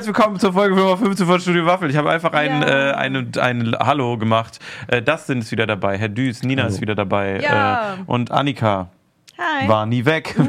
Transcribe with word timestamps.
herzlich 0.00 0.16
willkommen 0.16 0.40
zur 0.40 0.54
Folge 0.54 0.74
Nummer 0.74 0.96
15 0.96 1.26
von 1.26 1.38
Studio 1.40 1.66
Waffel. 1.66 1.90
Ich 1.90 1.96
habe 1.98 2.08
einfach 2.10 2.32
ein, 2.32 2.62
Ja. 2.62 2.90
äh, 2.90 2.94
ein, 2.94 3.32
ein 3.38 3.76
Hallo 3.78 4.16
gemacht. 4.16 4.58
Äh, 4.88 5.02
Dustin 5.02 5.40
ist 5.40 5.52
wieder 5.52 5.66
dabei, 5.66 5.98
Herr 5.98 6.08
Düß, 6.08 6.42
Nina 6.42 6.64
ist 6.64 6.80
wieder 6.80 6.94
dabei 6.94 7.38
Ja. 7.42 7.96
äh, 7.96 7.98
und 8.06 8.30
Annika 8.30 8.88
Hi. 9.36 9.68
war 9.68 9.84
nie 9.84 10.06
weg. 10.06 10.34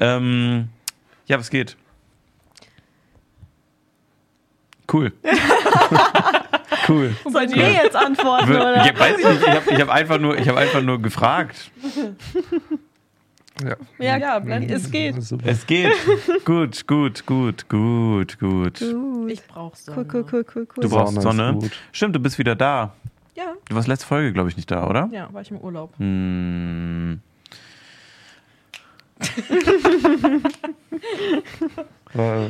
ähm, 0.00 0.68
ja, 1.26 1.38
was 1.38 1.48
geht? 1.48 1.76
Cool. 4.92 5.12
cool. 6.88 7.14
Sollen 7.24 7.54
wir 7.54 7.70
jetzt 7.70 7.94
antworten, 7.94 8.50
oder? 8.50 8.84
Ja, 8.84 8.98
weiß 8.98 9.18
ich 9.20 9.24
nicht, 9.28 9.42
ich 9.42 9.48
habe 9.48 9.78
hab 9.82 9.88
einfach, 9.90 10.18
nur- 10.18 10.36
ich 10.36 10.48
hab 10.48 10.56
einfach 10.56 10.82
nur 10.82 11.00
gefragt. 11.00 11.70
Ja, 13.64 13.76
Ja, 13.98 14.16
Ja, 14.18 14.38
es 14.68 14.90
geht. 14.90 15.22
super. 15.22 15.46
Es 15.48 15.66
geht. 15.66 15.92
gut, 16.44 16.86
gut, 16.86 17.26
gut, 17.26 17.68
gut, 17.68 18.38
gut. 18.38 18.84
Ich 19.28 19.42
brauch 19.46 19.74
so. 19.76 19.92
Cool, 19.92 20.06
cool, 20.12 20.24
cool, 20.32 20.44
cool, 20.54 20.66
cool. 20.76 20.82
Du 20.82 20.88
brauchst 20.90 21.14
Sonne 21.20 21.36
Sonne. 21.36 21.54
gut. 21.60 21.70
Stimmt, 21.92 22.14
du 22.16 22.20
bist 22.20 22.38
wieder 22.38 22.54
da. 22.54 22.92
Ja, 23.34 23.54
Du 23.68 23.74
warst 23.76 23.88
letzte 23.88 24.06
Folge, 24.06 24.32
glaube 24.32 24.50
ich, 24.50 24.56
nicht 24.56 24.70
da, 24.70 24.86
oder? 24.86 25.08
ja, 25.12 25.28
war 25.32 25.40
ich 25.40 25.50
im 25.50 25.58
Urlaub. 25.58 25.94
Hm. 25.98 27.20
Äh, 32.14 32.48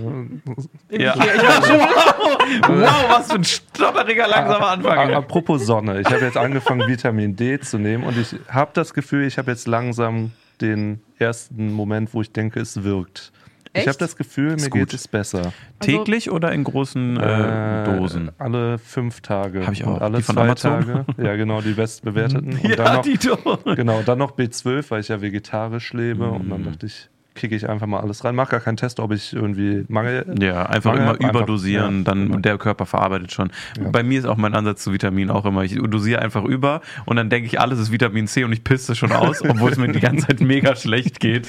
Ja. 0.90 1.14
wow, 1.16 2.68
wow, 2.68 3.04
was 3.10 3.28
für 3.28 3.34
ein 3.38 3.44
stopperiger, 3.44 4.26
langsamer 4.26 4.66
Anfang. 4.70 5.14
apropos 5.14 5.64
Sonne, 5.64 6.00
ich 6.00 6.06
habe 6.08 6.24
jetzt 6.24 6.36
angefangen, 6.36 6.88
Vitamin 6.88 7.36
D 7.36 7.60
zu 7.60 7.78
nehmen 7.78 8.02
und 8.02 8.18
ich 8.18 8.34
habe 8.48 8.72
das 8.74 8.92
Gefühl, 8.92 9.24
ich 9.24 9.38
habe 9.38 9.52
jetzt 9.52 9.68
langsam 9.68 10.32
den 10.62 11.00
ersten 11.18 11.72
Moment, 11.72 12.14
wo 12.14 12.22
ich 12.22 12.32
denke, 12.32 12.60
es 12.60 12.82
wirkt. 12.84 13.32
Ich 13.74 13.78
Echt? 13.80 13.88
habe 13.88 13.98
das 13.98 14.16
Gefühl, 14.16 14.56
mir 14.56 14.68
geht 14.68 14.92
es 14.92 15.08
besser. 15.08 15.52
Täglich 15.80 16.30
oder 16.30 16.52
in 16.52 16.62
großen 16.62 17.16
äh, 17.18 17.80
Äh, 17.80 17.84
Dosen? 17.84 18.30
Alle 18.38 18.76
fünf 18.78 19.22
Tage. 19.22 19.66
Hab 19.66 19.72
ich 19.72 19.82
Und 19.84 19.94
auch. 19.94 20.00
alle 20.02 20.18
Die 20.18 20.22
von 20.22 20.34
zwei 20.34 20.42
Amazon? 20.42 20.80
Tage. 20.84 21.06
Ja, 21.16 21.36
genau, 21.36 21.62
die 21.62 21.72
bestbewerteten. 21.72 22.58
Und 22.62 22.68
Ja, 22.68 22.76
dann 22.76 22.94
noch, 22.96 23.02
die 23.02 23.16
Dosen. 23.16 23.74
genau, 23.76 24.02
dann 24.02 24.18
noch 24.18 24.36
B12, 24.36 24.90
weil 24.90 25.00
ich 25.00 25.08
ja 25.08 25.22
vegetarisch 25.22 25.92
lebe. 25.94 26.30
Und 26.30 26.46
Mm. 26.48 26.50
dann 26.50 26.64
dachte 26.64 26.84
ich, 26.86 27.08
kicke 27.34 27.56
ich 27.56 27.68
einfach 27.68 27.86
mal 27.86 28.00
alles 28.00 28.24
rein. 28.24 28.34
Mach 28.34 28.48
gar 28.48 28.60
keinen 28.60 28.76
Test, 28.76 29.00
ob 29.00 29.12
ich 29.12 29.32
irgendwie 29.32 29.84
Mangel. 29.88 30.24
Ja, 30.40 30.66
einfach 30.66 30.90
Mangel 30.90 31.02
immer 31.02 31.12
hab, 31.12 31.20
einfach- 31.20 31.40
überdosieren, 31.40 31.98
ja, 31.98 32.04
dann 32.04 32.26
genau. 32.26 32.38
der 32.38 32.58
Körper 32.58 32.86
verarbeitet 32.86 33.32
schon. 33.32 33.50
Ja. 33.78 33.88
Bei 33.90 34.02
mir 34.02 34.18
ist 34.18 34.26
auch 34.26 34.36
mein 34.36 34.54
Ansatz 34.54 34.82
zu 34.82 34.92
Vitamin 34.92 35.30
auch 35.30 35.44
immer, 35.44 35.62
ich 35.62 35.74
dosiere 35.74 36.20
einfach 36.20 36.44
über 36.44 36.80
und 37.06 37.16
dann 37.16 37.30
denke 37.30 37.46
ich, 37.46 37.60
alles 37.60 37.78
ist 37.78 37.90
Vitamin 37.92 38.26
C 38.26 38.44
und 38.44 38.52
ich 38.52 38.64
pisse 38.64 38.94
schon 38.94 39.12
aus, 39.12 39.42
obwohl 39.48 39.70
es 39.72 39.78
mir 39.78 39.88
die 39.88 40.00
ganze 40.00 40.26
Zeit 40.26 40.40
mega 40.40 40.76
schlecht 40.76 41.20
geht. 41.20 41.48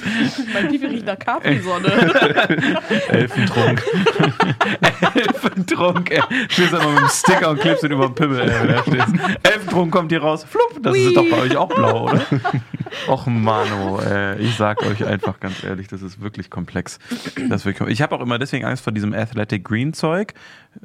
Mein 0.52 0.68
Pipi 0.68 0.86
riecht 0.86 1.06
nach 1.06 1.18
Capri-Sonne. 1.18 1.88
Elfentrunk. 3.08 3.82
Elfentrunk, 5.14 6.10
ey. 6.10 6.22
Spielst 6.48 6.74
einfach 6.74 6.90
mit 6.90 7.00
dem 7.00 7.08
Sticker 7.08 7.50
und 7.50 7.60
klebst 7.60 7.84
ihn 7.84 7.92
über 7.92 8.06
den 8.06 8.14
Pimmel, 8.14 8.40
ey. 8.40 8.78
Elfentrunk 9.42 9.92
kommt 9.92 10.10
hier 10.10 10.22
raus, 10.22 10.44
flupp, 10.44 10.82
das 10.82 10.96
ist 10.96 11.08
Ui. 11.08 11.14
doch 11.14 11.30
bei 11.30 11.42
euch 11.42 11.56
auch 11.56 11.68
blau, 11.68 12.04
oder? 12.04 12.22
Och 13.08 13.26
Mano, 13.26 14.00
äh, 14.00 14.38
ich 14.40 14.54
sag 14.56 14.82
euch 14.82 15.04
einfach 15.04 15.38
ganz 15.40 15.62
ehrlich, 15.64 15.73
das 15.88 16.02
ist 16.02 16.20
wirklich 16.20 16.50
komplex. 16.50 16.98
Das 17.48 17.64
ich 17.66 18.02
habe 18.02 18.14
auch 18.14 18.20
immer 18.20 18.38
deswegen 18.38 18.64
Angst 18.64 18.84
vor 18.84 18.92
diesem 18.92 19.12
Athletic 19.12 19.64
Green 19.64 19.92
Zeug, 19.92 20.34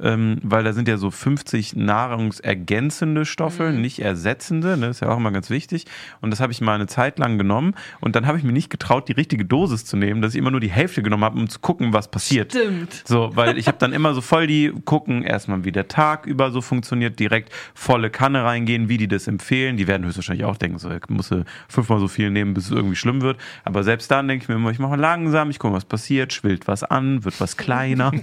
ähm, 0.01 0.39
weil 0.43 0.63
da 0.63 0.73
sind 0.73 0.87
ja 0.87 0.97
so 0.97 1.11
50 1.11 1.75
nahrungsergänzende 1.75 3.25
Stoffe, 3.25 3.71
nicht 3.71 3.99
ersetzende, 3.99 4.77
ne, 4.77 4.87
ist 4.87 5.01
ja 5.01 5.09
auch 5.09 5.17
immer 5.17 5.31
ganz 5.31 5.49
wichtig. 5.49 5.85
Und 6.21 6.31
das 6.31 6.39
habe 6.39 6.51
ich 6.51 6.61
mal 6.61 6.75
eine 6.75 6.87
Zeit 6.87 7.19
lang 7.19 7.37
genommen 7.37 7.75
und 7.99 8.15
dann 8.15 8.27
habe 8.27 8.37
ich 8.37 8.43
mir 8.43 8.51
nicht 8.51 8.69
getraut, 8.69 9.07
die 9.07 9.13
richtige 9.13 9.45
Dosis 9.45 9.85
zu 9.85 9.97
nehmen, 9.97 10.21
dass 10.21 10.33
ich 10.33 10.39
immer 10.39 10.51
nur 10.51 10.59
die 10.59 10.71
Hälfte 10.71 11.01
genommen 11.01 11.23
habe, 11.23 11.39
um 11.39 11.49
zu 11.49 11.59
gucken, 11.59 11.93
was 11.93 12.09
passiert. 12.09 12.51
Stimmt. 12.51 13.03
So, 13.05 13.31
weil 13.35 13.57
ich 13.57 13.67
habe 13.67 13.77
dann 13.79 13.93
immer 13.93 14.13
so 14.13 14.21
voll 14.21 14.47
die 14.47 14.73
gucken, 14.85 15.23
erstmal 15.23 15.63
wie 15.63 15.71
der 15.71 15.87
Tag 15.87 16.25
über 16.25 16.51
so 16.51 16.61
funktioniert, 16.61 17.19
direkt 17.19 17.51
volle 17.73 18.09
Kanne 18.09 18.43
reingehen, 18.43 18.89
wie 18.89 18.97
die 18.97 19.07
das 19.07 19.27
empfehlen. 19.27 19.77
Die 19.77 19.87
werden 19.87 20.05
höchstwahrscheinlich 20.05 20.45
auch 20.45 20.57
denken, 20.57 20.79
so, 20.79 20.89
ich 20.91 21.09
muss 21.09 21.31
äh, 21.31 21.43
fünfmal 21.67 21.99
so 21.99 22.07
viel 22.07 22.29
nehmen, 22.31 22.53
bis 22.53 22.65
es 22.65 22.71
irgendwie 22.71 22.95
schlimm 22.95 23.21
wird. 23.21 23.37
Aber 23.65 23.83
selbst 23.83 24.09
dann 24.11 24.27
denke 24.27 24.43
ich 24.43 24.49
mir 24.49 24.55
immer, 24.55 24.71
ich 24.71 24.79
mache 24.79 24.95
langsam, 24.95 25.49
ich 25.49 25.59
gucke, 25.59 25.73
was 25.73 25.85
passiert, 25.85 26.33
schwillt 26.33 26.67
was 26.67 26.83
an, 26.83 27.23
wird 27.23 27.39
was 27.39 27.57
kleiner. 27.57 28.11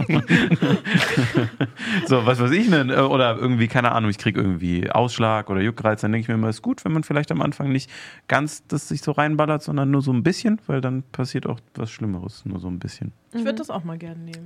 so, 2.07 2.27
was 2.27 2.41
weiß 2.41 2.51
ich 2.53 2.71
denn? 2.71 2.91
Äh, 2.91 2.97
Oder 2.97 3.37
irgendwie, 3.37 3.69
keine 3.69 3.93
Ahnung, 3.93 4.11
ich 4.11 4.19
kriege 4.19 4.41
irgendwie 4.41 4.91
Ausschlag 4.91 5.51
oder 5.51 5.61
Juckreiz, 5.61 6.01
dann 6.01 6.13
denke 6.13 6.23
ich 6.23 6.29
mir 6.29 6.35
immer, 6.35 6.49
ist 6.49 6.63
gut, 6.63 6.85
wenn 6.85 6.93
man 6.93 7.03
vielleicht 7.03 7.31
am 7.33 7.41
Anfang 7.43 7.71
nicht 7.71 7.91
ganz 8.29 8.67
das 8.67 8.89
sich 8.89 9.03
so 9.03 9.13
reinballert, 9.13 9.63
sondern 9.63 9.91
nur 9.91 10.03
so 10.03 10.13
ein 10.13 10.23
bisschen, 10.23 10.61
weil 10.67 10.81
dann 10.81 11.03
passiert 11.13 11.47
auch 11.47 11.61
was 11.75 11.91
Schlimmeres, 11.91 12.45
nur 12.45 12.61
so 12.61 12.69
ein 12.69 12.79
bisschen. 12.79 13.13
Ich 13.33 13.45
würde 13.45 13.59
das 13.59 13.71
auch 13.71 13.85
mal 13.85 13.99
gerne 13.99 14.21
nehmen. 14.21 14.45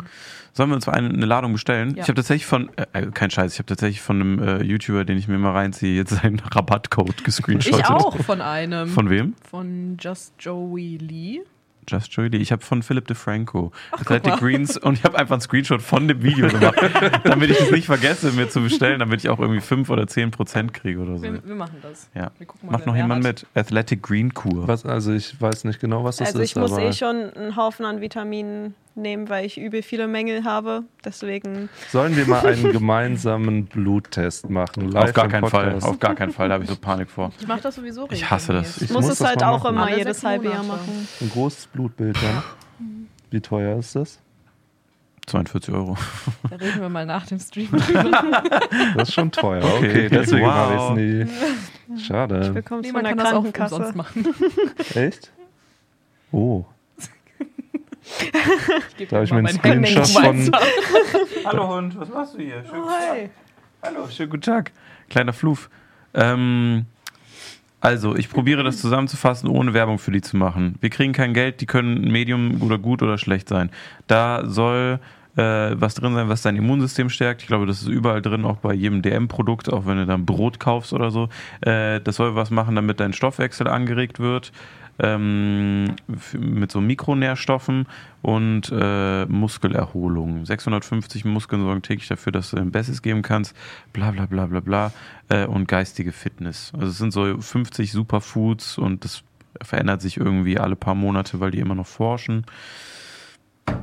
Sollen 0.53 0.70
wir 0.70 0.75
uns 0.75 0.88
eine, 0.88 1.09
eine 1.09 1.26
Ladung 1.26 1.53
bestellen? 1.53 1.91
Ja. 1.91 2.03
Ich 2.03 2.09
habe 2.09 2.15
tatsächlich 2.15 2.47
von, 2.47 2.70
äh, 2.76 2.87
äh, 2.93 3.06
kein 3.12 3.31
Scheiß, 3.31 3.53
ich 3.53 3.59
habe 3.59 3.66
tatsächlich 3.66 4.00
von 4.00 4.20
einem 4.20 4.38
äh, 4.43 4.62
YouTuber, 4.62 5.04
den 5.04 5.16
ich 5.16 5.28
mir 5.28 5.38
mal 5.38 5.53
reinziehe, 5.53 5.94
jetzt 5.94 6.10
seinen 6.10 6.41
Rabattcode 6.41 7.25
gescreenshottet. 7.25 7.81
Ich 7.81 7.87
auch 7.87 8.16
von 8.19 8.41
einem. 8.41 8.88
Von 8.88 9.10
wem? 9.10 9.34
Von 9.49 9.97
Just 10.00 10.34
Joey 10.38 10.97
Lee. 10.97 11.43
Just 11.90 12.12
Joey. 12.12 12.34
Ich 12.36 12.52
habe 12.52 12.62
von 12.62 12.82
Philip 12.82 13.06
DeFranco. 13.06 13.72
Athletic. 13.92 14.36
Greens 14.38 14.76
und 14.76 14.98
ich 14.98 15.04
habe 15.04 15.18
einfach 15.18 15.34
einen 15.34 15.40
Screenshot 15.40 15.82
von 15.82 16.06
dem 16.08 16.22
Video 16.22 16.48
gemacht, 16.48 16.76
damit 17.24 17.50
ich 17.50 17.60
es 17.60 17.70
nicht 17.70 17.86
vergesse, 17.86 18.32
mir 18.32 18.48
zu 18.48 18.60
bestellen, 18.60 19.00
damit 19.00 19.20
ich 19.24 19.28
auch 19.28 19.38
irgendwie 19.40 19.60
5 19.60 19.90
oder 19.90 20.06
10 20.06 20.30
Prozent 20.30 20.72
kriege 20.74 21.00
oder 21.00 21.16
so. 21.18 21.22
Wir, 21.24 21.44
wir 21.44 21.54
machen 21.54 21.76
das. 21.82 22.08
Ja. 22.14 22.30
Wir 22.38 22.46
gucken 22.46 22.66
mal, 22.66 22.72
Macht 22.72 22.86
noch 22.86 22.96
jemand 22.96 23.24
hat. 23.26 23.42
mit? 23.42 23.46
Athletic 23.54 24.02
Green 24.02 24.32
Kur. 24.34 24.68
Was, 24.68 24.86
also 24.86 25.12
ich 25.12 25.40
weiß 25.40 25.64
nicht 25.64 25.80
genau, 25.80 26.04
was 26.04 26.16
das 26.18 26.28
Also 26.28 26.40
ist. 26.40 26.50
ich 26.50 26.56
muss 26.56 26.72
aber 26.72 26.82
eh 26.82 26.92
schon 26.92 27.30
einen 27.34 27.56
Haufen 27.56 27.84
an 27.84 28.00
Vitaminen 28.00 28.74
nehmen, 28.94 29.28
weil 29.28 29.46
ich 29.46 29.58
übel 29.58 29.82
viele 29.82 30.08
Mängel 30.08 30.44
habe. 30.44 30.84
Deswegen 31.04 31.68
Sollen 31.90 32.16
wir 32.16 32.26
mal 32.26 32.44
einen 32.46 32.72
gemeinsamen 32.72 33.66
Bluttest 33.66 34.50
machen? 34.50 34.90
Live 34.90 35.04
Auf 35.10 35.12
gar 35.14 35.28
keinen 35.28 35.48
Fall. 35.48 35.64
Podcast? 35.66 35.86
Auf 35.86 35.98
gar 35.98 36.14
keinen 36.14 36.32
Fall. 36.32 36.48
Da 36.48 36.54
habe 36.54 36.64
ich 36.64 36.70
so 36.70 36.76
Panik 36.76 37.10
vor. 37.10 37.32
Ich 37.40 37.46
mache 37.46 37.60
das 37.60 37.74
sowieso 37.76 38.08
Ich 38.10 38.30
hasse 38.30 38.52
das. 38.52 38.82
Ich 38.82 38.90
muss, 38.90 39.02
muss 39.02 39.12
es 39.12 39.18
das 39.18 39.28
halt 39.28 39.42
auch 39.44 39.62
machen. 39.64 39.76
immer 39.76 39.96
jedes 39.96 40.24
halbe 40.24 40.46
Jahr 40.50 40.64
machen. 40.64 41.06
Ein 41.20 41.30
großes 41.30 41.68
Blutbild 41.68 42.16
dann. 42.22 42.42
Wie 43.30 43.40
teuer 43.40 43.78
ist 43.78 43.94
das? 43.96 44.18
42 45.26 45.72
Euro. 45.72 45.96
Da 46.48 46.56
reden 46.56 46.80
wir 46.80 46.88
mal 46.88 47.06
nach 47.06 47.24
dem 47.26 47.38
Stream 47.38 47.68
drüber. 47.70 48.42
Das 48.96 49.08
ist 49.10 49.14
schon 49.14 49.30
teuer. 49.30 49.62
Okay. 49.62 49.76
Okay, 49.90 50.08
deswegen 50.08 50.46
Wow. 50.46 50.52
habe 50.52 50.74
ich 50.74 51.26
es 51.28 51.38
nie. 51.94 52.00
Schade. 52.04 52.50
Bekommst 52.50 52.82
Nee, 52.86 52.92
von 52.92 53.02
man 53.02 53.04
der 53.04 53.14
kann 53.14 53.18
das 53.18 53.34
auch 53.34 53.52
Krankenkasse. 53.52 53.96
machen. 53.96 54.26
Echt? 54.94 55.30
Oh. 56.32 56.64
Ich 58.98 59.09
Da 59.09 59.16
habe 59.16 59.25
ich 59.25 59.32
mir 59.32 59.38
einen 59.38 59.48
Screenshot 59.48 60.09
von. 60.09 60.50
Hallo 61.44 61.76
Hund, 61.76 61.98
was 61.98 62.09
machst 62.09 62.34
du 62.34 62.38
hier? 62.43 62.65
Schön, 62.65 62.82
Hi. 62.84 63.31
Hallo, 63.82 64.09
schönen 64.09 64.31
guten 64.31 64.43
Tag. 64.43 64.72
Kleiner 65.09 65.32
Fluf. 65.32 65.71
Ähm, 66.15 66.87
also, 67.81 68.15
ich 68.15 68.28
probiere 68.28 68.62
das 68.62 68.78
zusammenzufassen, 68.78 69.49
ohne 69.49 69.72
Werbung 69.72 69.99
für 69.99 70.10
die 70.10 70.20
zu 70.20 70.37
machen. 70.37 70.75
Wir 70.81 70.91
kriegen 70.91 71.12
kein 71.12 71.32
Geld, 71.32 71.60
die 71.60 71.66
können 71.66 72.10
Medium 72.10 72.60
oder 72.62 72.78
gut 72.78 73.03
oder 73.03 73.16
schlecht 73.16 73.49
sein. 73.49 73.70
Da 74.06 74.44
soll 74.44 75.00
äh, 75.37 75.43
was 75.81 75.94
drin 75.94 76.15
sein, 76.15 76.28
was 76.28 76.43
dein 76.43 76.56
Immunsystem 76.56 77.09
stärkt. 77.09 77.43
Ich 77.43 77.49
glaube, 77.49 77.66
das 77.66 77.81
ist 77.81 77.88
überall 77.88 78.20
drin, 78.20 78.44
auch 78.44 78.59
bei 78.59 78.75
jedem 78.75 79.00
DM-Produkt, 79.00 79.72
auch 79.72 79.87
wenn 79.87 79.97
du 79.97 80.06
dann 80.06 80.26
Brot 80.26 80.60
kaufst 80.60 80.93
oder 80.93 81.10
so. 81.10 81.28
Äh, 81.62 82.00
das 82.00 82.16
soll 82.16 82.34
was 82.34 82.50
machen, 82.50 82.76
damit 82.76 83.00
dein 83.00 83.12
Stoffwechsel 83.12 83.66
angeregt 83.69 84.20
wird. 84.20 84.53
Ähm, 84.98 85.96
mit 86.38 86.70
so 86.70 86.80
Mikronährstoffen 86.80 87.86
und 88.20 88.70
äh, 88.70 89.24
Muskelerholung. 89.26 90.44
650 90.44 91.24
Muskeln 91.24 91.62
sorgen 91.62 91.81
täglich 91.82 92.08
dafür, 92.08 92.32
dass 92.32 92.50
du 92.50 92.56
dein 92.56 92.70
Bestes 92.70 93.00
geben 93.00 93.22
kannst. 93.22 93.56
Bla 93.94 94.10
bla 94.10 94.26
bla 94.26 94.46
bla 94.46 94.60
bla. 94.60 94.92
Äh, 95.28 95.46
und 95.46 95.69
geistige 95.69 96.12
Fitness. 96.12 96.72
Also 96.75 96.88
es 96.88 96.98
sind 96.98 97.12
so 97.12 97.38
50 97.40 97.92
Superfoods 97.92 98.76
und 98.76 99.04
das 99.04 99.22
verändert 99.62 100.02
sich 100.02 100.16
irgendwie 100.19 100.58
alle 100.58 100.76
paar 100.76 100.94
Monate, 100.94 101.40
weil 101.40 101.50
die 101.50 101.60
immer 101.60 101.75
noch 101.75 101.86
forschen. 101.86 102.44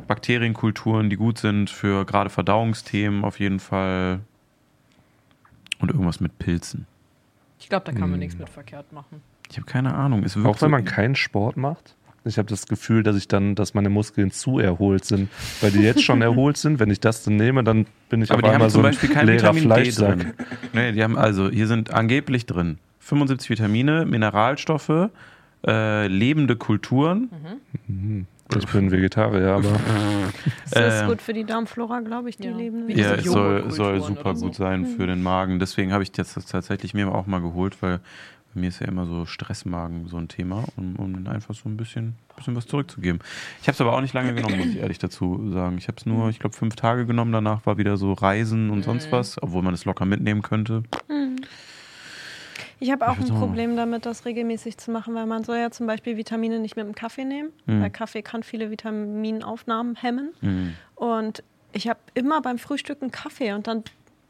Bakterienkulturen, 0.07 1.09
die 1.09 1.15
gut 1.17 1.37
sind 1.39 1.69
für 1.69 2.05
gerade 2.05 2.29
Verdauungsthemen 2.29 3.23
auf 3.23 3.39
jeden 3.39 3.59
Fall. 3.59 4.19
Und 5.79 5.91
irgendwas 5.91 6.19
mit 6.19 6.39
Pilzen. 6.39 6.87
Ich 7.59 7.69
glaube, 7.69 7.85
da 7.85 7.91
kann 7.91 8.01
man 8.01 8.13
Hm. 8.13 8.19
nichts 8.19 8.37
mit 8.37 8.49
verkehrt 8.49 8.91
machen. 8.93 9.21
Ich 9.49 9.57
habe 9.57 9.65
keine 9.65 9.93
Ahnung. 9.93 10.23
Es 10.23 10.35
wirkt 10.35 10.47
Auch 10.47 10.61
wenn 10.61 10.71
man 10.71 10.85
so, 10.85 10.91
keinen 10.91 11.15
Sport 11.15 11.57
macht. 11.57 11.95
Ich 12.25 12.37
habe 12.37 12.49
das 12.49 12.67
Gefühl, 12.67 13.03
dass 13.03 13.15
ich 13.15 13.29
dann, 13.29 13.55
dass 13.55 13.73
meine 13.73 13.89
Muskeln 13.89 14.31
zu 14.31 14.59
erholt 14.59 15.05
sind, 15.05 15.29
weil 15.61 15.71
die 15.71 15.79
jetzt 15.79 16.03
schon 16.03 16.21
erholt 16.23 16.57
sind. 16.57 16.79
Wenn 16.79 16.89
ich 16.91 16.99
das 16.99 17.23
dann 17.23 17.37
nehme, 17.37 17.63
dann 17.63 17.85
bin 18.09 18.21
ich 18.21 18.29
aber 18.31 18.39
auf 18.39 18.41
die 18.41 18.47
haben 18.49 18.55
einmal 18.55 18.69
so 18.69 18.79
zum 18.79 18.85
ein 18.85 18.91
Beispiel 18.91 19.09
kein 19.09 19.25
leerer 19.27 19.55
Vitamin 19.55 19.63
D 19.63 19.69
Fleischsack. 19.91 20.17
drin. 20.19 20.33
Nee, 20.73 20.91
die 20.91 21.03
haben 21.03 21.17
also, 21.17 21.49
hier 21.49 21.67
sind 21.67 21.93
angeblich 21.93 22.45
drin 22.45 22.79
75 22.99 23.49
Vitamine, 23.49 24.05
Mineralstoffe, 24.05 25.09
äh, 25.65 26.07
lebende 26.07 26.57
Kulturen. 26.57 27.29
Mhm. 27.87 28.25
Ich 28.57 28.67
bin 28.67 28.91
Vegetarier, 28.91 29.53
aber 29.55 29.71
Das 30.71 30.95
ist 30.95 31.01
Äh, 31.03 31.05
gut 31.07 31.21
für 31.21 31.33
die 31.33 31.43
Darmflora, 31.45 31.99
glaube 32.01 32.29
ich, 32.29 32.37
die 32.37 32.47
Ja. 32.47 32.55
leben. 32.57 32.87
Wie 32.87 32.93
Ja, 32.93 33.15
es 33.15 33.25
soll, 33.25 33.71
soll 33.71 34.01
super 34.01 34.35
so. 34.35 34.45
gut 34.45 34.55
sein 34.55 34.85
für 34.85 35.07
den 35.07 35.21
Magen. 35.23 35.59
Deswegen 35.59 35.91
habe 35.93 36.03
ich 36.03 36.11
jetzt 36.17 36.35
das 36.37 36.45
tatsächlich 36.45 36.93
mir 36.93 37.09
auch 37.13 37.25
mal 37.27 37.39
geholt, 37.41 37.77
weil 37.81 37.99
mir 38.57 38.67
ist 38.69 38.79
ja 38.81 38.87
immer 38.87 39.05
so 39.05 39.25
Stressmagen 39.25 40.07
so 40.07 40.17
ein 40.17 40.27
Thema, 40.27 40.65
um, 40.75 40.95
um 40.97 41.27
einfach 41.27 41.53
so 41.55 41.69
ein 41.69 41.77
bisschen, 41.77 42.15
bisschen 42.35 42.55
was 42.55 42.65
zurückzugeben. 42.67 43.21
Ich 43.61 43.67
habe 43.67 43.73
es 43.73 43.81
aber 43.81 43.93
auch 43.93 44.01
nicht 44.01 44.13
lange 44.13 44.33
genommen, 44.33 44.57
muss 44.57 44.67
ich 44.67 44.77
ehrlich 44.77 44.99
dazu 44.99 45.49
sagen. 45.51 45.77
Ich 45.77 45.87
habe 45.87 45.97
es 45.97 46.05
nur, 46.05 46.29
ich 46.29 46.39
glaube, 46.39 46.55
fünf 46.55 46.75
Tage 46.75 47.05
genommen. 47.05 47.31
Danach 47.31 47.65
war 47.65 47.77
wieder 47.77 47.97
so 47.97 48.13
Reisen 48.13 48.69
und 48.69 48.83
sonst 48.83 49.11
was, 49.11 49.41
obwohl 49.41 49.61
man 49.61 49.73
es 49.73 49.85
locker 49.85 50.05
mitnehmen 50.05 50.41
könnte. 50.41 50.83
Ich 52.79 52.91
habe 52.91 53.07
auch 53.09 53.17
Ich 53.17 53.31
ein 53.31 53.37
Problem 53.39 53.75
damit, 53.75 54.05
das 54.05 54.25
regelmäßig 54.25 54.77
zu 54.77 54.91
machen, 54.91 55.15
weil 55.15 55.25
man 55.25 55.43
soll 55.43 55.57
ja 55.57 55.71
zum 55.71 55.87
Beispiel 55.87 56.15
Vitamine 56.17 56.59
nicht 56.59 56.75
mit 56.75 56.85
dem 56.85 56.93
Kaffee 56.93 57.25
nehmen, 57.25 57.49
Mhm. 57.65 57.81
weil 57.81 57.89
Kaffee 57.89 58.21
kann 58.21 58.43
viele 58.43 58.69
Vitaminaufnahmen 58.69 59.95
hemmen. 59.95 60.33
Mhm. 60.41 60.73
Und 60.95 61.43
ich 61.73 61.87
habe 61.87 61.99
immer 62.13 62.41
beim 62.41 62.59
Frühstücken 62.59 63.11
Kaffee 63.11 63.53
und 63.53 63.65
dann 63.67 63.83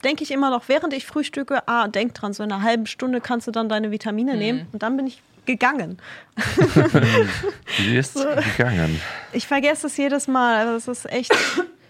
denke 0.04 0.24
ich 0.24 0.32
immer 0.32 0.50
noch, 0.50 0.68
während 0.68 0.94
ich 0.94 1.06
frühstücke, 1.06 1.68
ah, 1.68 1.88
denk 1.88 2.14
dran, 2.14 2.34
so 2.34 2.44
in 2.44 2.52
einer 2.52 2.62
halben 2.64 2.86
Stunde 2.86 3.22
kannst 3.22 3.48
du 3.48 3.52
dann 3.52 3.70
deine 3.70 3.92
Vitamine 3.92 4.34
Mhm. 4.34 4.40
nehmen. 4.40 4.68
Und 4.72 4.84
dann 4.84 4.96
bin 4.98 5.08
ich 5.08 5.22
gegangen. 5.46 5.98
Die 7.80 7.96
ist 7.96 8.16
gegangen. 8.58 9.00
Ich 9.34 9.48
vergesse 9.48 9.88
es 9.88 9.98
jedes 9.98 10.28
Mal. 10.28 10.68
Also 10.68 10.92
es 10.92 11.06
ist 11.06 11.12
echt. 11.12 11.34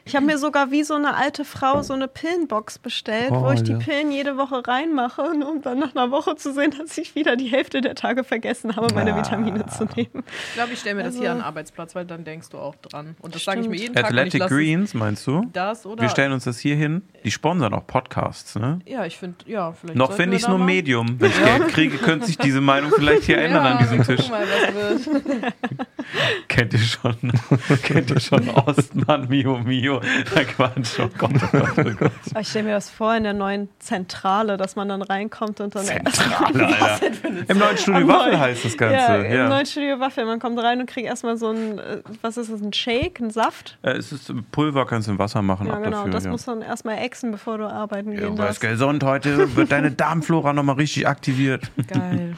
Ich 0.07 0.15
habe 0.15 0.25
mir 0.25 0.37
sogar 0.37 0.71
wie 0.71 0.83
so 0.83 0.93
eine 0.95 1.15
alte 1.15 1.45
Frau 1.45 1.81
so 1.83 1.93
eine 1.93 2.07
Pillenbox 2.07 2.79
bestellt, 2.79 3.31
wo 3.31 3.47
Oh, 3.47 3.51
ich 3.51 3.61
die 3.63 3.73
ja. 3.73 3.77
Pillen 3.77 4.11
jede 4.11 4.37
Woche 4.37 4.65
reinmache, 4.67 5.21
um 5.21 5.61
dann 5.61 5.79
nach 5.79 5.95
einer 5.95 6.11
Woche 6.11 6.35
zu 6.35 6.53
sehen, 6.53 6.73
dass 6.77 6.97
ich 6.97 7.13
wieder 7.15 7.35
die 7.35 7.47
Hälfte 7.47 7.81
der 7.81 7.95
Tage 7.95 8.23
vergessen 8.23 8.75
habe, 8.75 8.93
meine 8.93 9.13
Ah. 9.13 9.17
Vitamine 9.17 9.65
zu 9.67 9.85
nehmen. 9.95 10.23
Ich 10.49 10.53
glaube, 10.55 10.73
ich 10.73 10.79
stelle 10.79 10.95
mir 10.95 11.03
das 11.03 11.13
Also- 11.13 11.21
hier 11.21 11.31
an 11.31 11.37
den 11.37 11.43
Arbeitsplatz, 11.45 11.93
weil 11.95 12.05
dann 12.05 12.23
denkst 12.23 12.49
du 12.49 12.57
auch 12.57 12.75
dran. 12.75 13.15
Und 13.21 13.35
das 13.35 13.43
sage 13.43 13.61
ich 13.61 13.67
mir 13.69 13.77
jeden 13.77 13.93
Tag. 13.95 14.05
Athletic 14.05 14.47
Greens, 14.47 14.93
meinst 14.93 15.25
du? 15.27 15.45
Das 15.53 15.85
oder? 15.85 16.01
Wir 16.01 16.09
stellen 16.09 16.31
uns 16.31 16.45
das 16.45 16.59
hier 16.59 16.75
hin. 16.75 17.01
Die 17.23 17.31
sponsern 17.31 17.73
auch 17.73 17.85
Podcasts, 17.85 18.55
ne? 18.55 18.79
ja, 18.85 19.05
ich 19.05 19.17
finde, 19.17 19.37
ja, 19.45 19.71
vielleicht. 19.73 19.97
Noch 19.97 20.13
finde 20.13 20.37
ich 20.37 20.43
es 20.43 20.47
nur 20.47 20.57
mal- 20.57 20.65
Medium. 20.65 21.19
Wenn 21.19 21.29
ich 21.31 21.43
Geld 21.43 21.67
kriege, 21.69 21.97
könnte 21.97 22.25
sich 22.27 22.37
diese 22.37 22.61
Meinung 22.61 22.91
vielleicht 22.95 23.23
hier 23.23 23.37
ändern 23.39 23.65
ja, 23.65 23.71
an 23.71 23.77
diesem 23.79 24.03
Tisch. 24.03 24.29
gucken 24.29 24.31
Mal, 24.31 24.45
was 24.95 25.05
wird. 25.07 25.53
Kennt 26.47 26.73
ihr 26.73 26.79
schon? 26.79 27.15
Kennt 27.83 28.11
ihr 28.11 28.19
schon 28.19 28.49
Ostmann, 28.49 29.27
Mio 29.29 29.57
Mio? 29.59 29.96
Na 30.35 30.43
Quatsch, 30.43 30.99
oh 30.99 31.09
Gott, 31.17 31.31
oh 31.35 31.47
Gott, 31.57 31.77
oh 31.77 31.83
Gott. 31.97 32.11
Aber 32.31 32.41
ich 32.41 32.47
stelle 32.49 32.65
mir 32.65 32.73
das 32.73 32.89
vor 32.89 33.15
in 33.15 33.23
der 33.23 33.33
neuen 33.33 33.69
Zentrale, 33.79 34.57
dass 34.57 34.75
man 34.75 34.89
dann 34.89 35.01
reinkommt 35.01 35.59
und 35.61 35.75
dann. 35.75 35.85
Zentrale, 35.85 36.67
Alter. 36.81 37.05
Im 37.47 37.57
neuen 37.57 37.77
Studio 37.77 38.07
Waffel 38.07 38.39
heißt 38.39 38.65
das 38.65 38.73
Ja, 38.73 38.77
Ganze. 38.79 39.27
im 39.27 39.33
Ja, 39.33 39.49
neuen 39.49 39.65
Studio 39.65 39.99
Waffel. 39.99 40.25
Man 40.25 40.39
kommt 40.39 40.59
rein 40.59 40.79
und 40.79 40.89
kriegt 40.89 41.07
erstmal 41.07 41.37
so 41.37 41.49
ein, 41.49 41.79
äh, 41.79 42.01
was 42.21 42.37
ist 42.37 42.51
das, 42.51 42.61
ein 42.61 42.73
Shake, 42.73 43.19
ein 43.19 43.29
Saft? 43.31 43.77
Äh, 43.81 43.91
es 43.91 44.11
ist 44.11 44.31
Pulver, 44.51 44.85
kannst 44.85 45.07
du 45.07 45.11
im 45.11 45.19
Wasser 45.19 45.41
machen, 45.41 45.67
Ja, 45.67 45.77
genau. 45.79 45.97
dafür. 45.97 46.11
das 46.11 46.23
ja. 46.25 46.31
muss 46.31 46.45
dann 46.45 46.61
erstmal 46.61 46.97
exen, 46.99 47.31
bevor 47.31 47.57
du 47.57 47.65
arbeiten 47.67 48.11
ja, 48.11 48.19
gehen 48.21 48.35
darfst. 48.35 48.61
weißt, 48.63 48.71
gesund, 48.71 49.03
heute 49.03 49.55
wird 49.55 49.71
deine 49.71 49.91
Darmflora 49.97 50.53
nochmal 50.53 50.75
richtig 50.75 51.07
aktiviert. 51.07 51.71
Geil. 51.87 52.35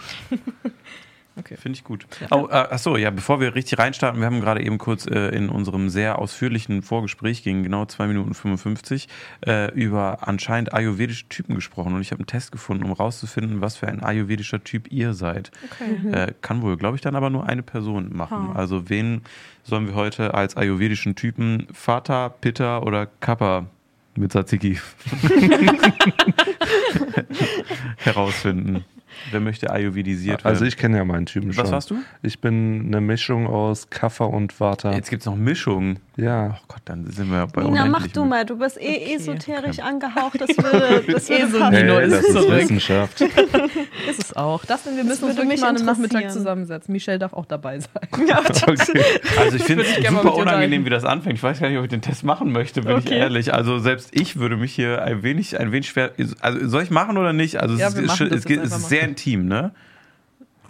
Finde 1.57 1.77
ich 1.77 1.83
gut. 1.83 2.05
Oh, 2.31 2.47
äh, 2.49 2.53
achso, 2.53 2.97
ja, 2.97 3.09
bevor 3.09 3.39
wir 3.39 3.55
richtig 3.55 3.79
reinstarten, 3.79 4.19
wir 4.19 4.25
haben 4.25 4.41
gerade 4.41 4.63
eben 4.63 4.77
kurz 4.77 5.05
äh, 5.05 5.29
in 5.29 5.49
unserem 5.49 5.89
sehr 5.89 6.19
ausführlichen 6.19 6.81
Vorgespräch, 6.81 7.43
ging 7.43 7.63
genau 7.63 7.85
2 7.85 8.07
Minuten 8.07 8.33
55, 8.33 9.07
äh, 9.45 9.71
über 9.73 10.27
anscheinend 10.27 10.73
ayurvedische 10.73 11.27
Typen 11.29 11.55
gesprochen. 11.55 11.93
Und 11.93 12.01
ich 12.01 12.11
habe 12.11 12.19
einen 12.19 12.27
Test 12.27 12.51
gefunden, 12.51 12.83
um 12.83 12.91
rauszufinden, 12.91 13.61
was 13.61 13.77
für 13.77 13.87
ein 13.87 14.03
ayurvedischer 14.03 14.63
Typ 14.63 14.91
ihr 14.91 15.13
seid. 15.13 15.51
Okay. 15.71 16.11
Äh, 16.11 16.33
kann 16.41 16.61
wohl, 16.61 16.77
glaube 16.77 16.95
ich, 16.95 17.01
dann 17.01 17.15
aber 17.15 17.29
nur 17.29 17.47
eine 17.47 17.63
Person 17.63 18.15
machen. 18.15 18.49
Ha. 18.49 18.55
Also 18.55 18.89
wen 18.89 19.21
sollen 19.63 19.87
wir 19.87 19.95
heute 19.95 20.33
als 20.33 20.57
ayurvedischen 20.57 21.15
Typen 21.15 21.67
Vata, 21.71 22.29
Pitta 22.29 22.79
oder 22.79 23.05
Kappa 23.05 23.67
mit 24.15 24.31
Tzatziki 24.31 24.79
herausfinden? 27.97 28.83
Wer 29.31 29.39
möchte 29.39 29.69
ayurvedisiert 29.69 30.43
werden? 30.43 30.53
Also 30.53 30.65
ich 30.65 30.77
kenne 30.77 30.97
ja 30.97 31.05
meinen 31.05 31.25
Typen 31.25 31.53
schon. 31.53 31.63
Was 31.63 31.71
warst 31.71 31.91
du? 31.91 31.95
Ich 32.21 32.39
bin 32.39 32.85
eine 32.87 33.01
Mischung 33.01 33.47
aus 33.47 33.89
Kaffer 33.89 34.29
und 34.29 34.59
Vata. 34.59 34.93
Jetzt 34.93 35.09
gibt 35.09 35.21
es 35.21 35.25
noch 35.25 35.35
Mischungen. 35.35 35.99
Ja. 36.19 36.57
Oh 36.59 36.63
Gott, 36.67 36.81
dann 36.85 37.05
sind 37.09 37.29
wir 37.31 37.47
bei 37.47 37.63
Nina, 37.63 37.85
mach 37.85 38.07
du 38.07 38.25
mal. 38.25 38.45
Du 38.45 38.57
bist 38.57 38.77
eh 38.77 38.95
Okay. 38.95 39.15
esoterisch 39.15 39.79
angehaucht. 39.79 40.39
Das 40.41 40.49
würde, 40.49 41.03
das 41.11 41.29
würde 41.29 41.43
Eh 41.43 41.45
so 41.47 41.59
passen. 41.59 41.75
Nino 41.75 41.93
Hey, 41.95 42.05
ist 42.07 42.13
das 42.13 42.23
ist 42.25 42.33
zurück. 42.33 42.51
Wissenschaft. 42.59 43.21
Ist 44.09 44.23
es 44.23 44.35
auch. 44.35 44.65
Das, 44.65 44.83
denn 44.83 44.95
wir 44.97 45.03
müssen 45.03 45.25
uns 45.25 45.35
wirklich 45.35 45.47
mich 45.47 45.61
mal 45.61 45.75
am 45.75 45.85
Nachmittag 45.85 46.31
zusammensetzen. 46.31 46.91
Michelle 46.91 47.19
darf 47.19 47.33
auch 47.33 47.45
dabei 47.45 47.79
sein. 47.79 47.89
Okay. 48.69 49.01
Also 49.37 49.55
ich 49.57 49.63
finde 49.63 49.83
ich 49.83 49.97
es 50.05 50.09
super 50.09 50.35
unangenehm, 50.35 50.85
wie 50.85 50.89
das 50.89 51.03
anfängt. 51.05 51.35
Ich 51.37 51.43
weiß 51.43 51.59
gar 51.59 51.69
nicht, 51.69 51.77
ob 51.77 51.83
ich 51.83 51.89
den 51.89 52.01
Test 52.01 52.23
machen 52.23 52.51
möchte, 52.51 52.81
bin 52.81 52.97
ich 52.97 53.05
Okay. 53.05 53.17
ehrlich. 53.17 53.53
Also 53.53 53.79
selbst 53.79 54.09
ich 54.11 54.37
würde 54.37 54.57
mich 54.57 54.73
hier 54.73 55.01
ein 55.03 55.23
wenig, 55.23 55.59
ein 55.59 55.71
wenig 55.71 55.89
schwer. 55.89 56.11
Also 56.41 56.67
soll 56.67 56.83
ich 56.83 56.89
machen 56.91 57.17
oder 57.17 57.33
nicht? 57.33 57.59
Also 57.61 57.75
Ja, 57.75 57.87
es, 57.87 57.95
wir 57.95 58.03
ist, 58.03 58.19
es, 58.21 58.45
es 58.45 58.77
ist 58.77 58.89
sehr 58.89 59.03
intim, 59.03 59.47
ne? 59.47 59.71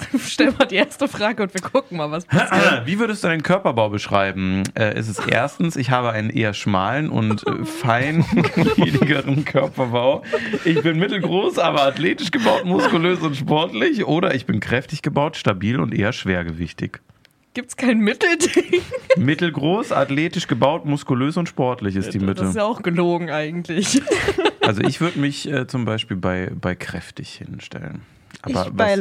Stell 0.28 0.52
mal 0.58 0.66
die 0.66 0.76
erste 0.76 1.08
Frage 1.08 1.44
und 1.44 1.54
wir 1.54 1.62
gucken 1.62 1.98
mal, 1.98 2.10
was 2.12 2.26
passiert. 2.26 2.86
Wie 2.86 3.00
würdest 3.00 3.24
du 3.24 3.28
deinen 3.28 3.44
Körperbau 3.44 3.90
beschreiben? 3.90 4.64
Äh, 4.78 4.98
ist 5.00 5.08
es 5.10 5.20
erstens, 5.20 5.76
ich 5.76 5.90
habe 5.92 6.12
einen 6.12 6.30
eher 6.30 6.54
schmalen 6.54 7.10
und 7.10 7.46
äh, 7.48 7.66
feingliedigeren 7.66 9.46
Körperbau. 9.46 10.24
Ich 10.66 10.82
bin 10.82 11.00
mittelgroß, 11.00 11.60
aber 11.60 11.84
athletisch 11.84 12.32
gebaut, 12.32 12.66
muskulös 12.66 13.20
und 13.20 13.36
sportlich. 13.36 14.06
Oder 14.06 14.36
ich 14.36 14.46
bin 14.46 14.60
kräftig 14.60 15.02
gebaut, 15.02 15.38
stabil 15.38 15.80
und 15.80 15.94
eher 15.94 16.14
schwergewichtig. 16.14 17.00
Gibt 17.54 17.70
es 17.70 17.78
kein 17.78 18.00
Mittelding? 18.00 18.82
Mittelgroß, 19.18 19.92
athletisch 19.92 20.48
gebaut, 20.48 20.86
muskulös 20.86 21.36
und 21.36 21.50
sportlich 21.50 21.96
ist 21.96 22.14
die 22.14 22.20
Das 22.20 22.28
Mitte. 22.28 22.44
ist 22.46 22.56
ja 22.56 22.64
auch 22.64 22.84
gelogen 22.84 23.30
eigentlich. 23.32 24.02
Also 24.62 24.82
ich 24.84 25.02
würde 25.02 25.20
mich 25.20 25.52
äh, 25.52 25.66
zum 25.68 25.84
Beispiel 25.84 26.16
bei, 26.16 26.52
bei 26.54 26.76
kräftig 26.76 27.30
hinstellen. 27.44 28.02
Ich 28.48 28.56
Aber 28.56 28.70
bei 28.72 28.84
was 28.92 28.92
ihr- 28.92 28.96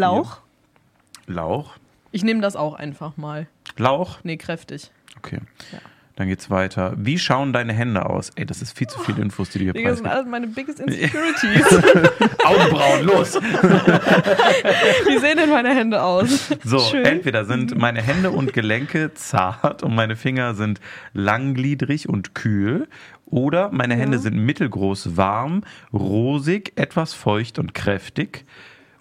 Lauch. 1.28 1.76
Ich 2.10 2.24
nehme 2.24 2.40
das 2.40 2.56
auch 2.56 2.74
einfach 2.74 3.16
mal. 3.16 3.46
Lauch? 3.76 4.18
Nee, 4.22 4.36
kräftig. 4.36 4.90
Okay. 5.18 5.38
Ja. 5.72 5.78
Dann 6.16 6.26
geht's 6.26 6.50
weiter. 6.50 6.94
Wie 6.96 7.16
schauen 7.16 7.52
deine 7.52 7.72
Hände 7.72 8.04
aus? 8.06 8.30
Ey, 8.34 8.44
das 8.44 8.60
ist 8.60 8.76
viel 8.76 8.88
zu 8.88 8.98
viel 8.98 9.16
Infos, 9.20 9.50
die 9.50 9.58
du 9.58 9.64
hier 9.66 9.72
Digga, 9.72 9.90
das 9.90 9.98
sind 9.98 10.08
alles 10.08 10.26
meine 10.26 10.48
biggest 10.48 10.80
insecurities. 10.84 11.64
Augenbrauen, 12.44 13.04
los! 13.04 13.34
Wie 15.06 15.18
sehen 15.18 15.36
denn 15.36 15.50
meine 15.50 15.72
Hände 15.72 16.02
aus? 16.02 16.48
So, 16.64 16.80
Schön. 16.80 17.04
entweder 17.04 17.44
sind 17.44 17.78
meine 17.78 18.02
Hände 18.02 18.32
und 18.32 18.52
Gelenke 18.52 19.14
zart 19.14 19.84
und 19.84 19.94
meine 19.94 20.16
Finger 20.16 20.54
sind 20.54 20.80
langgliedrig 21.12 22.08
und 22.08 22.34
kühl. 22.34 22.88
Oder 23.26 23.70
meine 23.70 23.94
Hände 23.94 24.18
sind 24.18 24.36
mittelgroß, 24.38 25.16
warm, 25.16 25.62
rosig, 25.92 26.72
etwas 26.74 27.12
feucht 27.12 27.60
und 27.60 27.74
kräftig. 27.74 28.44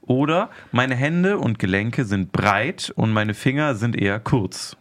Oder 0.07 0.49
meine 0.71 0.95
Hände 0.95 1.37
und 1.37 1.59
Gelenke 1.59 2.05
sind 2.05 2.31
breit 2.31 2.91
und 2.95 3.11
meine 3.13 3.33
Finger 3.33 3.75
sind 3.75 3.95
eher 3.95 4.19
kurz. 4.19 4.75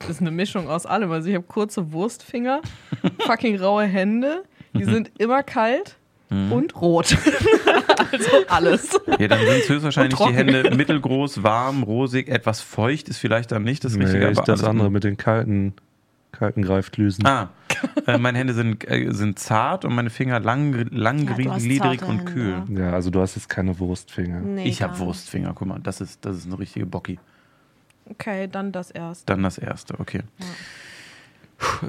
Das 0.00 0.10
ist 0.10 0.20
eine 0.20 0.30
Mischung 0.30 0.68
aus 0.68 0.84
allem. 0.86 1.10
Also 1.12 1.28
ich 1.28 1.34
habe 1.34 1.44
kurze 1.46 1.92
Wurstfinger, 1.92 2.60
fucking 3.20 3.58
raue 3.60 3.84
Hände, 3.84 4.42
die 4.74 4.84
sind 4.84 5.10
immer 5.18 5.42
kalt 5.42 5.96
Mhm. 6.32 6.52
und 6.52 6.80
rot. 6.80 7.16
also 8.12 8.30
alles. 8.46 9.00
Ja, 9.18 9.26
dann 9.26 9.40
sind 9.40 9.48
es 9.62 9.68
höchstwahrscheinlich 9.68 10.16
die. 10.16 10.32
Hände 10.32 10.70
mittelgroß, 10.76 11.42
warm, 11.42 11.82
rosig, 11.82 12.28
etwas 12.28 12.60
feucht 12.60 13.08
ist 13.08 13.18
vielleicht 13.18 13.50
dann 13.50 13.64
nicht 13.64 13.82
das 13.84 13.94
Richtige. 13.98 14.26
Nee, 14.26 14.30
ich 14.30 14.38
aber 14.38 14.46
das 14.46 14.60
alles- 14.60 14.70
andere 14.70 14.92
mit 14.92 15.02
den 15.02 15.16
kalten, 15.16 15.74
kalten 16.40 16.62
Greifdlüsen. 16.62 17.26
Ah, 17.26 17.50
äh, 18.06 18.16
meine 18.16 18.38
Hände 18.38 18.54
sind, 18.54 18.90
äh, 18.90 19.12
sind 19.12 19.38
zart 19.38 19.84
und 19.84 19.94
meine 19.94 20.08
Finger 20.08 20.40
lang, 20.40 20.88
langgliedrig 20.90 22.00
zarte 22.00 22.06
und 22.06 22.18
Hände, 22.20 22.32
kühl. 22.32 22.62
Ja, 22.78 22.92
also 22.92 23.10
du 23.10 23.20
hast 23.20 23.36
jetzt 23.36 23.50
keine 23.50 23.78
Wurstfinger. 23.78 24.40
Nee, 24.40 24.64
Ich 24.64 24.82
habe. 24.82 24.98
Wurstfinger, 24.98 25.52
guck 25.54 25.68
mal, 25.68 25.80
das 25.80 26.00
ist, 26.00 26.24
das 26.24 26.38
ist 26.38 26.46
eine 26.46 26.58
richtige 26.58 26.86
Bocki. 26.86 27.18
Okay, 28.06 28.48
dann 28.50 28.72
das 28.72 28.90
erst. 28.90 29.28
Dann 29.28 29.42
das 29.42 29.58
erste, 29.58 30.00
okay. 30.00 30.22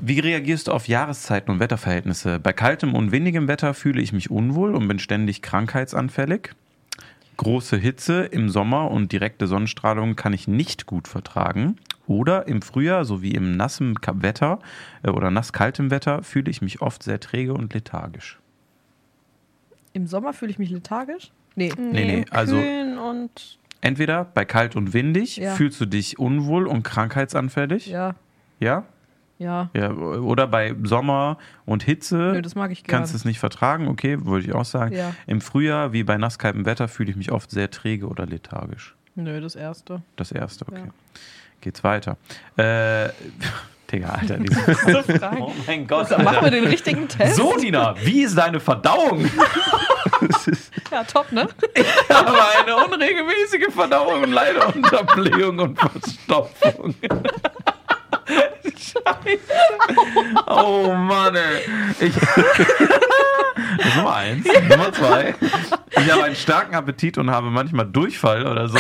Wie 0.01 0.19
reagierst 0.19 0.67
du 0.67 0.73
auf 0.73 0.89
Jahreszeiten 0.89 1.49
und 1.49 1.61
Wetterverhältnisse? 1.61 2.37
Bei 2.39 2.51
kaltem 2.51 2.93
und 2.93 3.13
windigem 3.13 3.47
Wetter 3.47 3.73
fühle 3.73 4.01
ich 4.01 4.11
mich 4.11 4.29
unwohl 4.29 4.75
und 4.75 4.85
bin 4.89 4.99
ständig 4.99 5.41
krankheitsanfällig. 5.41 6.49
Große 7.37 7.77
Hitze 7.77 8.23
im 8.23 8.49
Sommer 8.49 8.91
und 8.91 9.13
direkte 9.13 9.47
Sonnenstrahlung 9.47 10.17
kann 10.17 10.33
ich 10.33 10.49
nicht 10.49 10.85
gut 10.87 11.07
vertragen. 11.07 11.77
Oder 12.07 12.47
im 12.47 12.61
Frühjahr 12.61 13.05
sowie 13.05 13.31
im 13.31 13.55
nassen 13.55 13.95
Wetter 14.15 14.59
äh, 15.03 15.09
oder 15.09 15.31
nasskaltem 15.31 15.91
Wetter 15.91 16.23
fühle 16.23 16.49
ich 16.51 16.61
mich 16.61 16.81
oft 16.81 17.03
sehr 17.03 17.19
träge 17.19 17.53
und 17.53 17.73
lethargisch. 17.73 18.39
Im 19.93 20.07
Sommer 20.07 20.33
fühle 20.33 20.51
ich 20.51 20.59
mich 20.59 20.69
lethargisch? 20.69 21.31
Nee. 21.55 21.71
Nee, 21.77 22.05
nee, 22.05 22.25
also- 22.31 22.55
Kühlen 22.57 22.97
und 22.97 23.57
Entweder 23.83 24.25
bei 24.25 24.45
kalt 24.45 24.75
und 24.75 24.93
windig 24.93 25.37
Ja. 25.37 25.55
fühlst 25.55 25.81
du 25.81 25.85
dich 25.87 26.19
unwohl 26.19 26.67
und 26.67 26.83
krankheitsanfällig. 26.83 27.87
Ja, 27.87 28.13
Ja? 28.59 28.85
ja. 29.39 29.71
Ja, 29.73 29.91
oder 29.91 30.45
bei 30.45 30.75
Sommer 30.83 31.39
und 31.65 31.81
Hitze 31.81 32.15
Nö, 32.35 32.41
das 32.43 32.53
mag 32.53 32.69
ich 32.71 32.83
gerne. 32.83 32.99
kannst 32.99 33.13
du 33.13 33.17
es 33.17 33.25
nicht 33.25 33.39
vertragen, 33.39 33.87
okay, 33.87 34.23
würde 34.23 34.45
ich 34.45 34.53
auch 34.53 34.65
sagen. 34.65 34.95
Ja. 34.95 35.15
Im 35.25 35.41
Frühjahr, 35.41 35.93
wie 35.93 36.03
bei 36.03 36.17
nasskaltem 36.17 36.65
Wetter, 36.67 36.87
fühle 36.87 37.09
ich 37.09 37.15
mich 37.17 37.31
oft 37.31 37.49
sehr 37.49 37.71
träge 37.71 38.07
oder 38.07 38.27
lethargisch. 38.27 38.95
Nö, 39.15 39.41
das 39.41 39.55
erste. 39.55 40.03
Das 40.15 40.31
erste, 40.31 40.67
okay. 40.67 40.83
Ja. 40.85 40.91
Geht's 41.61 41.83
weiter. 41.83 42.17
Äh, 42.57 43.09
Digga, 43.91 44.09
Alter. 44.09 44.37
Diese 44.37 44.55
So 44.91 45.03
Fragen. 45.17 45.41
oh 45.41 45.53
mein 45.67 45.85
Gott, 45.87 46.09
Dann 46.11 46.23
machen 46.23 46.35
wir 46.37 46.43
Alter. 46.43 46.51
den 46.51 46.67
richtigen 46.67 47.07
Test. 47.07 47.35
So, 47.35 47.55
Nina, 47.57 47.93
wie 48.03 48.23
ist 48.23 48.37
deine 48.37 48.59
Verdauung? 48.59 49.29
Ja, 50.91 51.03
top, 51.03 51.31
ne? 51.31 51.47
Aber 52.09 52.47
eine 52.59 52.75
unregelmäßige 52.75 53.73
Verdauung 53.73 54.23
und 54.23 54.31
leide 54.31 54.59
unter 54.67 55.03
Blähung 55.03 55.57
und 55.59 55.79
Verstopfung. 55.79 56.93
Scheiße. 58.63 59.39
Oh 60.47 60.93
Mann, 60.93 61.35
ey. 61.35 61.61
Ich, 61.99 62.13
Nummer 63.95 64.15
eins. 64.15 64.45
Nummer 64.69 64.91
zwei. 64.91 65.33
Ich 65.97 66.11
habe 66.11 66.23
einen 66.25 66.35
starken 66.35 66.75
Appetit 66.75 67.17
und 67.17 67.31
habe 67.31 67.49
manchmal 67.49 67.85
Durchfall 67.87 68.45
oder 68.45 68.67
so. 68.67 68.77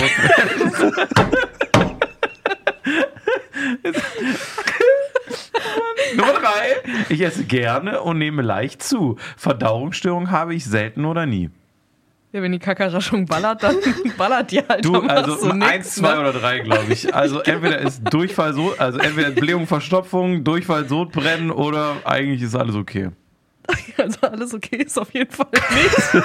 Nummer 6.15 6.33
drei. 6.33 6.75
Ich 7.09 7.21
esse 7.21 7.43
gerne 7.43 8.01
und 8.01 8.17
nehme 8.17 8.41
leicht 8.41 8.83
zu. 8.83 9.17
Verdauungsstörungen 9.37 10.31
habe 10.31 10.55
ich 10.55 10.65
selten 10.65 11.05
oder 11.05 11.25
nie. 11.25 11.49
Ja, 12.33 12.41
wenn 12.41 12.53
die 12.53 12.59
Kackerraschung 12.59 13.25
ballert, 13.25 13.61
dann 13.61 13.75
ballert 14.17 14.51
die 14.51 14.59
halt. 14.59 14.85
Du, 14.85 15.01
also 15.01 15.35
du 15.35 15.53
nix, 15.53 15.71
eins, 15.71 15.95
zwei 15.95 16.13
ne? 16.13 16.19
oder 16.21 16.31
drei, 16.31 16.59
glaube 16.59 16.91
ich. 16.93 17.13
Also 17.13 17.39
entweder 17.43 17.79
ist 17.79 18.01
Durchfall 18.05 18.53
so, 18.53 18.73
also 18.77 18.99
entweder 18.99 19.31
Blähung, 19.31 19.67
Verstopfung, 19.67 20.43
Durchfall, 20.45 20.87
Sodbrennen 20.87 21.51
oder 21.51 21.97
eigentlich 22.05 22.41
ist 22.41 22.55
alles 22.55 22.75
okay. 22.75 23.09
Also 23.97 24.21
alles 24.21 24.53
okay 24.53 24.77
ist 24.77 24.97
auf 24.97 25.13
jeden 25.13 25.31
Fall 25.31 25.47
nicht. 25.51 26.23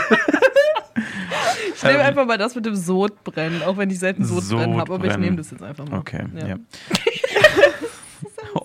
Ich 1.75 1.83
nehme 1.83 1.95
Ähm, 1.99 2.01
einfach 2.07 2.27
mal 2.27 2.39
das 2.39 2.55
mit 2.55 2.65
dem 2.67 2.75
Sodbrennen, 2.77 3.63
auch 3.63 3.77
wenn 3.77 3.91
ich 3.91 3.99
selten 3.99 4.25
Sodbrennen 4.25 4.79
habe, 4.81 4.95
aber 4.95 5.07
ich 5.07 5.17
nehme 5.19 5.37
das 5.37 5.51
jetzt 5.51 5.63
einfach 5.63 5.87
mal. 5.89 5.99
Okay, 5.99 6.25
ja. 6.35 6.47
Ja. 6.49 6.57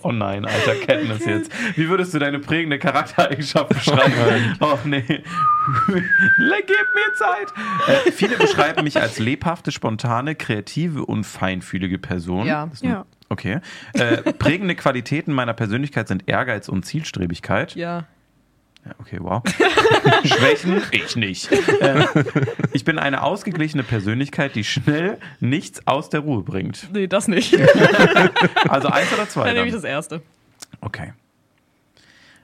Oh 0.04 0.12
nein, 0.12 0.46
alter 0.46 0.76
Kenntnis 0.76 1.26
jetzt. 1.26 1.52
Wie 1.78 1.88
würdest 1.90 2.14
du 2.14 2.20
deine 2.20 2.40
prägende 2.40 2.80
Charaktereigenschaft 2.80 3.70
beschreiben? 3.70 4.56
Oh 4.60 4.78
nee. 4.86 5.04
Gib 5.08 5.24
mir 5.90 7.14
Zeit. 7.16 7.48
Äh, 8.08 8.12
viele 8.12 8.38
beschreiben 8.38 8.84
mich 8.84 9.00
als 9.00 9.20
lebhafte, 9.20 9.72
spontane, 9.72 10.34
kreative 10.36 11.06
und 11.06 11.26
feinfühlige 11.26 12.00
Person. 12.00 12.48
Ja. 12.48 12.66
Das 12.66 12.76
ist 12.76 12.84
nur- 12.84 12.92
Ja. 12.94 13.06
Okay. 13.30 13.60
Äh, 13.94 14.18
prägende 14.34 14.76
Qualitäten 14.76 15.34
meiner 15.34 15.54
Persönlichkeit 15.54 16.08
sind 16.08 16.24
Ehrgeiz 16.28 16.68
und 16.70 16.84
Zielstrebigkeit. 16.86 17.76
Ja. 17.76 18.06
Ja, 18.86 18.96
okay, 19.00 19.18
wow. 19.20 19.44
Schwächen? 20.24 20.82
Ich 20.92 21.16
nicht. 21.16 21.52
Äh, 21.52 22.06
ich 22.74 22.84
bin 22.84 22.98
eine 22.98 23.22
ausgeglichene 23.22 23.84
Persönlichkeit, 23.84 24.56
die 24.56 24.64
schnell 24.64 25.20
nichts 25.40 25.86
aus 25.86 26.10
der 26.10 26.22
Ruhe 26.22 26.42
bringt. 26.42 26.88
Nee, 26.92 27.08
das 27.08 27.28
nicht. 27.28 27.56
Also 28.68 28.88
eins 28.88 29.14
oder 29.14 29.30
zwei? 29.30 29.46
Dann 29.46 29.56
nehme 29.56 29.68
ich 29.68 29.74
Dann? 29.74 29.82
das 29.82 29.90
erste. 29.90 30.22
Okay. 30.82 31.14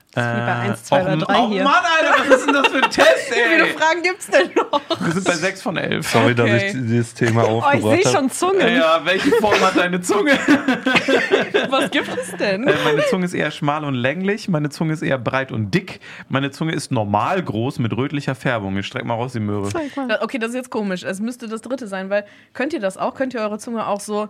Ist 0.08 0.16
wie 0.16 0.40
bei 0.40 0.54
eins, 0.56 0.84
zwei 0.84 1.00
och, 1.02 1.06
oder 1.06 1.16
drei 1.18 1.38
oh 1.38 1.48
hier. 1.48 1.64
Mann, 1.64 1.74
Alter, 1.74 2.30
was 2.30 2.38
ist 2.38 2.46
denn 2.46 2.54
das 2.54 2.68
für 2.68 2.82
ein 2.82 2.90
Test, 2.90 3.08
Wie 3.30 3.34
viele 3.34 3.66
ey? 3.68 3.72
Fragen 3.74 4.02
gibt's 4.02 4.26
denn 4.26 4.50
noch? 4.56 4.80
Wir 5.00 5.12
sind 5.12 5.24
bei 5.24 5.34
sechs 5.34 5.62
von 5.62 5.76
elf. 5.76 6.08
Sorry, 6.08 6.34
dass 6.34 6.46
Okay. 6.46 6.66
ich 6.68 6.72
dieses 6.72 7.14
Thema 7.14 7.42
Oh, 7.44 7.58
ich 7.58 7.64
aufgebracht 7.64 7.94
sehe 7.96 8.04
habe. 8.06 8.16
schon 8.16 8.30
Zungen. 8.30 8.74
Ja, 8.74 9.00
welche 9.04 9.30
Form 9.32 9.60
hat 9.60 9.76
deine 9.76 10.00
Zunge? 10.00 10.32
Was 11.68 11.90
gibt 11.90 12.08
es 12.08 12.36
denn? 12.38 12.66
Äh, 12.66 12.74
meine 12.84 13.04
Zunge 13.06 13.26
ist 13.26 13.34
eher 13.34 13.50
schmal 13.50 13.84
und 13.84 13.94
länglich. 13.94 14.48
Meine 14.48 14.70
Zunge 14.70 14.94
ist 14.94 15.02
eher 15.02 15.18
breit 15.18 15.52
und 15.52 15.72
dick. 15.72 16.00
Meine 16.28 16.50
Zunge 16.50 16.72
ist 16.72 16.90
normal 16.90 17.42
groß 17.42 17.78
mit 17.78 17.92
rötlicher 17.96 18.34
Färbung. 18.34 18.76
Ich 18.78 18.86
streck 18.86 19.04
mal 19.04 19.14
raus 19.14 19.32
die 19.34 19.40
Möhre. 19.40 19.68
Zeig 19.68 19.94
mal. 19.96 20.18
Okay, 20.22 20.38
das 20.38 20.50
ist 20.50 20.56
jetzt 20.56 20.70
komisch. 20.70 21.02
Es 21.04 21.20
müsste 21.20 21.48
das 21.48 21.60
dritte 21.60 21.86
sein, 21.86 22.08
weil 22.10 22.24
könnt 22.54 22.72
ihr 22.72 22.80
das 22.80 22.96
auch? 22.96 23.14
Könnt 23.14 23.34
ihr 23.34 23.40
eure 23.40 23.58
Zunge 23.58 23.86
auch 23.86 24.00
so, 24.00 24.28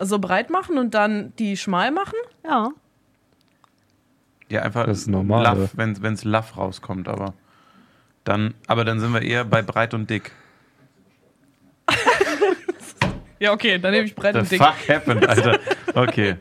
so 0.00 0.18
breit 0.18 0.50
machen 0.50 0.76
und 0.76 0.92
dann 0.94 1.32
die 1.38 1.56
schmal 1.56 1.92
machen? 1.92 2.16
Ja. 2.44 2.70
Ja, 4.52 4.62
einfach 4.62 4.84
Das 4.86 4.98
ist 4.98 5.06
normal, 5.08 5.42
Laff, 5.44 5.56
oder? 5.56 5.68
wenn 5.74 6.12
es 6.14 6.24
Laff 6.24 6.56
rauskommt, 6.58 7.08
aber 7.08 7.32
dann, 8.24 8.52
aber 8.66 8.84
dann 8.84 9.00
sind 9.00 9.12
wir 9.14 9.22
eher 9.22 9.44
bei 9.44 9.62
breit 9.62 9.94
und 9.94 10.10
dick. 10.10 10.30
Ja, 13.40 13.52
okay, 13.52 13.78
dann 13.78 13.90
nehme 13.92 14.04
ich 14.06 14.14
breit 14.14 14.34
The 14.34 14.40
und 14.40 14.50
dick. 14.50 14.62
fuck 14.62 14.74
happened, 14.88 15.26
Alter. 15.28 15.58
Okay. 15.94 16.36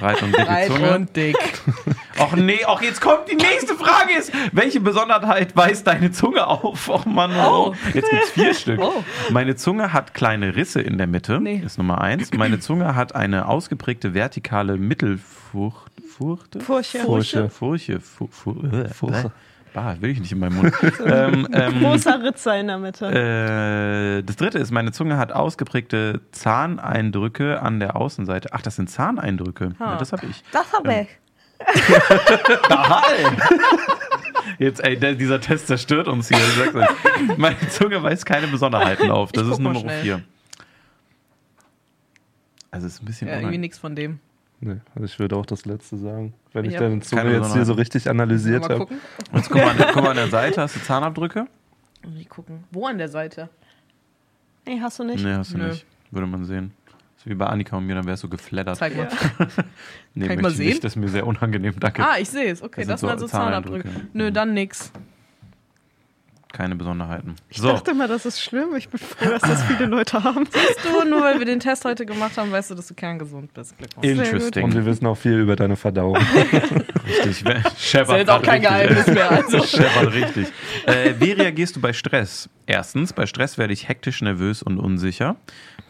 Breit 0.00 0.20
und 0.22 0.32
dicke 0.32 0.44
Breit 0.44 0.66
Zunge. 0.66 0.94
und 0.96 1.14
dick. 1.16 1.36
Och 2.18 2.34
nee, 2.36 2.64
och 2.66 2.82
jetzt 2.82 3.00
kommt 3.00 3.28
die 3.30 3.36
nächste 3.36 3.74
Frage 3.74 4.12
ist, 4.18 4.32
welche 4.52 4.80
Besonderheit 4.80 5.54
weist 5.56 5.86
deine 5.86 6.10
Zunge 6.12 6.46
auf? 6.46 6.88
Och 6.88 7.06
Mann, 7.06 7.32
oh. 7.36 7.68
Oh. 7.68 7.74
Jetzt 7.92 8.10
gibt's 8.10 8.30
vier 8.30 8.54
Stück. 8.54 8.80
Oh. 8.80 9.04
Meine 9.30 9.54
Zunge 9.56 9.92
hat 9.92 10.14
kleine 10.14 10.56
Risse 10.56 10.80
in 10.80 10.96
der 10.98 11.06
Mitte, 11.06 11.40
Nee. 11.40 11.62
ist 11.64 11.76
Nummer 11.78 12.00
eins. 12.00 12.32
Meine 12.32 12.58
Zunge 12.60 12.94
hat 12.96 13.14
eine 13.14 13.46
ausgeprägte 13.46 14.14
vertikale 14.14 14.76
Mittelfurcht. 14.76 15.90
Furchte? 16.16 16.60
Furche. 16.60 16.98
Furche. 17.00 17.48
Furche. 17.50 18.00
Fu, 18.00 18.28
fu, 18.28 18.52
äh, 18.66 18.88
Furche. 18.88 19.32
Bah, 19.72 19.96
will 19.98 20.10
ich 20.10 20.20
nicht 20.20 20.30
in 20.30 20.38
meinem 20.38 20.54
Mund. 20.56 20.72
ähm, 21.04 21.48
ähm, 21.52 21.80
Großer 21.80 22.22
Ritzer 22.22 22.56
in 22.60 22.68
der 22.68 22.78
Mitte. 22.78 23.06
äh, 23.06 24.22
das 24.22 24.36
dritte 24.36 24.58
ist, 24.58 24.70
meine 24.70 24.92
Zunge 24.92 25.16
hat 25.16 25.32
ausgeprägte 25.32 26.20
Zahneindrücke 26.30 27.60
an 27.60 27.80
der 27.80 27.96
Außenseite. 27.96 28.50
Ach, 28.52 28.62
das 28.62 28.76
sind 28.76 28.88
Zahneindrücke. 28.88 29.74
Ja, 29.80 29.86
Ah. 29.86 29.96
das 29.96 30.12
habe 30.12 30.26
ich. 30.26 30.44
Das 30.52 30.72
habe 30.72 30.94
ich. 31.02 31.08
Jetzt, 34.58 34.84
ey, 34.84 34.96
der, 34.98 35.14
dieser 35.14 35.40
Test 35.40 35.66
zerstört 35.66 36.06
uns 36.08 36.28
hier. 36.28 36.38
Meine 37.36 37.56
Zunge 37.70 38.02
weist 38.02 38.26
keine 38.26 38.46
Besonderheiten 38.46 39.10
auf. 39.10 39.32
Das 39.32 39.44
Ich 39.46 39.52
ist 39.52 39.58
Nummer 39.58 39.80
schnell. 39.80 40.02
4. 40.02 40.20
Also, 42.70 42.86
es 42.86 42.94
ist 42.94 43.02
ein 43.02 43.06
bisschen 43.06 43.28
Ja, 43.28 43.36
irgendwie 43.38 43.58
nichts 43.58 43.78
von 43.78 43.94
dem. 43.96 44.20
Nee, 44.66 44.76
also 44.94 45.04
ich 45.04 45.18
würde 45.18 45.36
auch 45.36 45.44
das 45.44 45.66
letzte 45.66 45.98
sagen. 45.98 46.32
Wenn 46.54 46.64
ich 46.64 46.72
Ja. 46.72 46.80
deine 46.80 47.00
Zunge 47.00 47.32
jetzt 47.34 47.52
hier 47.52 47.66
so 47.66 47.74
richtig 47.74 48.08
analysiert 48.08 48.64
habe. 48.68 48.86
Jetzt 49.34 49.50
guck 49.50 49.60
mal, 49.60 49.68
an, 49.70 49.76
guck 49.92 50.02
mal 50.02 50.10
an 50.10 50.16
der 50.16 50.28
Seite. 50.30 50.62
Hast 50.62 50.76
du 50.76 50.80
Zahnabdrücke? 50.80 51.46
Mal 52.02 52.24
gucken. 52.30 52.64
Wo 52.70 52.86
an 52.86 52.96
der 52.96 53.08
Seite? 53.10 53.50
Nee, 54.66 54.80
hast 54.80 54.98
du 54.98 55.04
nicht. 55.04 55.22
Nee, 55.22 55.34
hast 55.34 55.52
du 55.52 55.58
Nö. 55.58 55.68
nicht. 55.68 55.84
Würde 56.10 56.26
man 56.26 56.46
sehen. 56.46 56.72
So 57.18 57.28
wie 57.28 57.34
bei 57.34 57.46
Annika 57.46 57.76
und 57.76 57.84
mir, 57.84 57.94
dann 57.94 58.06
wärst 58.06 58.22
du 58.22 58.28
geflattert. 58.30 58.76
Zeig 58.78 58.96
mal. 58.96 59.06
nee, 60.14 60.26
Kann 60.28 60.36
ich 60.38 60.42
mal 60.42 60.50
ich 60.50 60.56
sehen? 60.56 60.66
Nicht, 60.68 60.84
das 60.84 60.92
ist 60.92 60.96
mir 60.96 61.08
sehr 61.08 61.26
unangenehm. 61.26 61.74
Danke. 61.78 62.02
Ah, 62.02 62.16
ich 62.18 62.30
sehe 62.30 62.50
es. 62.50 62.62
Okay, 62.62 62.80
Das 62.86 62.88
das, 62.88 63.00
sind 63.00 63.08
sind 63.10 63.18
so 63.18 63.24
also 63.24 63.36
Zahnabdrücke. 63.36 63.84
Zahnabdrücke. 63.84 64.10
Nö, 64.14 64.32
dann 64.32 64.54
nix. 64.54 64.90
Keine 66.54 66.76
Besonderheiten. 66.76 67.34
Ich 67.48 67.56
So, 67.56 67.66
dachte 67.66 67.94
mal, 67.94 68.06
das 68.06 68.24
ist 68.26 68.40
schlimm. 68.40 68.76
Ich 68.76 68.88
bin 68.88 69.00
froh, 69.00 69.28
dass 69.28 69.42
das 69.42 69.64
viele 69.64 69.86
Leute 69.86 70.22
haben. 70.22 70.46
Siehst 70.48 70.78
du, 70.84 71.04
nur 71.04 71.20
weil 71.20 71.40
wir 71.40 71.46
den 71.46 71.58
Test 71.58 71.84
heute 71.84 72.06
gemacht 72.06 72.38
haben, 72.38 72.52
weißt 72.52 72.70
du, 72.70 72.76
dass 72.76 72.86
du 72.86 72.94
kerngesund 72.94 73.52
bist. 73.52 73.76
Glückwunsch. 73.76 74.06
interesting. 74.06 74.62
Und 74.62 74.72
wir 74.72 74.86
wissen 74.86 75.04
auch 75.06 75.16
viel 75.16 75.40
über 75.40 75.56
deine 75.56 75.74
Verdauung. 75.74 76.16
Richtig. 77.26 77.44
Scheppert 77.76 78.10
ist 78.10 78.18
jetzt 78.18 78.30
auch 78.30 78.40
kein 78.40 78.64
richtig. 78.64 78.68
Geheimnis 78.70 79.06
mehr. 79.08 79.30
Also. 79.34 79.62
Scheppert 79.64 80.14
richtig. 80.14 80.46
Äh, 80.86 81.14
wie 81.18 81.32
reagierst 81.32 81.74
du 81.74 81.80
bei 81.80 81.92
Stress? 81.92 82.48
Erstens, 82.66 83.12
bei 83.12 83.26
Stress 83.26 83.58
werde 83.58 83.72
ich 83.72 83.88
hektisch, 83.88 84.22
nervös 84.22 84.62
und 84.62 84.78
unsicher. 84.78 85.34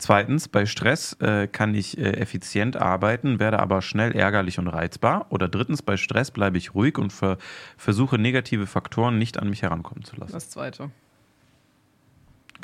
Zweitens, 0.05 0.49
bei 0.49 0.67
Stress 0.67 1.15
äh, 1.21 1.49
kann 1.49 1.75
ich 1.75 1.97
äh, 1.97 2.03
effizient 2.03 2.77
arbeiten, 2.77 3.39
werde 3.39 3.59
aber 3.59 3.81
schnell 3.81 4.13
ärgerlich 4.13 4.59
und 4.59 4.69
reizbar. 4.69 5.25
Oder 5.31 5.49
drittens, 5.49 5.81
bei 5.81 5.97
Stress 5.97 6.31
bleibe 6.31 6.59
ich 6.59 6.75
ruhig 6.75 6.99
und 6.99 7.11
ver 7.11 7.39
versuche 7.79 8.19
negative 8.19 8.67
Faktoren 8.67 9.19
nicht 9.19 9.39
an 9.39 9.49
mich 9.49 9.63
herankommen 9.63 10.05
zu 10.05 10.17
lassen. 10.17 10.35
Das 10.35 10.51
zweite. 10.51 10.91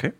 Okay. 0.02 0.12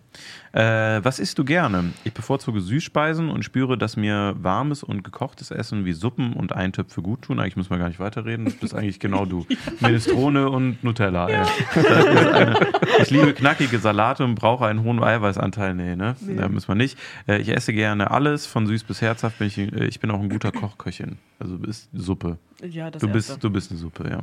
Äh, 0.52 1.02
was 1.02 1.18
isst 1.20 1.38
du 1.38 1.44
gerne? 1.44 1.92
Ich 2.04 2.12
bevorzuge 2.12 2.60
Süßspeisen 2.60 3.30
und 3.30 3.44
spüre, 3.44 3.78
dass 3.78 3.96
mir 3.96 4.34
warmes 4.38 4.82
und 4.82 5.02
gekochtes 5.04 5.50
Essen 5.50 5.86
wie 5.86 5.94
Suppen 5.94 6.34
und 6.34 6.52
Eintöpfe 6.52 7.00
gut 7.00 7.22
tun. 7.22 7.40
Eigentlich 7.40 7.56
muss 7.56 7.70
man 7.70 7.78
gar 7.78 7.88
nicht 7.88 7.98
weiterreden. 8.00 8.44
Das 8.44 8.54
bist 8.56 8.74
eigentlich 8.74 9.00
genau 9.00 9.24
du. 9.24 9.46
Minestrone 9.80 10.50
und 10.50 10.84
Nutella. 10.84 11.28
ist 11.74 11.86
eine, 11.86 12.60
ich 13.00 13.10
liebe 13.10 13.32
knackige 13.32 13.78
Salate 13.78 14.22
und 14.24 14.34
brauche 14.34 14.66
einen 14.66 14.82
hohen 14.82 15.02
Eiweißanteil. 15.02 15.74
Nee, 15.74 15.96
ne? 15.96 16.14
Da 16.36 16.48
müssen 16.48 16.68
wir 16.68 16.74
nicht. 16.74 16.98
Äh, 17.26 17.38
ich 17.38 17.48
esse 17.48 17.72
gerne 17.72 18.10
alles, 18.10 18.44
von 18.44 18.66
süß 18.66 18.84
bis 18.84 19.00
herzhaft. 19.00 19.38
Bin 19.38 19.46
ich, 19.46 19.56
äh, 19.56 19.86
ich 19.86 19.98
bin 20.00 20.10
auch 20.10 20.20
ein 20.20 20.28
guter 20.28 20.52
Kochköchin. 20.52 21.16
Also 21.38 21.56
du 21.56 21.62
bist 21.62 21.88
Suppe. 21.94 22.36
Ja, 22.62 22.90
das 22.90 23.00
Du 23.00 23.06
erste. 23.06 23.32
bist, 23.32 23.44
du 23.44 23.50
bist 23.50 23.70
eine 23.70 23.80
Suppe, 23.80 24.10
ja. 24.10 24.18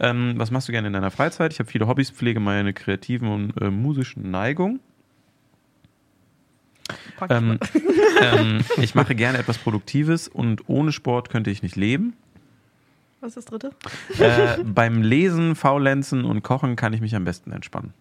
Ähm, 0.00 0.34
was 0.36 0.50
machst 0.50 0.68
du 0.68 0.72
gerne 0.72 0.88
in 0.88 0.92
deiner 0.92 1.10
Freizeit? 1.10 1.52
Ich 1.52 1.58
habe 1.58 1.70
viele 1.70 1.86
Hobbys, 1.86 2.10
pflege 2.10 2.40
meine 2.40 2.72
kreativen 2.72 3.28
und 3.28 3.60
äh, 3.60 3.70
musischen 3.70 4.30
Neigung. 4.30 4.80
Pack 7.16 7.30
ich 7.30 7.36
Ähm, 7.36 7.58
ähm, 8.20 8.60
ich 8.78 8.94
mache 8.94 9.14
gerne 9.14 9.38
etwas 9.38 9.58
Produktives 9.58 10.28
und 10.28 10.68
ohne 10.68 10.92
Sport 10.92 11.30
könnte 11.30 11.50
ich 11.50 11.62
nicht 11.62 11.76
leben. 11.76 12.14
Was 13.20 13.30
ist 13.30 13.36
das 13.36 13.44
dritte? 13.46 13.70
Äh, 14.18 14.62
beim 14.64 15.02
Lesen, 15.02 15.54
Faulenzen 15.54 16.24
und 16.24 16.42
Kochen 16.42 16.76
kann 16.76 16.92
ich 16.92 17.00
mich 17.00 17.16
am 17.16 17.24
besten 17.24 17.52
entspannen. 17.52 17.94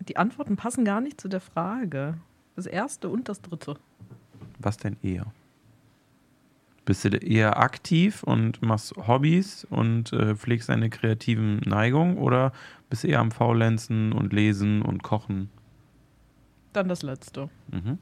Die 0.00 0.16
Antworten 0.16 0.56
passen 0.56 0.86
gar 0.86 1.02
nicht 1.02 1.20
zu 1.20 1.28
der 1.28 1.40
Frage. 1.40 2.14
Das 2.56 2.64
erste 2.64 3.10
und 3.10 3.28
das 3.28 3.42
dritte. 3.42 3.76
Was 4.58 4.78
denn 4.78 4.96
eher? 5.02 5.26
Bist 6.88 7.04
du 7.04 7.08
eher 7.10 7.58
aktiv 7.58 8.22
und 8.22 8.62
machst 8.62 8.94
Hobbys 8.96 9.66
und 9.68 10.10
äh, 10.14 10.34
pflegst 10.34 10.70
deine 10.70 10.88
kreativen 10.88 11.58
Neigungen 11.66 12.16
oder 12.16 12.50
bist 12.88 13.04
du 13.04 13.08
eher 13.08 13.20
am 13.20 13.30
Faulenzen 13.30 14.10
und 14.14 14.32
Lesen 14.32 14.80
und 14.80 15.02
Kochen? 15.02 15.50
Dann 16.72 16.88
das 16.88 17.02
letzte. 17.02 17.50
Mhm. 17.70 17.98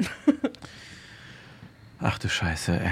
Ach 1.98 2.18
du 2.18 2.28
Scheiße, 2.28 2.78
ey. 2.78 2.90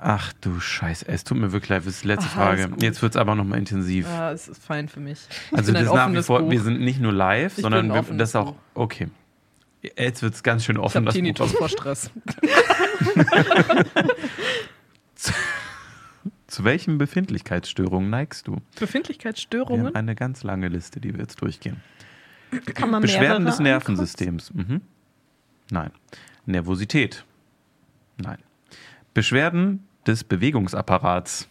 Ach 0.00 0.34
du 0.42 0.60
Scheiße, 0.60 1.08
es 1.08 1.24
tut 1.24 1.38
mir 1.38 1.52
wirklich 1.52 1.70
leid. 1.70 1.86
Das 1.86 1.94
ist 1.94 2.04
die 2.04 2.08
letzte 2.08 2.38
alles 2.38 2.60
Frage. 2.66 2.76
Jetzt 2.84 3.00
wird 3.00 3.14
es 3.14 3.16
aber 3.16 3.34
nochmal 3.34 3.58
intensiv. 3.58 4.06
Ja, 4.06 4.32
es 4.32 4.48
ist 4.48 4.62
fein 4.62 4.90
für 4.90 5.00
mich. 5.00 5.20
Ich 5.50 5.56
also 5.56 5.72
das 5.72 5.84
nach 5.90 6.12
wie 6.12 6.22
vor, 6.22 6.40
Buch. 6.40 6.50
wir 6.50 6.60
sind 6.60 6.82
nicht 6.82 7.00
nur 7.00 7.14
live, 7.14 7.56
Ich 7.56 7.62
sondern 7.62 7.88
wir, 7.90 8.02
das 8.02 8.28
ist 8.30 8.36
auch 8.36 8.54
okay. 8.74 9.08
Jetzt 9.96 10.22
wird 10.22 10.34
es 10.34 10.42
ganz 10.42 10.66
schön 10.66 10.76
Ich 10.76 10.82
offen. 10.82 10.96
habe 10.96 11.06
das 11.06 11.14
Buch. 11.14 11.18
Tinnitus 11.20 11.52
vor 11.52 11.70
Stress. 11.70 12.10
Zu 16.46 16.64
welchen 16.64 16.98
Befindlichkeitsstörungen 16.98 18.10
neigst 18.10 18.46
du? 18.48 18.54
Wir 18.54 18.60
Befindlichkeitsstörungen? 18.80 19.86
haben 19.86 19.94
eine 19.94 20.14
ganz 20.16 20.42
lange 20.42 20.68
Liste, 20.68 21.00
die 21.00 21.14
wir 21.14 21.20
jetzt 21.20 21.40
durchgehen. 21.40 21.80
Kann 22.74 22.90
man 22.90 23.02
Beschwerden 23.02 23.46
des 23.46 23.60
Nervensystems. 23.60 24.52
Mhm. 24.52 24.80
Nein. 25.70 25.90
Nervosität. 26.46 27.24
Nein. 28.16 28.38
Beschwerden 29.14 29.86
des 30.06 30.24
Bewegungsapparats. 30.24 31.48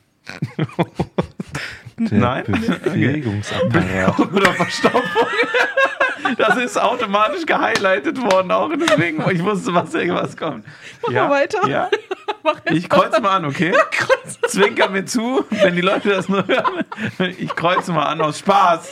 Der 1.98 2.20
Nein. 2.20 2.44
Bewegungsapparat. 2.46 4.20
Oder 4.34 4.54
Verstopfung. 4.54 5.28
Das 6.38 6.58
ist 6.58 6.78
automatisch 6.80 7.46
gehighlightet 7.46 8.22
worden, 8.22 8.52
auch 8.52 8.70
deswegen, 8.70 9.24
ich 9.32 9.44
wusste, 9.44 9.74
was 9.74 9.94
irgendwas 9.94 10.36
kommt. 10.38 10.66
Mach 11.02 11.14
mal 11.14 11.30
weiter. 11.30 11.68
Ja. 11.68 11.90
Ich 12.72 12.90
kreuze 12.90 13.22
mal 13.22 13.38
an, 13.38 13.46
okay? 13.46 13.74
Zwinker 14.48 14.90
mir 14.90 15.06
zu, 15.06 15.46
wenn 15.50 15.76
die 15.76 15.82
Leute 15.82 16.10
das 16.10 16.30
nur 16.30 16.46
hören. 16.48 16.86
Ich 17.38 17.56
kreuze 17.56 17.92
mal 17.92 18.06
an 18.06 18.22
aus 18.22 18.40
Spaß. 18.40 18.90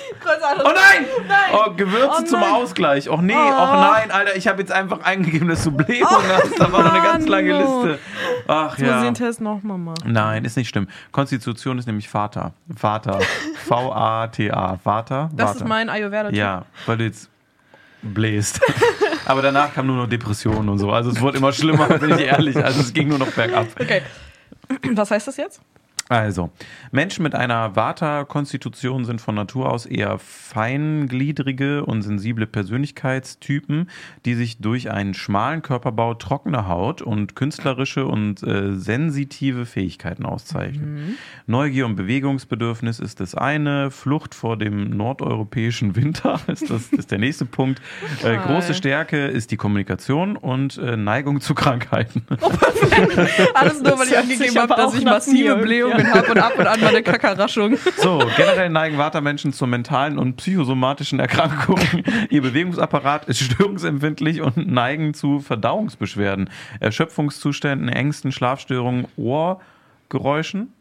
Oh 0.59 0.63
nein! 0.63 1.05
Oh, 1.53 1.71
Gewürze 1.71 2.09
Oh 2.19 2.25
zum. 2.25 2.43
Ausgleich. 2.43 3.09
Och 3.09 3.21
nee, 3.21 3.33
Oh. 3.35 3.63
och 3.63 3.73
nein, 3.73 4.11
Alter, 4.11 4.35
ich 4.35 4.47
habe 4.47 4.61
jetzt 4.61 4.71
einfach 4.71 5.03
eingegeben, 5.03 5.47
dass 5.47 5.63
du 5.63 5.71
Blähung 5.71 6.07
hast. 6.09 6.59
Da 6.59 6.71
war 6.71 6.83
noch 6.83 6.93
eine 6.93 7.03
ganz 7.03 7.27
lange. 7.27 7.57
Liste. 7.57 7.99
Ach 8.47 8.77
Jetzt 8.77 8.79
muss 8.79 8.89
ich 8.89 8.95
ja. 8.95 9.03
den 9.03 9.13
Test 9.13 9.41
nochmal 9.41 9.77
machen. 9.77 9.97
Nein, 10.11 10.45
ist 10.45 10.57
nicht 10.57 10.69
schlimm. 10.69 10.87
Konstitution 11.11 11.77
ist 11.77 11.85
nämlich 11.87 12.09
Vater. 12.09 12.53
Vater. 12.75 13.19
V-A-T-A. 13.67 14.77
Vater. 14.77 15.29
Das 15.33 15.51
Vater. 15.51 15.63
ist 15.63 15.67
mein 15.67 15.89
ayurveda 15.89 16.29
-Tipp. 16.29 16.35
Ja, 16.35 16.65
weil 16.85 16.97
du 16.97 17.03
jetzt 17.05 17.29
bläst. 18.01 18.61
Aber 19.27 19.41
danach 19.41 19.73
kam 19.73 19.87
nur 19.87 19.97
noch 19.97 20.07
Depressionen 20.07 20.69
und 20.69 20.79
so. 20.79 20.89
Also 20.89 21.11
es 21.11 21.19
wurde 21.19 21.37
immer 21.37 21.51
schlimmer, 21.51 21.87
bin 21.99 22.11
ich 22.11 22.21
ehrlich. 22.21 22.55
Also 22.55 22.79
es 22.79 22.93
ging 22.93 23.09
nur 23.09 23.19
noch 23.19 23.29
bergab. 23.31 23.67
Okay. 23.77 24.01
Was 24.93 25.11
heißt 25.11 25.27
das 25.27 25.35
jetzt? 25.35 25.59
Also, 26.09 26.51
Menschen 26.91 27.23
mit 27.23 27.35
einer 27.35 27.75
Vata-Konstitution 27.75 29.03
sind 29.03 29.19
von 29.19 29.35
Natur 29.35 29.71
aus 29.71 29.85
eher 29.85 30.17
feingliedrige 30.19 31.83
und 31.83 32.01
sensible 32.01 32.47
Persönlichkeitstypen, 32.47 33.89
die 34.25 34.35
sich 34.35 34.59
durch 34.59 34.89
einen 34.89 35.13
schmalen 35.13 35.61
Körperbau, 35.61 36.13
trockene 36.13 36.67
Haut 36.67 37.01
und 37.01 37.35
künstlerische 37.35 38.05
und 38.05 38.41
äh, 38.43 38.75
sensitive 38.75 39.65
Fähigkeiten 39.65 40.25
auszeichnen. 40.25 41.17
Neugier 41.45 41.85
und 41.85 41.95
Bewegungsbedürfnis 41.95 42.99
ist 42.99 43.19
das 43.19 43.35
eine, 43.35 43.91
Flucht 43.91 44.33
vor 44.33 44.57
dem 44.57 44.95
nordeuropäischen 44.95 45.95
Winter 45.95 46.39
ist, 46.47 46.69
das, 46.69 46.87
ist 46.93 47.11
der 47.11 47.17
nächste 47.17 47.45
Punkt. 47.45 47.81
Äh, 48.23 48.37
große 48.37 48.73
Stärke 48.73 49.27
ist 49.27 49.51
die 49.51 49.57
Kommunikation 49.57 50.37
und 50.37 50.77
äh, 50.77 50.95
Neigung 50.95 51.41
zu 51.41 51.53
Krankheiten. 51.53 52.25
Alles 53.53 53.81
nur, 53.81 53.99
weil 53.99 54.07
ich 54.07 54.17
angegeben 54.17 54.57
habe, 54.57 54.75
dass 54.75 54.93
ich 54.93 55.03
massive 55.03 55.57
mir 55.57 55.96
Blähungen 55.97 56.13
habe 56.13 56.31
und 56.31 56.37
ab 56.37 56.57
und 56.57 56.67
an 56.67 56.79
mal 56.79 56.89
eine 56.89 57.03
Kackerraschung. 57.03 57.77
So, 57.97 58.19
generell 58.35 58.69
neigen 58.69 58.97
Vata-Menschen 58.97 59.53
zu 59.53 59.67
mentalen 59.67 60.17
und 60.17 60.37
psychosomatischen 60.37 61.19
Erkrankungen. 61.19 62.03
Ihr 62.29 62.41
Bewegungsapparat 62.41 63.25
ist 63.25 63.39
störungsempfindlich 63.39 64.41
und 64.41 64.57
neigen 64.57 65.13
zu 65.13 65.39
Verdauungsbeschwerden, 65.39 66.49
Erschöpfungszuständen, 66.79 67.89
Ängsten, 67.89 68.31
Schlafstörungen, 68.31 69.07
Ohrgeräuschen. 69.17 70.73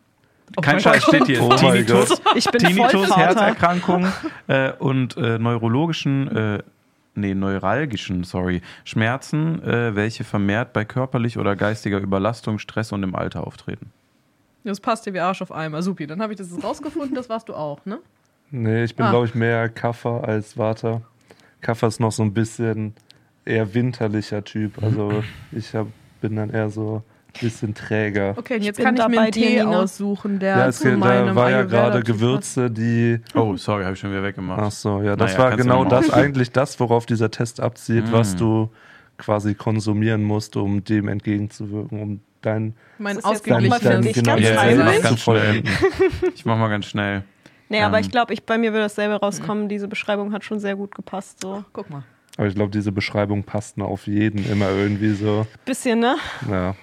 Kein 0.60 0.76
mein 0.76 0.82
Scheiß 0.82 1.02
steht 1.04 1.26
hier. 1.26 1.42
Oh 1.42 1.52
Tinnitus, 1.54 2.22
Ich 2.36 2.48
bin 2.48 2.60
Tinnitus 2.60 2.92
Vollvater. 2.92 3.20
Herzerkrankungen 3.20 4.12
äh, 4.46 4.72
und 4.78 5.16
äh, 5.16 5.38
neurologischen, 5.38 6.36
äh, 6.36 6.62
nee, 7.16 7.34
neuralgischen, 7.34 8.22
sorry, 8.22 8.62
Schmerzen, 8.84 9.60
äh, 9.64 9.96
welche 9.96 10.22
vermehrt 10.22 10.72
bei 10.72 10.84
körperlich 10.84 11.36
oder 11.36 11.56
geistiger 11.56 11.98
Überlastung, 11.98 12.60
Stress 12.60 12.92
und 12.92 13.02
im 13.02 13.16
Alter 13.16 13.44
auftreten. 13.44 13.90
Das 14.70 14.80
passt 14.80 15.06
dir 15.06 15.14
wie 15.14 15.20
Arsch 15.20 15.42
auf 15.42 15.52
Eimer. 15.52 15.82
Supi, 15.82 16.06
dann 16.06 16.20
habe 16.20 16.32
ich 16.32 16.38
das 16.38 16.48
rausgefunden, 16.62 17.14
das 17.14 17.28
warst 17.28 17.48
du 17.48 17.54
auch, 17.54 17.84
ne? 17.86 17.98
Nee, 18.50 18.84
ich 18.84 18.94
bin, 18.96 19.06
Ah. 19.06 19.10
glaube 19.10 19.26
ich, 19.26 19.34
mehr 19.34 19.68
Kaffer 19.68 20.24
als 20.26 20.56
Vata. 20.58 21.02
Kaffer 21.60 21.88
ist 21.88 22.00
noch 22.00 22.12
so 22.12 22.22
ein 22.22 22.32
bisschen 22.34 22.94
eher 23.44 23.74
winterlicher 23.74 24.44
Typ. 24.44 24.82
Also 24.82 25.22
ich 25.52 25.74
hab, 25.74 25.86
bin 26.20 26.36
dann 26.36 26.50
eher 26.50 26.70
so 26.70 27.02
ein 27.34 27.40
bisschen 27.40 27.74
träger. 27.74 28.34
Okay, 28.36 28.56
und 28.56 28.62
jetzt 28.62 28.76
bin 28.76 28.84
kann 28.86 28.96
ich 28.96 29.08
mir 29.08 29.20
einen 29.20 29.32
Tee 29.32 29.58
Nina. 29.62 29.80
aussuchen, 29.80 30.38
der 30.38 30.56
Ja, 30.58 30.66
es 30.68 30.78
zu 30.78 30.88
geht, 30.90 30.98
meinem 30.98 31.28
da 31.28 31.34
war 31.36 31.50
ja 31.50 31.62
gerade. 31.64 32.02
Gewürze, 32.02 32.70
die. 32.70 33.20
Oh, 33.34 33.56
sorry, 33.56 33.82
habe 33.84 33.94
ich 33.94 34.00
schon 34.00 34.10
wieder 34.10 34.22
weggemacht. 34.22 34.60
Ach 34.62 34.70
so, 34.70 35.02
ja, 35.02 35.16
das 35.16 35.32
Naja, 35.32 35.44
war 35.50 35.56
genau 35.56 35.84
das 35.84 36.10
eigentlich 36.10 36.52
das, 36.52 36.78
worauf 36.80 37.06
dieser 37.06 37.30
Test 37.30 37.60
abzielt, 37.60 38.10
was 38.12 38.34
Mm. 38.34 38.38
du 38.38 38.70
quasi 39.18 39.54
konsumieren 39.54 40.22
musst, 40.22 40.56
um 40.56 40.84
dem 40.84 41.08
entgegenzuwirken, 41.08 42.00
um 42.02 42.20
dein, 42.42 42.74
Mein 42.98 43.16
dich 43.16 43.24
genau, 44.14 44.36
ganz 44.36 44.40
Ja, 44.42 45.02
zu 45.02 45.16
vollenden. 45.16 45.70
Ich 46.34 46.44
mach 46.44 46.56
mal 46.58 46.68
ganz 46.68 46.86
schnell. 46.86 47.22
Nee, 47.68 47.82
aber 47.82 47.98
Ähm. 47.98 48.04
ich 48.04 48.10
glaube, 48.10 48.32
ich, 48.32 48.44
bei 48.44 48.58
mir 48.58 48.72
würde 48.72 48.84
dasselbe 48.84 49.16
rauskommen. 49.16 49.68
Diese 49.68 49.88
Beschreibung 49.88 50.32
hat 50.32 50.44
schon 50.44 50.60
sehr 50.60 50.76
gut 50.76 50.94
gepasst. 50.94 51.40
So. 51.40 51.64
Guck 51.72 51.90
mal. 51.90 52.04
Aber 52.36 52.46
ich 52.46 52.54
glaube, 52.54 52.70
diese 52.70 52.92
Beschreibung 52.92 53.42
passt 53.44 53.78
nur 53.78 53.88
auf 53.88 54.06
jeden 54.06 54.44
immer 54.50 54.70
irgendwie 54.70 55.12
so. 55.14 55.46
Bisschen, 55.64 55.98
ne? 56.00 56.16
Ja. 56.50 56.74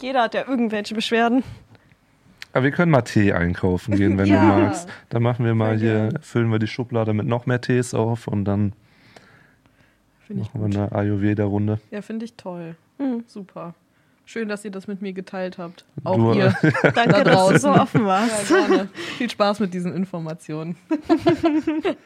Jeder 0.00 0.22
hat 0.22 0.34
ja 0.34 0.44
irgendwelche 0.48 0.94
Beschwerden. 0.94 1.42
Aber 2.52 2.64
wir 2.64 2.70
können 2.70 2.92
mal 2.92 3.02
Tee 3.02 3.32
einkaufen 3.32 3.96
gehen, 3.96 4.16
wenn 4.16 4.26
Ja. 4.28 4.40
du 4.56 4.62
magst. 4.62 4.88
Dann 5.08 5.22
machen 5.22 5.44
wir 5.44 5.54
mal 5.54 5.76
hier, 5.76 6.10
füllen 6.20 6.50
wir 6.52 6.58
die 6.60 6.68
Schublade 6.68 7.12
mit 7.12 7.26
noch 7.26 7.46
mehr 7.46 7.60
Tees 7.60 7.94
auf 7.94 8.28
und 8.28 8.44
dann 8.44 8.72
Finde 10.26 10.42
ich 10.42 10.54
machen 10.54 10.72
wir 10.72 10.80
eine 10.80 10.92
Ayurveda-Runde. 10.92 11.80
Ja, 11.90 12.00
finde 12.00 12.24
ich 12.24 12.34
toll. 12.34 12.76
Mhm. 12.98 13.24
Super. 13.26 13.74
Schön, 14.26 14.48
dass 14.48 14.64
ihr 14.64 14.70
das 14.70 14.86
mit 14.86 15.02
mir 15.02 15.12
geteilt 15.12 15.58
habt. 15.58 15.84
Auch 16.02 16.16
Du- 16.16 16.32
ihr. 16.38 16.54
Danke, 16.82 17.12
dass 17.12 17.24
du 17.24 17.30
draußen. 17.30 17.58
so 17.58 17.70
offen 17.72 18.00
Ja, 18.02 18.06
warst. 18.06 18.48
gerne. 18.48 18.88
Viel 19.18 19.28
Spaß 19.30 19.60
mit 19.60 19.74
diesen 19.74 19.94
Informationen. 19.94 20.76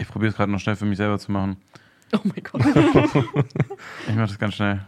Ich 0.00 0.06
probiere 0.06 0.30
es 0.30 0.36
gerade 0.36 0.52
noch 0.52 0.60
schnell 0.60 0.76
für 0.76 0.84
mich 0.84 0.96
selber 0.96 1.18
zu 1.18 1.32
machen. 1.32 1.56
Oh 2.14 2.20
mein 2.22 2.42
Gott. 2.44 2.62
Ich 4.08 4.14
mache 4.14 4.28
das 4.28 4.38
ganz 4.38 4.54
schnell. 4.54 4.80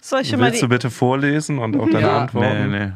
Soll 0.00 0.20
ich 0.20 0.28
schon 0.28 0.38
mal 0.38 0.46
Willst 0.46 0.58
die, 0.62 0.66
du 0.66 0.68
bitte 0.68 0.90
vorlesen 0.90 1.58
und 1.58 1.76
auch 1.76 1.86
deine 1.90 2.00
Ja. 2.06 2.18
Antworten? 2.20 2.70
Nee, 2.70 2.86
nee. 2.86 2.92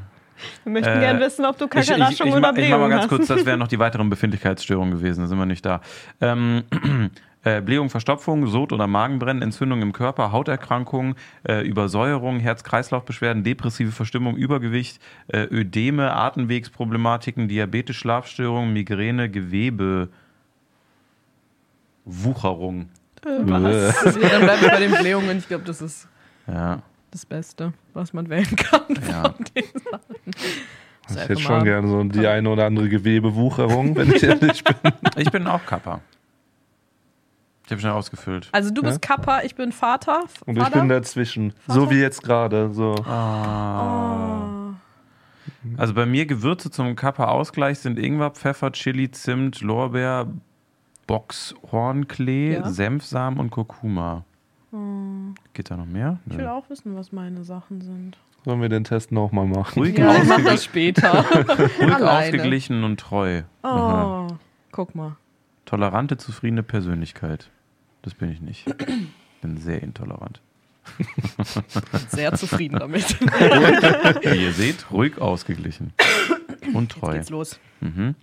Wir 0.64 0.72
möchten 0.72 0.88
Äh, 0.90 1.00
gerne 1.00 1.20
wissen, 1.20 1.44
ob 1.44 1.58
du 1.58 1.64
Ich, 1.66 1.70
ich, 1.74 1.80
ich, 1.80 1.86
Kakerlaschung 1.88 2.26
ich, 2.28 2.32
oder 2.34 2.52
mach, 2.52 2.58
ich 2.58 2.70
mach 2.70 2.78
mal 2.78 2.88
ganz 2.88 3.02
hast. 3.02 3.08
kurz, 3.08 3.26
das 3.28 3.44
wären 3.46 3.58
noch 3.58 3.68
die 3.68 3.78
weiteren 3.78 4.10
Befindlichkeitsstörungen 4.10 4.98
gewesen, 4.98 5.22
da 5.22 5.26
sind 5.26 5.38
wir 5.38 5.46
nicht 5.46 5.64
da. 5.64 5.80
Ähm, 6.20 6.62
äh, 7.44 7.60
Blähung, 7.60 7.90
Verstopfung, 7.90 8.46
Sod- 8.46 8.72
oder 8.72 8.86
Magenbrennen, 8.86 9.42
Entzündung 9.42 9.82
im 9.82 9.92
Körper, 9.92 10.30
Hauterkrankungen, 10.32 11.16
äh, 11.48 11.62
Übersäuerung, 11.66 12.38
Herz-Kreislauf-Beschwerden, 12.40 13.42
depressive 13.44 13.90
Verstimmung, 13.92 14.36
Übergewicht, 14.36 15.00
äh, 15.28 15.46
Ödeme, 15.50 16.12
Atemwegsproblematiken, 16.14 17.48
Diabetes, 17.48 17.96
Schlafstörungen, 17.96 18.72
Migräne, 18.72 19.28
Gewebe, 19.28 20.08
Wucherung. 22.04 22.88
Was? 23.24 24.16
Ja, 24.20 24.28
dann 24.30 24.42
bleibe 24.42 24.64
ich 24.66 24.70
bei 24.72 24.80
den 24.80 24.90
Blähungen. 25.00 25.38
Ich 25.38 25.46
glaube, 25.48 25.64
das 25.64 25.80
ist 25.80 26.08
Ja, 26.48 26.82
das 27.12 27.26
Beste, 27.26 27.72
was 27.94 28.12
man 28.12 28.28
wählen 28.28 28.56
kann. 28.56 28.82
ja. 29.08 29.22
von 29.30 29.34
den 29.54 29.64
Sachen. 29.90 30.16
Ich 31.08 31.16
hätte 31.16 31.38
schon 31.40 31.64
gerne 31.64 31.86
so 31.88 32.02
die 32.04 32.26
eine 32.26 32.48
oder 32.48 32.66
andere 32.66 32.88
Gewebewucherung, 32.88 33.94
wenn 33.96 34.12
ich 34.12 34.22
ehrlich 34.22 34.64
bin. 34.64 34.92
Ich 35.16 35.30
bin 35.30 35.46
auch 35.46 35.64
Kappa. 35.66 36.00
Ich 37.66 37.70
habe 37.70 37.80
schnell 37.80 37.92
ausgefüllt. 37.92 38.48
Also 38.52 38.70
du 38.70 38.82
bist 38.82 39.00
Kappa, 39.02 39.42
ich 39.42 39.54
bin 39.54 39.72
Vater. 39.72 40.24
Und 40.46 40.56
ich 40.56 40.62
Vater? 40.62 40.80
bin 40.80 40.88
dazwischen. 40.88 41.52
Vater? 41.66 41.80
So 41.80 41.90
wie 41.90 42.00
jetzt 42.00 42.22
gerade. 42.22 42.72
So. 42.72 42.94
Ah. 43.06 44.70
Oh. 44.70 44.74
Also 45.76 45.94
bei 45.94 46.06
mir 46.06 46.26
Gewürze 46.26 46.70
zum 46.70 46.96
Kappa-Ausgleich 46.96 47.78
sind 47.78 47.98
Ingwer, 47.98 48.30
Pfeffer, 48.30 48.72
Chili, 48.72 49.10
Zimt, 49.10 49.60
Lorbeer, 49.60 50.28
Boxhornklee, 51.06 52.54
Ja. 52.54 52.68
Senfsamen 52.68 53.38
und 53.38 53.50
Kurkuma. 53.50 54.24
Hm. 54.72 55.34
Geht 55.54 55.70
da 55.70 55.76
noch 55.76 55.86
mehr? 55.86 56.18
Ich 56.28 56.36
will 56.36 56.46
auch 56.48 56.68
wissen, 56.70 56.96
was 56.96 57.12
meine 57.12 57.44
Sachen 57.44 57.80
sind. 57.82 58.16
Sollen 58.44 58.60
wir 58.60 58.68
den 58.68 58.84
Test 58.84 59.12
nochmal 59.12 59.46
machen? 59.46 59.78
Ruhig, 59.78 59.96
Ja, 59.98 60.14
ich 60.16 60.24
mach 60.24 60.38
ausgeglichen, 60.38 60.44
das 60.46 60.64
später. 60.64 61.24
ruhig 61.80 61.94
ausgeglichen 62.02 62.84
und 62.84 62.98
treu. 62.98 63.42
Aha. 63.62 64.26
Oh, 64.30 64.36
guck 64.72 64.94
mal. 64.94 65.16
Tolerante, 65.66 66.16
zufriedene 66.16 66.62
Persönlichkeit. 66.62 67.50
Das 68.02 68.14
bin 68.14 68.30
ich 68.32 68.40
nicht. 68.40 68.64
Bin 69.42 69.56
sehr 69.58 69.82
intolerant. 69.82 70.40
Bin 70.98 71.06
sehr 72.08 72.34
zufrieden 72.34 72.78
damit. 72.80 73.20
Wie 73.20 74.42
ihr 74.42 74.52
seht, 74.52 74.90
ruhig 74.90 75.18
ausgeglichen 75.20 75.92
und 76.74 76.92
Jetzt 76.92 77.00
treu. 77.00 77.12
geht's 77.12 77.30
los. 77.30 77.60
Mhm. 77.80 78.16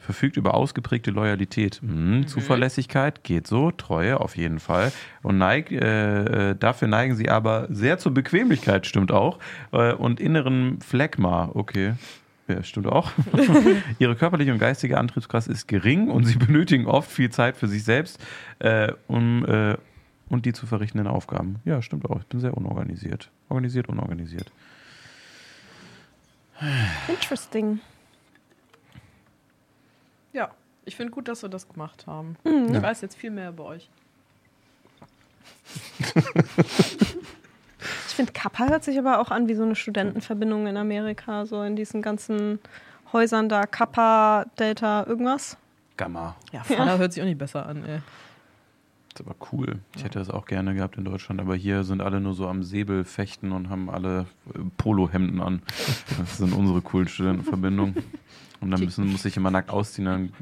Verfügt 0.00 0.36
über 0.36 0.54
ausgeprägte 0.54 1.10
Loyalität. 1.10 1.80
Mhm. 1.82 2.26
Zuverlässigkeit 2.26 3.22
geht 3.22 3.46
so, 3.46 3.70
Treue 3.70 4.18
auf 4.18 4.36
jeden 4.36 4.58
Fall. 4.58 4.92
Und 5.22 5.38
neig, 5.38 5.70
äh, 5.70 6.50
äh, 6.50 6.56
dafür 6.58 6.88
neigen 6.88 7.14
sie 7.14 7.28
aber 7.28 7.68
sehr 7.70 7.98
zur 7.98 8.12
Bequemlichkeit, 8.12 8.86
stimmt 8.86 9.12
auch. 9.12 9.38
Äh, 9.72 9.92
und 9.92 10.18
inneren 10.18 10.80
Phlegma, 10.80 11.50
okay. 11.54 11.94
Ja, 12.48 12.62
stimmt 12.64 12.88
auch. 12.88 13.12
Ihre 13.98 14.16
körperliche 14.16 14.52
und 14.52 14.58
geistige 14.58 14.98
Antriebskraft 14.98 15.46
ist 15.48 15.68
gering 15.68 16.08
und 16.08 16.24
sie 16.24 16.36
benötigen 16.36 16.86
oft 16.86 17.10
viel 17.10 17.30
Zeit 17.30 17.56
für 17.56 17.68
sich 17.68 17.84
selbst 17.84 18.18
äh, 18.58 18.92
um, 19.06 19.44
äh, 19.44 19.76
und 20.28 20.46
die 20.46 20.52
zu 20.52 20.66
verrichtenden 20.66 21.06
Aufgaben. 21.06 21.60
Ja, 21.64 21.80
stimmt 21.82 22.08
auch. 22.10 22.20
Ich 22.20 22.26
bin 22.26 22.40
sehr 22.40 22.56
unorganisiert. 22.56 23.30
Organisiert, 23.48 23.88
unorganisiert. 23.88 24.50
Interesting. 27.08 27.80
Ja, 30.32 30.50
ich 30.90 30.96
finde 30.96 31.12
gut, 31.12 31.28
dass 31.28 31.42
wir 31.42 31.48
das 31.48 31.68
gemacht 31.68 32.08
haben. 32.08 32.34
Mhm. 32.42 32.66
Ich 32.66 32.74
Ja. 32.74 32.82
weiß 32.82 33.00
jetzt 33.02 33.14
viel 33.16 33.30
mehr 33.30 33.50
über 33.50 33.64
euch. 33.66 33.88
Ich 38.08 38.14
finde, 38.16 38.32
Kappa 38.32 38.68
hört 38.68 38.84
sich 38.84 38.98
aber 38.98 39.20
auch 39.20 39.30
an 39.30 39.48
wie 39.48 39.54
so 39.54 39.62
eine 39.62 39.74
Studentenverbindung 39.74 40.66
in 40.66 40.76
Amerika, 40.76 41.46
so 41.46 41.62
in 41.62 41.76
diesen 41.76 42.02
ganzen 42.02 42.58
Häusern 43.12 43.48
da. 43.48 43.64
Kappa, 43.66 44.44
Delta, 44.58 45.06
irgendwas. 45.06 45.56
Gamma. 45.96 46.36
Ja, 46.52 46.62
Vater 46.64 46.98
hört 46.98 47.12
sich 47.14 47.22
auch 47.22 47.26
nicht 47.26 47.38
besser 47.38 47.64
an, 47.64 47.82
ey. 47.84 48.00
Das 49.14 49.20
ist 49.20 49.26
aber 49.26 49.36
cool. 49.52 49.78
Ich 49.96 50.04
hätte 50.04 50.18
das 50.18 50.28
auch 50.28 50.44
gerne 50.44 50.74
gehabt 50.74 50.98
in 50.98 51.04
Deutschland, 51.06 51.40
aber 51.40 51.54
hier 51.54 51.84
sind 51.84 52.02
alle 52.02 52.20
nur 52.20 52.34
so 52.34 52.46
am 52.48 52.62
Säbel 52.62 53.04
fechten 53.04 53.52
und 53.52 53.70
haben 53.70 53.88
alle 53.88 54.26
Polohemden 54.76 55.40
an. 55.40 55.62
Das 56.18 56.36
sind 56.36 56.52
unsere 56.52 56.82
coolen 56.82 57.08
Studentenverbindungen. 57.08 57.94
Und 58.60 58.70
dann 58.70 58.80
müssen, 58.80 59.06
muss 59.10 59.24
ich 59.24 59.36
immer 59.38 59.50
nackt 59.50 59.70
ausziehen, 59.70 60.04
dann 60.04 60.32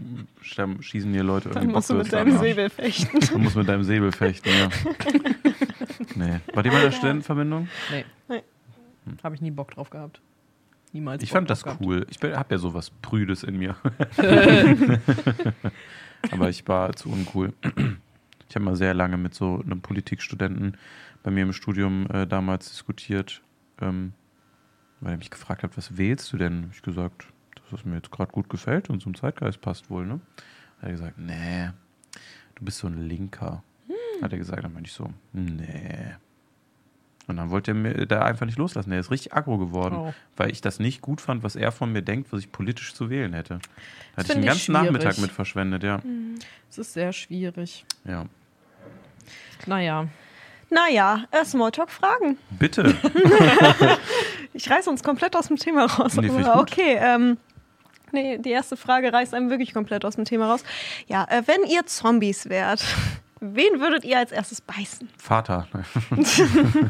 sterben- 0.40 0.82
schießen 0.82 1.12
hier 1.12 1.22
Leute 1.22 1.50
irgendwie 1.50 1.66
Dann 1.66 1.72
musst 1.74 1.88
du 1.90 1.94
mit 1.94 2.12
deinem. 2.12 2.36
Säbel 2.38 2.68
fechten. 2.68 3.20
Du 3.20 3.38
musst 3.38 3.54
mit 3.56 3.68
deinem 3.68 3.84
Säbel 3.84 4.10
fechten, 4.12 4.48
ja. 4.48 4.68
Nee. 6.16 6.40
War 6.52 6.62
die 6.64 6.70
bei 6.70 6.80
der 6.80 6.90
Studentenverbindung? 6.90 7.68
Nee. 7.92 8.04
Nee. 8.28 8.42
Habe 9.22 9.34
ich 9.36 9.40
nie 9.40 9.52
Bock 9.52 9.70
drauf 9.70 9.90
gehabt. 9.90 10.20
Niemals. 10.92 11.22
Ich 11.22 11.28
Bock 11.30 11.36
fand 11.38 11.50
das 11.50 11.60
drauf 11.60 11.78
cool. 11.80 12.06
Ich 12.10 12.20
habe 12.22 12.54
ja 12.54 12.58
sowas 12.58 12.90
Prüdes 13.02 13.44
in 13.44 13.56
mir. 13.58 13.76
Aber 16.30 16.48
ich 16.48 16.66
war 16.66 16.94
zu 16.96 17.08
uncool. 17.10 17.52
Ich 18.48 18.54
habe 18.56 18.64
mal 18.64 18.76
sehr 18.76 18.94
lange 18.94 19.16
mit 19.16 19.34
so 19.34 19.62
einem 19.64 19.80
Politikstudenten 19.80 20.76
bei 21.22 21.30
mir 21.30 21.42
im 21.42 21.52
Studium 21.52 22.06
äh, 22.10 22.26
damals 22.26 22.70
diskutiert, 22.70 23.42
ähm, 23.80 24.12
weil 25.00 25.12
er 25.12 25.18
mich 25.18 25.30
gefragt 25.30 25.62
hat, 25.62 25.76
was 25.76 25.96
wählst 25.96 26.32
du 26.32 26.36
denn? 26.38 26.64
Hab 26.64 26.72
ich 26.74 26.82
gesagt, 26.82 27.26
es 27.76 27.84
mir 27.84 27.96
jetzt 27.96 28.10
gerade 28.10 28.32
gut 28.32 28.48
gefällt 28.48 28.90
und 28.90 29.00
zum 29.00 29.14
Zeitgeist 29.14 29.60
passt 29.60 29.90
wohl, 29.90 30.06
ne? 30.06 30.20
Hat 30.80 30.88
er 30.88 30.90
gesagt, 30.92 31.18
nee, 31.18 31.70
du 32.54 32.64
bist 32.64 32.78
so 32.78 32.86
ein 32.86 33.08
Linker. 33.08 33.62
Hat 34.22 34.32
er 34.32 34.38
gesagt, 34.38 34.64
dann 34.64 34.72
meinte 34.72 34.88
ich 34.88 34.94
so, 34.94 35.10
nee. 35.32 36.14
Und 37.26 37.36
dann 37.36 37.50
wollte 37.50 37.72
er 37.72 37.74
mir 37.74 38.06
da 38.06 38.22
einfach 38.22 38.46
nicht 38.46 38.56
loslassen. 38.58 38.90
Er 38.90 39.00
ist 39.00 39.10
richtig 39.10 39.34
aggro 39.34 39.58
geworden 39.58 39.94
Oh. 39.96 40.14
weil 40.36 40.50
ich 40.50 40.60
das 40.62 40.78
nicht 40.80 41.02
gut 41.02 41.20
fand, 41.20 41.42
was 41.42 41.56
er 41.56 41.72
von 41.72 41.92
mir 41.92 42.00
denkt, 42.02 42.32
was 42.32 42.40
ich 42.40 42.50
politisch 42.50 42.94
zu 42.94 43.10
wählen 43.10 43.34
hätte. 43.34 43.58
Da 44.16 44.22
hatte 44.22 44.32
ich 44.32 44.38
ich 44.38 44.46
ganzen 44.46 44.60
schwierig. 44.74 44.82
Nachmittag 44.84 45.18
mit 45.18 45.30
verschwendet, 45.30 45.82
ja. 45.82 46.00
Es 46.70 46.78
ist 46.78 46.94
sehr 46.94 47.12
schwierig. 47.12 47.84
ja. 48.04 48.24
Naja. 49.66 50.08
Naja, 50.70 51.24
äh, 51.30 51.44
Smalltalk-Fragen. 51.44 52.38
Bitte. 52.58 52.94
Ich 54.54 54.68
reiße 54.68 54.90
uns 54.90 55.02
komplett 55.04 55.36
aus 55.36 55.48
dem 55.48 55.56
Thema 55.56 55.84
raus. 55.86 56.16
Nee, 56.16 56.30
okay, 56.30 56.96
ähm, 56.98 57.36
nee, 58.12 58.38
die 58.38 58.50
erste 58.50 58.76
Frage 58.76 59.12
reißt 59.12 59.34
einem 59.34 59.50
wirklich 59.50 59.72
komplett 59.74 60.04
aus 60.04 60.16
dem 60.16 60.24
Thema 60.24 60.50
raus. 60.50 60.64
Ja, 61.06 61.24
äh, 61.28 61.42
wenn 61.46 61.62
ihr 61.70 61.86
Zombies 61.86 62.48
wärt, 62.48 62.84
wen 63.40 63.80
würdet 63.80 64.04
ihr 64.04 64.18
als 64.18 64.32
erstes 64.32 64.60
beißen? 64.60 65.08
Vater. 65.16 65.66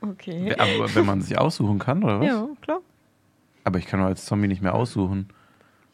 Okay. 0.00 0.54
Aber 0.58 0.94
wenn 0.94 1.06
man 1.06 1.22
sich 1.22 1.38
aussuchen 1.38 1.78
kann, 1.78 2.02
oder 2.04 2.20
was? 2.20 2.26
Ja, 2.26 2.46
klar. 2.62 2.80
Aber 3.64 3.78
ich 3.78 3.86
kann 3.86 4.00
doch 4.00 4.06
als 4.06 4.24
Zombie 4.26 4.48
nicht 4.48 4.62
mehr 4.62 4.74
aussuchen. 4.74 5.28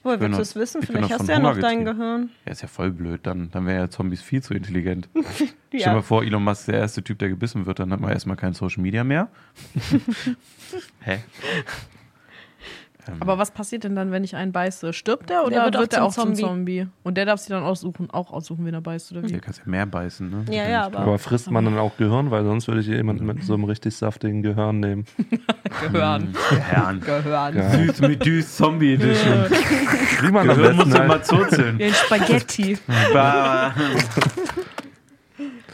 Woher 0.03 0.19
willst 0.19 0.33
du 0.33 0.39
noch- 0.39 0.41
es 0.41 0.57
wissen? 0.57 0.83
Vielleicht 0.83 1.03
noch 1.11 1.19
hast 1.19 1.29
du 1.29 1.33
ja 1.33 1.39
noch 1.39 1.51
Hunger 1.51 1.61
dein 1.61 1.79
getrieben. 1.85 1.99
Gehirn. 1.99 2.31
Ja, 2.47 2.53
ist 2.53 2.63
ja 2.63 2.69
voll 2.69 2.91
blöd. 2.91 3.21
Dann, 3.25 3.51
dann 3.51 3.67
wären 3.67 3.77
ja 3.81 3.91
Zombies 3.91 4.23
viel 4.23 4.43
zu 4.43 4.55
intelligent. 4.55 5.09
Stell 5.35 5.49
dir 5.73 5.79
Ja. 5.81 5.93
mal 5.93 6.03
vor, 6.03 6.25
Elon 6.25 6.43
Musk 6.43 6.61
ist 6.61 6.69
der 6.69 6.79
erste 6.79 7.05
Typ, 7.05 7.19
der 7.19 7.29
gebissen 7.29 7.67
wird, 7.67 7.79
dann 7.79 7.93
hat 7.93 8.01
man 8.01 8.11
erstmal 8.11 8.37
kein 8.37 8.55
Social 8.55 8.83
Media 8.83 9.05
mehr. 9.05 9.29
Hä? 11.01 11.19
Ähm, 13.09 13.17
Aber 13.21 13.39
was 13.39 13.51
passiert 13.51 13.85
denn 13.85 13.95
dann, 13.97 14.11
wenn 14.13 14.25
ich 14.25 14.37
einen 14.37 14.53
beiße? 14.53 14.93
Stirbt 14.93 15.31
der 15.31 15.43
oder 15.43 15.51
Der 15.51 15.65
wird 15.67 15.79
wird, 15.79 15.95
auch 15.95 15.99
er 15.99 16.05
auch 16.05 16.13
zum 16.13 16.35
Zombie. 16.35 16.41
Zombie? 16.83 16.87
Und 17.03 17.17
der 17.17 17.25
darf 17.27 17.41
sich 17.41 17.49
dann 17.49 17.63
aussuchen, 17.63 18.11
auch 18.11 18.33
aussuchen, 18.33 18.65
wen 18.67 18.75
er 18.75 18.81
beißt 18.81 19.13
oder 19.13 19.23
wie? 19.23 19.29
der 19.29 19.41
kann 19.41 19.55
ja 19.55 19.63
mehr 19.65 19.87
beißen, 19.87 20.29
ne? 20.31 20.45
Ja, 20.55 20.69
ja, 20.69 20.85
aber- 20.87 20.99
Aber 21.01 21.19
frisst 21.19 21.51
man 21.51 21.65
dann 21.65 21.79
auch 21.79 21.97
Gehirn, 21.97 22.31
weil 22.31 22.45
sonst 22.45 22.69
würde 22.69 22.81
ich 22.81 22.87
jemanden 22.87 23.27
mit 23.27 23.43
so 23.45 23.55
einem 23.55 23.65
richtig 23.65 23.95
saftigen 23.97 24.43
Gehirn 24.43 24.81
nehmen. 24.81 25.05
Gehören. 25.93 26.35
Herrn. 26.69 27.01
Gehören. 27.01 27.57
Ja. 27.57 27.71
Süß 27.71 28.01
mit 28.03 28.25
Düs 28.25 28.57
Zombie 28.57 28.95
Edition. 28.95 29.45
Wie 30.23 30.31
man 30.31 30.47
Gehirn 30.47 30.77
muss 30.77 30.93
halt, 30.99 31.27
zurzeln. 31.27 31.79
Wie 31.79 31.85
ein 31.85 31.95
Spaghetti. 31.95 32.79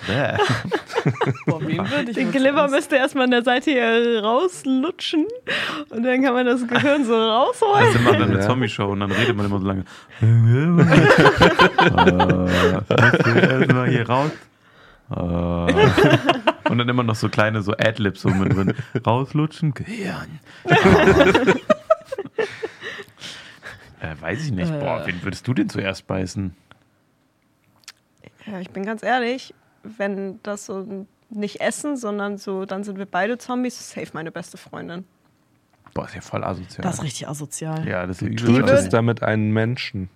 Boah, 1.47 1.61
ich 1.62 1.77
Den 2.14 2.27
wohl 2.27 2.33
Glibber 2.33 2.57
zuerst- 2.69 2.75
müsst 2.75 2.92
ihr 2.92 2.99
erstmal 2.99 3.25
an 3.25 3.31
der 3.31 3.42
Seite 3.42 3.71
hier 3.71 4.23
rauslutschen 4.23 5.27
und 5.90 6.03
dann 6.03 6.23
kann 6.23 6.35
man 6.35 6.47
das 6.47 6.66
Gehirn 6.66 7.05
so 7.05 7.14
rausholen. 7.14 7.87
Also 7.87 7.99
macht 8.01 8.14
dann 8.21 8.31
eine 8.31 8.40
Ja. 8.40 8.47
Zombie-Show 8.47 8.87
und 8.92 9.01
dann 9.01 9.12
redet 9.12 9.37
man 9.37 9.47
immer 9.47 9.61
so 9.61 9.66
lange. 9.66 9.85
äh, 12.88 13.59
erstmal 13.59 13.88
hier 13.88 14.09
raus. 14.09 14.31
Und 15.09 16.79
dann 16.79 16.88
immer 16.88 17.05
noch 17.05 17.14
so 17.14 17.29
kleine 17.29 17.62
so 17.62 17.73
Adlibs 17.73 18.23
so 18.23 18.29
mit 18.29 18.53
drin. 18.57 18.75
Rauslutschen, 19.07 19.73
Gehirn. 19.75 20.40
äh, 24.01 24.14
weiß 24.21 24.45
ich 24.47 24.51
nicht. 24.53 24.73
Boah, 24.81 25.03
Äh. 25.03 25.07
wen 25.07 25.23
würdest 25.23 25.47
du 25.47 25.55
denn 25.55 25.69
zuerst 25.69 26.07
beißen? 26.07 26.55
Ja, 28.47 28.61
ich 28.61 28.71
bin 28.71 28.85
ganz 28.85 29.03
ehrlich, 29.03 29.55
wenn 29.99 30.40
das 30.42 30.66
so 30.66 31.07
nicht 31.31 31.61
essen, 31.61 31.96
sondern 31.96 32.38
so, 32.38 32.64
dann 32.64 32.85
sind 32.85 32.99
wir 32.99 33.07
beide 33.07 33.38
Zombies, 33.38 33.90
safe 33.90 34.09
meine 34.12 34.31
beste 34.31 34.57
Freundin. 34.57 35.05
Boah, 35.94 36.05
ist 36.07 36.14
ja 36.14 36.20
voll 36.20 36.44
asozial. 36.44 36.83
Das 36.83 36.96
ist 36.96 37.03
richtig 37.03 37.29
asozial. 37.29 37.87
ja, 37.88 38.07
das 38.07 38.20
ist 38.20 38.29
ja 38.29 38.35
du 38.35 38.59
tötest 38.61 38.92
damit 38.92 39.22
einen 39.22 39.51
Menschen. 39.51 40.09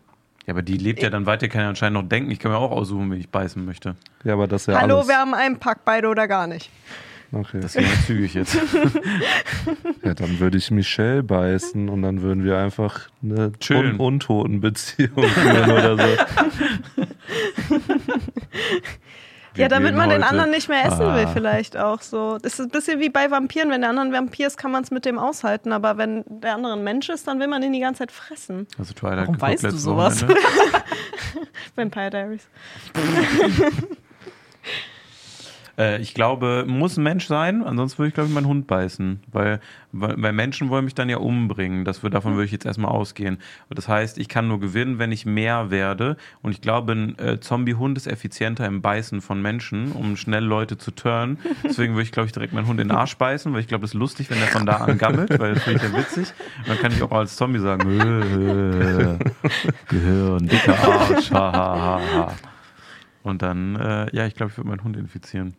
Ja, 0.47 0.55
aber 0.55 0.63
die 0.63 0.77
lebt 0.77 1.03
ja 1.03 1.11
dann 1.11 1.27
weiter, 1.27 1.49
kann 1.49 1.63
ja 1.63 1.69
anscheinend 1.69 2.01
noch 2.01 2.09
denken. 2.09 2.31
Ich 2.31 2.39
kann 2.39 2.51
mir 2.51 2.59
auch 2.59 2.71
aussuchen, 2.71 3.11
wen 3.11 3.21
ich 3.21 3.29
beißen 3.29 3.65
möchte. 3.65 3.95
Ja, 4.25 4.35
aber 4.35 4.47
das 4.47 4.63
ist 4.63 4.67
ja 4.69 4.81
Hallo, 4.81 4.97
alles. 4.97 5.09
wir 5.09 5.17
haben 5.17 5.35
einen 5.35 5.59
Pack, 5.59 5.85
beide 5.85 6.09
oder 6.09 6.27
gar 6.29 6.47
nicht. 6.47 6.71
Okay. 7.33 7.61
Das 7.61 7.75
ging 7.75 7.85
ja 7.85 8.01
zügig 8.07 8.35
jetzt. 8.35 8.57
Ja, 10.03 10.15
dann 10.15 10.41
würde 10.41 10.57
ich 10.57 10.71
Michelle 10.71 11.23
beißen 11.23 11.89
und 11.89 12.03
dann 12.03 12.23
würden 12.23 12.43
wir 12.43 12.59
einfach 12.59 13.11
eine 13.23 13.53
un 13.71 13.97
untoten 13.97 14.61
Beziehung 14.61 15.23
führen 15.23 15.71
oder 15.71 15.97
so. 15.97 16.03
ja, 19.57 19.69
damit 19.69 19.95
man 19.95 20.09
den 20.11 20.23
anderen 20.23 20.51
nicht 20.51 20.69
mehr 20.69 20.85
essen 20.85 21.01
will, 21.01 21.25
Ah. 21.27 21.31
vielleicht 21.33 21.77
auch 21.77 22.03
so. 22.03 22.39
Das 22.39 22.55
ist 22.55 22.61
ein 22.61 22.69
bisschen 22.69 23.01
wie 23.01 23.09
bei 23.09 23.31
Vampiren. 23.31 23.71
Wenn 23.71 23.81
der 23.81 23.91
andere 23.91 24.07
ein 24.07 24.13
Vampir 24.13 24.47
ist, 24.47 24.57
kann 24.57 24.71
man 24.71 24.83
es 24.83 24.91
mit 24.91 25.05
dem 25.05 25.19
aushalten. 25.19 25.73
Aber 25.73 25.97
wenn 25.99 26.25
der 26.29 26.55
andere 26.55 26.75
ein 26.75 26.85
Mensch 26.85 27.09
ist, 27.09 27.27
dann 27.27 27.41
will 27.41 27.49
man 27.49 27.63
ihn 27.63 27.73
die 27.73 27.81
ganze 27.81 27.99
Zeit 28.01 28.13
fressen. 28.13 28.67
Also 28.79 28.95
Twilight 28.95 29.27
Warum 29.29 29.41
weißt 29.41 29.65
du 29.65 29.71
sowas? 29.73 30.25
Vampire 31.77 32.11
Diaries. 32.11 32.47
Äh, 35.81 36.01
ich 36.01 36.13
glaube, 36.13 36.65
muss 36.69 36.99
ein 36.99 37.03
Mensch 37.03 37.27
sein, 37.27 37.65
ansonsten 37.65 37.99
würde 37.99 38.09
ich, 38.09 38.15
glaube 38.15 38.29
ich, 38.29 38.35
meinen 38.35 38.47
Hund 38.47 38.67
beißen. 38.67 39.21
Weil, 39.33 39.61
weil, 39.93 40.15
weil 40.23 40.33
Menschen 40.33 40.69
wollen 40.69 40.85
mich 40.85 40.95
dann 40.95 41.09
ja 41.09 41.17
umbringen. 41.17 41.85
Das 41.85 42.03
wird, 42.03 42.13
davon 42.13 42.35
würde 42.35 42.45
ich 42.45 42.53
jetzt 42.53 42.67
erstmal 42.67 42.91
ausgehen. 42.91 43.39
Und 43.69 43.79
das 43.79 43.89
heißt, 43.89 44.19
ich 44.19 44.29
kann 44.29 44.47
nur 44.47 44.61
gewinnen, 44.61 44.99
wenn 44.99 45.11
ich 45.11 45.25
mehr 45.25 45.71
werde. 45.71 46.17
Und 46.43 46.53
ich 46.53 46.61
glaube, 46.61 46.93
ein 46.93 47.19
äh, 47.19 47.41
Zombie-Hund 47.41 47.97
ist 47.97 48.07
effizienter 48.07 48.67
im 48.67 48.83
Beißen 48.83 49.23
von 49.23 49.41
Menschen, 49.41 49.93
um 49.93 50.17
schnell 50.17 50.45
Leute 50.45 50.77
zu 50.77 50.91
turnen. 50.91 51.39
Deswegen 51.65 51.95
würde 51.95 52.03
ich, 52.03 52.13
glaube 52.13 52.27
ich, 52.27 52.33
direkt 52.33 52.53
meinen 52.53 52.67
Hund 52.67 52.79
in 52.79 52.89
den 52.89 52.97
Arsch 52.97 53.17
beißen, 53.17 53.53
weil 53.53 53.61
ich 53.61 53.69
glaube, 53.69 53.83
das 53.83 53.93
ist 53.93 53.99
lustig, 53.99 54.31
wenn 54.31 54.39
der 54.39 54.49
von 54.49 54.67
da 54.67 54.77
an 54.77 54.99
gammelt, 54.99 55.39
weil 55.39 55.55
das 55.55 55.63
finde 55.63 55.85
ich 55.85 55.91
ja 55.91 55.99
witzig. 55.99 56.29
Und 56.59 56.69
dann 56.69 56.79
kann 56.79 56.93
ich 56.93 57.03
auch 57.03 57.13
als 57.13 57.37
Zombie 57.37 57.59
sagen, 57.59 57.89
äh, 58.01 59.19
Gehirn, 59.89 60.47
dicker 60.47 60.79
Arsch, 60.79 61.31
ha, 61.31 61.53
ha, 61.53 61.81
ha, 61.81 62.01
ha. 62.15 62.33
Und 63.23 63.43
dann, 63.43 63.77
äh, 63.77 64.15
ja, 64.15 64.27
ich 64.27 64.35
glaube, 64.35 64.53
ich 64.53 64.59
würde 64.59 64.69
meinen 64.69 64.85
Hund 64.85 64.97
infizieren. 64.97 65.55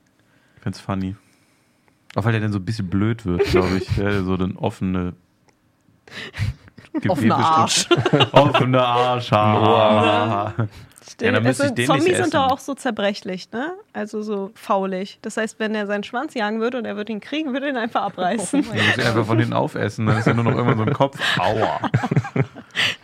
Ich 0.62 0.64
find's 0.64 0.80
funny. 0.80 1.16
Auch 2.14 2.24
weil 2.24 2.34
der 2.34 2.42
dann 2.42 2.52
so 2.52 2.60
ein 2.60 2.66
bisschen 2.66 2.88
blöd 2.88 3.26
wird, 3.26 3.46
glaube 3.46 3.78
ich. 3.78 3.88
Der 3.96 4.22
so 4.24 4.38
dann 4.38 4.56
offene. 4.58 5.14
Offener 7.08 7.38
Arsch. 7.38 7.90
Offene 8.32 8.80
Arsch. 8.80 9.32
Ha, 9.32 10.54
ha. 10.58 10.68
Ja, 11.20 11.32
dann 11.32 11.48
also, 11.48 11.68
den 11.74 11.88
Zombies 11.88 12.18
sind 12.18 12.36
doch 12.36 12.52
auch 12.52 12.60
so 12.60 12.76
zerbrechlich, 12.76 13.52
ne? 13.52 13.74
Also 13.92 14.22
so 14.22 14.52
faulig. 14.54 15.18
Das 15.24 15.36
heißt, 15.36 15.60
wenn 15.60 15.74
er 15.74 15.88
seinen 15.88 16.04
Schwanz 16.04 16.36
jagen 16.36 16.60
würde 16.60 16.78
und 16.78 16.86
er 16.86 16.96
würde 16.96 17.12
ihn 17.12 17.22
kriegen, 17.22 17.54
würde 17.54 17.68
er 17.68 17.72
ihn 17.72 17.78
einfach 17.78 18.04
abreißen. 18.04 18.62
Dann 18.62 18.78
muss 18.78 18.98
ich 18.98 19.06
einfach 19.06 19.26
von 19.26 19.40
hinten 19.40 19.54
aufessen, 19.54 20.06
dann 20.06 20.18
ist 20.20 20.28
ja 20.28 20.36
nur 20.36 20.44
noch 20.44 20.52
irgendwann 20.52 20.78
so 20.78 20.84
ein 20.84 20.94
Kopf. 20.94 21.18
Aua. 21.40 21.80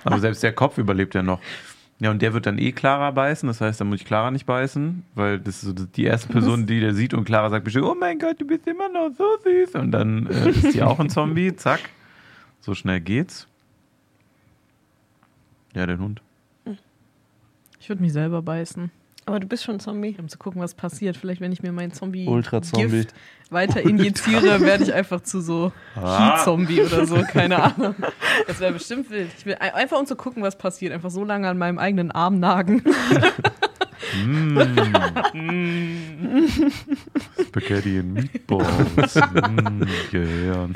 Aber 0.04 0.20
selbst 0.20 0.44
der 0.44 0.54
Kopf 0.54 0.78
überlebt 0.78 1.16
ja 1.16 1.24
noch. 1.24 1.40
Ja, 2.00 2.12
und 2.12 2.22
der 2.22 2.34
wird 2.34 2.46
dann 2.46 2.60
eh 2.60 2.72
Clara 2.74 3.10
beißen, 3.10 3.48
das 3.48 3.60
heißt, 3.60 3.82
dann 3.82 3.90
muss 3.90 4.02
ich 4.02 4.06
Clara 4.06 4.30
nicht 4.30 4.46
beißen, 4.46 5.04
weil 5.16 5.40
das 5.40 5.64
ist 5.64 5.78
so 5.78 5.86
die 5.86 6.04
erste 6.04 6.28
Person, 6.32 6.68
die 6.68 6.80
der 6.80 6.94
sieht 6.94 7.16
und 7.16 7.26
Clara 7.26 7.50
sagt 7.50 7.64
bestimmt, 7.64 7.86
oh 7.86 7.96
mein 7.96 8.20
Gott, 8.20 8.40
du 8.40 8.46
bist 8.46 8.68
immer 8.68 8.88
noch 8.88 9.10
so 9.18 9.26
süß. 9.44 9.74
Und 9.76 9.92
dann 9.92 10.28
äh, 10.28 10.50
ist 10.50 10.76
die 10.76 10.84
auch 10.84 11.00
ein 11.00 11.10
Zombie, 11.10 11.56
zack. 11.56 11.80
So 12.62 12.76
schnell 12.76 13.02
geht's. 13.02 13.48
Ja, 15.74 15.88
der 15.88 15.98
Hund. 15.98 16.22
Ich 17.80 17.90
würde 17.90 18.02
mich 18.02 18.14
selber 18.14 18.42
beißen, 18.42 18.92
Aber 19.28 19.40
du 19.42 19.46
bist 19.48 19.64
schon 19.66 19.80
Zombie. 19.80 20.16
um 20.20 20.30
zu 20.30 20.38
gucken, 20.38 20.62
was 20.62 20.74
passiert. 20.74 21.18
Vielleicht, 21.18 21.42
wenn 21.42 21.52
ich 21.52 21.62
mir 21.62 21.72
mein 21.74 21.92
Zombie 21.92 22.28
Ultra-Zombie. 22.28 22.88
Gift 22.88 23.14
weiter 23.50 23.82
injiziere, 23.82 24.62
werde 24.62 24.84
ich 24.86 24.94
einfach 24.94 25.22
zu 25.22 25.42
so 25.42 25.72
Ah. 25.96 26.36
Heat-Zombie 26.38 26.82
oder 26.82 27.06
so, 27.06 27.22
keine 27.24 27.62
Ahnung. 27.76 27.94
Das 28.48 28.60
wäre 28.60 28.72
bestimmt 28.74 29.10
wild. 29.12 29.30
Ich 29.38 29.46
will 29.46 29.56
ein- 29.60 29.74
einfach 29.74 30.00
um 30.00 30.06
zu 30.06 30.16
gucken, 30.16 30.42
was 30.44 30.58
passiert, 30.58 30.94
einfach 30.94 31.12
so 31.12 31.24
lange 31.26 31.48
an 31.50 31.58
meinem 31.58 31.78
eigenen 31.78 32.10
Arm 32.12 32.40
nagen. 32.40 32.82
Spaghetti 37.48 38.00
and 38.00 38.14
Meatballs. 38.14 39.16
mm, 39.16 39.84
Gehirn. 40.12 40.74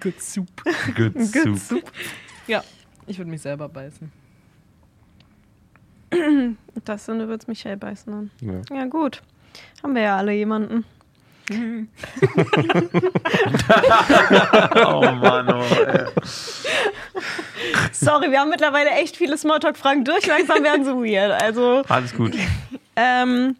Good 0.00 0.20
soup. 0.20 0.48
Good 0.96 1.58
soup. 1.58 1.90
Ja, 2.46 2.62
ich 3.06 3.18
würde 3.18 3.30
mich 3.30 3.42
selber 3.42 3.68
beißen. 3.68 4.10
Das 6.84 7.06
Sinne 7.06 7.28
wird 7.28 7.42
es 7.42 7.46
Michael 7.48 7.76
beißen 7.76 8.12
dann. 8.12 8.30
Ja. 8.70 8.76
Ja, 8.76 8.84
gut. 8.86 9.22
Haben 9.82 9.94
wir 9.94 10.02
ja 10.02 10.16
alle 10.16 10.32
jemanden. 10.32 10.84
Oh 14.76 15.00
Mann, 15.12 15.48
oh, 15.52 15.62
ey. 15.86 16.06
Sorry, 17.92 18.30
wir 18.30 18.40
haben 18.40 18.50
mittlerweile 18.50 18.90
echt 18.90 19.16
viele 19.16 19.36
Smalltalk-Fragen 19.36 20.04
durch. 20.04 20.26
Langsam 20.26 20.62
werden 20.62 20.84
sie 20.84 20.92
weird. 20.92 21.42
Also, 21.42 21.82
Alles 21.88 22.14
gut. 22.14 22.34
ähm, 22.96 23.56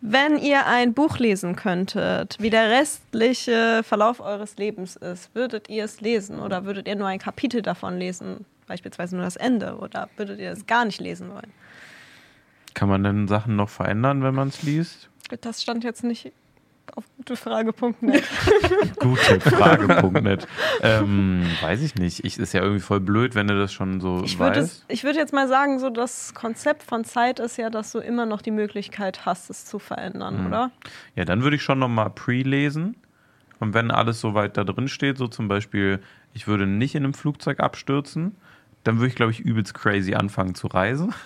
wenn 0.00 0.38
ihr 0.38 0.66
ein 0.66 0.94
Buch 0.94 1.18
lesen 1.18 1.56
könntet, 1.56 2.36
wie 2.40 2.50
der 2.50 2.70
restliche 2.70 3.82
Verlauf 3.82 4.20
eures 4.20 4.56
Lebens 4.56 4.96
ist, 4.96 5.34
würdet 5.34 5.68
ihr 5.68 5.84
es 5.84 6.00
lesen 6.00 6.40
oder 6.40 6.64
würdet 6.64 6.86
ihr 6.88 6.96
nur 6.96 7.08
ein 7.08 7.18
Kapitel 7.18 7.62
davon 7.62 7.98
lesen? 7.98 8.44
Beispielsweise 8.66 9.14
nur 9.16 9.24
das 9.24 9.36
Ende 9.36 9.76
oder 9.76 10.08
würdet 10.16 10.40
ihr 10.40 10.50
es 10.50 10.66
gar 10.66 10.84
nicht 10.84 11.00
lesen 11.00 11.30
wollen? 11.30 11.52
Kann 12.76 12.90
man 12.90 13.02
denn 13.02 13.26
Sachen 13.26 13.56
noch 13.56 13.70
verändern, 13.70 14.22
wenn 14.22 14.34
man 14.34 14.48
es 14.48 14.62
liest? 14.62 15.08
Das 15.40 15.62
stand 15.62 15.82
jetzt 15.82 16.04
nicht 16.04 16.30
auf 16.94 17.04
gutefrage.net. 17.16 18.22
Gute 19.00 19.40
Frage.net. 19.40 20.46
ähm, 20.82 21.44
weiß 21.62 21.80
ich 21.80 21.94
nicht. 21.94 22.24
Ich, 22.24 22.38
ist 22.38 22.52
ja 22.52 22.60
irgendwie 22.60 22.80
voll 22.82 23.00
blöd, 23.00 23.34
wenn 23.34 23.48
du 23.48 23.58
das 23.58 23.72
schon 23.72 24.00
so 24.02 24.22
Ich 24.24 24.38
würde, 24.38 24.60
weißt. 24.60 24.72
es, 24.72 24.84
ich 24.88 25.04
würde 25.04 25.18
jetzt 25.18 25.32
mal 25.32 25.48
sagen, 25.48 25.78
so 25.78 25.88
das 25.88 26.34
Konzept 26.34 26.82
von 26.82 27.04
Zeit 27.04 27.40
ist 27.40 27.56
ja, 27.56 27.70
dass 27.70 27.92
du 27.92 27.98
immer 27.98 28.26
noch 28.26 28.42
die 28.42 28.50
Möglichkeit 28.50 29.24
hast, 29.24 29.48
es 29.48 29.64
zu 29.64 29.78
verändern, 29.78 30.42
Mhm. 30.42 30.46
oder? 30.48 30.70
Ja, 31.16 31.24
dann 31.24 31.42
würde 31.42 31.56
ich 31.56 31.62
schon 31.62 31.78
nochmal 31.78 32.10
pre-lesen. 32.10 32.94
Und 33.58 33.72
wenn 33.72 33.90
alles 33.90 34.20
soweit 34.20 34.58
da 34.58 34.64
drin 34.64 34.86
steht, 34.88 35.16
so 35.16 35.28
zum 35.28 35.48
Beispiel, 35.48 36.00
ich 36.34 36.46
würde 36.46 36.66
nicht 36.66 36.94
in 36.94 37.04
einem 37.04 37.14
Flugzeug 37.14 37.58
abstürzen, 37.58 38.36
dann 38.86 38.96
würde 38.98 39.08
ich, 39.08 39.14
glaube 39.14 39.32
ich, 39.32 39.40
übelst 39.40 39.74
crazy 39.74 40.14
anfangen 40.14 40.54
zu 40.54 40.66
reisen. 40.68 41.12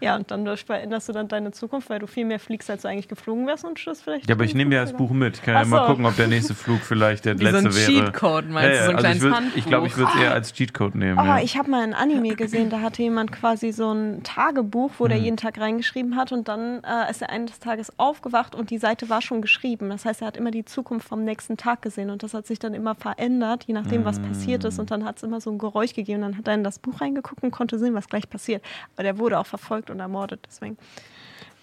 Ja, 0.00 0.14
und 0.16 0.30
dann 0.30 0.46
veränderst 0.58 1.08
du 1.08 1.12
dann 1.14 1.26
deine 1.26 1.52
Zukunft, 1.52 1.88
weil 1.88 1.98
du 1.98 2.06
viel 2.06 2.26
mehr 2.26 2.38
fliegst, 2.38 2.68
als 2.70 2.82
du 2.82 2.88
eigentlich 2.88 3.08
geflogen 3.08 3.46
wärst 3.46 3.64
und 3.64 3.78
stürzt 3.78 4.04
vielleicht. 4.04 4.28
Ja, 4.28 4.34
aber 4.34 4.44
ich 4.44 4.54
nehme 4.54 4.74
ja 4.74 4.82
das 4.82 4.92
Buch 4.92 5.10
mit. 5.10 5.36
Ich 5.38 5.42
kann 5.42 5.54
ja 5.54 5.60
Ach 5.62 5.66
mal 5.66 5.80
so. 5.80 5.86
gucken, 5.86 6.04
ob 6.04 6.14
der 6.16 6.28
nächste 6.28 6.54
Flug 6.54 6.80
vielleicht 6.82 7.24
der 7.24 7.34
Wie 7.40 7.46
so 7.50 7.56
ein 7.56 7.64
letzte 7.64 7.80
wäre. 7.92 8.04
Cheatcode, 8.04 8.50
meinst 8.50 8.80
du, 8.80 8.84
so 8.84 8.90
ein 8.90 8.96
also 8.96 8.98
kleines 8.98 9.16
ich 9.16 9.24
würd- 9.28 9.34
Handbuch. 9.34 9.56
Ich 9.56 9.64
glaube, 9.66 9.86
ich 9.86 9.96
würde 9.96 10.12
es 10.14 10.20
eher 10.20 10.32
als 10.34 10.52
Cheatcode 10.52 10.94
nehmen. 10.96 11.18
Oh, 11.18 11.24
ja. 11.24 11.40
ich 11.40 11.56
habe 11.56 11.70
mal 11.70 11.82
ein 11.82 11.94
Anime 11.94 12.36
gesehen, 12.36 12.68
da 12.68 12.82
hatte 12.82 13.02
jemand 13.02 13.32
quasi 13.32 13.72
so 13.72 13.90
ein 13.90 14.22
Tagebuch, 14.22 14.92
wo 14.98 15.04
Mhm. 15.04 15.08
der 15.08 15.18
jeden 15.18 15.36
Tag 15.38 15.58
reingeschrieben 15.58 16.14
hat 16.16 16.30
und 16.30 16.46
dann 16.48 16.84
äh, 16.84 17.10
ist 17.10 17.22
er 17.22 17.30
eines 17.30 17.58
Tages 17.58 17.98
aufgewacht 17.98 18.54
und 18.54 18.68
die 18.70 18.78
Seite 18.78 19.08
war 19.08 19.22
schon 19.22 19.40
geschrieben. 19.40 19.88
Das 19.88 20.04
heißt, 20.04 20.20
er 20.20 20.26
hat 20.28 20.36
immer 20.36 20.50
die 20.50 20.66
Zukunft 20.66 21.08
vom 21.08 21.24
nächsten 21.24 21.56
Tag 21.56 21.80
gesehen 21.80 22.10
und 22.10 22.22
das 22.22 22.34
hat 22.34 22.46
sich 22.46 22.58
dann 22.58 22.74
immer 22.74 22.94
verändert, 22.94 23.64
je 23.64 23.72
nachdem, 23.74 24.04
was 24.04 24.20
passiert 24.20 24.62
ist 24.64 24.78
und 24.78 24.90
dann 24.90 25.04
hat 25.06 25.16
es 25.16 25.22
immer 25.22 25.40
so 25.40 25.50
ein 25.50 25.58
Geräusch 25.58 25.94
gegeben. 25.94 26.15
Dann 26.20 26.36
hat 26.36 26.46
er 26.48 26.54
in 26.54 26.64
das 26.64 26.78
Buch 26.78 27.00
reingeguckt 27.00 27.42
und 27.42 27.50
konnte 27.50 27.78
sehen, 27.78 27.94
was 27.94 28.08
gleich 28.08 28.28
passiert. 28.28 28.62
Aber 28.94 29.02
der 29.02 29.18
wurde 29.18 29.38
auch 29.38 29.46
verfolgt 29.46 29.90
und 29.90 30.00
ermordet, 30.00 30.40
deswegen. 30.46 30.76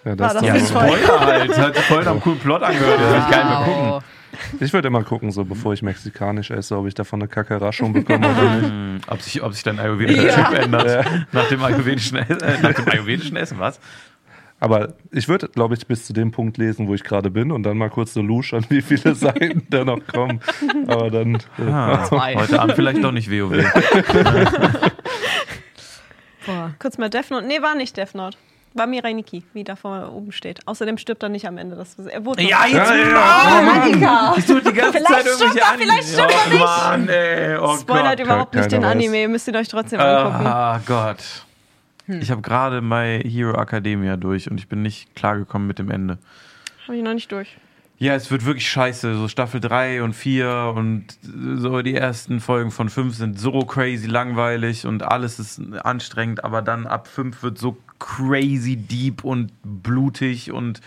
Ja, 0.05 0.11
War 0.19 0.33
das 0.33 0.33
das 0.33 0.41
ja, 0.43 0.47
dann 0.49 0.57
ist 0.57 0.67
so. 0.67 0.73
voll. 0.79 0.89
Spoiler 0.97 1.19
halt. 1.19 1.57
Hat 1.57 1.75
sich 1.75 1.85
voll 1.85 2.07
einem 2.07 2.19
coolen 2.21 2.39
Plot 2.39 2.63
angehört. 2.63 2.99
Das 2.99 3.09
will 3.09 3.17
ich 3.19 3.27
nicht 3.27 3.45
mehr 3.45 3.63
gucken. 3.65 3.89
Wow. 3.89 4.03
Ich 4.59 4.73
würde 4.73 4.87
immer 4.87 5.03
gucken, 5.03 5.31
so 5.31 5.45
bevor 5.45 5.73
ich 5.73 5.83
mexikanisch 5.83 6.49
esse, 6.49 6.75
ob 6.75 6.87
ich 6.87 6.95
davon 6.95 7.21
eine 7.21 7.27
Kakerraschung 7.27 7.93
bekomme 7.93 8.27
oder 8.27 8.55
nicht. 8.55 9.07
Ob 9.07 9.21
sich, 9.21 9.43
ob 9.43 9.53
sich 9.53 9.61
dein 9.63 9.79
ayurvedischer 9.79 10.27
Ja. 10.27 10.49
Chip 10.49 10.57
ändert. 10.59 11.05
Nach 11.31 11.47
dem 11.47 11.63
ayurvedischen, 11.63 12.17
äh, 12.17 12.25
nach 12.61 12.73
dem 12.73 12.89
ayurvedischen 12.89 13.37
Essen, 13.37 13.59
was? 13.59 13.79
Aber 14.63 14.93
ich 15.11 15.27
würde, 15.27 15.49
glaube 15.49 15.73
ich, 15.75 15.85
bis 15.87 16.05
zu 16.05 16.13
dem 16.13 16.31
Punkt 16.31 16.57
lesen, 16.57 16.87
wo 16.87 16.93
ich 16.93 17.03
gerade 17.03 17.29
bin 17.29 17.51
und 17.51 17.63
dann 17.63 17.77
mal 17.77 17.89
kurz 17.89 18.13
so 18.13 18.21
luschern, 18.21 18.65
wie 18.69 18.81
viele 18.81 19.13
Seiten 19.23 19.67
da 19.69 19.83
noch 19.83 19.99
kommen. 20.07 20.39
Aber 20.87 21.09
dann. 21.11 21.35
äh, 21.35 21.69
Ah, 21.69 22.05
Zwei. 22.05 22.35
heute 22.37 22.61
Abend 22.61 22.75
vielleicht 22.75 23.03
doch 23.03 23.11
nicht 23.11 23.29
WoW. 23.29 23.51
Boah. 26.45 26.71
Kurz 26.79 26.97
mal 26.97 27.09
Death 27.09 27.29
Note. 27.31 27.45
Nee, 27.45 27.61
war 27.61 27.75
nicht 27.75 27.95
Death 27.97 28.15
Note. 28.15 28.37
War 28.73 28.87
Mirai 28.87 29.11
Nikki, 29.13 29.43
wie 29.53 29.63
da 29.65 29.75
vorne 29.75 30.09
oben 30.09 30.31
steht. 30.31 30.65
Außerdem 30.65 30.97
stirbt 30.97 31.21
er 31.23 31.29
nicht 31.29 31.45
am 31.45 31.57
Ende. 31.57 31.75
Das, 31.75 31.95
er 31.99 32.25
wurde 32.25 32.41
Ja, 32.43 32.65
jetzt 32.65 32.73
Ja, 32.89 32.95
ja, 32.95 33.61
Mann! 33.61 33.81
Annika! 33.81 34.33
Ich 34.37 34.45
tue 34.45 34.61
die 34.61 34.73
ganze 34.73 34.93
Vielleicht 34.99 35.07
Zeit 35.13 35.25
irgendwelche 35.25 35.59
er, 35.59 35.67
Anime. 35.67 35.83
vielleicht 35.83 36.07
stimmt 36.07 36.31
er 36.31 36.37
oh, 36.45 36.49
nicht. 36.49 36.59
Mann, 36.59 37.09
ey. 37.09 37.57
Oh 37.57 37.75
Spoilert 37.77 38.17
Gott. 38.17 38.25
überhaupt 38.25 38.55
nicht 38.55 38.71
den. 38.71 38.83
Anime. 38.85 39.21
Ihr 39.21 39.29
müsst 39.29 39.47
ihn 39.47 39.55
euch 39.57 39.67
trotzdem 39.67 39.99
angucken. 39.99 40.47
Ah, 40.47 40.79
Gott. 40.87 41.17
Ich 42.07 42.31
habe 42.31 42.41
gerade 42.41 42.81
My 42.81 43.21
Hero 43.23 43.59
Academia 43.59 44.17
durch 44.17 44.49
und 44.49 44.59
ich 44.59 44.67
bin 44.67 44.81
nicht 44.81 45.15
klargekommen 45.15 45.67
mit 45.67 45.79
dem 45.79 45.89
Ende. 45.89 46.17
Habe 46.85 46.97
ich 46.97 47.03
noch 47.03 47.13
nicht 47.13 47.31
durch. 47.31 47.57
Ja, 47.97 48.15
es 48.15 48.29
wird 48.31 48.43
wirklich 48.43 48.67
scheiße. 48.69 49.15
So 49.15 49.27
Staffel 49.27 49.61
3 49.61 50.03
und 50.03 50.13
4 50.13 50.73
und 50.75 51.05
so 51.55 51.81
die 51.81 51.95
ersten 51.95 52.41
Folgen 52.41 52.71
von 52.71 52.89
5 52.89 53.15
sind 53.15 53.39
so 53.39 53.59
crazy 53.59 54.07
langweilig 54.07 54.85
und 54.85 55.03
alles 55.03 55.39
ist 55.39 55.61
anstrengend, 55.85 56.43
aber 56.43 56.61
dann 56.61 56.85
ab 56.85 57.07
5 57.07 57.43
wird 57.43 57.57
so 57.57 57.77
crazy 57.99 58.75
deep 58.75 59.23
und 59.23 59.53
blutig 59.63 60.51
und 60.51 60.81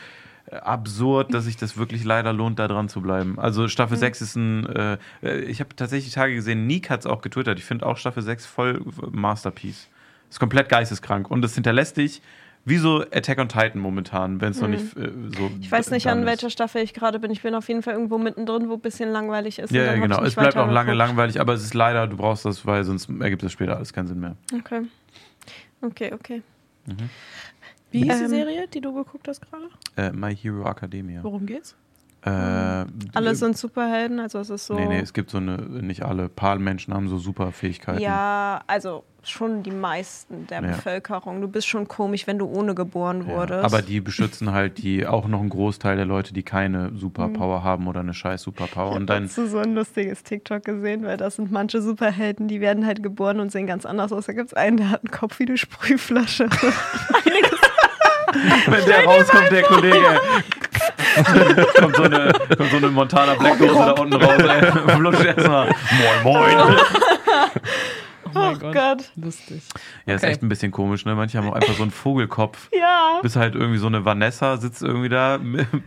äh, 0.50 0.56
absurd, 0.56 1.32
dass 1.32 1.44
sich 1.44 1.56
das 1.56 1.78
wirklich 1.78 2.04
leider 2.04 2.34
lohnt, 2.34 2.58
da 2.58 2.68
dran 2.68 2.90
zu 2.90 3.00
bleiben. 3.00 3.38
Also 3.38 3.68
Staffel 3.68 3.96
6 3.96 4.20
ist 4.20 4.36
ein, 4.36 4.66
äh, 4.66 4.98
äh, 5.22 5.40
ich 5.44 5.60
habe 5.60 5.74
tatsächlich 5.74 6.12
Tage 6.12 6.34
gesehen, 6.34 6.66
Nick 6.66 6.90
hat 6.90 7.00
es 7.00 7.06
auch 7.06 7.22
getwittert. 7.22 7.58
Ich 7.58 7.64
finde 7.64 7.86
auch 7.86 7.96
Staffel 7.96 8.22
6 8.22 8.44
voll 8.44 8.84
Masterpiece. 9.10 9.88
Ist 10.30 10.40
komplett 10.40 10.68
geisteskrank 10.68 11.30
und 11.30 11.44
es 11.44 11.54
hinterlässt 11.54 11.96
dich 11.96 12.20
wie 12.68 12.78
so 12.78 13.02
Attack 13.12 13.38
on 13.38 13.48
Titan 13.48 13.80
momentan, 13.80 14.40
wenn 14.40 14.50
es 14.50 14.60
noch 14.60 14.66
nicht 14.66 14.96
äh, 14.96 15.08
so 15.36 15.48
Mhm. 15.50 15.58
Ich 15.60 15.70
weiß 15.70 15.92
nicht, 15.92 16.08
an 16.08 16.20
ist. 16.20 16.26
welcher 16.26 16.50
Staffel 16.50 16.82
ich 16.82 16.94
gerade 16.94 17.20
bin. 17.20 17.30
Ich 17.30 17.42
bin 17.42 17.54
auf 17.54 17.68
jeden 17.68 17.80
Fall 17.82 17.94
irgendwo 17.94 18.18
mittendrin, 18.18 18.68
wo 18.68 18.74
ein 18.74 18.80
bisschen 18.80 19.10
langweilig 19.10 19.60
ist. 19.60 19.70
und 19.70 19.76
Ja, 19.76 19.84
dann 19.86 19.96
ja 19.96 20.02
genau. 20.02 20.20
ich 20.22 20.28
Es 20.28 20.34
bleibt 20.34 20.56
auch 20.56 20.66
lange 20.66 20.90
geguckt. 20.92 20.98
langweilig, 20.98 21.40
aber 21.40 21.52
es 21.54 21.62
ist 21.62 21.74
leider, 21.74 22.08
du 22.08 22.16
brauchst 22.16 22.44
das, 22.44 22.66
weil 22.66 22.82
sonst 22.82 23.08
ergibt 23.20 23.44
das 23.44 23.52
später 23.52 23.76
alles 23.76 23.92
keinen 23.92 24.08
Sinn 24.08 24.18
mehr. 24.18 24.34
Okay. 24.52 24.82
Okay, 25.80 26.12
okay. 26.12 26.42
Wie 27.92 28.02
hieß 28.02 28.16
die 28.18 28.24
Ähm. 28.24 28.28
Serie, 28.28 28.66
die 28.66 28.80
du 28.80 28.92
geguckt 28.94 29.28
hast 29.28 29.42
gerade? 29.48 29.68
Äh, 29.96 30.10
My 30.12 30.34
Hero 30.34 30.68
Academia. 30.68 31.22
Worum 31.22 31.46
geht's? 31.46 31.76
Äh, 32.24 32.30
Alle 33.14 33.34
sind 33.36 33.56
Superhelden, 33.56 34.18
also 34.18 34.40
es 34.40 34.50
ist 34.50 34.66
so. 34.66 34.74
Nee, 34.74 34.86
nee, 34.88 34.98
es 34.98 35.12
gibt 35.12 35.30
so 35.30 35.38
eine, 35.38 35.58
nicht 35.58 36.02
alle. 36.02 36.28
Paar 36.28 36.58
Menschen 36.58 36.92
haben 36.92 37.08
so 37.08 37.18
super 37.18 37.52
Fähigkeiten. 37.52 38.00
ja, 38.00 38.60
also 38.66 39.04
schon 39.22 39.62
die 39.64 39.70
meisten 39.72 40.46
der 40.48 40.60
Ja. 40.62 40.68
Bevölkerung. 40.76 41.40
Du 41.40 41.48
bist 41.48 41.66
schon 41.68 41.86
komisch, 41.88 42.26
wenn 42.28 42.38
du 42.38 42.46
ohne 42.46 42.74
geboren 42.76 43.26
Ja, 43.28 43.34
wurdest. 43.36 43.64
Aber 43.64 43.82
die 43.82 44.00
beschützen 44.00 44.52
halt 44.52 44.78
die 44.78 45.04
auch 45.06 45.26
noch 45.28 45.40
einen 45.40 45.48
Großteil 45.50 45.96
der 45.96 46.04
Leute, 46.04 46.32
die 46.32 46.42
keine 46.44 46.90
Mhm. 46.90 46.96
Superpower 46.98 47.62
haben 47.64 47.86
oder 47.88 48.00
eine 48.00 48.14
scheiß 48.14 48.42
Superpower. 48.42 48.92
Und 48.92 49.02
Ich 49.02 49.06
dann, 49.08 49.28
habe 49.28 49.48
so 49.48 49.58
ein 49.58 49.74
lustiges 49.74 50.22
TikTok 50.24 50.64
gesehen, 50.64 51.04
weil 51.04 51.16
das 51.16 51.36
sind 51.36 51.50
manche 51.52 51.80
Superhelden, 51.82 52.46
die 52.48 52.60
werden 52.60 52.86
halt 52.86 53.02
geboren 53.02 53.38
und 53.40 53.50
sehen 53.52 53.66
ganz 53.66 53.84
anders 53.86 54.12
aus. 54.12 54.26
Da 54.26 54.32
gibt 54.32 54.48
es 54.48 54.54
einen, 54.54 54.76
der 54.78 54.90
hat 54.90 55.02
einen 55.04 55.10
Kopf 55.12 55.38
wie 55.40 55.46
eine 55.46 55.56
Sprühflasche. 55.58 56.48
wenn 58.66 58.84
der 58.86 59.04
rauskommt, 59.04 59.50
der 59.50 59.62
Kollege, 59.62 60.20
kommt 61.80 61.96
so 61.96 62.02
eine, 62.02 62.32
kommt 62.56 62.70
so 62.70 62.76
eine 62.76 62.88
Montana 62.88 63.34
Black 63.34 63.58
Dose 63.58 63.74
da 63.74 63.92
unten 63.92 64.14
raus, 64.14 64.42
ey. 64.42 64.72
Flutscht 64.96 65.24
erstmal. 65.24 65.66
Moin, 66.22 66.22
moin. 66.24 66.76
Oh 68.34 68.38
mein 68.38 68.56
oh 68.56 68.70
Gott. 68.72 69.10
Lustig. 69.16 69.62
Ja, 70.04 70.14
ist 70.14 70.22
Okay. 70.22 70.32
echt 70.32 70.42
ein 70.42 70.48
bisschen 70.50 70.70
komisch, 70.70 71.06
ne? 71.06 71.14
Manche 71.14 71.38
haben 71.38 71.48
auch 71.48 71.54
einfach 71.54 71.74
so 71.74 71.82
einen 71.82 71.90
Vogelkopf. 71.92 72.68
Ja. 72.78 73.20
Bis 73.22 73.34
halt 73.36 73.54
irgendwie 73.54 73.78
so 73.78 73.86
eine 73.86 74.04
Vanessa 74.04 74.58
sitzt 74.58 74.82
irgendwie 74.82 75.08
da. 75.08 75.38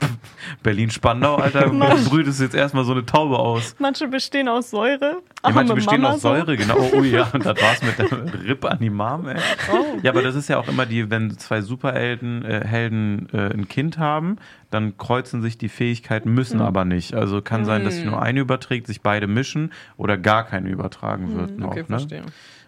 Berlin-Spandau, 0.63 1.35
Alter. 1.35 1.69
Brütest 1.69 2.41
jetzt 2.41 2.55
erstmal 2.55 2.83
so 2.83 2.91
eine 2.93 3.05
Taube 3.05 3.37
aus. 3.37 3.75
Manche 3.77 4.07
bestehen 4.07 4.47
aus 4.47 4.71
Säure. 4.71 5.17
Ja, 5.45 5.51
manche 5.51 5.75
bestehen 5.75 6.01
Mama 6.01 6.15
aus 6.15 6.21
so. 6.21 6.29
Säure, 6.29 6.57
genau. 6.57 6.75
Oh 6.93 7.03
ja, 7.03 7.29
und 7.31 7.45
das 7.45 7.61
war's 7.61 7.81
mit 7.83 7.99
der 7.99 8.09
Ripp 8.47 8.65
an 8.65 8.79
die 8.79 8.89
Mom, 8.89 9.27
ey. 9.27 9.37
Oh. 9.71 9.97
Ja, 10.01 10.11
aber 10.11 10.23
das 10.23 10.35
ist 10.35 10.49
ja 10.49 10.57
auch 10.57 10.67
immer 10.67 10.85
die, 10.87 11.09
wenn 11.11 11.37
zwei 11.37 11.61
Superhelden 11.61 12.43
äh, 12.43 12.65
Helden 12.65 13.29
äh, 13.33 13.53
ein 13.53 13.67
Kind 13.67 13.99
haben, 13.99 14.37
dann 14.69 14.97
kreuzen 14.97 15.41
sich 15.41 15.57
die 15.57 15.69
Fähigkeiten, 15.69 16.33
müssen 16.33 16.61
aber 16.61 16.85
nicht. 16.85 17.13
Also 17.13 17.41
kann 17.41 17.65
sein, 17.65 17.83
dass 17.83 17.95
sich 17.95 18.05
nur 18.05 18.21
eine 18.21 18.39
überträgt, 18.41 18.87
sich 18.87 19.01
beide 19.01 19.27
mischen 19.27 19.71
oder 19.97 20.17
gar 20.17 20.45
keine 20.45 20.69
übertragen 20.69 21.33
wird 21.33 21.57
noch. 21.57 21.71
Okay, 21.71 21.79
ne? 21.81 21.85
verstehe. 21.87 22.23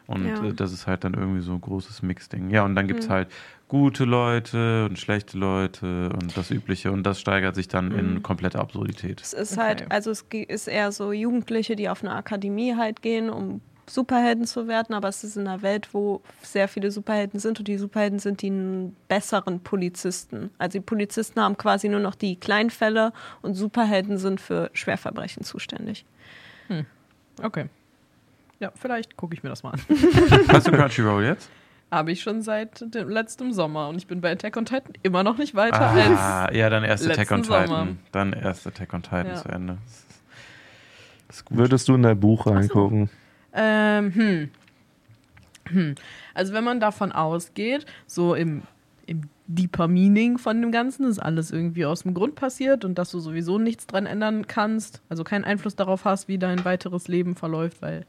Und 0.07 0.25
Ja. 0.25 0.47
äh, 0.49 0.53
das 0.53 0.73
ist 0.73 0.87
halt 0.87 1.03
dann 1.03 1.13
irgendwie 1.13 1.41
so 1.41 1.53
ein 1.53 1.61
großes 1.61 2.01
Mixding. 2.01 2.49
Ja, 2.49 2.65
und 2.65 2.75
dann 2.75 2.87
gibt 2.87 3.01
es 3.01 3.07
Mhm. 3.09 3.13
halt 3.13 3.27
gute 3.67 4.03
Leute 4.03 4.85
und 4.89 4.99
schlechte 4.99 5.37
Leute 5.37 6.09
und 6.09 6.35
das 6.35 6.51
Übliche. 6.51 6.91
Und 6.91 7.03
das 7.03 7.21
steigert 7.21 7.55
sich 7.55 7.67
dann 7.69 7.89
Mhm. 7.89 7.97
in 7.99 8.23
komplette 8.23 8.59
Absurdität. 8.59 9.21
Es 9.21 9.31
ist 9.33 9.53
Okay. 9.53 9.61
halt, 9.61 9.91
also 9.91 10.11
es 10.11 10.25
ist 10.47 10.67
eher 10.67 10.91
so 10.91 11.13
Jugendliche, 11.13 11.75
die 11.75 11.87
auf 11.87 12.03
eine 12.03 12.13
Akademie 12.13 12.75
halt 12.75 13.01
gehen, 13.01 13.29
um 13.29 13.61
Superhelden 13.87 14.45
zu 14.45 14.67
werden, 14.67 14.93
aber 14.95 15.07
es 15.09 15.23
ist 15.23 15.35
in 15.35 15.47
einer 15.47 15.61
Welt, 15.61 15.89
wo 15.93 16.21
sehr 16.43 16.67
viele 16.67 16.91
Superhelden 16.91 17.39
sind 17.39 17.59
und 17.59 17.67
die 17.67 17.77
Superhelden 17.77 18.19
sind 18.19 18.41
die 18.41 18.91
besseren 19.07 19.59
Polizisten. 19.61 20.49
Also 20.57 20.79
die 20.79 20.85
Polizisten 20.85 21.41
haben 21.41 21.57
quasi 21.57 21.89
nur 21.89 21.99
noch 21.99 22.15
die 22.15 22.35
Kleinfälle 22.39 23.11
und 23.41 23.55
Superhelden 23.55 24.17
sind 24.17 24.39
für 24.39 24.69
Schwerverbrechen 24.73 25.43
zuständig. 25.43 26.05
Okay. 27.41 27.65
Ja, 28.59 28.71
vielleicht 28.75 29.17
gucke 29.17 29.33
ich 29.33 29.43
mir 29.43 29.49
das 29.49 29.63
mal 29.63 29.71
an. 29.71 29.81
Hast 30.49 30.67
du 30.67 30.71
Crunchyroll 30.71 31.23
jetzt? 31.25 31.49
Habe 31.89 32.11
ich 32.11 32.21
schon 32.21 32.41
seit 32.41 32.81
dem 32.93 33.09
letztem 33.09 33.51
Sommer 33.51 33.89
und 33.89 33.97
ich 33.97 34.07
bin 34.07 34.21
bei 34.21 34.31
Attack 34.31 34.55
on 34.55 34.65
Titan 34.65 34.93
immer 35.03 35.23
noch 35.23 35.37
nicht 35.37 35.55
weiter 35.55 35.81
als. 35.89 36.19
Ah, 36.19 36.49
ja, 36.53 36.69
dann 36.69 36.83
erst 36.85 37.05
Attack 37.09 37.31
on 37.31 37.43
Titan. 37.43 37.67
Sommer. 37.67 37.87
Dann 38.13 38.33
erst 38.33 38.65
Attack 38.67 38.93
on 38.93 39.01
Titan 39.03 39.27
Ja. 39.27 39.35
zu 39.35 39.49
Ende. 39.49 39.77
Das 41.27 41.37
ist 41.37 41.45
gut. 41.45 41.57
Würdest 41.57 41.87
du 41.89 41.95
in 41.95 42.03
dein 42.03 42.19
Buch 42.19 42.45
reingucken? 42.47 43.09
Ähm, 43.53 44.13
hm. 44.13 44.49
Hm. 45.69 45.95
Also 46.33 46.53
wenn 46.53 46.63
man 46.63 46.79
davon 46.79 47.11
ausgeht, 47.11 47.85
so 48.07 48.35
im, 48.35 48.63
im 49.05 49.23
deeper 49.47 49.87
Meaning 49.87 50.37
von 50.37 50.61
dem 50.61 50.71
Ganzen, 50.71 51.05
ist 51.05 51.19
alles 51.19 51.51
irgendwie 51.51 51.85
aus 51.85 52.03
dem 52.03 52.13
Grund 52.13 52.35
passiert 52.35 52.85
und 52.85 52.97
dass 52.97 53.11
du 53.11 53.19
sowieso 53.19 53.57
nichts 53.57 53.87
dran 53.87 54.05
ändern 54.05 54.47
kannst, 54.47 55.01
also 55.09 55.23
keinen 55.23 55.43
Einfluss 55.43 55.75
darauf 55.75 56.05
hast, 56.05 56.27
wie 56.27 56.37
dein 56.37 56.63
weiteres 56.65 57.07
Leben 57.07 57.35
verläuft, 57.35 57.81
weil 57.81 58.05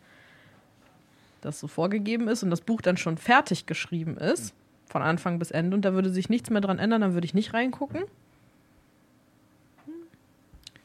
das 1.40 1.58
so 1.58 1.66
vorgegeben 1.66 2.28
ist 2.28 2.42
und 2.42 2.50
das 2.50 2.60
Buch 2.60 2.80
dann 2.80 2.96
schon 2.96 3.16
fertig 3.16 3.66
geschrieben 3.66 4.16
ist, 4.16 4.54
von 4.86 5.02
Anfang 5.02 5.38
bis 5.38 5.50
Ende 5.50 5.76
und 5.76 5.84
da 5.84 5.94
würde 5.94 6.10
sich 6.10 6.28
nichts 6.28 6.50
mehr 6.50 6.60
dran 6.60 6.78
ändern, 6.78 7.00
dann 7.00 7.14
würde 7.14 7.24
ich 7.24 7.34
nicht 7.34 7.52
reingucken. 7.52 8.04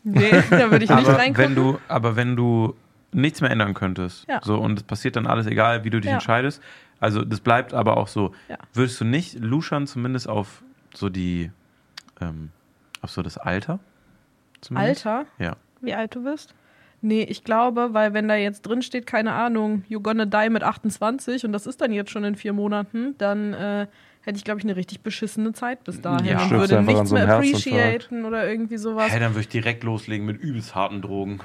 Nee, 0.04 0.32
da 0.50 0.72
würde 0.72 0.86
ich 0.86 0.90
nicht 0.90 1.08
aber 1.08 1.20
reingucken. 1.20 1.50
wenn 1.50 1.56
du, 1.56 1.80
aber 1.88 2.16
wenn 2.16 2.36
du 2.36 2.76
nichts 3.18 3.42
mehr 3.42 3.52
ändern 3.52 3.74
könntest, 3.74 4.26
Ja. 4.30 4.40
so 4.44 4.58
und 4.60 4.78
es 4.80 4.84
passiert 4.84 5.16
dann 5.16 5.28
alles, 5.28 5.46
egal 5.48 5.84
wie 5.84 5.90
du 5.90 6.00
dich 6.00 6.10
Ja. 6.10 6.16
entscheidest, 6.16 6.62
also 7.00 7.24
das 7.24 7.40
bleibt 7.42 7.74
aber 7.74 7.98
auch 7.98 8.08
so, 8.08 8.34
Ja. 8.48 8.58
würdest 8.74 9.00
du 9.02 9.06
nicht 9.06 9.40
luschern 9.40 9.88
zumindest 9.88 10.30
auf 10.30 10.64
so 10.94 11.10
die, 11.10 11.52
ähm, 12.22 12.50
auf 13.02 13.12
so 13.12 13.22
das 13.22 13.38
Alter? 13.38 13.80
Zumindest? 14.62 15.06
Alter? 15.06 15.28
Ja. 15.40 15.56
Wie 15.82 15.94
alt 15.94 16.16
du 16.16 16.24
bist? 16.24 16.54
Nee, 17.02 17.22
ich 17.24 17.44
glaube, 17.44 17.90
weil 17.94 18.14
wenn 18.14 18.28
da 18.28 18.36
jetzt 18.36 18.64
drin 18.64 18.82
steht, 18.82 19.06
keine 19.06 19.34
Ahnung, 19.34 19.84
you're 19.88 20.02
gonna 20.02 20.26
die 20.26 20.50
mit 20.50 20.64
28 20.64 21.46
und 21.46 21.52
das 21.52 21.68
ist 21.68 21.80
dann 21.82 21.92
jetzt 21.92 22.10
schon 22.10 22.24
in 22.24 22.36
vier 22.36 22.54
Monaten, 22.54 23.14
dann 23.20 23.54
äh, 23.54 23.86
hätte 24.22 24.38
ich, 24.38 24.44
glaube 24.44 24.60
ich, 24.60 24.66
eine 24.66 24.76
richtig 24.76 25.02
beschissene 25.02 25.54
Zeit 25.54 25.84
bis 25.84 26.02
dahin 26.02 26.26
Ja. 26.26 26.40
und 26.40 26.46
Stirbst 26.48 26.72
würde 26.72 26.84
nichts 26.84 27.10
so 27.10 27.16
mehr 27.16 27.30
appreciaten 27.36 28.26
oder 28.26 28.50
irgendwie 28.50 28.78
sowas. 28.78 29.12
Hey, 29.12 29.20
dann 29.20 29.34
würde 29.34 29.42
ich 29.42 29.50
direkt 29.50 29.84
loslegen 29.84 30.26
mit 30.26 30.42
übelst 30.42 30.74
harten 30.74 31.02
Drogen. 31.04 31.40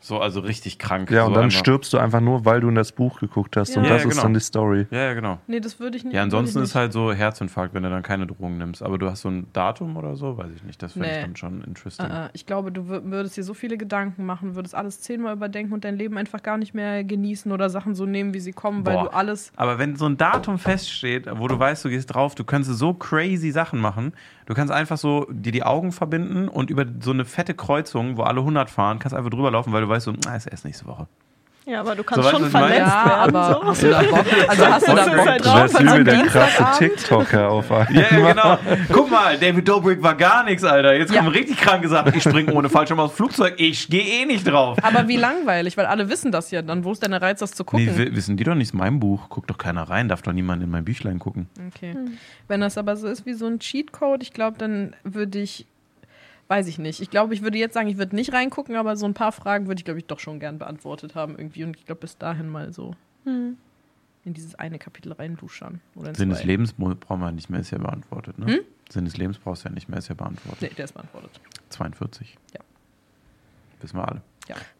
So, 0.00 0.20
also 0.20 0.38
richtig 0.40 0.78
krank. 0.78 1.10
Ja, 1.10 1.22
so 1.22 1.26
und 1.26 1.34
dann 1.34 1.44
einfach. 1.46 1.58
stirbst 1.58 1.92
du 1.92 1.98
einfach 1.98 2.20
nur, 2.20 2.44
weil 2.44 2.60
du 2.60 2.68
in 2.68 2.76
das 2.76 2.92
Buch 2.92 3.18
geguckt 3.18 3.56
hast. 3.56 3.70
Ja. 3.74 3.78
Und 3.78 3.84
Ja, 3.86 3.94
das 3.94 4.02
ja, 4.04 4.08
ist 4.08 4.14
genau. 4.14 4.22
dann 4.22 4.34
die 4.34 4.40
Story. 4.40 4.86
Ja, 4.92 4.98
ja, 4.98 5.14
genau. 5.14 5.38
Nee, 5.48 5.58
das 5.58 5.80
würde 5.80 5.96
ich 5.96 6.04
nicht. 6.04 6.14
Ja, 6.14 6.22
ansonsten 6.22 6.60
ist 6.62 6.70
ich 6.70 6.74
halt 6.76 6.92
so 6.92 7.12
Herzinfarkt, 7.12 7.74
wenn 7.74 7.82
du 7.82 7.90
dann 7.90 8.04
keine 8.04 8.26
Drogen 8.26 8.58
nimmst. 8.58 8.82
Aber 8.82 8.96
du 8.96 9.10
hast 9.10 9.22
so 9.22 9.28
ein 9.28 9.48
Datum 9.52 9.96
oder 9.96 10.14
so, 10.14 10.38
weiß 10.38 10.50
ich 10.54 10.62
nicht. 10.62 10.80
Das 10.82 10.92
finde 10.92 11.08
ich 11.08 11.14
Nee. 11.16 11.22
dann 11.22 11.34
schon 11.36 11.62
interesting. 11.64 12.06
Äh, 12.06 12.26
äh, 12.26 12.28
ich 12.32 12.46
glaube, 12.46 12.70
du 12.70 12.82
wür- 12.82 13.02
würdest 13.10 13.36
dir 13.36 13.42
so 13.42 13.54
viele 13.54 13.76
Gedanken 13.76 14.24
machen, 14.24 14.54
würdest 14.54 14.76
alles 14.76 15.00
zehnmal 15.00 15.32
überdenken 15.34 15.72
und 15.72 15.84
dein 15.84 15.96
Leben 15.96 16.16
einfach 16.16 16.42
gar 16.44 16.58
nicht 16.58 16.74
mehr 16.74 17.02
genießen 17.02 17.50
oder 17.50 17.68
Sachen 17.68 17.96
so 17.96 18.06
nehmen, 18.06 18.32
wie 18.34 18.40
sie 18.40 18.52
kommen, 18.52 18.86
weil 18.86 18.94
Boah. 18.94 19.04
du 19.04 19.12
alles. 19.14 19.50
Aber 19.56 19.78
wenn 19.80 19.96
so 19.96 20.06
ein 20.06 20.16
Datum 20.16 20.58
feststeht, 20.58 21.26
wo 21.38 21.48
du 21.48 21.58
weißt, 21.58 21.84
du 21.84 21.88
gehst 21.88 22.14
drauf, 22.14 22.36
du 22.36 22.44
kannst 22.44 22.70
so 22.72 22.94
crazy 22.94 23.50
Sachen 23.50 23.80
machen. 23.80 24.12
Du 24.46 24.54
kannst 24.54 24.72
einfach 24.72 24.96
so 24.96 25.26
dir 25.30 25.52
die 25.52 25.62
Augen 25.64 25.92
verbinden 25.92 26.48
und 26.48 26.70
über 26.70 26.86
so 27.00 27.10
eine 27.10 27.26
fette 27.26 27.52
Kreuzung, 27.52 28.16
wo 28.16 28.22
alle 28.22 28.40
100 28.40 28.70
fahren, 28.70 28.98
kannst 28.98 29.14
einfach 29.14 29.28
drüber 29.28 29.50
laufen, 29.50 29.72
weil 29.74 29.82
du 29.82 29.88
weißt, 29.88 29.97
so, 30.00 30.12
na, 30.24 30.36
ist 30.36 30.46
erst 30.46 30.64
nächste 30.64 30.86
Woche. 30.86 31.06
Ja, 31.66 31.80
aber 31.80 31.94
du 31.94 32.02
kannst 32.02 32.24
weißt 32.24 32.38
du, 32.38 32.44
schon 32.44 32.52
meine? 32.52 32.66
verletzt 32.76 32.94
Ja, 32.94 33.04
werden. 33.04 33.36
aber 33.36 33.54
so. 33.54 33.64
hast 33.66 33.82
du 33.82 33.90
Bock? 33.90 34.26
Also 34.48 34.66
hast 34.68 34.88
du 34.88 34.94
da 34.94 35.04
Bock 35.04 35.26
halt 35.28 35.40
Du 35.40 35.44
drauf? 35.50 35.68
so 35.70 35.78
wie 35.80 35.88
einem 35.88 36.04
der 36.06 36.22
krasse? 36.24 36.78
TikToker 36.78 37.50
auf 37.50 37.70
einmal. 37.70 37.94
Ja, 37.94 38.00
ja, 38.18 38.32
genau. 38.32 38.58
Guck 38.90 39.10
mal, 39.10 39.36
David 39.36 39.68
Dobrik 39.68 40.02
war 40.02 40.14
gar 40.14 40.44
nichts, 40.44 40.64
Alter. 40.64 40.94
Jetzt 40.96 41.12
Ja. 41.12 41.18
kommen 41.20 41.28
richtig 41.34 41.58
kranke 41.58 41.86
Sachen. 41.90 42.14
Ich 42.14 42.22
springe 42.22 42.54
ohne 42.54 42.70
Fallschirm 42.70 42.98
aus 43.00 43.10
dem 43.10 43.16
Flugzeug. 43.16 43.56
Ich 43.58 43.86
gehe 43.90 44.02
eh 44.02 44.24
nicht 44.24 44.46
drauf. 44.46 44.78
Aber 44.82 45.08
wie 45.08 45.16
langweilig, 45.16 45.76
weil 45.76 45.84
alle 45.84 46.08
wissen 46.08 46.32
das 46.32 46.50
ja. 46.52 46.62
Dann 46.62 46.84
wo 46.84 46.92
ist 46.92 47.02
denn 47.02 47.10
der 47.10 47.20
Reiz, 47.20 47.40
das 47.40 47.52
zu 47.52 47.64
gucken? 47.64 47.84
Nee, 47.84 47.98
wi- 47.98 48.16
wissen 48.16 48.38
die 48.38 48.44
doch 48.44 48.54
nicht, 48.54 48.68
ist 48.68 48.72
mein 48.72 48.98
Buch. 48.98 49.28
Guckt 49.28 49.50
doch 49.50 49.58
keiner 49.58 49.82
rein, 49.82 50.08
darf 50.08 50.22
doch 50.22 50.32
niemand 50.32 50.62
in 50.62 50.70
mein 50.70 50.86
Büchlein 50.86 51.18
gucken. 51.18 51.50
Okay. 51.74 51.94
Wenn 52.46 52.62
das 52.62 52.78
aber 52.78 52.96
so 52.96 53.08
ist 53.08 53.26
wie 53.26 53.34
so 53.34 53.44
ein 53.46 53.58
Cheatcode, 53.58 54.22
ich 54.22 54.32
glaube, 54.32 54.56
dann 54.56 54.96
würde 55.04 55.38
ich, 55.38 55.66
weiß 56.48 56.66
ich 56.66 56.78
nicht. 56.78 57.00
Ich 57.00 57.10
glaube, 57.10 57.34
ich 57.34 57.42
würde 57.42 57.58
jetzt 57.58 57.74
sagen, 57.74 57.88
ich 57.88 57.98
würde 57.98 58.16
nicht 58.16 58.32
reingucken, 58.32 58.76
aber 58.76 58.96
so 58.96 59.06
ein 59.06 59.14
paar 59.14 59.32
Fragen 59.32 59.66
würde 59.66 59.78
ich, 59.80 59.84
glaube 59.84 60.00
ich, 60.00 60.06
doch 60.06 60.18
schon 60.18 60.40
gern 60.40 60.58
beantwortet 60.58 61.14
haben 61.14 61.36
irgendwie. 61.38 61.64
Und 61.64 61.76
ich 61.76 61.86
glaube, 61.86 62.00
bis 62.00 62.18
dahin 62.18 62.48
mal 62.48 62.72
so 62.72 62.94
Hm. 63.24 63.56
in 64.24 64.34
dieses 64.34 64.54
eine 64.54 64.78
Kapitel 64.78 65.12
reinduschern. 65.12 65.80
Oder 65.94 66.08
in 66.10 66.14
Sinn 66.14 66.30
des. 66.30 66.44
Lebens 66.44 66.72
brauchen 66.72 67.20
wir 67.20 67.32
nicht 67.32 67.50
mehr, 67.50 67.60
ist 67.60 67.70
ja 67.70 67.78
beantwortet. 67.78 68.38
Ne? 68.38 68.46
Hm? 68.46 68.60
Sinn 68.90 69.04
des 69.04 69.16
Lebens 69.16 69.38
brauchst 69.38 69.64
du 69.64 69.68
ja 69.68 69.74
nicht 69.74 69.88
mehr, 69.88 69.98
ist 69.98 70.08
ja 70.08 70.14
beantwortet. 70.14 70.62
Nee, 70.62 70.70
der 70.76 70.84
ist 70.86 70.92
beantwortet. 70.92 71.30
42. 71.70 72.36
Ja. 72.54 72.60
Wissen 73.80 73.96
wir 73.98 74.08
alle. 74.08 74.22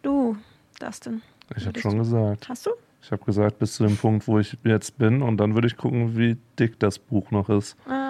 Du, 0.03 0.37
Dustin, 0.81 1.21
Ich 1.55 1.67
habe 1.67 1.79
schon 1.79 1.99
gesagt. 1.99 2.49
hast 2.49 2.65
du? 2.67 2.71
Ich 3.03 3.13
habe 3.13 3.23
gesagt, 3.25 3.59
bis 3.59 3.75
zu 3.75 3.87
dem 3.87 3.97
Punkt, 3.99 4.27
wo 4.27 4.39
ich 4.39 4.57
jetzt 4.65 4.97
bin. 4.99 5.21
Und 5.23 5.37
dann 5.37 5.55
würde 5.55 5.67
ich 5.67 5.77
gucken, 5.77 6.17
wie 6.17 6.37
dick 6.59 6.79
das 6.81 6.99
Buch 6.99 7.31
noch 7.31 7.49
ist. 7.51 7.77
Ah, 7.87 8.08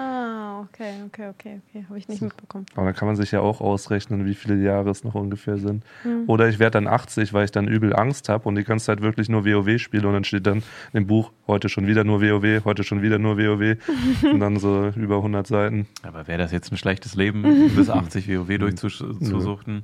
okay, 0.79 1.03
okay, 1.05 1.27
okay, 1.27 1.61
okay. 1.69 1.85
Habe 1.87 1.97
ich 1.97 2.07
nicht 2.07 2.21
mitbekommen. 2.21 2.65
Aber 2.75 2.85
dann 2.85 2.95
kann 2.95 3.07
man 3.07 3.15
sich 3.15 3.31
ja 3.31 3.41
auch 3.41 3.61
ausrechnen, 3.61 4.25
wie 4.25 4.33
viele 4.33 4.55
Jahre 4.55 4.89
es 4.89 5.03
noch 5.03 5.15
ungefähr 5.15 5.57
sind. 5.57 5.83
Hm. 6.03 6.23
Oder 6.27 6.47
ich 6.49 6.59
werde 6.59 6.71
dann 6.71 6.87
80, 6.87 7.33
weil 7.33 7.45
ich 7.45 7.51
dann 7.51 7.67
übel 7.67 7.95
Angst 7.95 8.29
habe 8.29 8.47
und 8.47 8.55
die 8.55 8.63
ganze 8.63 8.85
Zeit 8.85 9.01
wirklich 9.01 9.29
nur 9.29 9.45
WoW 9.45 9.79
spiele. 9.79 10.07
Und 10.07 10.13
dann 10.13 10.23
steht 10.23 10.47
dann 10.47 10.63
im 10.93 11.07
Buch, 11.07 11.31
heute 11.47 11.69
schon 11.69 11.87
wieder 11.87 12.03
nur 12.03 12.21
WoW, 12.21 12.63
heute 12.65 12.83
schon 12.83 13.01
wieder 13.01 13.19
nur 13.19 13.37
WoW. 13.37 13.77
und 14.23 14.39
dann 14.39 14.57
so 14.57 14.91
über 14.95 15.17
100 15.17 15.45
Seiten. 15.45 15.87
Aber 16.03 16.27
wäre 16.27 16.39
das 16.39 16.51
jetzt 16.51 16.71
ein 16.71 16.77
schlechtes 16.77 17.15
Leben, 17.15 17.71
bis 17.75 17.89
80 17.89 18.27
WoW 18.29 18.57
durchzusuchten? 18.57 19.83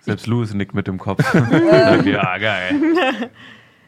Selbst 0.00 0.26
Louis 0.26 0.54
nickt 0.54 0.74
mit 0.74 0.86
dem 0.86 0.98
Kopf. 0.98 1.22
ja, 2.04 2.38
geil. 2.38 3.30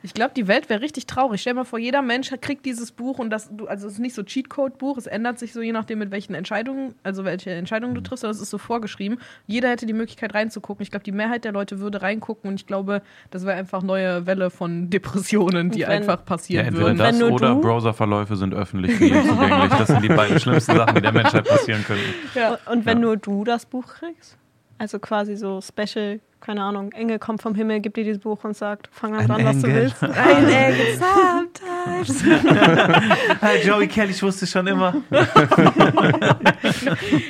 Ich 0.05 0.15
glaube, 0.15 0.33
die 0.35 0.49
Welt 0.49 0.69
wäre 0.69 0.81
richtig 0.81 1.07
traurig. 1.07 1.41
Stell 1.41 1.53
dir 1.53 1.61
mal 1.61 1.65
vor, 1.65 1.79
jeder 1.79 2.03
Mensch 2.03 2.31
kriegt 2.41 2.67
dieses 2.67 2.91
Buch 2.91 3.19
und 3.21 3.31
das, 3.31 3.49
du, 3.57 3.67
also 3.67 3.87
es 3.87 3.95
ist 3.95 3.99
nicht 4.01 4.15
so 4.15 4.23
Cheatcode-Buch, 4.25 4.99
es 4.99 5.07
ändert 5.07 5.39
sich 5.39 5.53
so 5.53 5.61
je 5.63 5.71
nachdem, 5.73 6.01
mit 6.01 6.11
welchen 6.11 6.35
Entscheidungen, 6.35 6.95
also 7.05 7.25
welche 7.25 7.51
Entscheidungen 7.51 7.95
du 7.95 8.01
Mhm. 8.01 8.05
triffst, 8.05 8.25
aber 8.25 8.33
es 8.33 8.41
ist 8.41 8.51
so 8.51 8.59
vorgeschrieben. 8.59 9.19
Jeder 9.47 9.69
hätte 9.69 9.87
die 9.87 9.93
Möglichkeit 9.93 10.35
reinzugucken. 10.35 10.83
Ich 10.83 10.91
glaube, 10.91 11.05
die 11.05 11.13
Mehrheit 11.13 11.45
der 11.45 11.53
Leute 11.53 11.79
würde 11.79 12.03
reingucken 12.03 12.51
und 12.51 12.57
ich 12.57 12.67
glaube, 12.67 13.03
das 13.31 13.47
wäre 13.47 13.57
einfach 13.57 13.83
neue 13.83 14.27
Welle 14.27 14.51
von 14.51 14.91
Depressionen, 14.91 15.71
die 15.71 15.83
wenn- 15.83 15.89
einfach 15.91 16.19
Ja, 16.19 16.25
passieren 16.25 16.67
entweder 16.67 16.87
würden. 16.87 16.99
das 16.99 17.23
oder 17.23 17.55
Browserverläufe 17.55 18.37
sind 18.37 18.55
öffentlich 18.55 18.97
für 18.97 19.05
jeden 19.05 19.25
zugänglich. 19.29 19.71
Das 19.71 19.87
sind 19.89 20.03
die 20.03 20.09
beiden 20.09 20.41
schlimmsten 20.41 20.77
Sachen, 20.77 20.95
die 20.97 21.03
der 21.03 21.13
Menschheit 21.13 21.47
passieren 21.47 21.85
könnten. 21.85 22.05
Ja. 22.35 22.59
Und 22.67 22.87
wenn 22.87 22.99
Ja. 22.99 23.03
nur 23.05 23.17
du 23.17 23.45
das 23.45 23.67
Buch 23.67 23.87
kriegst? 23.87 24.37
Also 24.79 24.99
quasi 24.99 25.37
so 25.37 25.61
Special, 25.61 26.19
keine 26.43 26.63
Ahnung, 26.63 26.93
Engel 26.93 27.19
kommt 27.19 27.41
vom 27.41 27.55
Himmel, 27.55 27.81
gibt 27.81 27.97
dir 27.97 28.05
dieses 28.05 28.21
Buch 28.21 28.43
und 28.45 28.57
sagt, 28.57 28.89
fang 28.93 29.15
an 29.15 29.27
dran, 29.27 29.45
was 29.45 29.63
du 29.63 29.69
willst. 29.69 30.03
Ein 30.03 30.49
Engel, 30.49 30.99
sometimes. 30.99 32.25
Hey, 33.41 33.65
Joey 33.65 33.87
Kelly, 33.87 34.11
ich 34.11 34.23
wusste 34.23 34.47
schon 34.47 34.67
immer. 34.67 34.95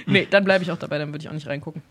Nee, 0.07 0.27
dann 0.31 0.45
bleibe 0.45 0.65
ich 0.65 0.71
auch 0.71 0.79
dabei, 0.79 0.99
dann 0.99 1.09
würde 1.13 1.23
ich 1.23 1.29
auch 1.29 1.35
nicht 1.35 1.47
reingucken. 1.47 1.83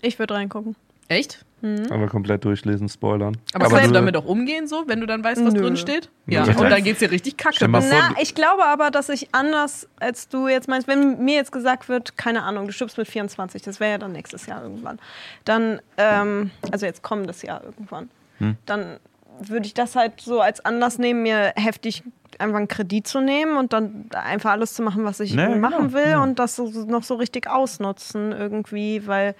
Ich 0.00 0.18
würde 0.18 0.34
reingucken. 0.34 0.76
Echt? 1.10 1.44
Aber 1.90 2.06
komplett 2.06 2.42
durchlesen, 2.46 2.88
spoilern. 2.88 3.36
Aber, 3.52 3.66
Aber 3.66 3.74
kannst 3.76 3.90
du 3.90 3.94
damit 3.94 4.16
auch 4.16 4.24
umgehen, 4.24 4.66
so, 4.66 4.84
wenn 4.86 5.00
du 5.00 5.06
dann 5.06 5.22
weißt, 5.22 5.44
was 5.44 5.52
Nö. 5.52 5.60
drin 5.60 5.76
steht? 5.76 6.08
Ja, 6.26 6.46
Nö. 6.46 6.52
und 6.58 6.70
dann 6.70 6.82
geht's 6.82 7.00
dir 7.00 7.10
richtig 7.10 7.36
kacke. 7.36 7.68
Na, 7.68 7.80
ich 8.18 8.34
glaube 8.34 8.64
aber, 8.64 8.90
dass 8.90 9.10
ich 9.10 9.34
anders, 9.34 9.86
als 9.98 10.28
du 10.28 10.48
jetzt 10.48 10.68
meinst, 10.68 10.88
wenn 10.88 11.22
mir 11.22 11.34
jetzt 11.34 11.52
gesagt 11.52 11.90
wird, 11.90 12.16
keine 12.16 12.44
Ahnung, 12.44 12.66
du 12.66 12.72
stirbst 12.72 12.96
mit 12.96 13.08
24, 13.08 13.60
das 13.60 13.78
wäre 13.78 13.90
ja 13.90 13.98
dann 13.98 14.12
nächstes 14.12 14.46
Jahr 14.46 14.62
irgendwann, 14.62 14.98
dann, 15.44 15.80
ähm, 15.98 16.50
also 16.72 16.86
jetzt 16.86 17.02
kommendes 17.02 17.42
Jahr 17.42 17.62
irgendwann, 17.62 18.08
Hm. 18.38 18.56
dann 18.64 18.96
würde 19.42 19.66
ich 19.66 19.74
das 19.74 19.96
halt 19.96 20.20
so 20.20 20.40
als 20.40 20.64
Anlass 20.64 20.98
nehmen, 20.98 21.22
mir 21.22 21.52
heftig 21.56 22.02
einfach 22.38 22.56
einen 22.58 22.68
Kredit 22.68 23.06
zu 23.06 23.20
nehmen 23.20 23.58
und 23.58 23.74
dann 23.74 24.06
einfach 24.14 24.52
alles 24.52 24.72
zu 24.72 24.82
machen, 24.82 25.04
was 25.04 25.20
ich 25.20 25.34
Ja, 25.34 25.50
machen 25.56 25.88
genau, 25.88 25.92
will 25.92 26.10
ja. 26.12 26.22
und 26.22 26.38
das 26.38 26.56
so, 26.56 26.68
noch 26.86 27.02
so 27.02 27.16
richtig 27.16 27.50
ausnutzen 27.50 28.32
irgendwie, 28.32 29.06
weil 29.06 29.34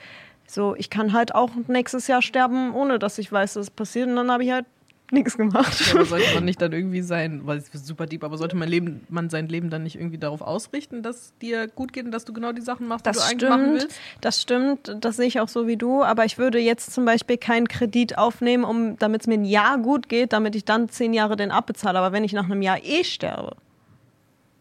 So, 0.53 0.74
ich 0.76 0.90
kann 0.90 1.12
halt 1.12 1.32
auch 1.34 1.51
nächstes 1.68 2.09
Jahr 2.09 2.22
sterben, 2.22 2.74
ohne 2.74 2.98
dass 2.98 3.18
ich 3.18 3.30
weiß, 3.30 3.55
dass 3.55 3.66
es 3.66 3.70
passiert. 3.70 4.09
Und 4.09 4.16
dann 4.16 4.32
habe 4.32 4.42
ich 4.42 4.51
halt 4.51 4.66
nichts 5.12 5.36
gemacht. 5.36 5.80
Ja, 5.86 5.94
aber 5.94 6.05
sollte 6.07 6.34
man 6.34 6.44
nicht 6.44 6.61
dann 6.61 6.72
irgendwie 6.72 7.03
sein, 7.03 7.42
weil 7.44 7.59
es 7.59 7.70
super 7.86 8.07
deep, 8.07 8.24
aber 8.24 8.36
sollte 8.36 8.57
man, 8.57 8.68
Leben, 8.68 9.07
man 9.09 9.30
sein 9.30 9.46
Leben 9.48 9.70
dann 9.70 9.84
nicht 9.84 9.94
irgendwie 9.96 10.18
darauf 10.18 10.40
ausrichten, 10.40 11.03
dass 11.05 11.32
dir 11.38 11.68
gut 11.68 11.92
geht 11.92 12.05
und 12.05 12.11
dass 12.11 12.24
du 12.24 12.32
genau 12.32 12.51
die 12.51 12.62
Sachen 12.62 12.88
machst, 12.88 13.07
die 13.07 13.11
Das 13.11 13.18
du 13.18 13.22
eigentlich 13.30 13.48
machen 13.48 13.62
stimmt, 13.62 13.82
willst? 13.82 14.01
das 14.22 14.42
stimmt, 14.42 14.96
das 15.01 15.16
sehe 15.16 15.26
ich 15.26 15.38
auch 15.40 15.48
so 15.48 15.66
wie 15.68 15.76
du, 15.76 16.03
aber 16.03 16.24
ich 16.24 16.36
würde 16.38 16.59
jetzt 16.59 16.92
zum 16.92 17.05
Beispiel 17.05 17.36
keinen 17.38 17.68
Kredit 17.68 18.18
aufnehmen, 18.18 18.64
um, 18.64 18.96
damit 18.98 19.20
es 19.22 19.26
mir 19.28 19.34
ein 19.34 19.44
Jahr 19.44 19.78
gut 19.78 20.09
geht, 20.09 20.32
damit 20.32 20.55
ich 20.57 20.64
dann 20.64 20.88
zehn 20.88 21.12
Jahre 21.12 21.36
den 21.36 21.51
abbezahle. 21.53 21.98
Aber 21.98 22.11
wenn 22.12 22.24
ich 22.24 22.32
nach 22.32 22.44
einem 22.46 22.62
Jahr 22.62 22.78
eh 22.82 23.05
sterbe, 23.05 23.57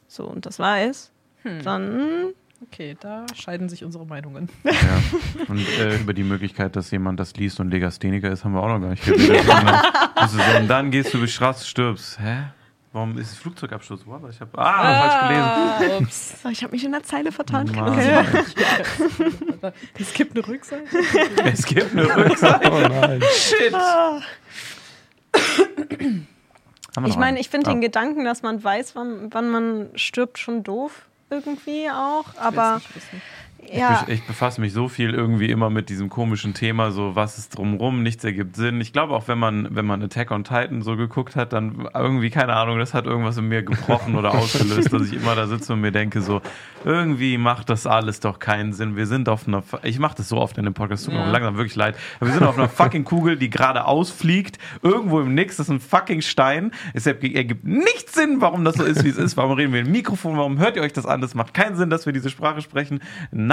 so 0.08 0.26
und 0.26 0.46
das 0.46 0.60
weiß, 0.60 1.12
Hm. 1.44 1.64
dann 1.64 2.34
Okay, 2.62 2.98
da 3.00 3.26
scheiden 3.36 3.70
sich 3.70 3.84
unsere 3.86 4.06
Meinungen. 4.06 4.50
Ja. 4.64 4.72
Und 5.48 5.66
äh, 5.80 5.96
über 5.98 6.14
die 6.14 6.24
Möglichkeit, 6.24 6.76
dass 6.76 6.92
jemand 6.92 7.20
das 7.20 7.34
liest 7.36 7.60
und 7.60 7.70
Legastheniker 7.72 8.30
ist, 8.30 8.44
haben 8.44 8.54
wir 8.54 8.62
auch 8.62 8.68
noch 8.68 8.80
gar 8.82 8.90
nicht 8.90 9.04
geredet. 9.06 9.46
So, 10.28 10.58
und 10.60 10.68
dann 10.68 10.92
gehst 10.92 11.14
du 11.14 11.18
über 11.18 11.26
die 11.26 11.32
Straße, 11.32 11.66
stirbst. 11.66 12.20
Hä? 12.20 12.44
Warum 12.92 13.18
ist 13.18 13.32
es 13.32 13.38
Flugzeugabsturz? 13.38 14.06
What? 14.06 14.22
Ich 14.32 14.42
habe 14.42 14.58
ah, 14.58 15.08
falsch 15.08 15.80
gelesen. 15.80 16.06
Ups. 16.06 16.34
ich 16.52 16.64
habe 16.64 16.72
mich 16.72 16.84
in 16.84 16.92
der 16.92 17.04
Zeile 17.04 17.32
vertan. 17.32 17.72
Mann. 17.72 17.94
Okay. 17.94 18.26
Es 20.00 20.14
gibt 20.14 20.36
eine 20.36 20.48
Rückseite. 20.48 20.86
Es 21.46 21.66
gibt 21.66 21.92
eine 21.92 22.16
Rückseite. 22.16 22.72
Oh 22.72 22.80
nein. 22.80 23.22
Shit. 23.36 23.74
Wir 23.74 24.22
Ich 27.08 27.18
meine, 27.18 27.40
ich 27.40 27.50
finde 27.50 27.68
Ah. 27.68 27.74
den 27.74 27.82
Gedanken, 27.82 28.26
dass 28.26 28.42
man 28.42 28.64
weiß, 28.64 28.96
wann, 28.96 29.34
wann 29.34 29.50
man 29.50 29.90
stirbt, 29.96 30.40
schon 30.40 30.64
doof 30.64 31.09
irgendwie 31.30 31.90
auch. 31.90 32.36
Aber. 32.38 32.82
Ja, 33.74 34.04
Ich, 34.08 34.14
ich 34.16 34.28
befasse 34.28 34.62
mich 34.62 34.74
so 34.74 34.88
viel 34.88 35.14
irgendwie 35.14 35.50
immer 35.50 35.70
mit 35.70 35.90
diesem 35.90 36.10
komischen 36.10 36.54
Thema, 36.54 36.92
so 36.92 37.16
was 37.16 37.38
ist 37.38 37.58
drumrum, 37.58 38.04
nichts 38.04 38.24
ergibt 38.24 38.56
Sinn. 38.56 38.82
Ich 38.82 38.94
glaube 38.94 39.14
auch, 39.14 39.28
wenn 39.28 39.38
man, 39.40 39.68
wenn 39.76 39.86
man 39.86 40.02
Attack 40.02 40.32
on 40.32 40.44
Titan 40.44 40.82
so 40.82 40.96
geguckt 40.96 41.36
hat, 41.36 41.54
dann 41.54 41.88
irgendwie, 41.94 42.30
keine 42.30 42.56
Ahnung, 42.56 42.80
das 42.80 42.94
hat 42.94 43.06
irgendwas 43.06 43.38
in 43.38 43.48
mir 43.48 43.64
gebrochen 43.64 44.16
oder 44.16 44.34
ausgelöst, 44.36 44.92
dass 44.94 45.08
ich 45.08 45.14
immer 45.14 45.36
da 45.36 45.48
sitze 45.48 45.74
und 45.74 45.82
mir 45.82 45.92
denke, 45.92 46.22
so, 46.22 46.42
irgendwie 46.86 47.38
macht 47.38 47.70
das 47.70 47.86
alles 47.88 48.20
doch 48.20 48.40
keinen 48.40 48.74
Sinn. 48.74 48.96
Wir 48.96 49.06
sind 49.08 49.28
auf 49.30 49.48
einer, 49.48 49.64
ich 49.84 50.00
mache 50.00 50.16
das 50.18 50.30
so 50.30 50.38
oft 50.38 50.58
in 50.58 50.66
dem 50.66 50.74
Podcast, 50.74 51.06
tut 51.06 51.14
mir 51.14 51.20
Ja. 51.22 51.32
langsam 51.32 51.58
wirklich 51.58 51.76
leid, 51.76 51.96
aber 52.20 52.30
wir 52.30 52.34
sind 52.34 52.46
auf 52.46 52.58
einer 52.58 52.70
fucking 52.70 53.04
Kugel, 53.04 53.38
die 53.38 53.50
gerade 53.50 53.86
ausfliegt, 53.86 54.58
irgendwo 54.82 55.20
im 55.20 55.34
Nix, 55.34 55.58
das 55.58 55.68
ist 55.68 55.72
ein 55.72 55.80
fucking 55.80 56.22
Stein. 56.22 56.72
Es 56.94 57.06
ergibt 57.06 57.36
ergibt 57.36 57.66
nichts 57.66 58.14
Sinn, 58.14 58.38
warum 58.42 58.64
das 58.64 58.76
so 58.76 58.84
ist, 58.84 59.04
wie 59.04 59.10
es 59.10 59.18
ist. 59.18 59.36
Warum 59.38 59.54
reden 59.54 59.74
wir 59.74 59.82
im 59.82 59.92
Mikrofon, 59.92 60.38
warum 60.38 60.60
hört 60.60 60.76
ihr 60.76 60.82
euch 60.82 60.94
das 60.94 61.06
an? 61.06 61.22
Das 61.22 61.36
macht 61.36 61.54
keinen 61.54 61.76
Sinn, 61.76 61.90
dass 61.90 62.06
wir 62.06 62.14
diese 62.14 62.30
Sprache 62.30 62.62
sprechen. 62.62 63.00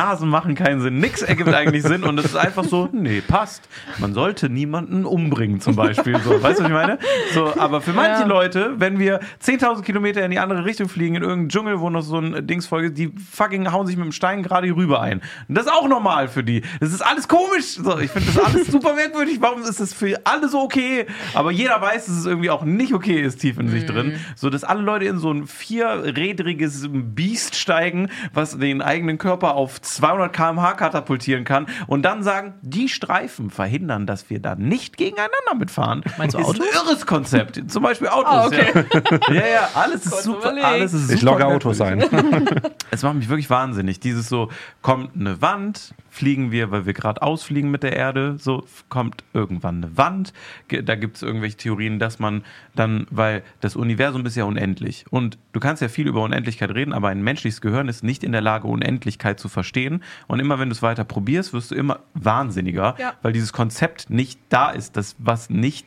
Nasen 0.07 0.29
machen 0.29 0.55
keinen 0.55 0.81
Sinn, 0.81 0.99
nix 0.99 1.21
ergibt 1.23 1.53
eigentlich 1.53 1.83
Sinn 1.83 2.05
und 2.05 2.19
es 2.19 2.27
ist 2.27 2.37
einfach 2.37 2.63
so, 2.63 2.89
nee, 2.93 3.21
passt. 3.21 3.69
Man 3.99 4.15
sollte 4.15 4.49
niemanden 4.49 5.05
umbringen 5.05 5.61
zum 5.61 5.75
Beispiel. 5.75 6.17
So, 6.21 6.41
weißt 6.43 6.61
du, 6.61 6.65
was 6.65 6.69
ich 6.71 6.75
meine? 6.75 6.99
So, 7.35 7.53
aber 7.59 7.81
für 7.81 7.93
manche 7.93 8.21
Ja. 8.21 8.27
Leute, 8.27 8.75
wenn 8.79 9.01
wir 9.01 9.19
10.000 9.45 9.83
Kilometer 9.83 10.25
in 10.25 10.31
die 10.31 10.39
andere 10.39 10.65
Richtung 10.65 10.89
fliegen, 10.89 11.17
in 11.17 11.23
irgendeinem 11.23 11.49
Dschungel, 11.49 11.81
wo 11.81 11.91
noch 11.91 12.03
so 12.03 12.19
ein 12.19 12.47
Dings 12.47 12.67
folgt, 12.67 12.97
die 12.99 13.13
fucking 13.33 13.73
hauen 13.73 13.87
sich 13.87 13.97
mit 13.97 14.05
dem 14.05 14.13
Stein 14.13 14.45
gerade 14.45 14.67
hier 14.67 14.77
rüber 14.77 15.01
ein. 15.01 15.23
Und 15.49 15.57
das 15.57 15.67
ist 15.67 15.73
auch 15.73 15.89
normal 15.89 16.29
für 16.29 16.45
die. 16.45 16.63
Das 16.79 16.93
ist 16.93 17.01
alles 17.05 17.27
komisch. 17.27 17.75
So, 17.83 17.99
ich 17.99 18.11
finde 18.11 18.31
das 18.33 18.45
alles 18.45 18.69
super 18.69 18.95
merkwürdig. 18.95 19.39
Warum 19.41 19.63
ist 19.63 19.81
das 19.81 19.93
für 19.93 20.21
alle 20.25 20.49
so 20.49 20.61
okay? 20.61 21.07
Aber 21.35 21.51
jeder 21.51 21.81
weiß, 21.81 22.07
dass 22.07 22.17
es 22.17 22.27
irgendwie 22.27 22.51
auch 22.51 22.63
nicht 22.63 22.95
okay 22.95 23.21
ist, 23.21 23.39
tief 23.41 23.59
in 23.59 23.69
sich 23.69 23.87
drin. 23.87 24.21
So, 24.37 24.51
dass 24.51 24.63
alle 24.63 24.83
Leute 24.83 25.07
in 25.07 25.19
so 25.19 25.33
ein 25.33 25.49
vierrädriges 25.49 26.89
Biest 26.91 27.57
steigen, 27.57 28.09
was 28.33 28.57
den 28.57 28.83
eigenen 28.83 29.19
Körper 29.19 29.55
auf 29.57 29.81
200 29.97 30.33
km/h 30.33 30.75
katapultieren 30.75 31.45
kann 31.45 31.67
und 31.87 32.03
dann 32.03 32.23
sagen, 32.23 32.55
die 32.63 32.89
Streifen 32.89 33.51
verhindern, 33.51 34.07
dass 34.07 34.31
wir 34.31 34.41
da 34.41 34.55
nicht 34.55 34.97
gegeneinander 34.97 35.55
mitfahren. 35.59 36.03
Meinst 36.19 36.35
du 36.35 36.39
ist 36.39 36.47
Autos? 36.47 36.61
ein 36.61 36.87
irres 36.87 37.07
Konzept. 37.07 37.71
Zum 37.71 37.83
Beispiel 37.83 38.09
Autos. 38.09 38.33
Ah, 38.33 38.47
okay. 38.47 38.85
ja. 39.29 39.35
ja, 39.35 39.47
ja, 39.47 39.69
alles 39.75 40.07
ist 40.07 40.23
super. 40.23 40.55
Alles 40.63 40.93
ist 40.93 41.11
Ich 41.11 41.21
super 41.21 41.33
logge 41.33 41.47
Autos 41.47 41.81
ein. 41.81 42.05
Es 42.91 43.03
macht 43.03 43.17
mich 43.17 43.29
wirklich 43.29 43.51
wahnsinnig. 43.51 44.01
Dieses 44.01 44.29
so, 44.29 44.49
kommt 44.81 45.17
eine 45.17 45.43
Wand, 45.43 45.95
fliegen 46.09 46.51
wir, 46.51 46.71
weil 46.71 46.87
wir 46.87 46.95
gerade 46.95 47.21
ausfliegen 47.21 47.71
mit 47.71 47.83
der 47.83 47.95
Erde, 47.95 48.37
so 48.39 48.65
kommt 48.89 49.23
irgendwann 49.35 49.85
eine 49.85 49.97
Wand. 49.99 50.33
Da 50.69 50.95
gibt 50.95 51.17
es 51.17 51.23
irgendwelche 51.23 51.57
Theorien, 51.57 51.99
dass 51.99 52.19
man 52.19 52.43
dann, 52.75 53.07
weil 53.11 53.43
das 53.61 53.77
Universum 53.77 54.25
ist 54.25 54.37
ja 54.37 54.45
unendlich. 54.45 55.05
Und 55.11 55.37
du 55.53 55.61
kannst 55.61 55.83
ja 55.83 55.89
viel 55.89 56.07
über 56.07 56.23
Unendlichkeit 56.23 56.71
reden, 56.71 56.93
aber 56.93 57.09
ein 57.09 57.23
menschliches 57.23 57.61
Gehirn 57.61 57.89
ist 57.89 58.03
nicht 58.03 58.25
in 58.25 58.33
der 58.33 58.41
Lage, 58.41 58.67
Unendlichkeit 58.67 59.39
zu 59.39 59.49
verstehen. 59.49 59.86
Und 60.27 60.41
immer 60.41 60.59
wenn 60.59 60.69
du 60.69 60.75
es 60.75 60.83
weiter 60.83 61.05
probierst, 61.05 61.53
wirst 61.53 61.71
du 61.71 61.75
immer 61.75 62.01
wahnsinniger, 62.15 62.95
Ja. 62.99 63.15
weil 63.23 63.33
dieses 63.33 63.53
Konzept 63.53 64.11
nicht 64.11 64.39
da 64.49 64.71
ist, 64.71 64.97
das 64.97 65.17
was 65.19 65.51
nicht 65.51 65.87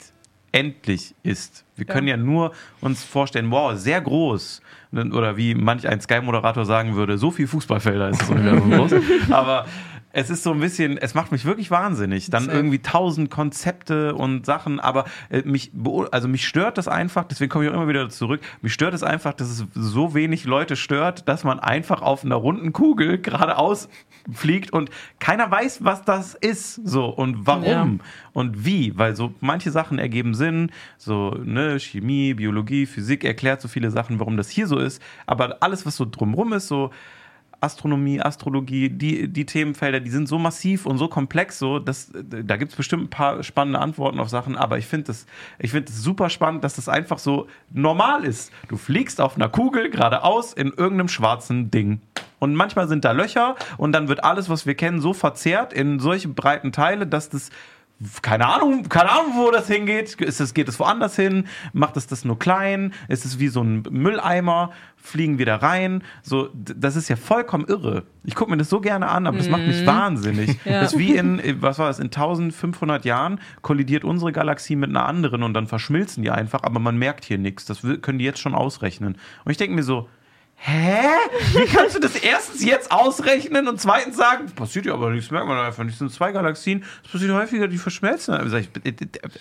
endlich 0.52 1.14
ist. 1.24 1.64
Wir 1.76 1.86
Ja. 1.88 1.94
können 1.94 2.08
ja 2.08 2.18
nur 2.18 2.54
uns 2.82 3.04
vorstellen, 3.04 3.52
wow, 3.52 3.78
sehr 3.78 4.02
groß. 4.02 4.62
Oder 4.92 5.38
wie 5.38 5.54
manch 5.54 5.88
ein 5.88 6.02
Sky-Moderator 6.02 6.66
sagen 6.66 6.96
würde, 6.96 7.18
so 7.20 7.30
viel 7.30 7.46
Fußballfelder 7.48 8.10
ist 8.10 8.22
das 8.22 8.30
Universum 8.32 8.72
groß. 8.72 8.92
Aber 9.30 9.66
es 10.12 10.30
ist 10.30 10.44
so 10.44 10.52
ein 10.52 10.60
bisschen, 10.60 10.98
es 10.98 11.14
macht 11.14 11.32
mich 11.32 11.46
wirklich 11.46 11.70
wahnsinnig. 11.70 12.30
Dann 12.30 12.50
irgendwie 12.50 12.80
tausend 12.80 13.30
Konzepte 13.30 14.16
und 14.16 14.46
Sachen, 14.46 14.80
aber 14.80 15.06
äh, 15.30 15.44
mich, 15.44 15.72
also 16.12 16.28
mich 16.28 16.48
stört 16.48 16.78
das 16.78 16.88
einfach, 16.88 17.26
deswegen 17.26 17.50
komme 17.50 17.66
ich 17.66 17.72
auch 17.72 17.76
immer 17.76 17.88
wieder 17.88 18.10
zurück, 18.10 18.42
mich 18.62 18.74
stört 18.74 18.94
es 18.94 19.04
einfach, 19.04 19.34
dass 19.34 19.50
es 19.50 19.66
so 19.74 20.14
wenig 20.16 20.46
Leute 20.46 20.76
stört, 20.76 21.28
dass 21.28 21.44
man 21.44 21.60
einfach 21.60 22.02
auf 22.02 22.24
einer 22.26 22.36
runden 22.36 22.74
Kugel 22.74 23.20
geradeaus 23.22 23.88
fliegt 24.34 24.74
und 24.74 24.90
keiner 25.20 25.50
weiß, 25.50 25.84
was 25.84 26.04
das 26.04 26.34
ist, 26.34 26.76
so 26.88 27.06
und 27.06 27.46
warum 27.46 27.64
Ja. 27.64 27.88
und 28.34 28.66
wie, 28.66 28.98
weil 28.98 29.16
so 29.16 29.34
manche 29.42 29.70
Sachen 29.72 30.00
ergeben 30.00 30.34
Sinn, 30.34 30.72
so 30.98 31.32
ne, 31.44 31.80
Chemie, 31.80 32.34
Biologie, 32.34 32.86
Physik 32.88 33.24
erklärt 33.24 33.62
so 33.62 33.68
viele 33.68 33.92
Sachen, 33.92 34.20
warum 34.20 34.38
das 34.38 34.50
hier 34.50 34.66
so 34.68 34.78
ist, 34.80 35.02
aber 35.28 35.58
alles, 35.62 35.86
was 35.86 35.96
so 35.96 36.06
drumrum 36.10 36.54
ist, 36.54 36.68
so 36.68 36.92
Astronomie, 37.62 38.22
Astrologie, 38.22 38.90
die, 38.90 39.28
die 39.28 39.46
Themenfelder, 39.46 40.00
die 40.00 40.10
sind 40.10 40.28
so 40.28 40.40
massiv 40.40 40.86
und 40.86 40.98
so 40.98 41.08
komplex, 41.08 41.60
so, 41.60 41.80
dass, 41.80 42.12
da 42.14 42.58
gibt 42.58 42.72
es 42.72 42.78
bestimmt 42.78 43.04
ein 43.04 43.10
paar 43.10 43.44
spannende 43.44 43.80
Antworten 43.80 44.20
auf 44.20 44.30
Sachen, 44.30 44.56
aber 44.56 44.78
ich 44.78 44.86
finde 44.86 45.08
das, 45.08 45.26
ich 45.58 45.72
finde 45.72 45.92
es 45.92 46.02
super 46.02 46.30
spannend, 46.30 46.64
dass 46.64 46.76
das 46.76 46.88
einfach 46.88 47.20
so 47.20 47.48
normal 47.72 48.24
ist. 48.24 48.52
Du 48.68 48.78
fliegst 48.78 49.20
auf 49.20 49.36
einer 49.36 49.50
Kugel 49.50 49.90
geradeaus 49.90 50.54
in 50.54 50.68
irgendeinem 50.68 51.10
schwarzen 51.10 51.70
Ding. 51.72 52.02
Und 52.40 52.56
manchmal 52.56 52.88
sind 52.88 53.04
da 53.04 53.12
Löcher 53.12 53.56
und 53.78 53.92
dann 53.92 54.08
wird 54.08 54.24
alles, 54.24 54.50
was 54.50 54.66
wir 54.66 54.76
kennen, 54.76 55.02
so 55.02 55.14
verzerrt 55.14 55.74
in 55.74 56.00
solche 56.00 56.30
breiten 56.30 56.72
Teile, 56.72 57.06
dass 57.06 57.30
das 57.30 57.50
keine 58.22 58.48
Ahnung, 58.48 58.88
keine 58.88 59.12
Ahnung, 59.12 59.34
wo 59.36 59.52
das 59.52 59.68
hingeht. 59.68 60.16
Ist 60.22 60.40
es, 60.40 60.54
geht 60.54 60.70
es 60.70 60.80
woanders 60.80 61.16
hin? 61.16 61.46
Macht 61.74 61.98
es 61.98 62.08
das 62.08 62.24
nur 62.24 62.40
klein? 62.40 62.94
Ist 63.10 63.26
es 63.26 63.40
wie 63.40 63.50
so 63.50 63.62
ein 63.62 63.84
Mülleimer? 63.90 64.72
Fliegen 64.96 65.38
wir 65.38 65.46
da 65.46 65.58
rein? 65.58 66.04
So, 66.22 66.50
das 66.54 66.96
ist 66.96 67.10
ja 67.10 67.16
vollkommen 67.16 67.66
irre. 67.68 68.04
Ich 68.24 68.36
gucke 68.36 68.52
mir 68.52 68.58
das 68.58 68.70
so 68.70 68.80
gerne 68.80 69.08
an, 69.08 69.28
aber 69.28 69.38
das 69.38 69.50
macht 69.50 69.66
mich 69.66 69.86
wahnsinnig. 69.86 70.58
Ja. 70.66 70.82
Das 70.82 70.94
ist 70.94 71.00
wie 71.00 71.16
in, 71.16 71.42
was 71.62 71.80
war 71.80 71.88
das, 71.88 72.00
in 72.00 72.08
1500 72.08 73.06
Jahren 73.06 73.40
kollidiert 73.62 74.04
unsere 74.04 74.32
Galaxie 74.32 74.76
mit 74.76 74.90
einer 74.90 75.06
anderen 75.06 75.42
und 75.42 75.54
dann 75.54 75.68
verschmilzen 75.68 76.22
die 76.22 76.30
einfach, 76.30 76.64
aber 76.64 76.80
man 76.80 76.98
merkt 76.98 77.26
hier 77.26 77.38
nichts. 77.38 77.66
Das 77.66 77.82
können 78.02 78.20
die 78.20 78.26
jetzt 78.26 78.40
schon 78.40 78.54
ausrechnen. 78.54 79.18
Und 79.46 79.52
ich 79.52 79.58
denke 79.58 79.76
mir 79.76 79.84
so, 79.84 80.10
Hä? 80.62 81.08
Wie 81.54 81.66
kannst 81.66 81.96
du 81.96 82.00
das 82.00 82.16
erstens 82.18 82.64
jetzt 82.64 82.92
ausrechnen 82.92 83.68
und 83.68 83.80
zweitens 83.80 84.18
sagen, 84.18 84.48
passiert 84.52 84.86
ja 84.86 84.94
aber 84.94 85.10
nichts, 85.10 85.32
merkt 85.32 85.48
man 85.48 85.58
einfach 85.58 85.84
nicht. 85.84 85.94
Es 85.94 86.00
sind 86.00 86.12
zwei 86.12 86.34
Galaxien, 86.34 86.84
es 87.04 87.12
passiert 87.12 87.32
häufiger, 87.32 87.68
die 87.70 87.78
verschmelzen. 87.78 88.34
Also 88.34 88.58
ich, 88.58 88.70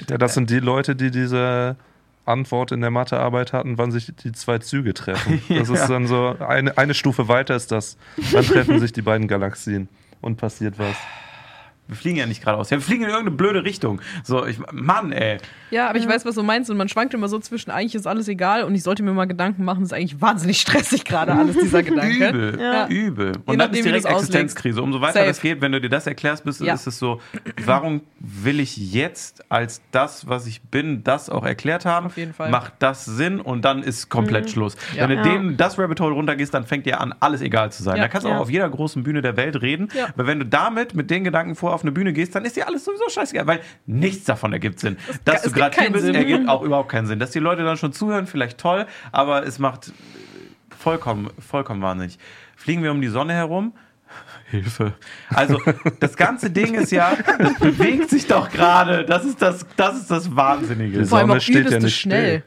Ja, 0.08 0.16
das 0.16 0.34
sind 0.34 0.48
die 0.48 0.60
Leute, 0.60 0.94
die 0.94 1.10
diese 1.10 1.76
Antwort 2.24 2.70
in 2.70 2.80
der 2.82 2.90
Mathearbeit 2.90 3.52
hatten, 3.52 3.78
wann 3.78 3.90
sich 3.90 4.12
die 4.22 4.32
zwei 4.32 4.58
Züge 4.58 4.94
treffen. 4.94 5.42
Das 5.48 5.68
ist 5.68 5.88
dann 5.88 6.06
so, 6.06 6.36
eine, 6.38 6.78
eine 6.78 6.94
Stufe 6.94 7.26
weiter 7.26 7.56
ist 7.56 7.72
das. 7.72 7.96
Dann 8.32 8.44
treffen 8.44 8.78
sich 8.78 8.92
die 8.92 9.02
beiden 9.02 9.26
Galaxien 9.26 9.88
und 10.20 10.36
passiert 10.36 10.78
was. 10.78 10.96
Wir 11.88 11.96
fliegen 11.96 12.16
ja 12.18 12.26
nicht 12.26 12.40
geradeaus. 12.42 12.70
Ja, 12.70 12.76
wir 12.76 12.82
fliegen 12.82 13.02
in 13.04 13.08
irgendeine 13.08 13.36
blöde 13.36 13.64
Richtung. 13.64 14.00
So, 14.22 14.46
ich, 14.46 14.58
Mann, 14.72 15.10
ey. 15.12 15.38
Ja, 15.70 15.88
aber 15.88 15.98
ich 15.98 16.08
weiß, 16.08 16.24
was 16.24 16.34
du 16.34 16.42
meinst 16.42 16.70
und 16.70 16.76
man 16.76 16.88
schwankt 16.88 17.12
immer 17.14 17.28
so 17.28 17.38
zwischen, 17.38 17.70
eigentlich 17.70 17.94
ist 17.94 18.06
alles 18.06 18.28
egal 18.28 18.62
und 18.64 18.74
ich 18.74 18.82
sollte 18.82 19.02
mir 19.02 19.12
mal 19.12 19.26
Gedanken 19.26 19.64
machen, 19.64 19.80
das 19.80 19.92
ist 19.92 19.96
eigentlich 19.98 20.20
wahnsinnig 20.20 20.60
stressig 20.60 21.04
gerade 21.04 21.32
alles, 21.34 21.56
dieser 21.58 21.82
Gedanke. 21.82 22.28
Übel, 22.28 22.58
Ja. 22.60 22.86
übel. 22.88 23.32
Und 23.44 23.58
dann 23.58 23.70
nachdem, 23.70 23.74
ist 23.80 23.84
direkt. 23.84 24.06
Existenzkrise. 24.06 24.82
Umso 24.82 25.00
weiter 25.00 25.14
Safe. 25.14 25.26
das 25.26 25.40
geht, 25.40 25.60
wenn 25.60 25.72
du 25.72 25.80
dir 25.80 25.88
das 25.90 26.06
erklärst, 26.06 26.44
bist, 26.44 26.60
Ja. 26.60 26.74
ist 26.74 26.86
es 26.86 26.98
so, 26.98 27.20
warum 27.64 28.02
will 28.20 28.60
ich 28.60 28.76
jetzt 28.92 29.50
als 29.50 29.80
das, 29.90 30.28
was 30.28 30.46
ich 30.46 30.62
bin, 30.62 31.04
das 31.04 31.28
auch 31.30 31.44
erklärt 31.44 31.84
haben? 31.84 32.06
Auf 32.06 32.16
jeden 32.16 32.34
Fall. 32.34 32.50
Macht 32.50 32.74
das 32.78 33.04
Sinn 33.04 33.40
und 33.40 33.64
dann 33.64 33.82
ist 33.82 34.08
komplett 34.08 34.50
Schluss. 34.50 34.76
Ja. 34.94 35.02
Wenn 35.08 35.10
du 35.10 35.16
Ja. 35.16 35.22
dem 35.22 35.56
das 35.56 35.78
Rabbit 35.78 36.00
Hole 36.00 36.14
runtergehst, 36.14 36.52
dann 36.54 36.64
fängt 36.66 36.86
dir 36.86 37.00
an, 37.00 37.14
alles 37.20 37.40
egal 37.40 37.72
zu 37.72 37.82
sein. 37.82 37.96
Ja. 37.96 38.02
Da 38.04 38.08
kannst 38.08 38.24
du 38.26 38.30
Ja. 38.30 38.36
auch 38.36 38.42
auf 38.42 38.50
jeder 38.50 38.68
großen 38.68 39.02
Bühne 39.02 39.22
der 39.22 39.36
Welt 39.36 39.60
reden. 39.62 39.88
Ja. 39.94 40.08
Weil 40.16 40.26
wenn 40.26 40.38
du 40.38 40.46
damit 40.46 40.94
mit 40.94 41.10
den 41.10 41.24
Gedanken 41.24 41.54
vor 41.54 41.77
auf 41.78 41.84
eine 41.84 41.92
Bühne 41.92 42.12
gehst, 42.12 42.34
dann 42.34 42.44
ist 42.44 42.56
dir 42.56 42.66
alles 42.66 42.84
sowieso 42.84 43.08
scheißegal, 43.08 43.46
weil 43.46 43.60
nichts 43.86 44.24
davon 44.24 44.52
ergibt 44.52 44.80
Sinn. 44.80 44.96
Dass 45.24 45.36
es 45.36 45.42
du 45.42 45.48
gibt 45.52 45.74
gerade 45.74 45.80
hier 45.80 45.92
bist, 45.92 46.04
Sinn. 46.04 46.14
ergibt 46.14 46.48
auch 46.48 46.62
überhaupt 46.62 46.90
keinen 46.90 47.06
Sinn. 47.06 47.18
Dass 47.18 47.30
die 47.30 47.38
Leute 47.38 47.62
dann 47.64 47.76
schon 47.76 47.92
zuhören, 47.92 48.26
vielleicht 48.26 48.58
toll, 48.58 48.86
aber 49.12 49.46
es 49.46 49.58
macht 49.58 49.92
vollkommen, 50.76 51.30
vollkommen 51.38 51.80
wahnsinnig. 51.82 52.18
Fliegen 52.56 52.82
wir 52.82 52.90
um 52.90 53.00
die 53.00 53.08
Sonne 53.08 53.34
herum, 53.34 53.72
Hilfe. 54.50 54.94
Also, 55.28 55.60
das 56.00 56.16
ganze 56.16 56.50
Ding 56.50 56.74
ist 56.74 56.90
ja, 56.90 57.16
das 57.38 57.54
bewegt 57.58 58.10
sich 58.10 58.26
doch 58.26 58.50
gerade. 58.50 59.04
Das 59.04 59.24
ist 59.24 59.40
das, 59.40 59.66
das 59.76 59.98
ist 59.98 60.10
das 60.10 60.34
Wahnsinnige. 60.34 60.98
Die 60.98 61.04
Vor 61.04 61.18
allem 61.18 61.28
Sonne 61.28 61.38
auch 61.38 61.42
steht 61.42 61.70
ja 61.70 61.78
nicht 61.78 61.96
schnell. 61.96 62.42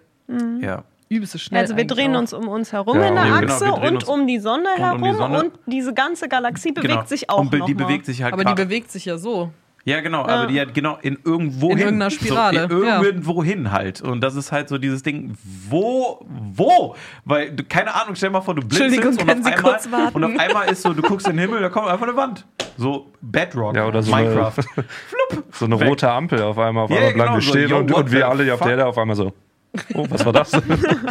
Ja. 0.60 0.84
Übelste 1.12 1.40
schnell. 1.40 1.62
Also 1.62 1.76
wir 1.78 1.86
drehen 1.86 2.16
uns 2.16 2.34
um 2.34 2.48
uns 2.48 2.72
herum 2.72 2.98
Ja, 3.00 3.08
in 3.08 3.16
der 3.16 3.26
ja, 3.26 3.40
genau, 3.42 3.54
Achse 3.54 3.72
und 3.74 4.08
um 4.08 4.28
die 4.28 4.40
Sonne 4.40 4.70
um 4.78 4.82
herum 4.84 5.04
die 5.04 5.14
Sonne. 5.14 5.40
und 5.44 5.52
diese 5.66 5.94
ganze 5.94 6.28
Galaxie 6.30 6.72
bewegt 6.72 6.90
Genau. 6.94 7.06
sich 7.06 7.30
auch 7.30 7.40
Und 7.40 7.52
be- 7.52 7.58
noch 7.60 7.66
die 7.68 7.74
mal. 7.76 7.86
bewegt 7.86 8.06
sich 8.06 8.24
halt 8.24 8.34
Aber 8.34 8.44
die 8.46 8.54
bewegt 8.56 8.92
sich 8.92 9.06
ja 9.06 9.18
so. 9.18 9.52
Ja, 9.84 10.00
genau, 10.02 10.28
Ja. 10.28 10.36
aber 10.36 10.48
die 10.48 10.62
hat 10.62 10.76
genau 10.76 11.00
in 11.02 11.18
irgendwo 11.26 11.72
In 11.72 11.78
hin. 11.78 11.86
irgendeiner 11.88 12.12
Spirale, 12.12 12.68
So, 12.70 12.82
in 12.82 12.88
ja. 12.88 13.02
irgendwo 13.02 13.44
hin 13.44 13.72
halt. 13.72 14.00
Und 14.02 14.22
das 14.22 14.36
ist 14.36 14.52
halt 14.52 14.70
so 14.70 14.78
dieses 14.78 15.02
Ding, 15.02 15.34
wo, 15.70 16.24
wo? 16.30 16.96
Weil, 17.26 17.52
du, 17.52 17.64
keine 17.64 17.96
Ahnung, 17.96 18.14
stell 18.16 18.30
mal 18.30 18.42
vor, 18.42 18.54
du 18.54 18.62
blinzelst 18.62 19.20
und 19.22 19.28
auf, 19.30 19.38
Sie 19.38 19.44
einmal, 19.46 19.56
kurz 19.56 19.92
warten? 19.92 20.16
und 20.16 20.24
auf 20.24 20.40
einmal 20.40 20.70
ist 20.70 20.84
so, 20.84 20.94
du 20.94 21.02
guckst 21.02 21.28
in 21.28 21.36
den 21.36 21.48
Himmel, 21.48 21.62
da 21.62 21.70
kommt 21.70 21.88
einfach 21.88 22.08
eine 22.08 22.16
Wand. 22.16 22.46
So 22.78 23.08
Bedrock, 23.22 23.76
Ja, 23.76 23.88
oder 23.88 24.04
so 24.04 24.14
eine- 24.14 24.28
Minecraft. 24.30 24.54
So 25.54 25.66
eine 25.66 25.80
Weg. 25.80 25.88
rote 25.88 26.12
Ampel 26.12 26.42
auf 26.44 26.58
einmal, 26.60 26.84
auf 26.84 26.90
Ja, 26.92 26.98
einmal 26.98 27.14
bleiben 27.14 27.26
genau, 27.30 27.38
wir 27.38 27.42
so, 27.42 27.50
stehen 27.50 27.70
yo, 27.70 27.78
und, 27.80 27.92
und 27.92 28.12
wir 28.12 28.28
alle 28.30 28.44
hier 28.44 28.54
auf 28.54 28.60
der 28.62 28.78
da 28.78 28.86
auf 28.86 28.98
einmal 29.00 29.16
so. 29.16 29.34
Oh, 29.94 30.06
was 30.10 30.26
war 30.26 30.34
das? 30.34 30.52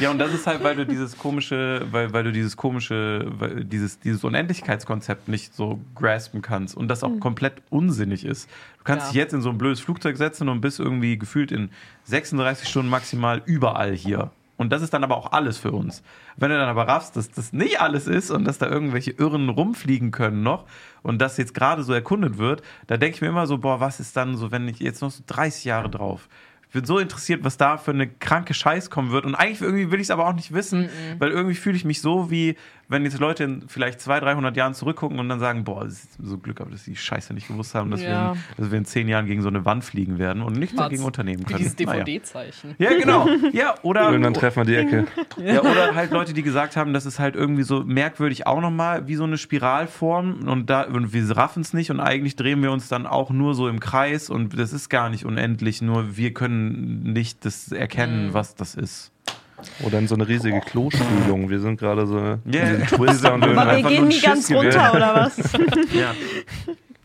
Ja, 0.01 0.11
und 0.11 0.19
das 0.19 0.35
ist 0.35 0.47
halt, 0.47 0.63
weil 0.63 0.77
du 0.77 0.85
dieses 0.85 1.17
komische, 1.17 1.87
weil, 1.91 2.13
weil 2.13 2.25
du 2.25 2.33
dieses 2.33 2.57
komische, 2.57 3.27
weil 3.39 3.65
dieses, 3.65 4.01
dieses 4.01 4.23
Unendlichkeitskonzept 4.23 5.29
nicht 5.29 5.55
so 5.55 5.81
graspen 5.95 6.43
kannst 6.43 6.77
und 6.77 6.89
das 6.89 7.03
auch 7.03 7.19
komplett 7.21 7.55
unsinnig 7.71 8.25
ist. 8.25 8.51
Du 8.79 8.85
kannst 8.85 9.07
Ja. 9.07 9.13
dich 9.13 9.17
jetzt 9.17 9.33
in 9.33 9.41
so 9.41 9.49
ein 9.51 9.57
blödes 9.59 9.81
Flugzeug 9.81 10.17
setzen 10.19 10.49
und 10.51 10.61
bist 10.61 10.79
irgendwie 10.79 11.19
gefühlt 11.19 11.53
in 11.53 11.71
36 12.05 12.69
Stunden 12.69 12.91
maximal 12.91 13.41
überall 13.47 13.95
hier. 13.95 14.31
Und 14.59 14.71
das 14.71 14.83
ist 14.83 14.93
dann 14.93 15.05
aber 15.05 15.17
auch 15.17 15.33
alles 15.33 15.57
für 15.57 15.73
uns. 15.73 16.03
Wenn 16.37 16.51
du 16.51 16.59
dann 16.59 16.69
aber 16.69 16.87
raffst, 16.87 17.17
dass 17.17 17.31
das 17.31 17.55
nicht 17.55 17.81
alles 17.81 18.07
ist 18.07 18.31
und 18.31 18.45
dass 18.45 18.59
da 18.59 18.67
irgendwelche 18.69 19.13
Irren 19.13 19.49
rumfliegen 19.49 20.11
können 20.11 20.43
noch 20.43 20.67
und 21.03 21.19
das 21.23 21.39
jetzt 21.39 21.55
gerade 21.55 21.83
so 21.83 21.95
erkundet 21.95 22.37
wird, 22.37 22.61
da 22.87 22.99
denke 22.99 23.15
ich 23.15 23.23
mir 23.23 23.29
immer 23.29 23.47
so, 23.47 23.57
boah, 23.57 23.81
was 23.81 24.01
ist 24.01 24.19
dann 24.19 24.37
so, 24.37 24.51
wenn 24.53 24.69
ich 24.69 24.79
jetzt 24.81 25.01
noch 25.01 25.11
so 25.11 25.23
30 25.27 25.65
Jahre 25.65 25.89
drauf 25.89 26.29
bin 26.73 26.85
so 26.85 26.99
interessiert, 26.99 27.45
was 27.45 27.57
da 27.57 27.77
für 27.77 27.91
eine 27.91 28.09
kranke 28.09 28.55
Scheiß 28.55 28.91
kommen 28.91 29.11
wird. 29.11 29.25
Und 29.25 29.35
eigentlich 29.35 29.61
irgendwie 29.61 29.91
will 29.91 30.01
ich 30.01 30.07
es 30.07 30.11
aber 30.11 30.27
auch 30.27 30.35
nicht 30.35 30.53
wissen, 30.53 30.89
weil 31.19 31.31
irgendwie 31.31 31.55
fühle 31.55 31.77
ich 31.77 31.85
mich 31.85 32.01
so, 32.01 32.31
wie 32.31 32.57
wenn 32.91 33.05
jetzt 33.05 33.19
Leute 33.19 33.45
in 33.45 33.65
vielleicht 33.69 34.01
200, 34.01 34.25
300 34.35 34.57
Jahren 34.57 34.75
zurückgucken 34.75 35.19
und 35.19 35.29
dann 35.29 35.41
sagen, 35.41 35.65
boah, 35.65 35.85
es 35.85 36.05
ist 36.05 36.19
so 36.23 36.37
Glück, 36.39 36.61
aber 36.61 36.71
dass 36.71 36.85
die 36.85 36.97
Scheiße 36.97 37.33
nicht 37.33 37.49
gewusst 37.49 37.75
haben, 37.75 37.91
dass, 37.91 38.01
wir, 38.01 38.09
Ja. 38.11 38.33
in, 38.33 38.39
dass 38.59 38.71
wir 38.71 38.79
in 38.79 38.85
zehn 38.85 39.09
Jahren 39.09 39.27
gegen 39.27 39.41
so 39.43 39.49
eine 39.49 39.65
Wand 39.65 39.85
fliegen 39.85 40.19
werden 40.19 40.43
und 40.43 40.57
nichts 40.59 40.77
dagegen 40.77 41.05
unternehmen 41.05 41.41
Wie 41.41 41.45
können. 41.45 41.59
dieses. 41.59 41.77
DVD-Zeichen. 41.77 42.75
Ja, 42.79 42.91
genau. 42.91 43.27
Ja, 43.53 43.75
oder, 43.83 44.11
Irgendwann 44.11 44.35
treffen 44.35 44.61
wir 44.61 44.65
die 44.67 44.75
Ecke. 44.77 45.07
ja, 45.43 45.61
oder 45.63 45.95
halt 45.95 46.11
Leute, 46.11 46.33
die 46.35 46.43
gesagt 46.43 46.77
haben, 46.77 46.93
das 46.93 47.07
ist 47.07 47.19
halt 47.19 47.37
irgendwie 47.37 47.63
so 47.63 47.85
merkwürdig 47.85 48.47
auch 48.47 48.61
nochmal 48.61 49.07
wie 49.09 49.15
so 49.15 49.25
eine 49.25 49.39
Spiralform 49.39 50.49
und 50.49 50.69
da 50.71 50.83
und 50.83 51.13
wir 51.13 51.37
raffen 51.37 51.63
es 51.63 51.73
nicht 51.73 51.91
und 51.91 52.01
eigentlich 52.01 52.37
drehen 52.37 52.63
wir 52.63 52.73
uns 52.73 52.89
dann 52.89 53.07
auch 53.07 53.31
nur 53.31 53.55
so 53.55 53.69
im 53.69 53.81
Kreis 53.81 54.31
und 54.31 54.59
das 54.59 54.73
ist 54.73 54.89
gar 54.89 55.09
nicht 55.11 55.25
unendlich, 55.25 55.81
nur 55.83 56.17
wir 56.17 56.33
können 56.35 57.13
nicht 57.13 57.45
das 57.45 57.71
erkennen, 57.73 58.33
was 58.33 58.55
das 58.55 58.75
ist. 58.75 59.13
Oder 59.85 59.99
in 59.99 60.09
so 60.09 60.15
eine 60.15 60.27
riesige 60.27 60.61
Klospülung. 60.61 61.49
Wir 61.51 61.61
sind 61.61 61.79
gerade 61.79 62.07
so 62.07 62.19
Ja. 62.19 62.35
in 62.45 62.87
Twister 62.87 63.35
und 63.35 63.45
Aber 63.45 63.77
wir 63.77 63.83
gehen 63.83 64.09
nie 64.09 64.21
ganz 64.21 64.51
runter, 64.51 64.93
oder 64.95 65.15
was? 65.15 65.37
Ja. 65.93 66.15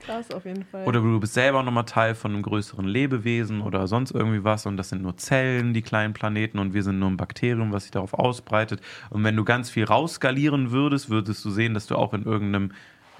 Krass, 0.05 0.29
auf 0.31 0.45
jeden 0.45 0.63
Fall. 0.65 0.85
Oder 0.85 0.99
du 0.99 1.19
bist 1.19 1.33
selber 1.33 1.63
nochmal 1.63 1.85
Teil 1.85 2.13
von 2.13 2.31
einem 2.33 2.43
größeren 2.43 2.85
Lebewesen 2.85 3.61
oder 3.61 3.87
sonst 3.87 4.11
irgendwie 4.11 4.43
was 4.43 4.67
und 4.67 4.77
das 4.77 4.89
sind 4.89 5.01
nur 5.01 5.17
Zellen, 5.17 5.73
die 5.73 5.81
kleinen 5.81 6.13
Planeten 6.13 6.59
und 6.59 6.75
wir 6.75 6.83
sind 6.83 6.99
nur 6.99 7.09
ein 7.09 7.17
Bakterium, 7.17 7.71
was 7.71 7.83
sich 7.83 7.91
darauf 7.91 8.13
ausbreitet. 8.13 8.81
Und 9.09 9.23
wenn 9.23 9.35
du 9.35 9.43
ganz 9.43 9.71
viel 9.71 9.85
rausskalieren 9.85 10.69
würdest, 10.69 11.09
würdest 11.09 11.43
du 11.43 11.49
sehen, 11.49 11.73
dass 11.73 11.87
du 11.87 11.95
auch 11.95 12.13
in 12.13 12.23
irgendeinem 12.23 12.71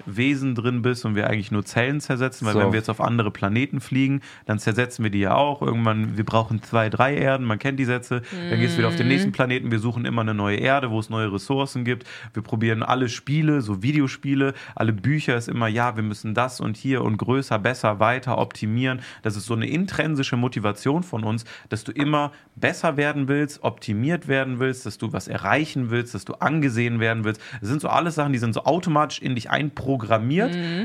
Wesen 0.04 0.54
drin 0.54 0.82
bist 0.82 1.04
und 1.04 1.14
wir 1.14 1.28
eigentlich 1.28 1.50
nur 1.50 1.64
Zellen 1.64 2.00
zersetzen, 2.00 2.46
weil 2.46 2.54
So. 2.54 2.60
wenn 2.60 2.72
wir 2.72 2.78
jetzt 2.78 2.90
auf 2.90 3.00
andere 3.00 3.30
Planeten 3.30 3.80
fliegen, 3.80 4.20
dann 4.44 4.58
zersetzen 4.58 5.02
wir 5.02 5.10
die 5.10 5.20
ja 5.20 5.34
auch. 5.34 5.62
Irgendwann, 5.62 6.16
wir 6.16 6.24
brauchen 6.24 6.62
zwei, 6.62 6.90
drei 6.90 7.14
Erden, 7.14 7.46
man 7.46 7.58
kennt 7.58 7.78
die 7.78 7.84
Sätze. 7.84 8.22
Dann 8.50 8.60
gehst 8.60 8.74
du 8.74 8.78
wieder 8.78 8.88
auf 8.88 8.96
den 8.96 9.08
nächsten 9.08 9.32
Planeten, 9.32 9.70
wir 9.70 9.78
suchen 9.78 10.04
immer 10.04 10.22
eine 10.22 10.34
neue 10.34 10.56
Erde, 10.56 10.90
wo 10.90 10.98
es 10.98 11.10
neue 11.10 11.32
Ressourcen 11.32 11.84
gibt. 11.84 12.06
Wir 12.34 12.42
probieren 12.42 12.82
alle 12.82 13.08
Spiele, 13.08 13.62
so 13.62 13.82
Videospiele, 13.82 14.54
alle 14.74 14.92
Bücher 14.92 15.36
ist 15.36 15.48
immer, 15.48 15.68
ja, 15.68 15.96
wir 15.96 16.02
müssen 16.02 16.34
das 16.34 16.60
und 16.60 16.76
hier 16.76 17.02
und 17.02 17.16
größer, 17.16 17.58
besser, 17.58 18.00
weiter 18.00 18.38
optimieren. 18.38 19.00
Das 19.22 19.36
ist 19.36 19.46
so 19.46 19.54
eine 19.54 19.66
intrinsische 19.66 20.36
Motivation 20.36 21.02
von 21.02 21.24
uns, 21.24 21.44
dass 21.68 21.84
du 21.84 21.92
immer 21.92 22.32
besser 22.54 22.96
werden 22.96 23.28
willst, 23.28 23.62
optimiert 23.62 24.28
werden 24.28 24.58
willst, 24.58 24.86
dass 24.86 24.98
du 24.98 25.12
was 25.12 25.28
erreichen 25.28 25.90
willst, 25.90 26.14
dass 26.14 26.24
du 26.24 26.34
angesehen 26.34 27.00
werden 27.00 27.24
willst. 27.24 27.40
Das 27.60 27.68
sind 27.68 27.80
so 27.80 27.88
alles 27.88 28.14
Sachen, 28.14 28.32
die 28.32 28.38
sind 28.38 28.54
so 28.54 28.64
automatisch 28.64 29.20
in 29.20 29.34
dich 29.34 29.50
einprogrammiert, 29.50 29.85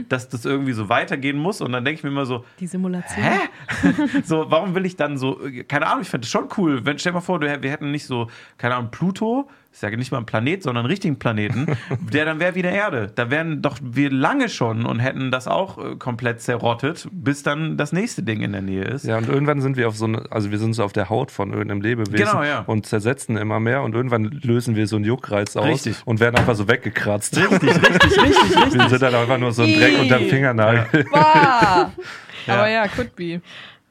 dass 0.09 0.29
das 0.29 0.45
irgendwie 0.45 0.73
so 0.73 0.89
weitergehen 0.89 1.37
muss. 1.37 1.61
Und 1.61 1.71
dann 1.71 1.83
denke 1.83 1.99
ich 1.99 2.03
mir 2.03 2.09
immer 2.09 2.25
so, 2.25 2.45
die 2.59 2.67
Simulation. 2.67 3.23
Hä? 3.23 3.39
so, 4.23 4.45
warum 4.49 4.75
will 4.75 4.85
ich 4.85 4.95
dann 4.95 5.17
so, 5.17 5.39
keine 5.67 5.87
Ahnung, 5.87 6.01
ich 6.01 6.09
fände 6.09 6.25
es 6.25 6.31
schon 6.31 6.47
cool, 6.57 6.85
wenn, 6.85 6.99
stell 6.99 7.11
dir 7.11 7.15
mal 7.15 7.21
vor, 7.21 7.41
wir 7.41 7.49
hätten 7.49 7.91
nicht 7.91 8.05
so, 8.05 8.29
keine 8.57 8.75
Ahnung, 8.75 8.91
Pluto, 8.91 9.49
ich 9.73 9.79
sage 9.79 9.97
nicht 9.97 10.11
mal 10.11 10.17
einen 10.17 10.25
Planet, 10.25 10.61
sondern 10.63 10.83
einen 10.85 10.91
richtigen 10.91 11.17
Planeten, 11.17 11.65
der 12.13 12.25
dann 12.25 12.39
wäre 12.39 12.55
wie 12.55 12.61
der 12.61 12.73
Erde. 12.73 13.11
Da 13.15 13.29
wären 13.31 13.61
doch 13.61 13.77
wir 13.81 14.11
lange 14.11 14.49
schon 14.49 14.85
und 14.85 14.99
hätten 14.99 15.31
das 15.31 15.47
auch 15.47 15.77
äh, 15.77 15.95
komplett 15.95 16.41
zerrottet, 16.41 17.07
bis 17.11 17.41
dann 17.43 17.77
das 17.77 17.91
nächste 17.93 18.21
Ding 18.23 18.41
in 18.41 18.51
der 18.51 18.61
Nähe 18.61 18.83
ist. 18.83 19.05
Ja, 19.05 19.17
und 19.17 19.29
irgendwann 19.29 19.61
sind 19.61 19.77
wir 19.77 19.87
auf 19.87 19.95
so 19.95 20.05
eine, 20.05 20.23
also 20.29 20.51
wir 20.51 20.57
sind 20.59 20.73
so 20.73 20.83
auf 20.83 20.93
der 20.93 21.09
Haut 21.09 21.31
von 21.31 21.51
irgendeinem 21.51 21.81
Lebewesen 21.81 22.15
Genau, 22.15 22.43
ja. 22.43 22.59
und 22.67 22.85
zersetzen 22.85 23.37
immer 23.37 23.59
mehr 23.59 23.81
und 23.83 23.95
irgendwann 23.95 24.25
lösen 24.43 24.75
wir 24.75 24.87
so 24.87 24.97
einen 24.97 25.05
Juckreiz 25.05 25.55
aus 25.55 25.65
Richtig. 25.65 25.95
und 26.05 26.19
werden 26.19 26.35
einfach 26.35 26.55
so 26.55 26.67
weggekratzt. 26.67 27.37
Richtig, 27.37 27.61
richtig, 27.63 27.93
richtig, 28.03 28.57
richtig. 28.57 28.73
Wir 28.81 28.89
sind 28.89 29.01
dann 29.01 29.15
einfach 29.15 29.37
nur 29.37 29.51
so 29.53 29.63
ein 29.63 29.73
Dreck 29.73 29.93
Ih. 29.97 30.01
unterm 30.01 30.23
Fingernagel. 30.25 31.05
Bah! 31.11 31.91
Ja. 32.47 32.55
Aber 32.55 32.69
ja, 32.69 32.87
could 32.87 33.15
be. 33.15 33.39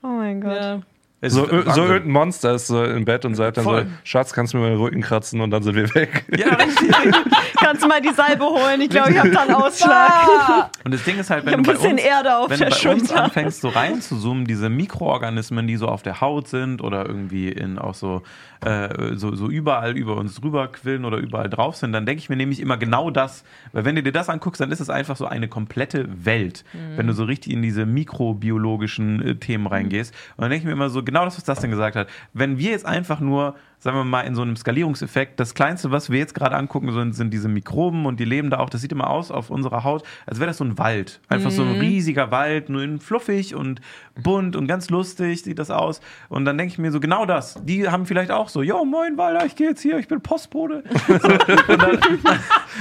Oh 0.02 0.08
mein 0.08 0.40
Gott. 0.40 0.56
Ja. 0.60 0.80
So, 1.22 1.46
so 1.46 1.82
irgendein 1.82 2.12
Monster 2.12 2.54
ist 2.54 2.68
so 2.68 2.82
im 2.82 3.04
Bett 3.04 3.26
und 3.26 3.34
sagt 3.34 3.58
dann 3.58 3.64
Voll. 3.64 3.82
so, 3.82 3.88
Schatz, 4.04 4.32
kannst 4.32 4.54
du 4.54 4.56
mir 4.56 4.64
mal 4.64 4.70
den 4.70 4.80
Rücken 4.80 5.00
kratzen 5.02 5.42
und 5.42 5.50
dann 5.50 5.62
sind 5.62 5.74
wir 5.74 5.94
weg. 5.94 6.24
Ja, 6.34 6.54
richtig. 6.54 6.90
Kannst 7.58 7.82
du 7.82 7.88
mal 7.88 8.00
die 8.00 8.12
Salbe 8.14 8.46
holen? 8.46 8.80
Ich 8.80 8.88
glaube, 8.88 9.10
ich 9.10 9.18
habe 9.18 9.30
da 9.30 9.42
einen 9.42 9.54
Ausschlag. 9.54 10.10
Ah! 10.10 10.70
Und 10.82 10.94
das 10.94 11.04
Ding 11.04 11.18
ist 11.18 11.28
halt, 11.28 11.44
wenn 11.44 11.52
du 11.52 11.58
ein 11.58 11.62
bei 11.62 11.72
bisschen 11.72 11.92
uns, 11.92 12.02
Erde 12.02 12.36
auf 12.36 12.48
wenn 12.48 12.58
der 12.58 12.70
du 12.70 12.82
bei 12.82 12.92
uns 12.92 13.12
anfängst, 13.12 13.60
so 13.60 13.68
reinzuzoomen, 13.68 14.46
diese 14.46 14.70
Mikroorganismen, 14.70 15.66
die 15.66 15.76
so 15.76 15.86
auf 15.86 16.02
der 16.02 16.22
Haut 16.22 16.48
sind 16.48 16.80
oder 16.80 17.04
irgendwie 17.04 17.50
in 17.50 17.78
auch 17.78 17.94
so, 17.94 18.22
äh, 18.64 19.14
so, 19.14 19.34
so 19.34 19.48
überall 19.48 19.96
über 19.96 20.16
uns 20.16 20.40
drüber 20.40 20.68
quillen 20.68 21.04
oder 21.04 21.18
überall 21.18 21.48
drauf 21.48 21.76
sind, 21.76 21.92
dann 21.92 22.06
denke 22.06 22.20
ich 22.20 22.28
mir 22.28 22.36
nämlich 22.36 22.60
immer 22.60 22.76
genau 22.76 23.10
das. 23.10 23.44
Weil 23.72 23.84
wenn 23.84 23.96
du 23.96 24.02
dir 24.02 24.12
das 24.12 24.28
anguckst, 24.28 24.60
dann 24.60 24.70
ist 24.70 24.80
es 24.80 24.90
einfach 24.90 25.16
so 25.16 25.26
eine 25.26 25.48
komplette 25.48 26.24
Welt, 26.24 26.64
wenn 26.96 27.06
du 27.06 27.12
so 27.12 27.24
richtig 27.24 27.52
in 27.52 27.62
diese 27.62 27.86
mikrobiologischen 27.86 29.22
äh, 29.22 29.34
Themen 29.36 29.66
reingehst. 29.66 30.14
Und 30.36 30.42
dann 30.42 30.50
denke 30.50 30.62
ich 30.62 30.66
mir 30.66 30.72
immer 30.72 30.90
so, 30.90 31.02
genau 31.02 31.24
das, 31.24 31.36
was 31.36 31.44
das 31.44 31.60
denn 31.60 31.70
gesagt 31.70 31.96
hat. 31.96 32.08
Wenn 32.32 32.58
wir 32.58 32.70
jetzt 32.70 32.86
einfach 32.86 33.20
nur 33.20 33.54
sagen 33.80 33.96
wir 33.96 34.04
mal, 34.04 34.20
in 34.22 34.34
so 34.34 34.42
einem 34.42 34.56
Skalierungseffekt. 34.56 35.40
Das 35.40 35.54
Kleinste, 35.54 35.90
was 35.90 36.10
wir 36.10 36.18
jetzt 36.18 36.34
gerade 36.34 36.54
angucken, 36.54 36.92
sind, 36.92 37.14
sind 37.14 37.32
diese 37.32 37.48
Mikroben 37.48 38.06
und 38.06 38.20
die 38.20 38.26
leben 38.26 38.50
da 38.50 38.58
auch. 38.58 38.70
Das 38.70 38.82
sieht 38.82 38.92
immer 38.92 39.08
aus 39.08 39.30
auf 39.30 39.50
unserer 39.50 39.84
Haut, 39.84 40.04
als 40.26 40.38
wäre 40.38 40.48
das 40.48 40.58
so 40.58 40.64
ein 40.64 40.78
Wald. 40.78 41.20
Einfach 41.28 41.50
so 41.50 41.62
ein 41.62 41.80
riesiger 41.80 42.30
Wald, 42.30 42.68
nur 42.68 42.82
in 42.82 43.00
fluffig 43.00 43.54
und 43.54 43.80
bunt 44.22 44.54
und 44.54 44.66
ganz 44.66 44.90
lustig 44.90 45.42
sieht 45.42 45.58
das 45.58 45.70
aus. 45.70 46.00
Und 46.28 46.44
dann 46.44 46.58
denke 46.58 46.72
ich 46.72 46.78
mir 46.78 46.92
so, 46.92 47.00
genau 47.00 47.24
das. 47.24 47.58
Die 47.64 47.88
haben 47.88 48.04
vielleicht 48.04 48.30
auch 48.30 48.50
so, 48.50 48.62
yo, 48.62 48.84
moin 48.84 49.16
Walder, 49.16 49.46
ich 49.46 49.56
gehe 49.56 49.68
jetzt 49.68 49.80
hier, 49.80 49.98
ich 49.98 50.08
bin 50.08 50.20
Postbote. 50.20 50.84
Und, 51.68 51.82
dann, 51.82 51.98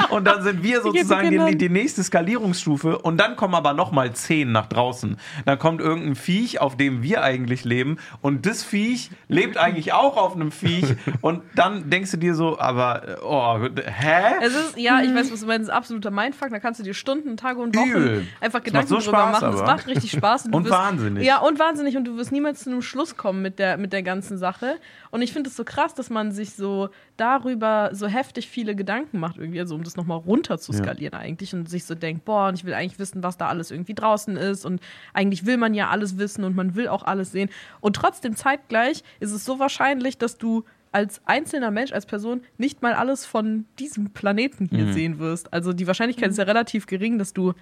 und 0.09 0.25
dann 0.25 0.43
sind 0.43 0.63
wir 0.63 0.81
sozusagen 0.81 1.47
die, 1.47 1.57
die 1.57 1.69
nächste 1.69 2.03
Skalierungsstufe 2.03 2.99
und 2.99 3.17
dann 3.17 3.35
kommen 3.35 3.55
aber 3.55 3.73
nochmal 3.73 4.13
zehn 4.13 4.51
nach 4.51 4.67
draußen. 4.67 5.17
Dann 5.45 5.59
kommt 5.59 5.81
irgendein 5.81 6.15
Viech, 6.15 6.61
auf 6.61 6.77
dem 6.77 7.03
wir 7.03 7.23
eigentlich 7.23 7.65
leben 7.65 7.97
und 8.21 8.45
das 8.45 8.63
Viech 8.63 9.11
lebt 9.27 9.57
eigentlich 9.57 9.93
auch 9.93 10.17
auf 10.17 10.35
einem 10.35 10.51
Viech 10.51 10.88
und 11.21 11.41
dann 11.55 11.89
denkst 11.89 12.11
du 12.11 12.17
dir 12.17 12.35
so, 12.35 12.59
aber, 12.59 13.17
oh, 13.23 13.59
hä? 13.85 14.35
Es 14.41 14.55
ist, 14.55 14.77
ja, 14.77 15.01
ich 15.01 15.13
weiß, 15.13 15.31
was 15.31 15.41
du 15.41 15.45
meinst, 15.47 15.69
ist 15.69 15.73
absoluter 15.73 16.11
Mindfuck. 16.11 16.49
Da 16.49 16.59
kannst 16.59 16.79
du 16.79 16.83
dir 16.83 16.93
Stunden, 16.93 17.37
Tage 17.37 17.59
und 17.59 17.75
Wochen 17.75 17.89
Übel. 17.89 18.27
einfach 18.41 18.63
Gedanken 18.63 18.87
so 18.87 18.99
drüber 18.99 19.27
machen. 19.27 19.49
Es 19.49 19.61
aber. 19.61 19.65
macht 19.65 19.87
richtig 19.87 20.11
Spaß. 20.11 20.43
du 20.45 20.57
Und 20.57 20.65
wirst, 20.65 20.73
wahnsinnig. 20.73 21.25
Ja, 21.25 21.39
und 21.39 21.59
wahnsinnig. 21.59 21.97
Und 21.97 22.05
du 22.05 22.17
wirst 22.17 22.31
niemals 22.31 22.63
zu 22.63 22.69
einem 22.69 22.81
Schluss 22.81 23.17
kommen 23.17 23.41
mit 23.41 23.59
der, 23.59 23.77
mit 23.77 23.93
der 23.93 24.03
ganzen 24.03 24.37
Sache. 24.37 24.77
Und 25.11 25.21
ich 25.21 25.33
finde 25.33 25.49
es 25.49 25.55
so 25.55 25.63
krass, 25.63 25.93
dass 25.93 26.09
man 26.09 26.31
sich 26.31 26.53
so 26.53 26.89
darüber 27.17 27.89
so 27.93 28.07
heftig 28.07 28.47
viele 28.47 28.75
Gedanken 28.75 29.19
macht, 29.19 29.37
irgendwie, 29.37 29.59
also 29.59 29.75
um 29.75 29.83
das 29.83 29.95
nochmal 29.95 30.17
runter 30.17 30.57
zu 30.57 30.71
Ja. 30.71 30.79
skalieren 30.79 31.13
eigentlich. 31.19 31.53
Und 31.53 31.69
sich 31.69 31.85
so 31.85 31.95
denkt, 31.95 32.25
boah, 32.25 32.47
und 32.47 32.55
ich 32.55 32.65
will 32.65 32.73
eigentlich 32.73 32.99
wissen, 32.99 33.23
was 33.23 33.37
da 33.37 33.47
alles 33.47 33.71
irgendwie 33.71 33.93
draußen 33.93 34.37
ist. 34.37 34.65
Und 34.65 34.81
eigentlich 35.13 35.45
will 35.45 35.57
man 35.57 35.73
ja 35.73 35.89
alles 35.89 36.17
wissen 36.17 36.43
und 36.43 36.55
man 36.55 36.75
will 36.75 36.87
auch 36.87 37.03
alles 37.03 37.31
sehen. 37.31 37.49
Und 37.81 37.95
trotzdem 37.95 38.35
zeitgleich 38.35 39.03
ist 39.19 39.31
es 39.31 39.45
so 39.45 39.59
wahrscheinlich, 39.59 40.17
dass 40.17 40.37
du 40.37 40.63
als 40.91 41.21
einzelner 41.25 41.71
Mensch, 41.71 41.91
als 41.91 42.05
Person 42.05 42.41
nicht 42.57 42.81
mal 42.81 42.93
alles 42.93 43.25
von 43.25 43.65
diesem 43.77 44.09
Planeten 44.11 44.65
hier 44.65 44.85
Mhm. 44.85 44.93
sehen 44.93 45.19
wirst. 45.19 45.53
Also 45.53 45.73
die 45.73 45.87
Wahrscheinlichkeit 45.87 46.29
ist 46.31 46.37
ja 46.37 46.45
relativ 46.45 46.87
gering, 46.87 47.17
dass 47.19 47.33
du 47.33 47.53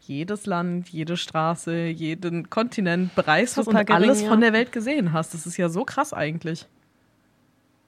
jedes 0.00 0.46
Land, 0.46 0.88
jede 0.90 1.16
Straße, 1.16 1.86
jeden 1.86 2.50
Kontinent 2.50 3.14
bereist 3.14 3.56
hast 3.56 3.66
Super 3.66 3.80
und 3.80 3.90
alles 3.90 4.08
gering, 4.18 4.24
ja. 4.24 4.30
von 4.30 4.40
der 4.40 4.52
Welt 4.52 4.72
gesehen 4.72 5.12
hast. 5.12 5.34
Das 5.34 5.46
ist 5.46 5.56
ja 5.56 5.68
so 5.68 5.84
krass 5.84 6.12
eigentlich. 6.12 6.66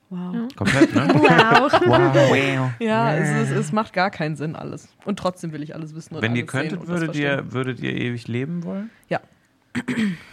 Wow. 0.09 0.47
Komplett, 0.55 0.95
ne? 0.95 1.09
Wow. 1.14 1.72
wow. 1.87 2.70
Ja, 2.79 3.14
es, 3.16 3.51
ist, 3.51 3.57
es 3.57 3.72
macht 3.72 3.93
gar 3.93 4.11
keinen 4.11 4.37
Sinn 4.37 4.55
alles. 4.55 4.89
Und 5.05 5.18
trotzdem 5.18 5.53
will 5.53 5.62
ich 5.62 5.74
alles 5.74 5.95
wissen. 5.95 6.14
Und 6.14 6.22
Wenn 6.22 6.37
ihr 6.37 6.45
alles 6.45 6.53
sehen 6.53 6.68
könntet, 6.70 6.89
würdet 6.89 7.16
ihr, 7.16 7.53
würdet 7.53 7.81
ihr 7.81 7.93
ewig 7.93 8.29
leben 8.29 8.62
wollen? 8.64 8.91
Ja. 9.09 9.20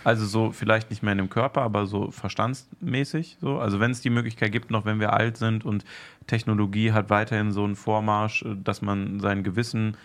Also 0.04 0.26
so 0.26 0.52
vielleicht 0.52 0.89
nicht 0.89 1.02
mehr 1.04 1.14
in 1.14 1.18
dem 1.18 1.30
Körper, 1.30 1.62
aber 1.62 1.86
so 1.86 2.12
verstandsmäßig 2.12 3.38
so. 3.39 3.60
Also 3.60 3.80
wenn 3.80 3.91
es 3.91 4.02
die 4.02 4.10
Möglichkeit 4.10 4.52
gibt, 4.52 4.70
noch 4.72 4.86
wenn 4.86 5.00
wir 5.00 5.14
alt 5.14 5.38
sind 5.38 5.66
und 5.66 5.86
Technologie 6.28 6.91
hat 6.91 7.10
weiterhin 7.10 7.52
so 7.52 7.64
einen 7.64 7.76
Vormarsch, 7.76 8.44
äh, 8.44 8.56
dass 8.62 8.82
man 8.82 9.20
sein 9.20 9.44
Gewissen 9.44 9.98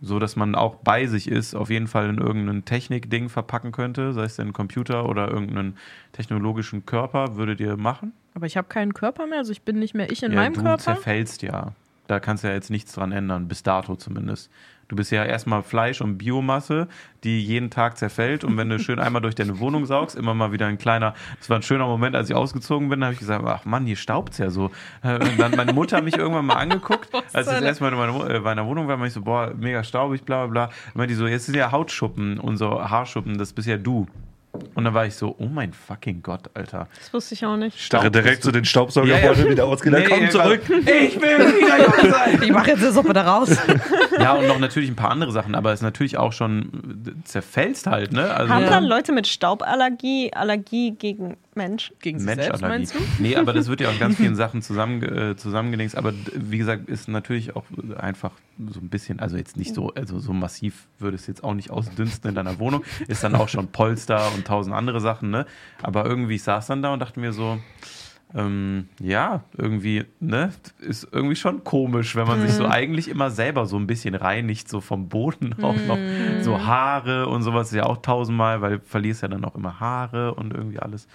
so, 0.00 0.18
dass 0.18 0.36
man 0.36 0.54
auch 0.54 0.76
bei 0.76 1.06
sich 1.06 1.28
ist, 1.28 1.54
auf 1.54 1.70
jeden 1.70 1.86
Fall 1.86 2.08
in 2.08 2.18
irgendein 2.18 2.64
Technikding 2.64 3.28
verpacken 3.28 3.72
könnte, 3.72 4.12
sei 4.12 4.24
es 4.24 4.36
denn 4.36 4.48
ein 4.48 4.52
Computer 4.52 5.08
oder 5.08 5.28
irgendeinen 5.28 5.76
technologischen 6.12 6.84
Körper, 6.84 7.36
würdet 7.36 7.60
ihr 7.60 7.76
machen? 7.76 8.12
Aber 8.34 8.46
ich 8.46 8.56
habe 8.56 8.68
keinen 8.68 8.92
Körper 8.92 9.26
mehr, 9.26 9.38
also 9.38 9.52
ich 9.52 9.62
bin 9.62 9.78
nicht 9.78 9.94
mehr 9.94 10.10
ich 10.10 10.22
in 10.22 10.32
ja, 10.32 10.40
meinem 10.40 10.54
du 10.54 10.62
Körper. 10.62 10.82
zerfällst 10.82 11.42
ja. 11.42 11.72
Da 12.06 12.20
kannst 12.20 12.44
du 12.44 12.48
ja 12.48 12.54
jetzt 12.54 12.70
nichts 12.70 12.92
dran 12.92 13.12
ändern, 13.12 13.48
bis 13.48 13.62
dato 13.62 13.96
zumindest. 13.96 14.50
Du 14.88 14.96
bist 14.96 15.10
ja 15.10 15.24
erstmal 15.24 15.62
Fleisch 15.62 16.02
und 16.02 16.18
Biomasse, 16.18 16.88
die 17.24 17.42
jeden 17.42 17.70
Tag 17.70 17.96
zerfällt. 17.96 18.44
Und 18.44 18.58
wenn 18.58 18.68
du 18.68 18.78
schön 18.78 18.98
einmal 18.98 19.22
durch 19.22 19.34
deine 19.34 19.58
Wohnung 19.58 19.86
saugst, 19.86 20.14
immer 20.14 20.34
mal 20.34 20.52
wieder 20.52 20.66
ein 20.66 20.76
kleiner, 20.76 21.14
das 21.38 21.48
war 21.48 21.56
ein 21.58 21.62
schöner 21.62 21.86
Moment, 21.86 22.14
als 22.14 22.28
ich 22.28 22.36
ausgezogen 22.36 22.90
bin, 22.90 23.00
da 23.00 23.06
habe 23.06 23.14
ich 23.14 23.18
gesagt, 23.20 23.42
ach 23.46 23.64
Mann, 23.64 23.86
hier 23.86 23.96
staubt's 23.96 24.36
ja 24.36 24.50
so. 24.50 24.70
Äh, 25.02 25.14
Und 25.14 25.40
dann 25.40 25.52
meine 25.56 25.72
Mutter 25.72 26.02
mich 26.02 26.18
irgendwann 26.18 26.44
mal 26.44 26.56
angeguckt, 26.56 27.08
als 27.32 27.46
ich 27.48 27.54
das 27.54 27.62
erste 27.62 27.84
Mal 27.84 27.92
in 27.94 27.98
meiner, 27.98 28.14
Wo- 28.14 28.24
äh, 28.24 28.40
meiner 28.40 28.66
Wohnung 28.66 28.86
war, 28.86 28.98
meinte 28.98 29.08
ich 29.08 29.14
so, 29.14 29.22
boah, 29.22 29.54
mega 29.56 29.82
staubig, 29.82 30.24
bla 30.24 30.46
bla 30.46 30.66
bla. 30.66 30.74
Und 30.88 30.96
meinte 30.96 31.14
die 31.14 31.18
so, 31.18 31.26
jetzt 31.26 31.46
sind 31.46 31.56
ja 31.56 31.72
Hautschuppen 31.72 32.38
und 32.38 32.58
so 32.58 32.78
Haarschuppen, 32.78 33.38
das 33.38 33.54
bist 33.54 33.66
ja 33.66 33.78
du. 33.78 34.06
Und 34.74 34.84
dann 34.84 34.94
war 34.94 35.06
ich 35.06 35.14
so, 35.14 35.34
oh 35.38 35.46
mein 35.46 35.72
fucking 35.72 36.22
Gott, 36.22 36.50
Alter. 36.54 36.88
Das 36.98 37.12
wusste 37.12 37.34
ich 37.34 37.44
auch 37.44 37.56
nicht. 37.56 37.78
Staub 37.80 38.12
Direkt 38.12 38.42
zu 38.42 38.52
den 38.52 38.64
Staubsauger 38.64 39.08
Ja, 39.08 39.32
ja. 39.32 39.48
wieder 39.48 39.66
ausgeleitet. 39.66 40.10
Nee, 40.10 40.16
Komm 40.18 40.30
zurück. 40.30 40.62
Ich 40.68 41.20
will 41.20 41.38
wieder 41.60 41.78
jung 41.78 42.12
sein. 42.12 42.42
Ich 42.42 42.50
mache 42.52 42.70
jetzt 42.70 42.82
eine 42.82 42.92
Suppe 42.92 43.12
da 43.12 43.22
raus. 43.22 43.50
Ja, 44.20 44.32
und 44.34 44.46
noch 44.46 44.58
natürlich 44.58 44.90
ein 44.90 44.96
paar 44.96 45.10
andere 45.10 45.32
Sachen, 45.32 45.54
aber 45.54 45.72
es 45.72 45.80
ist 45.80 45.84
natürlich 45.84 46.16
auch 46.16 46.32
schon 46.32 47.04
äh, 47.06 47.24
zerfällst 47.24 47.86
halt, 47.86 48.12
ne? 48.12 48.32
Also 48.32 48.52
Haben 48.52 48.66
dann 48.66 48.84
Leute 48.84 49.12
mit 49.12 49.26
Stauballergie 49.26 50.32
Allergie 50.32 50.92
gegen 50.92 51.36
Menschen? 51.54 51.96
Gegen 52.00 52.18
sich 52.18 52.26
selbst, 52.26 52.60
Menschallergie. 52.62 52.78
meinst 52.78 52.94
du? 52.94 52.98
Nee, 53.22 53.36
aber 53.36 53.52
das 53.52 53.68
wird 53.68 53.80
ja 53.80 53.88
auch 53.88 53.92
in 53.92 53.98
ganz 53.98 54.16
vielen 54.16 54.36
Sachen 54.36 54.62
zusammen, 54.62 55.02
äh, 55.02 55.36
zusammengedingst. 55.36 55.96
Aber 55.96 56.12
wie 56.34 56.58
gesagt, 56.58 56.88
ist 56.88 57.08
natürlich 57.08 57.56
auch 57.56 57.64
einfach 57.98 58.32
so 58.70 58.80
ein 58.80 58.88
bisschen, 58.88 59.20
also 59.20 59.36
jetzt 59.36 59.56
nicht 59.56 59.74
so, 59.74 59.92
also 59.94 60.18
so 60.18 60.32
massiv 60.32 60.86
würde 60.98 61.16
es 61.16 61.26
jetzt 61.26 61.42
auch 61.44 61.54
nicht 61.54 61.70
ausdünsten 61.70 62.30
in 62.30 62.34
deiner 62.34 62.58
Wohnung. 62.58 62.84
Ist 63.08 63.24
dann 63.24 63.34
auch 63.34 63.48
schon 63.48 63.68
Polster 63.68 64.32
und 64.34 64.46
tausend 64.46 64.74
andere 64.74 65.00
Sachen, 65.00 65.30
ne? 65.30 65.46
Aber 65.82 66.04
irgendwie, 66.04 66.36
ich 66.36 66.42
saß 66.42 66.66
dann 66.66 66.82
da 66.82 66.92
und 66.92 67.00
dachte 67.00 67.20
mir 67.20 67.32
so, 67.32 67.58
ähm, 68.36 68.88
ja, 69.00 69.42
irgendwie, 69.56 70.04
ne, 70.18 70.52
ist 70.80 71.06
irgendwie 71.12 71.36
schon 71.36 71.62
komisch, 71.62 72.16
wenn 72.16 72.26
man 72.26 72.40
sich 72.40 72.52
so 72.52 72.66
eigentlich 72.66 73.08
immer 73.08 73.30
selber 73.30 73.66
so 73.66 73.76
ein 73.76 73.86
bisschen 73.86 74.16
reinigt, 74.16 74.68
so 74.68 74.80
vom 74.80 75.08
Boden 75.08 75.54
auch 75.62 75.76
noch. 75.86 75.98
So 76.40 76.64
Haare 76.64 77.28
und 77.28 77.42
sowas 77.42 77.68
ist 77.68 77.76
ja 77.76 77.86
auch 77.86 77.98
tausendmal, 77.98 78.60
weil 78.60 78.78
du 78.78 78.80
verlierst 78.80 79.22
ja 79.22 79.28
dann 79.28 79.44
auch 79.44 79.54
immer 79.54 79.78
Haare 79.78 80.34
und 80.34 80.52
irgendwie 80.52 80.80
alles. 80.80 81.06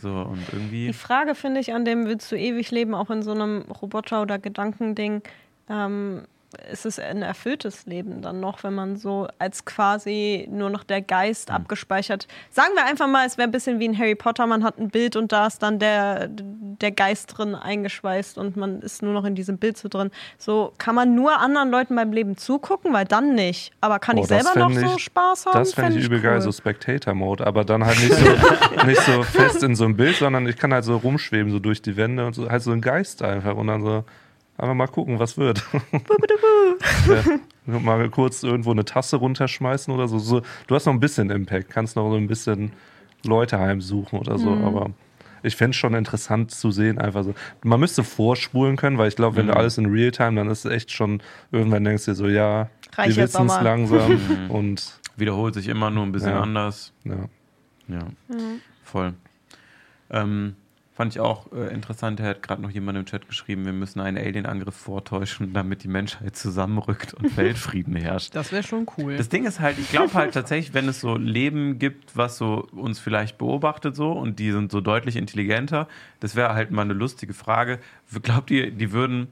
So 0.00 0.10
und 0.10 0.40
irgendwie. 0.52 0.86
Die 0.86 0.92
Frage 0.92 1.34
finde 1.34 1.60
ich, 1.60 1.74
an 1.74 1.84
dem 1.84 2.06
willst 2.06 2.32
du 2.32 2.36
ewig 2.36 2.70
leben, 2.70 2.94
auch 2.94 3.10
in 3.10 3.22
so 3.22 3.32
einem 3.32 3.62
Roboter- 3.62 4.22
oder 4.22 4.38
Gedankending, 4.38 5.22
ähm, 5.68 6.22
ist 6.72 6.86
es 6.86 6.98
ein 6.98 7.22
erfülltes 7.22 7.86
Leben 7.86 8.22
dann 8.22 8.40
noch, 8.40 8.62
wenn 8.64 8.74
man 8.74 8.96
so 8.96 9.28
als 9.38 9.64
quasi 9.64 10.48
nur 10.50 10.70
noch 10.70 10.84
der 10.84 11.00
Geist 11.02 11.50
abgespeichert. 11.50 12.26
Sagen 12.50 12.70
wir 12.74 12.84
einfach 12.86 13.06
mal, 13.08 13.26
es 13.26 13.38
wäre 13.38 13.48
ein 13.48 13.52
bisschen 13.52 13.78
wie 13.80 13.84
in 13.86 13.98
Harry 13.98 14.14
Potter, 14.14 14.46
man 14.46 14.64
hat 14.64 14.78
ein 14.78 14.88
Bild 14.88 15.16
und 15.16 15.32
da 15.32 15.46
ist 15.46 15.62
dann 15.62 15.78
der, 15.78 16.28
der 16.28 16.90
Geist 16.92 17.36
drin 17.36 17.54
eingeschweißt 17.54 18.38
und 18.38 18.56
man 18.56 18.80
ist 18.82 19.02
nur 19.02 19.12
noch 19.12 19.24
in 19.24 19.34
diesem 19.34 19.58
Bild 19.58 19.76
so 19.78 19.88
drin. 19.88 20.10
So 20.38 20.72
kann 20.78 20.94
man 20.94 21.14
nur 21.14 21.38
anderen 21.38 21.70
Leuten 21.70 21.94
beim 21.96 22.12
Leben 22.12 22.36
zugucken, 22.36 22.92
weil 22.92 23.04
dann 23.04 23.34
nicht. 23.34 23.72
Aber 23.80 23.98
kann 23.98 24.18
Oh, 24.18 24.22
ich 24.22 24.26
selber 24.28 24.54
noch 24.58 24.70
fänd 24.72 24.88
so 24.88 24.96
ich- 24.96 25.04
Spaß 25.04 25.46
haben? 25.46 25.58
Das 25.58 25.74
fände 25.74 25.92
Fänd 25.92 26.00
ich 26.00 26.06
übel 26.06 26.18
cool. 26.18 26.24
geil, 26.24 26.40
so 26.40 26.52
Spectator-Mode, 26.52 27.46
aber 27.46 27.64
dann 27.64 27.84
halt 27.84 27.98
nicht 28.00 28.14
so, 28.14 28.24
nicht 28.86 29.00
so 29.02 29.22
fest 29.22 29.62
in 29.62 29.74
so 29.76 29.84
einem 29.84 29.96
Bild, 29.96 30.16
sondern 30.16 30.46
ich 30.46 30.56
kann 30.56 30.72
halt 30.72 30.84
so 30.84 30.96
rumschweben, 30.96 31.50
so 31.52 31.58
durch 31.58 31.82
die 31.82 31.96
Wände 31.96 32.26
und 32.26 32.34
so, 32.34 32.48
halt 32.48 32.62
so 32.62 32.72
ein 32.72 32.80
Geist 32.80 33.22
einfach 33.22 33.54
und 33.56 33.66
dann 33.68 33.82
so 33.82 34.04
einfach 34.58 34.74
mal 34.74 34.86
gucken, 34.86 35.18
was 35.18 35.36
wird. 35.38 35.64
ja, 37.66 37.78
mal 37.78 38.08
kurz 38.10 38.42
irgendwo 38.42 38.70
eine 38.70 38.84
Tasse 38.84 39.16
runterschmeißen 39.16 39.92
oder 39.92 40.08
so. 40.08 40.18
so. 40.18 40.42
Du 40.66 40.74
hast 40.74 40.86
noch 40.86 40.92
ein 40.92 41.00
bisschen 41.00 41.30
Impact, 41.30 41.70
kannst 41.70 41.96
noch 41.96 42.10
so 42.10 42.16
ein 42.16 42.26
bisschen 42.26 42.72
Leute 43.24 43.58
heimsuchen 43.58 44.18
oder 44.18 44.38
so, 44.38 44.50
aber 44.50 44.90
ich 45.42 45.56
fände 45.56 45.70
es 45.70 45.76
schon 45.76 45.94
interessant 45.94 46.50
zu 46.50 46.70
sehen, 46.70 46.98
einfach 46.98 47.24
so. 47.24 47.34
Man 47.62 47.80
müsste 47.80 48.04
vorspulen 48.04 48.76
können, 48.76 48.98
weil 48.98 49.08
ich 49.08 49.16
glaube, 49.16 49.36
wenn 49.36 49.46
du 49.46 49.56
alles 49.56 49.78
in 49.78 49.86
Realtime, 49.86 50.34
dann 50.36 50.48
ist 50.48 50.64
es 50.64 50.72
echt 50.72 50.90
schon, 50.92 51.22
irgendwann 51.52 51.84
denkst 51.84 52.04
du 52.04 52.12
dir 52.12 52.14
so, 52.16 52.28
ja, 52.28 52.68
Reicht 52.96 53.16
wir 53.16 53.24
wissen 53.24 53.46
es 53.46 53.60
langsam 53.60 54.18
und 54.48 55.00
Wiederholt 55.16 55.54
sich 55.54 55.68
immer 55.68 55.90
nur 55.90 56.04
ein 56.04 56.12
bisschen 56.12 56.30
Ja. 56.30 56.40
anders. 56.42 56.92
ja. 57.04 57.28
Ja, 57.88 58.00
voll. 58.82 59.14
Ähm, 60.10 60.56
fand 60.96 61.14
ich 61.14 61.20
auch 61.20 61.52
äh, 61.52 61.72
interessant, 61.74 62.20
er 62.20 62.30
hat 62.30 62.42
gerade 62.42 62.62
noch 62.62 62.70
jemand 62.70 62.96
im 62.96 63.04
Chat 63.04 63.28
geschrieben, 63.28 63.66
wir 63.66 63.74
müssen 63.74 64.00
einen 64.00 64.16
Alien-Angriff 64.16 64.74
vortäuschen, 64.74 65.52
damit 65.52 65.84
die 65.84 65.88
Menschheit 65.88 66.36
zusammenrückt 66.36 67.12
und 67.12 67.36
Weltfrieden 67.36 67.94
herrscht. 67.96 68.34
Das 68.34 68.50
wäre 68.50 68.62
schon 68.62 68.86
cool. 68.96 69.18
Das 69.18 69.28
Ding 69.28 69.44
ist 69.44 69.60
halt, 69.60 69.78
ich 69.78 69.90
glaube 69.90 70.14
halt 70.14 70.32
tatsächlich, 70.34 70.72
wenn 70.72 70.88
es 70.88 71.02
so 71.02 71.18
Leben 71.18 71.78
gibt, 71.78 72.16
was 72.16 72.38
so 72.38 72.66
uns 72.72 72.98
vielleicht 72.98 73.36
beobachtet 73.36 73.94
so 73.94 74.10
und 74.10 74.38
die 74.38 74.50
sind 74.52 74.72
so 74.72 74.80
deutlich 74.80 75.16
intelligenter, 75.16 75.86
das 76.20 76.34
wäre 76.34 76.54
halt 76.54 76.70
mal 76.70 76.82
eine 76.82 76.94
lustige 76.94 77.34
Frage. 77.34 77.78
Glaubt 78.22 78.50
ihr, 78.50 78.70
die 78.70 78.92
würden, 78.92 79.28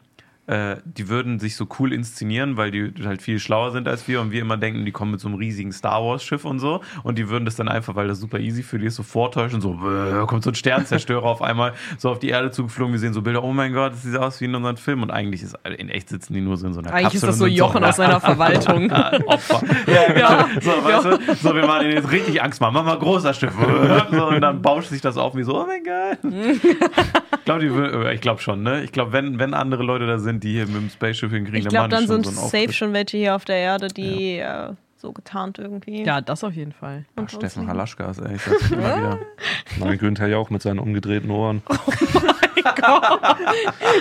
äh, 0.46 0.76
die 0.84 1.08
würden 1.08 1.38
sich 1.38 1.56
so 1.56 1.66
cool 1.78 1.92
inszenieren, 1.92 2.56
weil 2.56 2.70
die 2.70 2.92
halt 3.04 3.22
viel 3.22 3.38
schlauer 3.38 3.70
sind 3.70 3.88
als 3.88 4.06
wir 4.08 4.20
und 4.20 4.30
wir 4.30 4.40
immer 4.40 4.56
denken, 4.56 4.84
die 4.84 4.92
kommen 4.92 5.12
mit 5.12 5.20
so 5.20 5.28
einem 5.28 5.36
riesigen 5.36 5.72
Star 5.72 6.04
Wars 6.04 6.22
Schiff 6.22 6.44
und 6.44 6.58
so 6.58 6.80
und 7.02 7.18
die 7.18 7.28
würden 7.28 7.44
das 7.44 7.56
dann 7.56 7.68
einfach, 7.68 7.94
weil 7.94 8.08
das 8.08 8.20
super 8.20 8.38
easy 8.38 8.62
für 8.62 8.78
die 8.78 8.86
ist, 8.86 8.96
so 8.96 9.02
vortäuschen, 9.02 9.60
so 9.60 9.72
äh, 9.72 10.26
kommt 10.26 10.44
so 10.44 10.50
ein 10.50 10.54
Sternzerstörer 10.54 11.24
auf 11.24 11.42
einmal 11.42 11.72
so 11.98 12.10
auf 12.10 12.18
die 12.18 12.28
Erde 12.28 12.50
zugeflogen, 12.50 12.92
wir 12.92 13.00
sehen 13.00 13.12
so 13.12 13.22
Bilder, 13.22 13.42
oh 13.42 13.52
mein 13.52 13.72
Gott, 13.72 13.92
das 13.92 14.02
sieht 14.02 14.16
aus 14.16 14.40
wie 14.40 14.44
in 14.46 14.54
unseren 14.54 14.76
Filmen 14.76 15.02
und 15.02 15.10
eigentlich 15.10 15.42
ist 15.42 15.56
in 15.78 15.88
echt 15.88 16.08
sitzen 16.08 16.34
die 16.34 16.40
nur 16.40 16.56
so 16.56 16.66
in 16.66 16.72
so 16.72 16.80
einer 16.80 16.92
Eigentlich 16.92 17.14
ist 17.14 17.20
Kapsel 17.22 17.28
das 17.28 17.38
so 17.38 17.46
Jochen 17.46 17.84
aus 17.84 17.96
seiner 17.96 18.20
Verwaltung. 18.24 18.90
Opfer. 19.26 19.62
Ja, 19.86 20.12
genau. 20.12 20.60
So, 20.60 20.70
weißt 20.84 21.04
du? 21.04 21.34
So, 21.36 21.54
wir 21.54 21.66
machen 21.66 21.86
ihnen 21.86 21.94
jetzt 21.94 22.10
richtig 22.10 22.42
Angst 22.42 22.60
machen. 22.60 22.74
Mach 22.74 22.84
mal 22.84 22.98
großer 22.98 23.34
Schiff. 23.34 23.52
So, 24.10 24.26
und 24.26 24.40
dann 24.40 24.62
bauscht 24.62 24.90
sich 24.90 25.00
das 25.00 25.16
auf 25.16 25.36
wie 25.36 25.42
so, 25.42 25.60
oh 25.60 25.66
mein 25.66 25.82
Gott. 25.84 26.18
Ich 27.34 27.44
glaube 27.44 28.12
ich 28.14 28.20
glaub 28.20 28.40
schon, 28.40 28.62
ne? 28.62 28.82
Ich 28.82 28.92
glaube, 28.92 29.12
wenn, 29.12 29.38
wenn 29.38 29.54
andere 29.54 29.82
Leute 29.82 30.06
da 30.06 30.18
sind, 30.18 30.33
die 30.40 30.52
hier 30.52 30.66
mit 30.66 30.76
dem 30.76 30.90
Spaceship 30.90 31.30
hinkriegen, 31.30 31.58
Ich 31.58 31.64
dann 31.64 31.70
glaube, 31.72 31.88
dann 31.88 32.06
sind 32.06 32.26
so 32.26 32.30
safe 32.48 32.72
schon 32.72 32.92
welche 32.92 33.16
hier 33.16 33.34
auf 33.36 33.44
der 33.44 33.56
Erde, 33.56 33.88
die 33.88 34.38
äh, 34.38 34.72
so 34.96 35.12
getarnt 35.12 35.58
irgendwie. 35.58 36.04
Ja, 36.04 36.20
das 36.20 36.42
auf 36.44 36.54
jeden 36.54 36.72
Fall. 36.72 37.04
Ach, 37.16 37.22
und 37.22 37.30
Steffen 37.30 37.66
Halaschkas, 37.68 38.18
ey. 38.18 38.36
Ich 38.36 38.42
sag's 38.42 38.70
immer 38.70 38.96
wieder. 38.96 39.18
Nein, 39.78 39.98
Günther 39.98 40.28
Jauch 40.28 40.50
mit 40.50 40.62
seinen 40.62 40.78
umgedrehten 40.78 41.30
Ohren. 41.30 41.62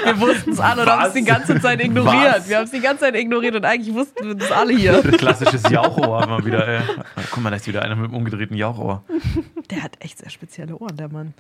Wir 0.03 0.19
wussten 0.19 0.51
es 0.51 0.59
alle 0.59 0.83
und 0.83 0.89
haben 0.89 1.07
es 1.07 1.13
die 1.13 1.23
ganze 1.23 1.59
Zeit 1.59 1.83
ignoriert. 1.83 2.35
Was? 2.37 2.49
Wir 2.49 2.57
haben 2.57 2.63
es 2.65 2.71
die 2.71 2.79
ganze 2.79 3.03
Zeit 3.05 3.15
ignoriert 3.15 3.55
und 3.55 3.65
eigentlich 3.65 3.93
wussten 3.93 4.27
wir 4.27 4.35
das 4.35 4.51
alle 4.51 4.73
hier. 4.73 5.01
Klassisches 5.01 5.69
Jauchohr 5.69 6.25
mal 6.27 6.45
wieder, 6.45 6.67
ey. 6.67 6.81
Guck 7.31 7.43
mal, 7.43 7.49
da 7.49 7.57
ist 7.57 7.67
wieder 7.67 7.81
einer 7.81 7.95
mit 7.95 8.11
dem 8.11 8.15
umgedrehten 8.15 8.55
Jauchohr. 8.55 9.03
Der 9.69 9.83
hat 9.83 9.97
echt 9.99 10.19
sehr 10.19 10.29
spezielle 10.29 10.77
Ohren, 10.77 10.95
der 10.97 11.09
Mann. 11.09 11.33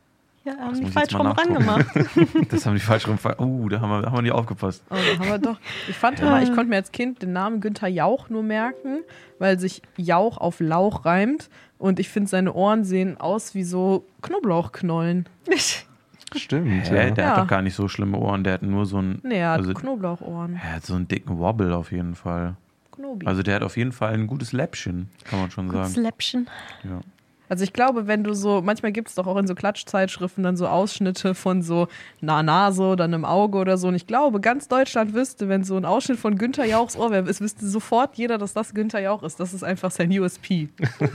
Ja, 0.45 0.57
haben 0.57 0.77
die 0.77 0.91
falsch 0.91 1.15
rum 1.15 1.27
rangemacht. 1.27 1.85
Das 2.49 2.65
haben 2.65 2.73
die 2.73 2.81
falsch 2.81 3.07
rum. 3.07 3.17
Uh, 3.39 3.69
da 3.69 3.79
haben 3.79 3.89
wir, 3.89 4.05
haben 4.07 4.15
wir 4.15 4.21
nicht 4.23 4.31
aufgepasst. 4.33 4.83
Oh, 4.89 4.95
da 4.95 5.19
haben 5.19 5.29
wir 5.29 5.37
doch. 5.39 5.57
Ich 5.87 5.95
fand 5.95 6.19
immer, 6.19 6.41
ich 6.41 6.49
konnte 6.53 6.65
mir 6.65 6.75
als 6.75 6.91
Kind 6.91 7.21
den 7.21 7.31
Namen 7.33 7.61
Günther 7.61 7.87
Jauch 7.87 8.29
nur 8.29 8.43
merken, 8.43 8.99
weil 9.39 9.57
sich 9.59 9.81
Jauch 9.95 10.37
auf 10.37 10.59
Lauch 10.59 11.05
reimt. 11.05 11.49
Und 11.77 11.99
ich 11.99 12.09
finde, 12.09 12.29
seine 12.29 12.53
Ohren 12.53 12.83
sehen 12.83 13.17
aus 13.19 13.55
wie 13.55 13.63
so 13.63 14.05
Knoblauchknollen. 14.21 15.27
Stimmt, 16.35 16.89
Hä, 16.89 16.95
ja. 17.07 17.11
der 17.11 17.23
Ja. 17.25 17.31
hat 17.31 17.37
doch 17.43 17.47
gar 17.47 17.61
nicht 17.61 17.75
so 17.75 17.87
schlimme 17.87 18.17
Ohren. 18.17 18.43
Der 18.43 18.53
hat 18.53 18.63
nur 18.63 18.85
so 18.85 18.97
einen. 18.97 19.19
Nee, 19.23 19.37
er 19.39 19.51
hat 19.51 19.59
also, 19.59 19.73
Knoblauchohren. 19.73 20.55
er 20.61 20.73
hat 20.77 20.85
so 20.85 20.95
einen 20.95 21.07
dicken 21.07 21.37
Wobble 21.39 21.73
auf 21.75 21.91
jeden 21.91 22.15
Fall. 22.15 22.55
Knobi. 22.91 23.25
Also 23.25 23.43
der 23.43 23.55
hat 23.55 23.63
auf 23.63 23.77
jeden 23.77 23.91
Fall 23.91 24.13
ein 24.13 24.27
gutes 24.27 24.51
Läppchen, 24.51 25.09
kann 25.25 25.39
man 25.39 25.51
schon 25.51 25.69
sagen. 25.69 25.89
Släppchen. 25.89 26.49
Ja. 26.83 27.01
Also 27.49 27.63
ich 27.63 27.73
glaube, 27.73 28.07
wenn 28.07 28.23
du 28.23 28.33
so, 28.33 28.61
manchmal 28.63 28.91
gibt 28.91 29.09
es 29.09 29.15
doch 29.15 29.27
auch 29.27 29.37
in 29.37 29.45
so 29.47 29.53
Klatschzeitschriften 29.53 30.43
dann 30.43 30.55
so 30.57 30.67
Ausschnitte 30.67 31.35
von 31.35 31.61
so 31.61 31.87
einer 32.21 32.41
Nase 32.41 32.83
oder 32.83 33.03
einem 33.03 33.25
Auge 33.25 33.57
oder 33.59 33.77
so. 33.77 33.89
Und 33.89 33.95
ich 33.95 34.07
glaube, 34.07 34.39
ganz 34.41 34.67
Deutschland 34.69 35.13
wüsste, 35.13 35.49
wenn 35.49 35.63
so 35.63 35.75
ein 35.77 35.85
Ausschnitt 35.85 36.17
von 36.19 36.37
Günther 36.37 36.65
Jauchs 36.65 36.95
Ohr 36.95 37.11
wäre, 37.11 37.29
es 37.29 37.41
wüsste 37.41 37.67
sofort 37.67 38.15
jeder, 38.15 38.37
dass 38.37 38.53
das 38.53 38.73
Günther 38.73 39.01
Jauch 39.01 39.23
ist. 39.23 39.39
Das 39.39 39.53
ist 39.53 39.63
einfach 39.63 39.91
sein 39.91 40.09
USP. 40.17 40.69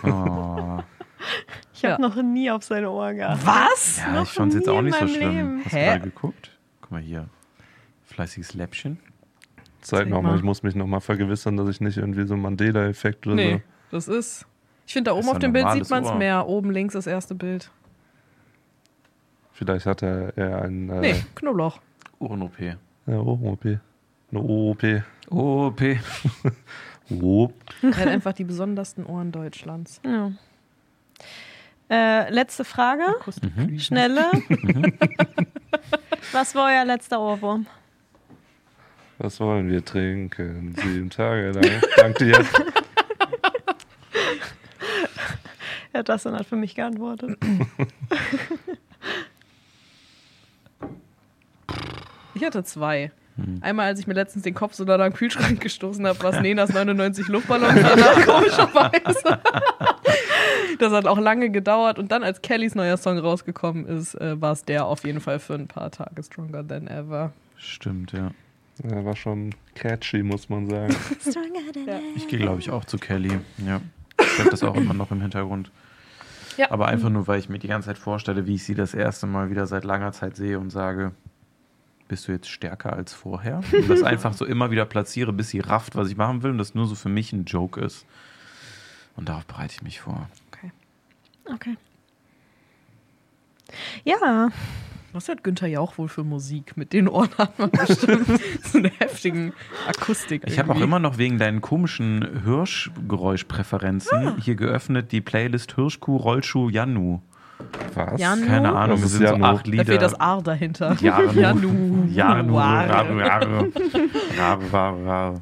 Oh. 0.04 0.78
Ich 1.74 1.84
habe 1.84 2.00
Ja. 2.00 2.08
noch 2.08 2.14
nie 2.22 2.48
auf 2.48 2.62
seine 2.62 2.90
Ohren 2.90 3.16
gehabt. 3.16 3.44
Was? 3.44 3.98
Ja, 3.98 4.12
Noch 4.12 4.22
ich 4.22 4.28
fand 4.30 4.52
es 4.52 4.60
jetzt 4.60 4.68
auch 4.68 4.82
nicht 4.82 4.96
so 4.96 5.08
schlimm. 5.08 5.34
Leben. 5.36 5.60
Hast 5.64 5.72
du 5.74 5.76
Hä? 5.76 5.84
gerade 5.86 6.00
geguckt? 6.04 6.50
Guck 6.80 6.90
mal 6.92 7.00
hier. 7.00 7.28
Fleißiges 8.06 8.54
Läppchen. 8.54 8.98
Zeig 9.80 10.00
Zeig 10.00 10.08
nochmal, 10.08 10.32
mal. 10.32 10.36
ich 10.38 10.44
muss 10.44 10.62
mich 10.62 10.76
nochmal 10.76 11.00
vergewissern, 11.00 11.56
dass 11.56 11.68
ich 11.68 11.80
nicht 11.80 11.96
irgendwie 11.98 12.24
so 12.24 12.34
einen 12.34 12.42
Mandela-Effekt 12.42 13.26
oder 13.26 13.34
Nee, 13.36 13.62
das 13.90 14.06
ist. 14.06 14.46
Ich 14.88 14.94
finde, 14.94 15.10
da 15.10 15.16
oben 15.18 15.28
auf 15.28 15.38
dem 15.38 15.52
Bild 15.52 15.70
sieht 15.72 15.90
man 15.90 16.02
es 16.02 16.14
mehr. 16.14 16.48
Oben 16.48 16.70
links 16.70 16.94
das 16.94 17.06
erste 17.06 17.34
Bild. 17.34 17.70
Vielleicht 19.52 19.84
hat 19.84 20.02
er 20.02 20.34
eher 20.34 20.62
ein 20.62 20.88
äh, 20.88 21.00
Nee, 21.00 21.24
Knoblauch. 21.34 21.78
Ohren-OP. 22.20 22.58
ja, 22.58 22.76
OOP. 23.06 23.66
Eine 23.66 24.40
OOP. 24.40 24.82
OP. 25.28 25.82
OOP. 27.10 27.52
Er 27.82 27.96
hat 27.98 28.08
einfach 28.08 28.32
die 28.32 28.44
besondersten 28.44 29.04
Ohren 29.04 29.30
Deutschlands. 29.30 30.00
Ja. 30.06 30.32
Äh, 31.90 32.32
letzte 32.32 32.64
Frage. 32.64 33.02
Akustikflügel. 33.20 33.78
Schnelle. 33.80 34.30
Was 36.32 36.54
war 36.54 36.70
euer 36.72 36.86
letzter 36.86 37.20
Ohrwurm? 37.20 37.66
Was 39.18 39.38
wollen 39.38 39.68
wir 39.68 39.84
trinken? 39.84 40.74
Sieben 40.78 41.10
Tage 41.10 41.50
lang. 41.50 41.82
Dank 41.96 42.16
dir. 42.16 42.42
Ja, 45.94 46.02
das 46.02 46.26
hat 46.26 46.46
für 46.46 46.56
mich 46.56 46.74
geantwortet. 46.74 47.38
Ich 52.34 52.44
hatte 52.44 52.62
zwei. 52.62 53.10
Einmal, 53.60 53.86
als 53.86 54.00
ich 54.00 54.06
mir 54.06 54.14
letztens 54.14 54.44
den 54.44 54.54
Kopf 54.54 54.74
so 54.74 54.84
da 54.84 54.96
am 54.96 55.12
Kühlschrank 55.12 55.60
gestoßen 55.60 56.06
habe, 56.06 56.20
was 56.22 56.40
Nenas 56.40 56.72
99 56.72 57.28
Luftballons 57.28 57.80
danach 57.80 58.26
komischerweise. 58.26 59.40
Das 60.78 60.92
hat 60.92 61.06
auch 61.06 61.18
lange 61.18 61.50
gedauert 61.50 61.98
und 61.98 62.10
dann, 62.10 62.24
als 62.24 62.42
Kellys 62.42 62.74
neuer 62.74 62.96
Song 62.96 63.18
rausgekommen 63.18 63.86
ist, 63.86 64.14
äh, 64.14 64.40
war 64.40 64.52
es 64.52 64.64
der 64.64 64.86
auf 64.86 65.04
jeden 65.04 65.20
Fall 65.20 65.38
für 65.38 65.54
ein 65.54 65.68
paar 65.68 65.90
Tage 65.90 66.22
Stronger 66.22 66.66
Than 66.66 66.88
Ever. 66.88 67.32
Stimmt, 67.56 68.12
ja. 68.12 68.30
Ja, 68.88 69.04
war 69.04 69.16
schon 69.16 69.54
catchy, 69.74 70.22
muss 70.22 70.48
man 70.48 70.68
sagen. 70.68 70.94
Ich 72.16 72.28
gehe, 72.28 72.38
glaube 72.38 72.60
ich, 72.60 72.70
auch 72.70 72.84
zu 72.84 72.98
Kelly. 72.98 73.38
Ja. 73.66 73.80
Ich 74.20 74.38
habe 74.38 74.50
das 74.50 74.62
auch 74.62 74.74
immer 74.74 74.94
noch 74.94 75.10
im 75.10 75.20
Hintergrund. 75.20 75.70
Ja. 76.56 76.70
Aber 76.70 76.88
einfach 76.88 77.08
nur, 77.08 77.26
weil 77.28 77.38
ich 77.38 77.48
mir 77.48 77.58
die 77.58 77.68
ganze 77.68 77.86
Zeit 77.86 77.98
vorstelle, 77.98 78.46
wie 78.46 78.56
ich 78.56 78.64
sie 78.64 78.74
das 78.74 78.92
erste 78.92 79.26
Mal 79.26 79.50
wieder 79.50 79.66
seit 79.66 79.84
langer 79.84 80.12
Zeit 80.12 80.36
sehe 80.36 80.58
und 80.58 80.70
sage, 80.70 81.12
bist 82.08 82.26
du 82.26 82.32
jetzt 82.32 82.48
stärker 82.48 82.92
als 82.92 83.12
vorher? 83.12 83.60
Und 83.72 83.88
das 83.88 84.02
einfach 84.04 84.32
so 84.32 84.44
immer 84.44 84.70
wieder 84.70 84.84
platziere, 84.84 85.32
bis 85.32 85.50
sie 85.50 85.60
rafft, 85.60 85.94
was 85.94 86.08
ich 86.08 86.16
machen 86.16 86.42
will 86.42 86.50
und 86.50 86.58
das 86.58 86.74
nur 86.74 86.86
so 86.86 86.94
für 86.94 87.08
mich 87.08 87.32
ein 87.32 87.44
Joke 87.44 87.80
ist. 87.80 88.06
Und 89.14 89.28
darauf 89.28 89.46
bereite 89.46 89.74
ich 89.74 89.82
mich 89.82 90.00
vor. 90.00 90.28
Okay. 91.46 91.76
Ja, 94.04 94.50
Was 95.12 95.26
hört 95.28 95.42
Günther 95.42 95.66
Jauch 95.68 95.96
wohl 95.96 96.08
für 96.08 96.22
Musik? 96.22 96.76
Mit 96.76 96.92
den 96.92 97.08
Ohren 97.08 97.30
hat 97.38 97.58
man 97.58 97.70
bestimmt 97.70 98.26
so 98.62 98.78
eine 98.78 98.90
heftigen 98.98 99.52
Akustik. 99.88 100.42
Ich 100.46 100.58
habe 100.58 100.72
auch 100.72 100.80
immer 100.80 100.98
noch 100.98 101.16
wegen 101.18 101.38
deinen 101.38 101.60
komischen 101.62 102.42
Hirschgeräuschpräferenzen 102.44 104.36
hier 104.42 104.54
geöffnet 104.54 105.10
die 105.12 105.20
Playlist 105.22 105.74
Hirschkuh, 105.76 106.16
Rollschuh, 106.16 106.68
Janu. 106.68 107.20
Was? 107.94 108.20
Janu? 108.20 108.46
Keine 108.46 108.72
Ahnung, 108.74 108.96
Das 109.00 109.06
es 109.06 109.12
ist 109.12 109.18
sind 109.18 109.26
so 109.28 109.32
Janu. 109.34 109.44
acht 109.46 109.66
Da 109.66 109.70
Lieder. 109.70 109.84
fehlt 109.86 110.02
das 110.02 110.12
R 110.12 110.40
dahinter. 110.44 110.96
Janu. 111.00 111.32
Janu. 111.40 112.04
Janu. 112.12 112.54
Ware. 112.54 112.88
Rabe, 112.90 113.20
Rabe. 113.20 113.72
Rabe, 114.38 114.72
Rabe, 114.72 115.06
Rabe. 115.06 115.40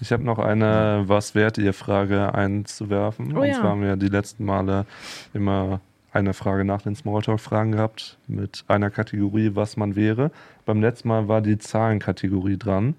Ich 0.00 0.10
habe 0.12 0.24
noch 0.24 0.38
eine 0.40 1.04
Was 1.06 1.34
wärt 1.36 1.58
ihr 1.58 1.74
Frage 1.74 2.34
einzuwerfen. 2.34 3.36
Oh 3.36 3.40
Und 3.42 3.46
ja. 3.46 3.54
zwar 3.54 3.70
haben 3.70 3.82
wir 3.82 3.96
die 3.96 4.08
letzten 4.08 4.44
Male 4.46 4.86
immer 5.34 5.80
eine 6.12 6.34
Frage 6.34 6.64
nach 6.64 6.82
den 6.82 6.94
Smalltalk-Fragen 6.94 7.72
gehabt 7.72 8.18
mit 8.26 8.64
einer 8.68 8.90
Kategorie, 8.90 9.52
was 9.54 9.76
man 9.76 9.96
wäre. 9.96 10.30
Beim 10.64 10.80
letzten 10.80 11.08
Mal 11.08 11.28
war 11.28 11.40
die 11.40 11.58
Zahlenkategorie 11.58 12.58
dran. 12.58 12.94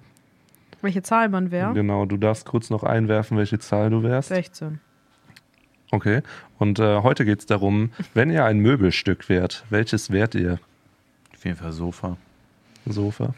Welche 0.81 1.01
Zahl 1.01 1.29
man 1.29 1.51
wäre? 1.51 1.73
Genau, 1.73 2.05
du 2.05 2.17
darfst 2.17 2.45
kurz 2.45 2.69
noch 2.69 2.83
einwerfen, 2.83 3.37
welche 3.37 3.59
Zahl 3.59 3.89
du 3.89 4.03
wärst. 4.03 4.29
16. 4.29 4.79
Okay. 5.91 6.21
Und 6.57 6.79
äh, 6.79 7.01
heute 7.03 7.23
geht 7.23 7.39
es 7.39 7.45
darum, 7.45 7.91
wenn 8.13 8.31
ihr 8.31 8.45
ein 8.45 8.57
Möbelstück 8.59 9.29
wärt, 9.29 9.63
welches 9.69 10.11
wärt 10.11 10.35
ihr? 10.35 10.59
Auf 11.33 11.45
jeden 11.45 11.57
Fall 11.57 11.71
Sofa. 11.71 12.17
Sofa. 12.85 13.33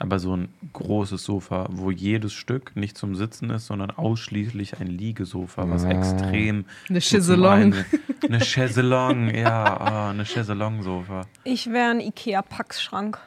Aber 0.00 0.18
so 0.18 0.36
ein 0.36 0.48
großes 0.72 1.22
Sofa, 1.22 1.68
wo 1.70 1.90
jedes 1.92 2.32
Stück 2.32 2.74
nicht 2.74 2.98
zum 2.98 3.14
Sitzen 3.14 3.50
ist, 3.50 3.66
sondern 3.66 3.92
ausschließlich 3.92 4.80
ein 4.80 4.88
Liegesofa, 4.88 5.70
was 5.70 5.84
Ah. 5.84 5.90
extrem. 5.90 6.64
Eine 6.88 7.00
Chaiselong. 7.00 7.52
Ein- 7.74 7.84
Eine 8.24 8.40
Chaiselong, 8.40 9.32
ja, 9.34 9.64
ah, 9.64 10.10
eine 10.10 10.24
Chaiselong-Sofa. 10.24 11.26
ich 11.44 11.66
wäre 11.70 11.90
ein 11.90 12.00
Ikea-Packschrank. 12.00 13.18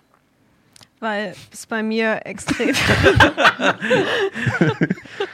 Weil 0.99 1.35
es 1.53 1.67
bei 1.67 1.83
mir 1.83 2.21
extrem. 2.25 2.73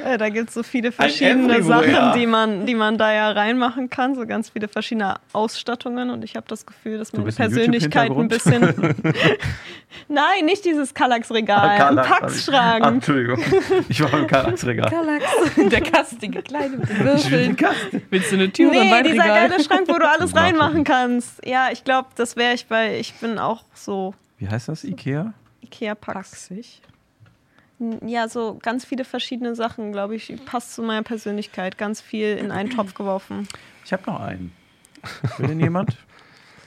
Äh, 0.04 0.18
da 0.18 0.28
gibt 0.30 0.50
es 0.50 0.54
so 0.56 0.64
viele 0.64 0.92
verschiedene. 0.92 1.64
Sachen, 1.64 2.20
die 2.20 2.26
man, 2.28 2.66
die 2.66 2.76
man 2.76 2.98
da 2.98 3.14
ja 3.14 3.32
reinmachen 3.32 3.90
kann. 3.90 4.16
So 4.16 4.26
ganz 4.26 4.50
viele 4.50 4.68
verschiedene 4.68 5.16
Ausstattungen. 5.32 6.10
Und 6.10 6.24
ich 6.26 6.36
habe 6.36 6.46
das 6.50 6.66
Gefühl, 6.66 6.98
dass 6.98 7.14
meine 7.14 7.32
Persönlichkeit 7.32 8.12
ein 8.12 8.28
bisschen. 8.28 8.62
Nein, 10.10 10.46
nicht 10.46 10.66
dieses 10.66 10.94
Kallax-Regal. 10.94 11.70
ein 11.70 12.00
Ah, 12.00 12.04
Packschrank. 12.04 12.86
Entschuldigung. 12.86 13.40
Ich 13.88 14.02
war 14.02 14.14
im 14.20 14.28
Kallax-Regal. 14.28 14.90
Kallax. 14.90 15.24
Der 15.70 15.82
kastige 15.82 16.42
Kleine 16.42 16.78
mit 16.78 16.90
den 16.90 17.00
Würfeln. 17.00 17.58
Willst 18.10 18.32
du 18.32 18.36
eine 18.36 18.52
Tür 18.52 18.72
oder 18.72 18.82
ein 18.82 18.88
Nee, 18.90 19.04
dieser 19.04 19.18
Wandregal? 19.24 19.50
geile 19.50 19.64
Schrank, 19.64 19.88
wo 19.88 19.94
du 19.98 20.08
alles 20.10 20.36
reinmachen 20.36 20.84
kannst. 20.84 21.46
Ja, 21.46 21.70
ich 21.72 21.84
glaube, 21.86 22.10
das 22.16 22.36
wäre 22.36 22.54
ich, 22.54 22.66
weil 22.70 22.96
ich 22.96 23.14
bin 23.16 23.38
auch 23.40 23.64
so 23.74 24.14
Wie 24.38 24.48
heißt 24.50 24.68
das? 24.70 24.84
Ikea? 24.84 25.34
Ikea-Packs. 25.74 26.50
Paxig. 26.50 26.82
Ja, 28.06 28.28
so 28.30 28.58
ganz 28.62 28.86
viele 28.86 29.04
verschiedene 29.04 29.56
Sachen, 29.56 29.92
glaube 29.92 30.16
ich, 30.16 30.34
passt 30.46 30.74
zu 30.76 30.84
meiner 30.84 31.04
Persönlichkeit. 31.04 31.78
Ganz 31.78 32.02
viel 32.02 32.38
in 32.38 32.52
einen 32.52 32.70
Topf 32.70 32.94
geworfen. 32.94 33.48
Ich 33.84 33.92
habe 33.92 34.04
noch 34.06 34.22
einen. 34.22 34.54
Will 35.38 35.48
denn 35.48 35.60
jemand? 35.60 35.98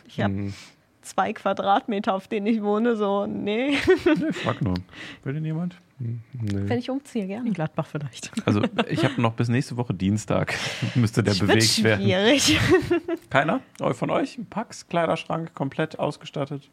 Ich 0.06 0.20
habe 0.20 0.34
Hm, 0.34 0.54
zwei 1.02 1.32
Quadratmeter, 1.32 2.12
auf 2.12 2.28
denen 2.28 2.46
ich 2.46 2.62
wohne. 2.62 2.96
So, 2.96 3.26
nee. 3.26 3.78
Nee, 4.04 4.32
frag 4.32 4.60
nur. 4.60 4.74
Will 5.22 5.34
denn 5.34 5.44
jemand? 5.44 5.76
Wenn 5.98 6.20
nee. 6.66 6.76
ich 6.76 6.90
umziehe, 6.90 7.22
In 7.22 7.28
gerne. 7.28 7.50
Gladbach 7.52 7.86
vielleicht. 7.86 8.30
Also, 8.46 8.62
ich 8.88 9.02
habe 9.02 9.20
noch 9.22 9.32
bis 9.32 9.48
nächste 9.48 9.78
Woche 9.78 9.94
Dienstag. 9.94 10.52
Müsste 10.94 11.22
der 11.22 11.38
wird 11.40 11.48
bewegt 11.48 11.82
werden. 11.82 12.02
schwierig. 12.04 12.60
Keiner 13.30 13.60
von 13.92 14.10
euch? 14.10 14.38
Pax, 14.50 14.88
Kleiderschrank, 14.88 15.54
komplett 15.54 15.98
ausgestattet? 15.98 16.68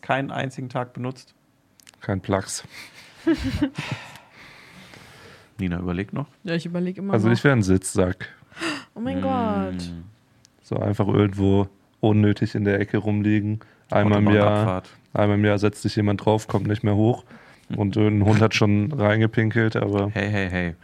Keinen 0.00 0.32
einzigen 0.32 0.68
Tag 0.68 0.94
benutzt? 0.94 1.34
Kein 2.00 2.20
Plax. 2.20 2.64
Nina 5.58 5.78
überlegt 5.78 6.12
noch. 6.12 6.26
Ja, 6.44 6.54
ich 6.54 6.66
überlege 6.66 7.00
immer 7.00 7.14
Also 7.14 7.28
noch. 7.28 7.34
ich 7.34 7.42
wäre 7.44 7.56
ein 7.56 7.62
Sitzsack. 7.62 8.28
oh 8.94 9.00
mein 9.00 9.20
Gott. 9.22 9.82
Hm. 9.82 10.04
So 10.62 10.76
einfach 10.76 11.06
irgendwo 11.08 11.68
unnötig 12.00 12.54
in 12.54 12.64
der 12.64 12.80
Ecke 12.80 12.98
rumliegen. 12.98 13.60
Einmal 13.90 14.18
im 14.18 14.30
Jahr, 14.30 14.82
einmal 15.14 15.38
im 15.38 15.44
Jahr 15.44 15.58
setzt 15.58 15.82
sich 15.82 15.96
jemand 15.96 16.24
drauf, 16.24 16.48
kommt 16.48 16.66
nicht 16.66 16.82
mehr 16.82 16.96
hoch. 16.96 17.24
Und 17.76 17.96
irgendein 17.96 18.28
Hund 18.28 18.40
hat 18.40 18.54
schon 18.54 18.92
reingepinkelt, 18.96 19.76
aber 19.76 20.10
Hey, 20.12 20.30
hey, 20.30 20.48
hey. 20.50 20.74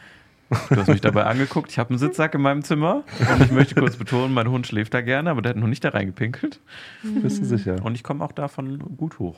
Du 0.68 0.76
hast 0.76 0.88
mich 0.88 1.00
dabei 1.00 1.24
angeguckt. 1.24 1.70
Ich 1.70 1.78
habe 1.78 1.90
einen 1.90 1.98
Sitzsack 1.98 2.34
in 2.34 2.42
meinem 2.42 2.62
Zimmer. 2.62 3.04
Und 3.32 3.42
ich 3.44 3.50
möchte 3.52 3.74
kurz 3.74 3.96
betonen, 3.96 4.34
mein 4.34 4.48
Hund 4.50 4.66
schläft 4.66 4.92
da 4.92 5.00
gerne, 5.00 5.30
aber 5.30 5.40
der 5.40 5.50
hat 5.50 5.56
noch 5.56 5.66
nicht 5.66 5.82
da 5.82 5.88
reingepinkelt. 5.90 6.60
bist 7.02 7.40
du 7.40 7.44
sicher? 7.46 7.82
Und 7.82 7.94
ich 7.94 8.02
komme 8.02 8.22
auch 8.24 8.32
davon 8.32 8.78
gut 8.98 9.18
hoch. 9.18 9.36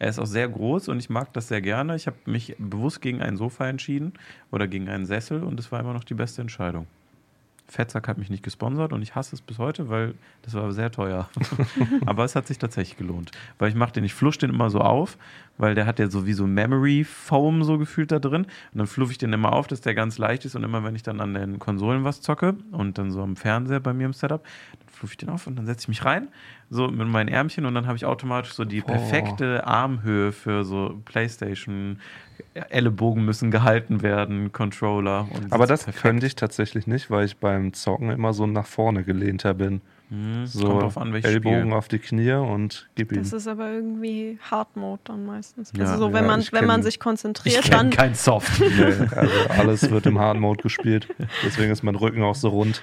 Er 0.00 0.08
ist 0.08 0.18
auch 0.18 0.26
sehr 0.26 0.48
groß 0.48 0.88
und 0.88 0.98
ich 0.98 1.10
mag 1.10 1.30
das 1.34 1.48
sehr 1.48 1.60
gerne. 1.60 1.94
Ich 1.94 2.06
habe 2.06 2.16
mich 2.24 2.56
bewusst 2.58 3.02
gegen 3.02 3.20
ein 3.20 3.36
Sofa 3.36 3.68
entschieden 3.68 4.14
oder 4.50 4.66
gegen 4.66 4.88
einen 4.88 5.04
Sessel 5.04 5.44
und 5.44 5.60
es 5.60 5.70
war 5.70 5.78
immer 5.78 5.92
noch 5.92 6.04
die 6.04 6.14
beste 6.14 6.40
Entscheidung. 6.40 6.86
Fettsack 7.68 8.08
hat 8.08 8.16
mich 8.16 8.30
nicht 8.30 8.42
gesponsert 8.42 8.94
und 8.94 9.02
ich 9.02 9.14
hasse 9.14 9.36
es 9.36 9.42
bis 9.42 9.58
heute, 9.58 9.90
weil 9.90 10.14
das 10.40 10.54
war 10.54 10.72
sehr 10.72 10.90
teuer. 10.90 11.28
Aber 12.06 12.24
es 12.24 12.34
hat 12.34 12.46
sich 12.46 12.58
tatsächlich 12.58 12.96
gelohnt. 12.96 13.30
Weil 13.58 13.68
ich 13.68 13.74
mache 13.74 13.92
den, 13.92 14.02
ich 14.02 14.14
flush 14.14 14.38
den 14.38 14.48
immer 14.50 14.70
so 14.70 14.80
auf, 14.80 15.18
weil 15.58 15.74
der 15.74 15.84
hat 15.84 15.98
ja 15.98 16.08
so 16.08 16.26
wie 16.26 16.32
so 16.32 16.46
Memory 16.46 17.04
Foam 17.04 17.62
so 17.62 17.76
gefühlt 17.76 18.10
da 18.10 18.18
drin. 18.18 18.44
Und 18.44 18.78
dann 18.78 18.86
fluff 18.86 19.10
ich 19.10 19.18
den 19.18 19.34
immer 19.34 19.52
auf, 19.52 19.66
dass 19.66 19.82
der 19.82 19.94
ganz 19.94 20.16
leicht 20.16 20.46
ist 20.46 20.56
und 20.56 20.64
immer 20.64 20.82
wenn 20.82 20.96
ich 20.96 21.02
dann 21.02 21.20
an 21.20 21.34
den 21.34 21.58
Konsolen 21.58 22.04
was 22.04 22.22
zocke 22.22 22.56
und 22.72 22.96
dann 22.96 23.10
so 23.10 23.22
am 23.22 23.36
Fernseher 23.36 23.80
bei 23.80 23.92
mir 23.92 24.06
im 24.06 24.14
Setup, 24.14 24.42
dann 25.00 25.08
fluff 25.08 25.12
ich 25.12 25.16
den 25.16 25.28
auf 25.30 25.46
und 25.46 25.56
dann 25.56 25.66
setze 25.66 25.84
ich 25.84 25.88
mich 25.88 26.04
rein, 26.04 26.28
so 26.68 26.88
mit 26.88 27.08
meinen 27.08 27.28
Ärmchen 27.28 27.64
und 27.66 27.74
dann 27.74 27.86
habe 27.86 27.96
ich 27.96 28.04
automatisch 28.04 28.52
so 28.52 28.64
die 28.64 28.80
Boah. 28.80 28.92
perfekte 28.92 29.66
Armhöhe 29.66 30.32
für 30.32 30.64
so 30.64 31.00
Playstation. 31.04 31.98
Ellenbogen 32.70 33.24
müssen 33.24 33.50
gehalten 33.50 34.02
werden, 34.02 34.50
Controller. 34.52 35.28
Und 35.32 35.52
Aber 35.52 35.66
das 35.66 35.84
perfekt. 35.84 36.02
könnte 36.02 36.26
ich 36.26 36.34
tatsächlich 36.36 36.86
nicht, 36.86 37.10
weil 37.10 37.24
ich 37.26 37.36
beim 37.36 37.72
Zocken 37.74 38.10
immer 38.10 38.32
so 38.32 38.46
nach 38.46 38.66
vorne 38.66 39.04
gelehnter 39.04 39.54
bin. 39.54 39.82
Hm, 40.08 40.46
So 40.46 40.78
an, 40.96 41.12
welches 41.12 41.30
Ellbogen 41.30 41.60
Spiel. 41.60 41.72
auf 41.74 41.88
die 41.88 41.98
Knie 42.00 42.32
und 42.32 42.88
gib 42.96 43.12
ihm. 43.12 43.18
Das 43.18 43.32
ist 43.34 43.46
aber 43.46 43.70
irgendwie 43.70 44.38
Hard 44.50 44.74
Mode 44.74 45.00
dann 45.04 45.26
meistens. 45.26 45.72
Ja. 45.76 45.84
also 45.84 46.06
so, 46.06 46.12
wenn 46.12 46.24
Ja, 46.24 46.30
man, 46.30 46.40
ich 46.40 46.52
wenn 46.52 46.66
man 46.66 46.82
sich 46.82 46.94
Ich 46.94 47.00
konzentriert, 47.00 47.62
kenne 47.62 47.76
dann. 47.76 47.90
kein 47.90 48.14
Soft. 48.14 48.58
Nee, 48.58 49.06
also 49.14 49.32
alles 49.50 49.90
wird 49.90 50.06
im 50.06 50.18
Hard 50.18 50.38
Mode 50.40 50.62
gespielt. 50.62 51.08
Deswegen 51.44 51.70
ist 51.70 51.82
mein 51.84 51.94
Rücken 51.94 52.22
auch 52.22 52.34
so 52.34 52.48
rund. 52.48 52.82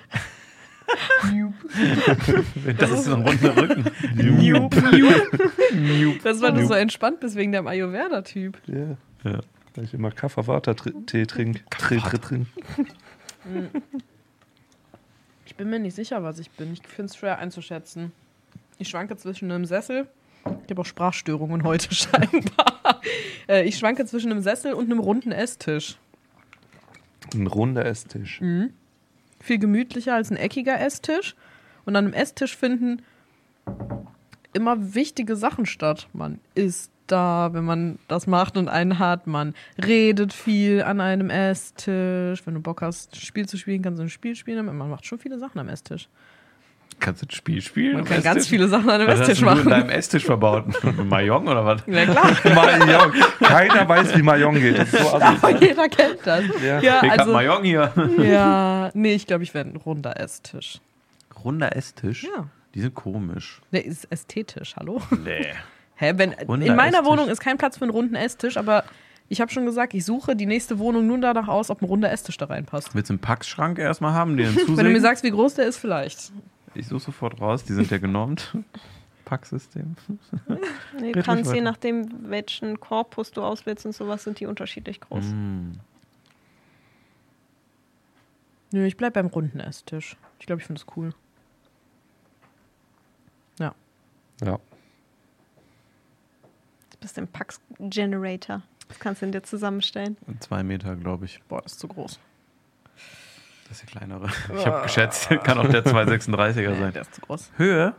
Das 2.78 2.92
ist 2.92 3.06
so 3.06 3.16
ein 3.16 3.22
runder 3.22 3.58
Rücken. 3.58 3.86
Noob, 4.16 4.76
noob. 4.76 6.24
Das, 6.24 6.42
weil 6.42 6.54
du 6.54 6.66
so 6.66 6.74
entspannt 6.74 7.20
bist 7.20 7.36
wegen 7.36 7.52
deinem 7.52 7.68
Ayurveda-Typ. 7.68 8.58
Ja. 8.68 8.98
Ja. 9.24 9.40
Weil 9.76 9.84
ich 9.84 9.94
immer 9.94 10.12
Kafferwater-Tee 10.12 11.26
trinke. 11.26 11.62
Trink. 11.70 12.48
bin 15.58 15.70
mir 15.70 15.80
nicht 15.80 15.96
sicher, 15.96 16.24
was 16.24 16.40
ich 16.40 16.52
bin. 16.52 16.72
Ich 16.72 16.82
finde 16.88 17.12
es 17.12 17.18
schwer 17.18 17.40
einzuschätzen. 17.40 18.12
Ich 18.78 18.88
schwanke 18.88 19.18
zwischen 19.18 19.52
einem 19.52 19.66
Sessel. 19.66 20.08
Ich 20.46 20.70
habe 20.70 20.82
auch 20.82 20.86
Sprachstörungen 20.86 21.64
heute 21.64 21.94
scheinbar. 21.94 23.02
Äh, 23.50 23.64
ich 23.64 23.78
schwanke 23.78 24.06
zwischen 24.06 24.32
einem 24.32 24.42
Sessel 24.42 24.74
und 24.74 24.86
einem 24.86 25.00
runden 25.00 25.32
Esstisch. 25.32 25.98
Ein 27.34 27.48
runder 27.48 27.86
Esstisch. 27.86 28.40
Viel 29.48 29.60
gemütlicher 29.60 30.14
als 30.14 30.30
ein 30.30 30.36
eckiger 30.36 30.78
Esstisch. 30.78 31.34
Und 31.86 31.96
an 31.96 32.04
einem 32.04 32.14
Esstisch 32.14 32.58
finden 32.58 33.02
immer 34.52 34.94
wichtige 34.94 35.38
Sachen 35.38 35.66
statt. 35.66 36.10
Man 36.12 36.42
isst 36.54 36.92
da, 37.08 37.54
wenn 37.54 37.64
man 37.64 37.98
das 38.10 38.28
macht 38.28 38.58
und 38.58 38.68
einen 38.68 39.00
hat. 39.00 39.26
Man 39.26 39.56
redet 39.82 40.34
viel 40.34 40.84
an 40.84 41.00
einem 41.00 41.30
Esstisch. 41.30 42.46
Wenn 42.46 42.56
du 42.56 42.60
Bock 42.60 42.82
hast, 42.82 43.14
ein 43.14 43.22
Spiel 43.22 43.48
zu 43.48 43.58
spielen, 43.58 43.82
kannst 43.82 44.00
du 44.00 44.04
ein 44.04 44.10
Spiel 44.10 44.36
spielen. 44.36 44.66
Man 44.66 44.90
macht 44.90 45.06
schon 45.06 45.18
viele 45.18 45.40
Sachen 45.40 45.60
am 45.60 45.70
Esstisch. 45.70 46.10
Kannst 47.00 47.22
du 47.22 47.28
ein 47.28 47.32
Spiel 47.32 47.62
spielen? 47.62 47.96
Man 47.98 48.06
kann 48.06 48.24
ganz 48.24 48.38
Esstisch? 48.38 48.50
viele 48.50 48.68
Sachen 48.68 48.90
an 48.90 49.02
einem 49.02 49.08
Was 49.08 49.20
hast 49.20 49.30
Esstisch 49.30 49.40
du 49.46 49.52
in 49.52 49.58
machen. 49.58 49.70
deinem 49.70 49.90
Esstisch 49.92 50.26
verbaut? 50.26 50.66
Ein 50.84 51.08
Mahjong 51.10 51.48
oder 51.48 51.64
was? 51.64 51.82
Ja 51.86 52.06
klar, 52.06 52.32
Mahjong. 52.56 53.12
Keiner 53.40 53.88
weiß, 53.88 54.18
wie 54.18 54.22
Mahjong 54.24 54.56
geht. 54.56 54.80
Das 54.80 54.92
ist 54.92 55.00
so 55.04 55.14
aber 55.16 55.52
jeder 55.64 55.88
kennt 55.90 56.20
das. 56.26 56.44
Ja. 56.66 56.80
Ja, 56.82 57.02
Ich 57.04 57.12
hab 57.12 57.20
also, 57.20 57.34
Mahjong 57.34 57.64
hier. 57.64 57.92
ja, 58.20 58.90
nee, 58.96 59.14
ich 59.14 59.28
glaube, 59.28 59.44
ich 59.44 59.54
werde 59.54 59.70
ein 59.72 59.76
runder 59.78 60.20
Esstisch. 60.20 60.80
Runder 61.44 61.76
Esstisch? 61.76 62.24
Ja. 62.24 62.46
Die 62.74 62.82
sind 62.82 62.96
komisch. 62.96 63.62
Der 63.72 63.86
ist 63.86 64.06
ästhetisch, 64.12 64.76
hallo? 64.76 65.02
Nee. 65.24 65.48
Hä, 65.96 66.14
wenn, 66.18 66.34
Runder 66.34 66.66
in 66.66 66.76
meiner 66.76 66.98
Esstisch. 66.98 67.12
Wohnung 67.12 67.28
ist 67.30 67.40
kein 67.40 67.58
Platz 67.58 67.78
für 67.78 67.84
einen 67.84 67.92
runden 67.92 68.16
Esstisch, 68.16 68.58
aber 68.58 68.84
ich 69.30 69.40
habe 69.42 69.52
schon 69.52 69.66
gesagt, 69.66 69.94
ich 69.94 70.04
suche 70.06 70.36
die 70.36 70.46
nächste 70.46 70.80
Wohnung 70.80 71.06
nur 71.06 71.20
danach 71.20 71.48
aus, 71.48 71.70
ob 71.70 71.82
ein 71.82 71.86
runder 71.86 72.12
Esstisch 72.12 72.38
da 72.38 72.46
reinpasst. 72.46 72.96
Willst 72.96 73.10
du 73.10 73.14
einen 73.14 73.20
Packschrank 73.20 73.78
erstmal 73.78 74.14
haben, 74.14 74.36
den 74.38 74.56
Wenn 74.56 74.86
du 74.86 74.92
mir 74.92 75.02
sagst, 75.02 75.24
wie 75.24 75.32
groß 75.32 75.56
der 75.56 75.66
ist, 75.66 75.78
vielleicht. 75.78 76.32
Ich 76.78 76.88
suche 76.88 77.00
sofort 77.00 77.42
raus, 77.42 77.64
die 77.64 77.74
sind 77.74 77.90
ja 77.90 77.98
genormt. 77.98 78.56
Packsystem. 79.26 79.96
Nee, 80.98 81.12
du 81.12 81.22
kannst 81.22 81.54
je 81.54 81.60
nachdem, 81.60 82.30
welchen 82.30 82.80
Korpus 82.80 83.32
du 83.32 83.44
auswählst 83.44 83.86
und 83.86 83.94
sowas, 83.94 84.24
sind 84.24 84.40
die 84.40 84.46
unterschiedlich 84.46 85.02
groß. 85.02 85.26
Mm. 85.26 85.72
Nö, 88.72 88.86
ich 88.86 88.96
bleib 88.96 89.16
beim 89.16 89.28
runden 89.28 89.60
Esstisch. 89.60 90.16
Ich 90.40 90.46
glaube, 90.46 90.62
ich 90.62 90.68
finde 90.68 90.82
das 90.82 90.96
cool. 90.96 91.14
Ja. 93.60 93.76
Ja. 94.42 94.60
Du 96.92 96.98
bist 97.02 97.18
im 97.18 97.28
Pax 97.28 97.60
Generator. 97.80 98.62
Das 98.88 99.00
kannst 99.00 99.22
du 99.22 99.30
dir 99.30 99.44
zusammenstellen. 99.44 100.16
Zwei 100.40 100.64
Meter, 100.64 100.96
glaube 100.96 101.26
ich. 101.26 101.42
Boah, 101.50 101.62
das 101.62 101.74
ist 101.74 101.80
zu 101.80 101.90
groß. 101.90 102.20
Das 103.70 103.82
ist 103.82 103.82
der 103.82 104.00
kleinere. 104.00 104.28
Ich 104.58 104.66
habe 104.66 104.84
geschätzt, 104.84 105.30
kann 105.44 105.58
auch 105.58 105.68
der 105.68 105.84
236er 105.86 106.70
Nee, 106.70 106.80
sein. 106.80 106.94
der 106.94 107.02
ist 107.02 107.16
zu 107.16 107.22
groß. 107.22 107.52
Höhe? 107.58 107.94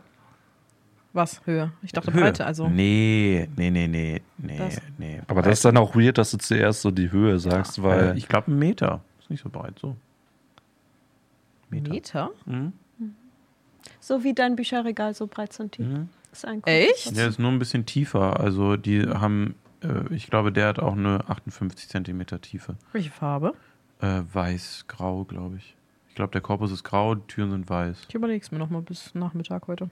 Was? 1.13 1.41
Höhe? 1.45 1.71
Ich 1.81 1.91
dachte 1.91 2.13
Höhe. 2.13 2.21
Breite, 2.21 2.45
also. 2.45 2.67
Nee, 2.69 3.47
nee, 3.55 3.69
nee, 3.71 3.87
nee, 3.87 4.21
nee, 4.37 4.57
Das- 4.57 4.81
nee. 4.97 5.21
Aber 5.27 5.41
das 5.41 5.53
ist 5.59 5.65
dann 5.65 5.77
auch 5.77 5.95
weird, 5.95 6.17
dass 6.17 6.31
du 6.31 6.37
zuerst 6.37 6.81
so 6.81 6.91
die 6.91 7.11
Höhe 7.11 7.39
sagst, 7.39 7.81
Weil 7.81 8.09
weil 8.09 8.17
ich 8.17 8.27
glaube, 8.27 8.51
ein 8.51 8.59
Meter. 8.59 9.01
Ist 9.19 9.29
nicht 9.29 9.41
so 9.43 9.49
breit, 9.49 9.77
so. 9.79 9.95
Meter. 11.69 11.89
Meter? 11.91 12.29
Mhm. 12.45 12.73
So 13.99 14.23
wie 14.23 14.33
dein 14.33 14.55
Bücherregal, 14.55 15.13
so 15.13 15.27
breit 15.27 15.53
sind 15.53 15.77
die. 15.77 15.83
Mhm. 15.83 16.09
Ist 16.31 16.45
ein 16.45 16.61
Echt? 16.65 17.15
Der 17.17 17.27
ist 17.27 17.39
nur 17.39 17.51
ein 17.51 17.59
bisschen 17.59 17.85
tiefer. 17.85 18.39
Also 18.39 18.75
die 18.77 19.01
haben, 19.07 19.55
äh, 19.83 20.13
ich 20.13 20.27
glaube, 20.27 20.51
der 20.51 20.67
hat 20.67 20.79
auch 20.79 20.93
eine 20.93 21.23
58 21.27 21.89
Zentimeter 21.89 22.39
Tiefe. 22.41 22.75
Welche 22.91 23.09
Farbe? 23.09 23.53
Äh, 24.01 24.21
weiß, 24.31 24.85
grau, 24.87 25.23
glaube 25.25 25.57
ich. 25.57 25.75
Ich 26.09 26.15
glaube, 26.15 26.31
der 26.31 26.41
Korpus 26.41 26.71
ist 26.71 26.83
grau, 26.83 27.15
die 27.15 27.27
Türen 27.27 27.51
sind 27.51 27.69
weiß. 27.69 27.97
Ich 28.07 28.15
überleg's 28.15 28.51
mir 28.51 28.59
nochmal 28.59 28.81
bis 28.81 29.13
Nachmittag 29.15 29.67
heute. 29.67 29.89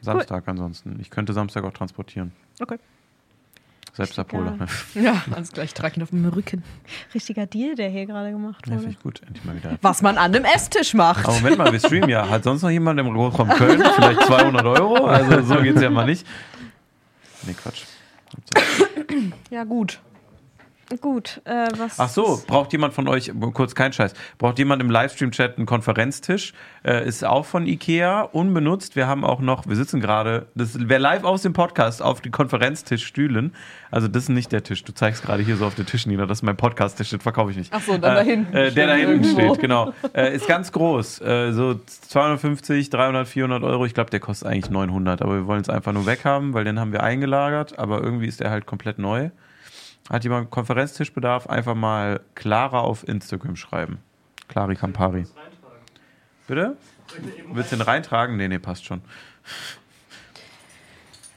Samstag 0.00 0.46
ansonsten. 0.46 0.98
Ich 1.00 1.10
könnte 1.10 1.32
Samstag 1.32 1.64
auch 1.64 1.72
transportieren. 1.72 2.32
Okay. 2.60 2.78
Selbstabholer. 3.94 4.54
Egal. 4.54 4.68
Ne? 4.94 5.02
Ja, 5.02 5.22
alles 5.34 5.50
gleich. 5.52 5.66
Ich 5.66 5.74
trage 5.74 5.96
ihn 5.96 6.02
auf 6.04 6.10
dem 6.10 6.24
Rücken. 6.24 6.62
Richtiger 7.14 7.46
Deal, 7.46 7.74
der 7.74 7.88
hier 7.90 8.06
gerade 8.06 8.30
gemacht 8.30 8.64
Ja, 8.66 8.72
wurde. 8.72 8.80
finde 8.82 8.96
ich 8.96 9.02
gut. 9.02 9.22
Endlich 9.26 9.44
mal 9.44 9.56
wieder. 9.56 9.76
Was 9.82 10.02
man 10.02 10.16
an 10.18 10.34
einem 10.34 10.44
Esstisch 10.44 10.94
macht. 10.94 11.24
Aber 11.26 11.34
Moment 11.34 11.58
mal, 11.58 11.72
wir 11.72 11.80
streamen 11.80 12.08
ja. 12.08 12.28
Hat 12.28 12.44
sonst 12.44 12.62
noch 12.62 12.70
jemand 12.70 13.00
im 13.00 13.12
Großraum 13.12 13.48
Köln? 13.48 13.82
Vielleicht 13.96 14.22
200 14.22 14.64
Euro? 14.66 15.04
Also 15.06 15.42
so 15.42 15.60
geht's 15.62 15.82
ja 15.82 15.90
mal 15.90 16.06
nicht. 16.06 16.24
Nee, 17.44 17.54
Quatsch. 17.54 17.84
Ja, 19.50 19.64
gut. 19.64 20.00
Gut, 21.02 21.42
äh, 21.44 21.68
was. 21.76 22.00
Ach 22.00 22.08
so, 22.08 22.40
braucht 22.46 22.72
jemand 22.72 22.94
von 22.94 23.08
euch, 23.08 23.30
kurz 23.52 23.74
kein 23.74 23.92
Scheiß, 23.92 24.14
braucht 24.38 24.58
jemand 24.58 24.80
im 24.80 24.90
Livestream-Chat 24.90 25.58
einen 25.58 25.66
Konferenztisch? 25.66 26.54
Äh, 26.82 27.06
ist 27.06 27.24
auch 27.26 27.44
von 27.44 27.66
Ikea, 27.66 28.22
unbenutzt. 28.22 28.96
Wir 28.96 29.06
haben 29.06 29.22
auch 29.22 29.40
noch, 29.40 29.66
wir 29.66 29.76
sitzen 29.76 30.00
gerade, 30.00 30.46
das 30.54 30.88
wäre 30.88 30.98
live 31.00 31.24
aus 31.24 31.42
dem 31.42 31.52
Podcast 31.52 32.00
auf 32.00 32.22
die 32.22 32.30
Konferenztischstühlen. 32.30 33.52
Also 33.90 34.08
das 34.08 34.24
ist 34.24 34.28
nicht 34.30 34.50
der 34.50 34.62
Tisch. 34.62 34.82
Du 34.82 34.94
zeigst 34.94 35.22
gerade 35.24 35.42
hier 35.42 35.56
so 35.56 35.66
auf 35.66 35.74
den 35.74 35.84
Tisch 35.84 36.06
nieder. 36.06 36.26
Das 36.26 36.38
ist 36.38 36.42
mein 36.42 36.56
Podcast-Tisch, 36.56 37.10
den 37.10 37.20
verkaufe 37.20 37.50
ich 37.50 37.58
nicht. 37.58 37.72
Ach 37.74 37.82
so, 37.82 37.92
dann 37.98 38.14
da 38.14 38.20
hinten 38.22 38.56
Äh, 38.56 38.72
der 38.72 38.86
da 38.86 38.94
steht 38.94 39.08
hinten 39.08 39.24
irgendwo. 39.24 39.54
steht, 39.54 39.60
genau. 39.60 39.92
Äh, 40.14 40.34
ist 40.34 40.46
ganz 40.48 40.72
groß. 40.72 41.20
Äh, 41.20 41.52
so 41.52 41.78
250, 41.84 42.88
300, 42.88 43.28
400 43.28 43.62
Euro. 43.62 43.84
Ich 43.84 43.92
glaube, 43.92 44.08
der 44.08 44.20
kostet 44.20 44.48
eigentlich 44.48 44.70
900. 44.70 45.20
Aber 45.20 45.34
wir 45.34 45.46
wollen 45.46 45.60
es 45.60 45.68
einfach 45.68 45.92
nur 45.92 46.06
weghaben, 46.06 46.54
weil 46.54 46.64
den 46.64 46.80
haben 46.80 46.92
wir 46.92 47.02
eingelagert. 47.02 47.78
Aber 47.78 48.02
irgendwie 48.02 48.26
ist 48.26 48.40
der 48.40 48.50
halt 48.50 48.64
komplett 48.64 48.98
neu. 48.98 49.28
Hat 50.10 50.24
jemand 50.24 50.50
Konferenztischbedarf? 50.50 51.46
Einfach 51.48 51.74
mal 51.74 52.20
Clara 52.34 52.80
auf 52.80 53.06
Instagram 53.06 53.56
schreiben. 53.56 53.98
Clari 54.48 54.74
Campari. 54.74 55.26
Bitte? 56.46 56.76
Willst 57.52 57.72
du 57.72 57.76
den 57.76 57.82
reintragen? 57.82 58.36
Nee, 58.36 58.48
nee, 58.48 58.58
passt 58.58 58.86
schon. 58.86 59.02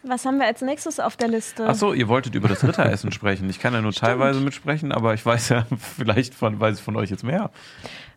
Was 0.03 0.25
haben 0.25 0.39
wir 0.39 0.47
als 0.47 0.61
nächstes 0.61 0.99
auf 0.99 1.15
der 1.15 1.27
Liste? 1.27 1.67
Achso, 1.67 1.93
ihr 1.93 2.07
wolltet 2.07 2.33
über 2.33 2.47
das 2.47 2.63
Ritteressen 2.63 3.11
sprechen. 3.11 3.49
Ich 3.49 3.59
kann 3.59 3.73
ja 3.73 3.81
nur 3.81 3.93
teilweise 3.93 4.39
mitsprechen, 4.39 4.91
aber 4.91 5.13
ich 5.13 5.23
weiß 5.25 5.49
ja, 5.49 5.65
vielleicht 5.97 6.33
von, 6.33 6.59
weiß 6.59 6.79
ich 6.79 6.83
von 6.83 6.95
euch 6.95 7.11
jetzt 7.11 7.23
mehr. 7.23 7.51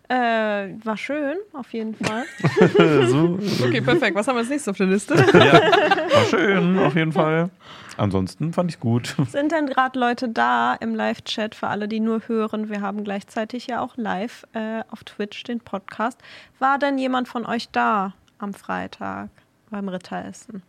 Äh, 0.09 0.75
war 0.85 0.97
schön, 0.99 1.37
auf 1.55 1.73
jeden 1.73 1.95
Fall. 1.95 2.25
so, 3.07 3.39
Okay, 3.65 3.81
perfekt. 3.81 4.15
Was 4.15 4.29
haben 4.29 4.37
wir 4.37 4.41
als 4.41 4.51
nächstes 4.51 4.69
auf 4.69 4.77
der 4.77 4.87
Liste? 4.87 5.15
ja, 5.15 5.53
war 6.13 6.25
schön, 6.29 6.79
auf 6.79 6.95
jeden 6.95 7.13
Fall. 7.13 7.51
Ansonsten 7.97 8.53
fand 8.53 8.71
ich 8.71 8.81
gut. 8.81 9.15
Sind 9.31 9.53
denn 9.53 9.67
gerade 9.67 9.99
Leute 9.99 10.29
da 10.29 10.75
im 10.75 10.95
Live-Chat 10.95 11.55
für 11.55 11.69
alle, 11.69 11.89
die 11.89 12.01
nur 12.01 12.23
hören? 12.27 12.69
Wir 12.69 12.81
haben 12.81 13.05
gleichzeitig 13.05 13.67
ja 13.69 13.81
auch 13.81 13.97
live 13.97 14.45
äh, 14.53 14.83
auf 14.91 15.05
Twitch 15.05 15.43
den 15.45 15.61
Podcast. 15.61 16.21
War 16.59 16.79
denn 16.79 16.99
jemand 16.99 17.29
von 17.29 17.47
euch 17.47 17.71
da 17.71 18.13
am 18.39 18.53
Freitag 18.53 19.31
beim 19.71 19.89
Ritteressen? 19.89 20.63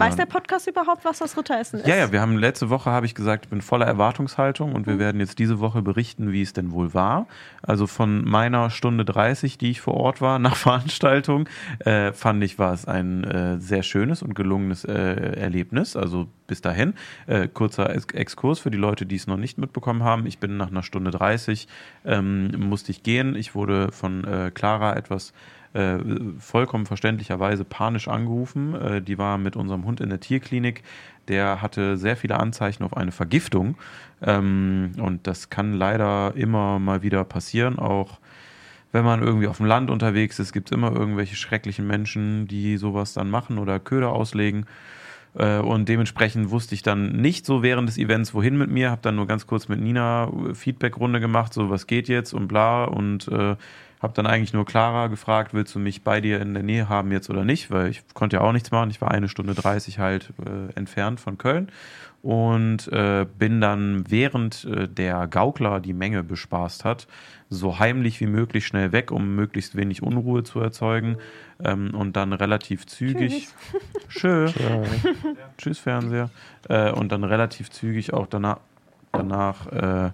Weiß 0.00 0.16
der 0.16 0.26
Podcast 0.26 0.66
überhaupt, 0.66 1.04
was 1.04 1.18
das 1.18 1.36
Ritteressen 1.36 1.80
ist? 1.80 1.86
ja, 1.86 1.96
ja, 1.96 2.12
wir 2.12 2.20
haben 2.20 2.36
letzte 2.36 2.70
Woche, 2.70 2.90
habe 2.90 3.06
ich 3.06 3.14
gesagt, 3.14 3.46
ich 3.46 3.50
bin 3.50 3.60
voller 3.60 3.86
Erwartungshaltung 3.86 4.74
und 4.74 4.86
wir 4.86 4.98
werden 4.98 5.20
jetzt 5.20 5.38
diese 5.38 5.60
Woche 5.60 5.82
berichten, 5.82 6.32
wie 6.32 6.42
es 6.42 6.52
denn 6.52 6.72
wohl 6.72 6.94
war. 6.94 7.26
Also 7.62 7.86
von 7.86 8.24
meiner 8.24 8.70
Stunde 8.70 9.04
30, 9.04 9.58
die 9.58 9.70
ich 9.70 9.80
vor 9.80 9.94
Ort 9.94 10.20
war, 10.20 10.38
nach 10.40 10.56
Veranstaltung, 10.56 11.48
äh, 11.80 12.12
fand 12.12 12.42
ich, 12.44 12.58
war 12.58 12.72
es 12.72 12.86
ein 12.86 13.24
äh, 13.24 13.58
sehr 13.60 13.82
schönes 13.82 14.22
und 14.22 14.34
gelungenes 14.34 14.84
äh, 14.84 14.92
Erlebnis. 14.92 15.96
Also 15.96 16.28
bis 16.46 16.60
dahin. 16.60 16.94
Äh, 17.26 17.48
kurzer 17.48 17.90
Ex 17.90 18.06
Exkurs 18.12 18.58
für 18.58 18.70
die 18.70 18.78
Leute, 18.78 19.06
die 19.06 19.16
es 19.16 19.26
noch 19.26 19.36
nicht 19.36 19.58
mitbekommen 19.58 20.02
haben. 20.02 20.26
Ich 20.26 20.38
bin 20.38 20.56
nach 20.56 20.70
einer 20.70 20.82
Stunde 20.82 21.10
30, 21.10 21.68
ähm, 22.04 22.50
musste 22.58 22.90
ich 22.90 23.02
gehen. 23.02 23.34
Ich 23.34 23.54
wurde 23.54 23.92
von 23.92 24.24
äh, 24.24 24.50
Clara 24.52 24.96
etwas 24.96 25.32
äh, 25.74 25.98
vollkommen 26.38 26.86
verständlicherweise 26.86 27.64
panisch 27.64 28.08
angerufen. 28.08 28.74
Äh, 28.74 29.02
die 29.02 29.18
war 29.18 29.38
mit 29.38 29.56
unserem 29.56 29.84
Hund 29.84 30.00
in 30.00 30.08
der 30.08 30.20
Tierklinik. 30.20 30.82
Der 31.28 31.60
hatte 31.60 31.96
sehr 31.96 32.16
viele 32.16 32.38
Anzeichen 32.38 32.84
auf 32.84 32.96
eine 32.96 33.12
Vergiftung. 33.12 33.76
Ähm, 34.22 34.92
und 34.98 35.26
das 35.26 35.50
kann 35.50 35.74
leider 35.74 36.32
immer 36.36 36.78
mal 36.78 37.02
wieder 37.02 37.24
passieren. 37.24 37.78
Auch 37.78 38.18
wenn 38.92 39.04
man 39.04 39.22
irgendwie 39.22 39.48
auf 39.48 39.56
dem 39.56 39.66
Land 39.66 39.90
unterwegs 39.90 40.38
ist, 40.38 40.52
gibt 40.52 40.70
es 40.70 40.76
immer 40.76 40.92
irgendwelche 40.92 41.34
schrecklichen 41.34 41.86
Menschen, 41.86 42.46
die 42.46 42.76
sowas 42.76 43.12
dann 43.12 43.28
machen 43.28 43.58
oder 43.58 43.80
Köder 43.80 44.12
auslegen. 44.12 44.66
Äh, 45.36 45.58
Und 45.58 45.88
dementsprechend 45.88 46.50
wusste 46.50 46.76
ich 46.76 46.82
dann 46.82 47.16
nicht 47.16 47.44
so 47.44 47.62
während 47.64 47.88
des 47.88 47.98
Events, 47.98 48.34
wohin 48.34 48.56
mit 48.56 48.70
mir. 48.70 48.92
Habe 48.92 49.02
dann 49.02 49.16
nur 49.16 49.26
ganz 49.26 49.48
kurz 49.48 49.66
mit 49.68 49.80
Nina 49.80 50.28
äh, 50.28 50.54
Feedback-Runde 50.54 51.18
gemacht, 51.18 51.52
so 51.52 51.70
was 51.70 51.88
geht 51.88 52.06
jetzt 52.08 52.32
und 52.32 52.46
bla. 52.46 52.84
Und 52.84 53.26
äh, 53.28 53.56
habe 54.04 54.12
dann 54.14 54.26
eigentlich 54.26 54.52
nur 54.52 54.66
Clara 54.66 55.08
gefragt, 55.08 55.54
willst 55.54 55.74
du 55.74 55.78
mich 55.78 56.02
bei 56.02 56.20
dir 56.20 56.40
in 56.40 56.54
der 56.54 56.62
Nähe 56.62 56.88
haben 56.88 57.10
jetzt 57.10 57.30
oder 57.30 57.44
nicht? 57.44 57.70
Weil 57.70 57.88
ich 57.88 58.02
konnte 58.12 58.36
ja 58.36 58.42
auch 58.42 58.52
nichts 58.52 58.70
machen. 58.70 58.90
Ich 58.90 59.00
war 59.00 59.10
eine 59.10 59.28
Stunde 59.28 59.54
30 59.54 59.98
halt 59.98 60.32
äh, 60.44 60.78
entfernt 60.78 61.20
von 61.20 61.38
Köln. 61.38 61.72
Und 62.22 62.88
äh, 62.88 63.26
bin 63.38 63.60
dann, 63.60 64.04
während 64.08 64.64
äh, 64.64 64.88
der 64.88 65.26
Gaukler 65.26 65.80
die 65.80 65.92
Menge 65.92 66.22
bespaßt 66.22 66.84
hat, 66.84 67.06
so 67.50 67.78
heimlich 67.78 68.20
wie 68.20 68.26
möglich 68.26 68.66
schnell 68.66 68.92
weg, 68.92 69.10
um 69.10 69.34
möglichst 69.34 69.74
wenig 69.74 70.02
Unruhe 70.02 70.42
zu 70.44 70.60
erzeugen. 70.60 71.16
Ähm, 71.62 71.94
und 71.94 72.16
dann 72.16 72.32
relativ 72.32 72.86
zügig. 72.86 73.48
Schön. 74.08 74.52
Tschüss, 75.58 75.78
Fernseher. 75.78 76.30
Äh, 76.68 76.92
und 76.92 77.10
dann 77.10 77.24
relativ 77.24 77.70
zügig 77.70 78.12
auch 78.12 78.26
danach, 78.26 78.58
danach 79.12 80.12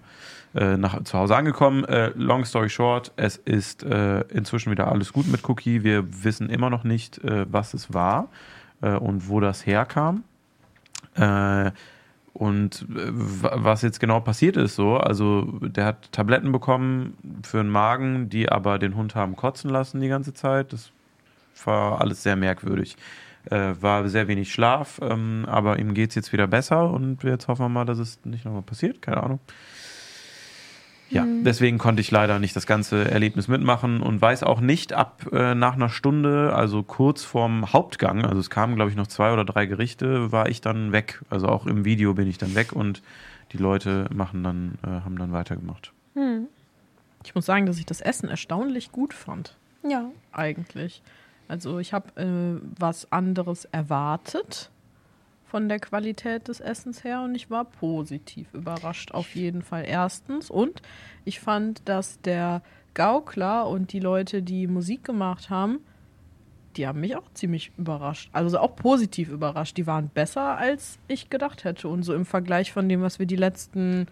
äh, 0.55 0.77
nach, 0.77 1.03
zu 1.05 1.19
Hause 1.19 1.37
angekommen. 1.37 1.85
Äh, 1.85 2.13
long 2.17 2.45
story 2.45 2.69
short, 2.69 3.13
es 3.17 3.37
ist 3.37 3.83
äh, 3.83 4.21
inzwischen 4.29 4.71
wieder 4.71 4.89
alles 4.89 5.13
gut 5.13 5.27
mit 5.29 5.49
Cookie. 5.49 5.83
Wir 5.85 6.05
wissen 6.25 6.51
immer 6.51 6.71
noch 6.71 6.85
nicht, 6.85 7.19
äh, 7.25 7.47
was 7.51 7.75
es 7.75 7.93
war 7.95 8.29
äh, 8.83 8.93
und 8.95 9.29
wo 9.29 9.41
das 9.41 9.67
herkam. 9.67 10.25
Und 12.33 12.87
wa- 12.89 13.53
was 13.57 13.83
jetzt 13.83 13.99
genau 13.99 14.21
passiert 14.21 14.57
ist, 14.57 14.77
so, 14.77 14.97
also 14.97 15.43
der 15.61 15.85
hat 15.85 16.13
Tabletten 16.13 16.53
bekommen 16.53 17.19
für 17.43 17.59
den 17.59 17.69
Magen, 17.69 18.29
die 18.31 18.49
aber 18.49 18.79
den 18.79 18.95
Hund 18.95 19.17
haben 19.17 19.35
kotzen 19.35 19.69
lassen 19.71 20.01
die 20.01 20.09
ganze 20.09 20.33
Zeit. 20.33 20.73
Das 20.73 20.93
war 21.65 22.01
alles 22.01 22.23
sehr 22.23 22.37
merkwürdig. 22.37 22.97
Äh, 23.51 23.75
war 23.81 24.09
sehr 24.09 24.29
wenig 24.29 24.53
Schlaf, 24.53 25.01
ähm, 25.03 25.45
aber 25.49 25.79
ihm 25.81 25.93
geht 25.93 26.11
es 26.11 26.15
jetzt 26.15 26.33
wieder 26.33 26.47
besser 26.47 26.91
und 26.91 27.25
jetzt 27.25 27.49
hoffen 27.49 27.65
wir 27.65 27.69
mal, 27.69 27.85
dass 27.85 27.99
es 27.99 28.21
nicht 28.25 28.45
nochmal 28.45 28.63
passiert. 28.63 29.03
Keine 29.03 29.23
Ahnung. 29.23 29.41
Ja, 31.11 31.27
deswegen 31.27 31.79
konnte 31.79 32.01
ich 32.01 32.11
leider 32.11 32.39
nicht 32.39 32.55
das 32.55 32.67
ganze 32.67 33.11
Erlebnis 33.11 33.49
mitmachen 33.49 34.01
und 34.01 34.23
weiß 34.23 34.45
auch 34.45 34.61
nicht 34.61 34.93
ab 34.93 35.27
äh, 35.33 35.55
nach 35.57 35.75
einer 35.75 35.89
Stunde, 35.89 36.55
also 36.55 36.83
kurz 36.85 37.25
vorm 37.25 37.73
Hauptgang, 37.73 38.25
also 38.25 38.39
es 38.39 38.49
kamen 38.49 38.77
glaube 38.77 38.91
ich 38.91 38.97
noch 38.97 39.09
zwei 39.09 39.33
oder 39.33 39.45
drei 39.45 39.67
Gerichte, 39.67 40.31
war 40.31 40.49
ich 40.49 40.61
dann 40.61 40.93
weg. 40.93 41.21
Also 41.29 41.49
auch 41.49 41.67
im 41.67 41.85
Video 41.85 42.15
bin 42.15 42.29
ich 42.29 42.39
dann 42.39 42.55
weg 42.55 42.73
und 42.73 43.03
die 43.53 43.57
Leute 43.59 44.07
machen 44.15 44.45
dann, 44.45 44.79
äh, 44.85 44.87
haben 45.05 45.19
dann 45.19 45.33
weitergemacht. 45.33 45.93
Hm. 46.15 46.47
Ich 47.25 47.35
muss 47.35 47.45
sagen, 47.45 47.67
dass 47.67 47.79
ich 47.79 47.87
das 47.87 48.01
Essen 48.01 48.29
erstaunlich 48.29 48.93
gut 48.93 49.13
fand, 49.13 49.57
Ja. 49.83 50.05
eigentlich. 50.33 51.03
Also 51.49 51.81
ich 51.81 51.93
habe 51.93 52.09
äh, 52.21 52.61
was 52.79 53.11
anderes 53.11 53.65
erwartet 53.65 54.71
von 55.51 55.69
der 55.69 55.81
Qualität 55.81 56.47
des 56.47 56.61
Essens 56.61 57.03
her 57.03 57.23
und 57.23 57.35
ich 57.35 57.51
war 57.51 57.65
positiv 57.65 58.55
überrascht 58.55 59.11
auf 59.13 59.35
jeden 59.35 59.63
Fall 59.63 59.85
erstens 59.87 60.51
und 60.51 60.81
ich 61.25 61.41
fand, 61.41 61.89
dass 61.89 62.21
der 62.21 62.63
Gaukler 62.95 63.69
und 63.69 63.93
die 63.93 64.01
Leute, 64.01 64.43
die 64.43 64.67
Musik 64.69 65.05
gemacht 65.05 65.51
haben, 65.51 65.81
die 66.77 66.87
haben 66.87 67.01
mich 67.01 67.17
auch 67.17 67.29
ziemlich 67.35 67.73
überrascht. 67.77 68.31
Also 68.33 68.59
auch 68.59 68.77
positiv 68.77 69.31
überrascht. 69.31 69.77
Die 69.77 69.89
waren 69.89 70.09
besser, 70.09 70.57
als 70.57 70.99
ich 71.09 71.29
gedacht 71.29 71.65
hätte. 71.65 71.89
Und 71.89 72.05
so 72.05 72.15
im 72.15 72.25
Vergleich 72.25 72.73
von 72.73 72.89
dem, 72.89 73.03
was 73.03 73.19
wir 73.19 73.27
die 73.27 73.37
letzten 73.37 74.07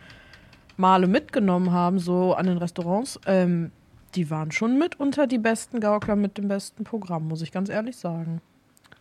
Male 0.76 1.06
mitgenommen 1.06 1.70
haben, 1.70 2.00
so 2.00 2.34
an 2.34 2.46
den 2.46 2.58
Restaurants, 2.58 3.20
ähm, 3.26 3.70
die 4.16 4.30
waren 4.30 4.50
schon 4.50 4.78
mitunter 4.78 5.28
die 5.28 5.38
besten 5.38 5.80
Gaukler 5.80 6.16
mit 6.16 6.36
dem 6.36 6.48
besten 6.48 6.82
Programm, 6.82 7.28
muss 7.28 7.42
ich 7.42 7.52
ganz 7.52 7.68
ehrlich 7.68 7.96
sagen. 7.96 8.40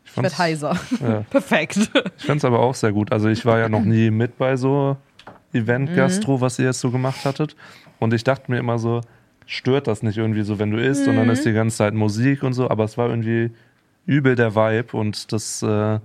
Ich 0.07 0.17
Ich 0.17 0.23
werd 0.23 0.37
heiser. 0.37 0.75
Ja. 1.01 1.21
Perfekt. 1.29 1.77
Ich 2.17 2.25
fand 2.25 2.39
es 2.39 2.45
aber 2.45 2.59
auch 2.59 2.75
sehr 2.75 2.91
gut. 2.91 3.11
Also 3.11 3.29
ich 3.29 3.45
war 3.45 3.59
ja 3.59 3.69
noch 3.69 3.83
nie 3.83 4.09
mit 4.11 4.37
bei 4.37 4.55
so 4.55 4.97
Event-Gastro, 5.53 6.41
was 6.41 6.59
ihr 6.59 6.65
jetzt 6.65 6.79
so 6.79 6.91
gemacht 6.91 7.25
hattet. 7.25 7.55
Und 7.99 8.13
ich 8.13 8.23
dachte 8.23 8.51
mir 8.51 8.57
immer 8.59 8.79
so, 8.79 9.01
stört 9.45 9.87
das 9.87 10.03
nicht 10.03 10.17
irgendwie 10.17 10.43
so, 10.43 10.59
wenn 10.59 10.71
du 10.71 10.77
isst 10.81 11.07
und 11.07 11.15
dann 11.15 11.29
ist 11.29 11.45
die 11.45 11.53
ganze 11.53 11.77
Zeit 11.77 11.93
Musik 11.93 12.43
und 12.43 12.53
so. 12.53 12.69
Aber 12.69 12.83
es 12.83 12.97
war 12.97 13.09
irgendwie 13.09 13.51
übel 14.05 14.35
der 14.35 14.55
Vibe 14.55 14.95
und 14.97 15.31
das, 15.31 15.61
äh, 15.63 15.99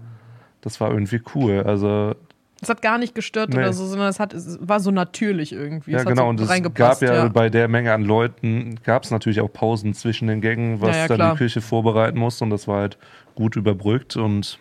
das 0.61 0.81
war 0.81 0.91
irgendwie 0.91 1.21
cool. 1.35 1.63
Also 1.67 2.15
Es 2.61 2.69
hat 2.69 2.83
gar 2.83 2.99
nicht 2.99 3.15
gestört 3.15 3.51
Nee. 3.51 3.59
oder 3.59 3.73
so, 3.73 3.85
sondern 3.87 4.09
es, 4.09 4.19
hat, 4.21 4.33
es 4.33 4.59
war 4.61 4.81
so 4.81 4.91
natürlich 4.91 5.53
irgendwie. 5.53 5.93
ja 5.93 5.99
es 5.99 6.05
genau 6.07 6.23
so 6.25 6.29
und 6.29 6.41
es 6.41 6.75
gab 6.75 7.03
ja, 7.03 7.29
bei 7.29 7.49
der 7.51 7.69
Menge 7.69 7.93
an 7.93 8.03
Leuten, 8.05 8.77
gab 8.85 9.05
es 9.05 9.11
natürlich 9.11 9.41
auch 9.41 9.53
Pausen 9.53 9.93
zwischen 9.95 10.29
den 10.29 10.41
Gängen, 10.41 10.81
was 10.81 10.97
Ja, 10.97 11.07
ja, 11.07 11.17
dann 11.17 11.33
die 11.33 11.39
Küche 11.39 11.61
vorbereiten 11.61 12.19
musste 12.19 12.45
und 12.45 12.51
das 12.51 12.67
war 12.69 12.81
halt 12.81 12.97
gut 13.35 13.57
überbrückt 13.57 14.17
und 14.17 14.59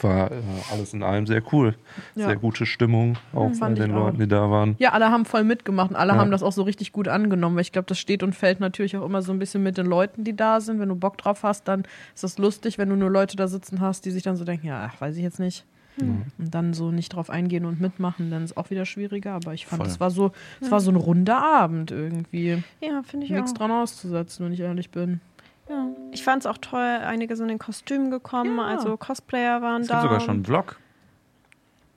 war 0.00 0.30
äh, 0.30 0.34
alles 0.70 0.92
in 0.92 1.02
allem 1.02 1.26
sehr 1.26 1.42
cool. 1.52 1.74
Ja. 2.14 2.26
Sehr 2.26 2.36
gute 2.36 2.66
Stimmung, 2.66 3.16
auch 3.32 3.48
bei 3.48 3.54
fand 3.54 3.78
ich 3.78 3.84
den 3.84 3.94
auch. 3.94 4.04
Leuten, 4.06 4.18
die 4.18 4.28
da 4.28 4.50
waren. 4.50 4.76
Ja, 4.78 4.92
alle 4.92 5.10
haben 5.10 5.24
voll 5.24 5.44
mitgemacht 5.44 5.90
und 5.90 5.96
alle 5.96 6.12
Ja. 6.12 6.18
haben 6.18 6.30
das 6.30 6.42
auch 6.42 6.52
so 6.52 6.62
richtig 6.62 6.92
gut 6.92 7.08
angenommen, 7.08 7.56
weil 7.56 7.62
ich 7.62 7.72
glaube, 7.72 7.86
das 7.86 7.98
steht 7.98 8.22
und 8.22 8.34
fällt 8.34 8.60
natürlich 8.60 8.96
auch 8.96 9.04
immer 9.04 9.22
so 9.22 9.32
ein 9.32 9.38
bisschen 9.38 9.62
mit 9.62 9.78
den 9.78 9.86
Leuten, 9.86 10.24
die 10.24 10.36
da 10.36 10.60
sind. 10.60 10.78
Wenn 10.78 10.90
du 10.90 10.94
Bock 10.94 11.16
drauf 11.18 11.42
hast, 11.42 11.66
dann 11.68 11.84
ist 12.14 12.22
das 12.22 12.38
lustig, 12.38 12.76
wenn 12.78 12.90
du 12.90 12.96
nur 12.96 13.10
Leute 13.10 13.36
da 13.36 13.48
sitzen 13.48 13.80
hast, 13.80 14.04
die 14.04 14.10
sich 14.10 14.22
dann 14.22 14.36
so 14.36 14.44
denken, 14.44 14.66
ja, 14.66 14.88
ach, 14.92 15.00
weiß 15.00 15.16
ich 15.16 15.22
jetzt 15.22 15.40
nicht. 15.40 15.64
Und 16.00 16.30
dann 16.38 16.74
so 16.74 16.92
nicht 16.92 17.08
drauf 17.08 17.28
eingehen 17.28 17.64
und 17.64 17.80
mitmachen, 17.80 18.30
dann 18.30 18.44
ist 18.44 18.56
auch 18.56 18.70
wieder 18.70 18.84
schwieriger. 18.86 19.32
Aber 19.32 19.52
ich 19.52 19.66
fand, 19.66 19.84
es 19.84 19.98
war 19.98 20.12
so, 20.12 20.30
es 20.60 20.70
war 20.70 20.78
so 20.78 20.92
ein 20.92 20.96
runder 20.96 21.38
Abend 21.42 21.90
irgendwie. 21.90 22.62
Ja, 22.80 23.02
finde 23.02 23.26
ich 23.26 23.32
Nichts 23.32 23.50
auch. 23.50 23.58
dran 23.58 23.72
auszusetzen, 23.72 24.46
wenn 24.46 24.52
ich 24.52 24.60
ehrlich 24.60 24.90
bin. 24.92 25.20
Ja. 25.68 25.86
Ich 26.12 26.24
fand 26.24 26.42
es 26.42 26.46
auch 26.46 26.58
toll, 26.58 26.80
einige 26.80 27.36
sind 27.36 27.48
in 27.50 27.58
Kostümen 27.58 28.10
gekommen, 28.10 28.56
Ja. 28.58 28.64
also 28.64 28.96
Cosplayer 28.96 29.60
waren 29.62 29.82
Es 29.82 29.88
da. 29.88 29.94
gibt 30.00 30.02
sogar 30.04 30.20
schon 30.20 30.36
einen 30.36 30.44
Vlog, 30.44 30.78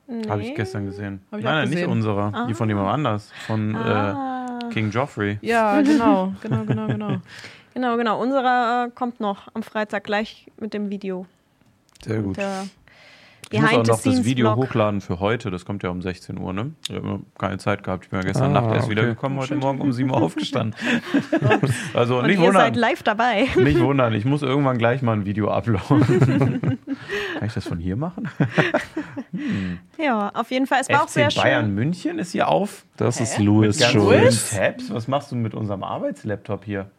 nee. 0.07 0.27
habe 0.29 0.41
ich 0.41 0.53
gestern 0.55 0.85
gesehen. 0.85 1.21
Ich 1.27 1.31
nein, 1.31 1.43
nein, 1.43 1.69
nicht 1.69 1.75
gesehen. 1.77 1.89
unserer, 1.91 2.45
die 2.47 2.53
von 2.53 2.67
jemand 2.67 2.89
anders, 2.89 3.31
von 3.47 3.75
Ah. 3.75 4.59
äh, 4.63 4.69
King 4.73 4.89
Joffrey. 4.91 5.37
Ja, 5.41 5.81
genau, 5.81 6.33
genau, 6.41 6.63
genau, 6.65 6.87
genau. 6.93 7.17
Genau, 7.73 7.95
genau. 7.95 8.21
Unserer 8.21 8.87
äh, 8.87 8.91
kommt 8.91 9.21
noch 9.21 9.47
am 9.53 9.63
Freitag 9.63 10.03
gleich 10.03 10.47
mit 10.59 10.73
dem 10.73 10.89
Video. 10.89 11.25
Sehr 12.03 12.21
gut. 12.21 12.35
Der 12.35 12.65
Ich 13.53 13.61
muss 13.61 13.69
auch 13.71 13.77
noch 13.85 14.01
das 14.01 14.23
Video 14.25 14.53
Vlog. 14.53 14.69
hochladen 14.69 15.01
für 15.01 15.19
heute. 15.19 15.51
Das 15.51 15.65
kommt 15.65 15.83
ja 15.83 15.89
um 15.89 16.01
16 16.01 16.37
Uhr, 16.39 16.53
ne? 16.53 16.71
Ich 16.89 16.95
habe 16.95 17.19
keine 17.37 17.57
Zeit 17.57 17.83
gehabt. 17.83 18.05
Ich 18.05 18.09
bin 18.09 18.19
ja 18.21 18.25
gestern 18.25 18.55
Ah, 18.55 18.61
Nacht 18.61 18.73
erst 18.73 18.85
okay. 18.85 18.91
wiedergekommen, 18.91 19.37
heute 19.39 19.55
Morgen 19.55 19.81
um 19.81 19.91
7 19.91 20.09
Uhr 20.09 20.17
aufgestanden. 20.21 20.73
also 21.93 22.19
Und 22.19 22.27
nicht 22.27 22.39
ihr 22.39 22.51
seid 22.53 22.67
wundern. 22.67 22.73
live 22.75 23.03
dabei. 23.03 23.47
Nicht 23.57 23.79
wundern, 23.79 24.13
ich 24.13 24.25
muss 24.25 24.41
irgendwann 24.41 24.77
gleich 24.77 25.01
mal 25.01 25.13
ein 25.13 25.25
Video 25.25 25.49
uploaden. 25.51 26.79
Kann 27.39 27.47
ich 27.47 27.53
das 27.53 27.67
von 27.67 27.77
hier 27.79 27.95
machen? 27.97 28.29
Ja, 29.97 30.29
auf 30.33 30.49
jeden 30.51 30.67
Fall. 30.67 30.81
Es 30.81 30.89
war 30.89 31.03
auch 31.03 31.07
FC 31.07 31.13
sehr 31.13 31.29
Bayern 31.29 31.65
schön. 31.65 31.75
München 31.75 32.19
ist 32.19 32.31
hier 32.31 32.47
auf. 32.47 32.85
Das 32.97 33.19
ist 33.19 33.37
Louis 33.39 33.83
vielen 33.83 34.29
Tabs. 34.29 34.93
Was 34.93 35.07
machst 35.07 35.31
du 35.31 35.35
mit 35.35 35.53
unserem 35.53 35.83
Arbeitslaptop 35.83 36.63
hier? 36.65 36.89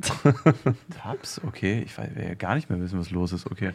Tabs, 1.02 1.40
okay. 1.46 1.82
Ich 1.84 1.96
weiß, 1.96 2.14
will 2.14 2.24
ja 2.24 2.34
gar 2.34 2.54
nicht 2.54 2.68
mehr 2.68 2.80
wissen, 2.80 2.98
was 2.98 3.10
los 3.10 3.32
ist. 3.32 3.50
Okay. 3.50 3.72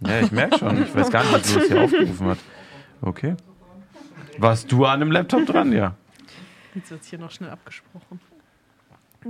Ja, 0.00 0.20
ich 0.20 0.32
merke 0.32 0.58
schon. 0.58 0.82
Ich 0.82 0.94
weiß 0.94 1.10
gar 1.10 1.22
nicht, 1.22 1.32
was 1.32 1.54
Louis 1.54 1.68
hier 1.68 1.80
aufgerufen 1.82 2.26
hat. 2.28 2.38
Okay. 3.02 3.36
Warst 4.38 4.72
du 4.72 4.86
an 4.86 5.00
dem 5.00 5.12
Laptop 5.12 5.44
dran? 5.46 5.72
Ja. 5.72 5.94
Jetzt 6.74 6.90
wird 6.90 7.04
hier 7.04 7.18
noch 7.18 7.30
schnell 7.30 7.50
abgesprochen. 7.50 8.20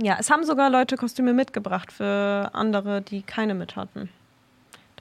Ja, 0.01 0.17
es 0.19 0.29
haben 0.29 0.45
sogar 0.45 0.69
Leute 0.69 0.95
Kostüme 0.95 1.33
mitgebracht 1.33 1.91
für 1.91 2.49
andere, 2.53 3.01
die 3.01 3.23
keine 3.23 3.53
mit 3.53 3.75
hatten. 3.75 4.09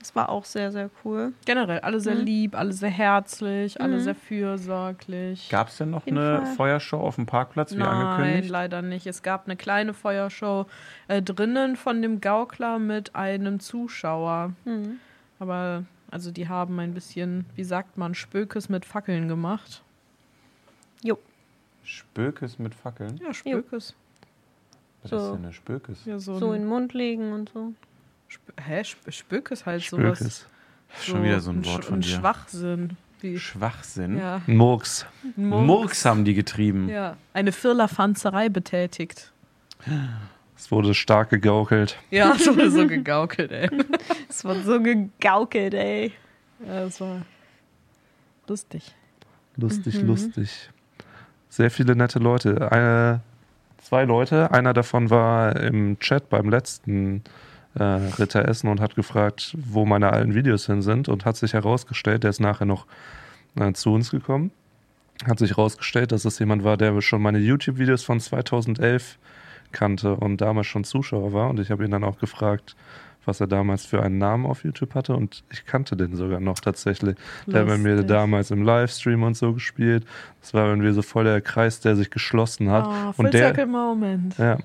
Das 0.00 0.16
war 0.16 0.30
auch 0.30 0.46
sehr, 0.46 0.72
sehr 0.72 0.88
cool. 1.04 1.34
Generell, 1.44 1.80
alle 1.80 2.00
sehr 2.00 2.14
Mhm. 2.14 2.24
lieb, 2.24 2.58
alle 2.58 2.72
sehr 2.72 2.88
herzlich, 2.90 3.80
alle 3.82 3.96
Mhm. 3.96 4.00
sehr 4.00 4.14
fürsorglich. 4.14 5.48
Gab 5.50 5.68
es 5.68 5.76
denn 5.76 5.90
noch 5.90 6.06
eine 6.06 6.38
Fall. 6.38 6.46
Feuershow 6.56 6.96
auf 7.00 7.16
dem 7.16 7.26
Parkplatz, 7.26 7.72
wie 7.74 7.78
Nein, 7.80 7.88
angekündigt? 7.88 8.48
leider 8.48 8.80
nicht. 8.80 9.06
Es 9.06 9.22
gab 9.22 9.44
eine 9.46 9.56
kleine 9.56 9.92
Feuershow 9.92 10.64
äh, 11.08 11.20
drinnen 11.20 11.76
von 11.76 12.00
dem 12.00 12.20
Gaukler 12.22 12.78
mit 12.78 13.14
einem 13.14 13.60
Zuschauer. 13.60 14.54
Mhm. 14.64 14.98
Aber 15.38 15.84
also 16.10 16.30
die 16.30 16.48
haben 16.48 16.80
ein 16.80 16.94
bisschen, 16.94 17.44
wie 17.54 17.64
sagt 17.64 17.98
man, 17.98 18.14
Spökes 18.14 18.70
mit 18.70 18.86
Fackeln 18.86 19.28
gemacht. 19.28 19.82
Jo. 21.02 21.18
Spökes 21.84 22.58
mit 22.58 22.74
Fackeln? 22.74 23.18
Ja, 23.22 23.34
Spökes. 23.34 23.94
Was 25.02 25.10
So. 25.10 25.16
ist 25.18 25.32
denn 25.32 25.44
eine 25.44 25.52
Spökes? 25.52 26.04
Ja, 26.06 26.18
so, 26.18 26.38
So 26.38 26.52
in 26.54 26.62
den 26.62 26.68
Mund 26.68 26.94
legen 26.94 27.32
und 27.32 27.50
so. 27.50 27.72
Sp 28.30 28.46
Hä? 28.60 28.80
Sp 28.86 29.02
Spökes 29.10 29.66
halt 29.66 29.82
sowas. 29.82 30.18
Spökes. 30.18 30.46
Schon 31.02 31.22
wieder 31.24 31.40
so 31.40 31.50
ein 31.50 31.64
Wort 31.64 31.82
Sch- 31.84 31.86
von 31.86 31.98
ein 31.98 32.00
dir. 32.02 32.16
Schwachsinn. 32.16 32.96
Wie, 33.20 33.38
Schwachsinn. 33.38 34.18
ja. 34.18 34.40
Murks. 34.46 35.04
Murks. 35.36 35.66
Murks 35.66 36.04
haben 36.04 36.24
die 36.24 36.34
getrieben. 36.34 36.88
Ja, 36.88 37.16
eine 37.34 37.52
Firlefanzerei 37.52 38.48
betätigt. 38.48 39.30
Es 40.56 40.70
wurde 40.70 40.94
stark 40.94 41.30
gegaukelt. 41.30 41.96
Ja, 42.10 42.32
es 42.34 42.46
wurde 42.46 42.70
so 42.70 42.86
gegaukelt, 42.86 43.50
ey. 43.52 43.68
Es 44.28 44.44
wurde 44.44 44.62
so 44.62 44.80
gegaukelt, 44.80 45.74
ey. 45.74 46.12
Ja, 46.66 46.84
das 46.84 47.00
war 47.00 47.22
lustig. 48.48 48.94
Lustig, 49.56 50.00
lustig. 50.02 50.70
Sehr 51.48 51.70
viele 51.70 51.94
nette 51.96 52.18
Leute. 52.18 52.70
Eine, 52.72 53.20
zwei 53.82 54.04
Leute. 54.04 54.50
Einer 54.52 54.72
davon 54.72 55.10
war 55.10 55.56
im 55.56 55.98
Chat 55.98 56.28
beim 56.30 56.48
letzten 56.48 57.22
äh, 57.74 57.82
Ritteressen 57.82 58.68
und 58.68 58.80
hat 58.80 58.94
gefragt, 58.94 59.56
wo 59.58 59.84
meine 59.84 60.12
alten 60.12 60.34
Videos 60.34 60.66
hin 60.66 60.82
sind 60.82 61.08
und 61.08 61.24
hat 61.24 61.36
sich 61.36 61.52
herausgestellt, 61.52 62.24
der 62.24 62.30
ist 62.30 62.40
nachher 62.40 62.66
noch 62.66 62.86
äh, 63.56 63.72
zu 63.72 63.92
uns 63.92 64.10
gekommen, 64.10 64.50
hat 65.26 65.38
sich 65.38 65.50
herausgestellt, 65.50 66.12
dass 66.12 66.24
es 66.24 66.38
jemand 66.38 66.64
war, 66.64 66.76
der 66.76 67.00
schon 67.00 67.22
meine 67.22 67.38
YouTube-Videos 67.38 68.02
von 68.02 68.20
2011 68.20 69.18
kannte 69.72 70.14
und 70.16 70.40
damals 70.40 70.66
schon 70.66 70.84
Zuschauer 70.84 71.32
war 71.32 71.50
und 71.50 71.60
ich 71.60 71.70
habe 71.70 71.84
ihn 71.84 71.90
dann 71.90 72.04
auch 72.04 72.18
gefragt, 72.18 72.74
was 73.24 73.40
er 73.40 73.46
damals 73.46 73.84
für 73.86 74.02
einen 74.02 74.18
Namen 74.18 74.46
auf 74.46 74.64
YouTube 74.64 74.94
hatte 74.94 75.14
und 75.14 75.44
ich 75.50 75.64
kannte 75.66 75.96
den 75.96 76.16
sogar 76.16 76.40
noch 76.40 76.60
tatsächlich. 76.60 77.16
Der 77.46 77.60
hat 77.60 77.68
bei 77.68 77.78
mir 77.78 77.92
Lustig. 77.92 78.08
damals 78.08 78.50
im 78.50 78.62
Livestream 78.62 79.22
und 79.22 79.36
so 79.36 79.52
gespielt. 79.52 80.04
Das 80.40 80.54
war 80.54 80.66
irgendwie 80.68 80.92
so 80.92 81.02
voll 81.02 81.24
der 81.24 81.40
Kreis, 81.40 81.80
der 81.80 81.96
sich 81.96 82.10
geschlossen 82.10 82.70
hat. 82.70 82.84
Ah, 82.86 83.12
Full 83.12 83.26
und 83.26 83.34
der, 83.34 83.46
Circle 83.48 83.66
Moment. 83.66 84.38
ja. 84.38 84.58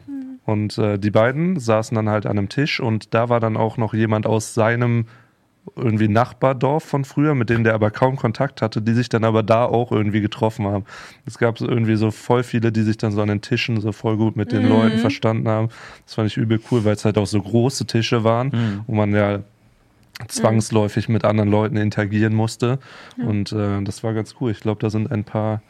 Und 0.46 0.78
äh, 0.78 1.00
die 1.00 1.12
beiden 1.12 1.60
saßen 1.60 1.96
dann 1.96 2.10
halt 2.10 2.26
an 2.26 2.38
einem 2.38 2.50
Tisch 2.50 2.80
und 2.80 3.14
da 3.14 3.30
war 3.30 3.40
dann 3.40 3.58
auch 3.58 3.78
noch 3.78 3.94
jemand 3.94 4.28
aus 4.28 4.54
seinem 4.54 5.08
irgendwie 5.76 6.08
Nachbardorf 6.08 6.84
von 6.84 7.06
früher, 7.06 7.36
mit 7.36 7.50
denen 7.50 7.64
der 7.64 7.74
aber 7.74 7.92
kaum 7.92 8.16
Kontakt 8.16 8.62
hatte, 8.62 8.82
die 8.82 8.94
sich 8.94 9.10
dann 9.10 9.24
aber 9.24 9.44
da 9.44 9.66
auch 9.66 9.92
irgendwie 9.92 10.22
getroffen 10.22 10.66
haben. 10.68 10.86
Es 11.26 11.38
gab 11.38 11.58
so 11.58 11.68
irgendwie 11.68 11.96
so 11.96 12.12
voll 12.12 12.44
viele, 12.44 12.72
die 12.72 12.84
sich 12.84 12.98
dann 12.98 13.12
so 13.12 13.22
an 13.22 13.28
den 13.28 13.42
Tischen 13.42 13.82
so 13.82 13.92
voll 13.92 14.18
gut 14.18 14.36
mit 14.36 14.52
den 14.52 14.68
Leuten 14.70 15.00
verstanden 15.00 15.48
haben. 15.48 15.70
Das 16.06 16.16
fand 16.16 16.30
ich 16.30 16.38
übel 16.38 16.60
cool, 16.72 16.86
weil 16.86 16.94
es 16.94 17.04
halt 17.04 17.18
auch 17.18 17.26
so 17.28 17.42
große 17.42 17.86
Tische 17.86 18.24
waren, 18.24 18.84
wo 18.88 18.96
man 18.96 19.14
ja 19.14 19.40
zwangsläufig 20.28 21.10
mit 21.10 21.26
anderen 21.26 21.50
Leuten 21.50 21.78
interagieren 21.78 22.34
musste. 22.34 22.80
Und 23.18 23.52
äh, 23.52 23.82
das 23.84 24.04
war 24.04 24.14
ganz 24.14 24.36
cool. 24.40 24.52
Ich 24.52 24.60
glaube, 24.60 24.80
da 24.82 24.90
sind 24.90 25.12
ein 25.12 25.24
paar 25.24 25.62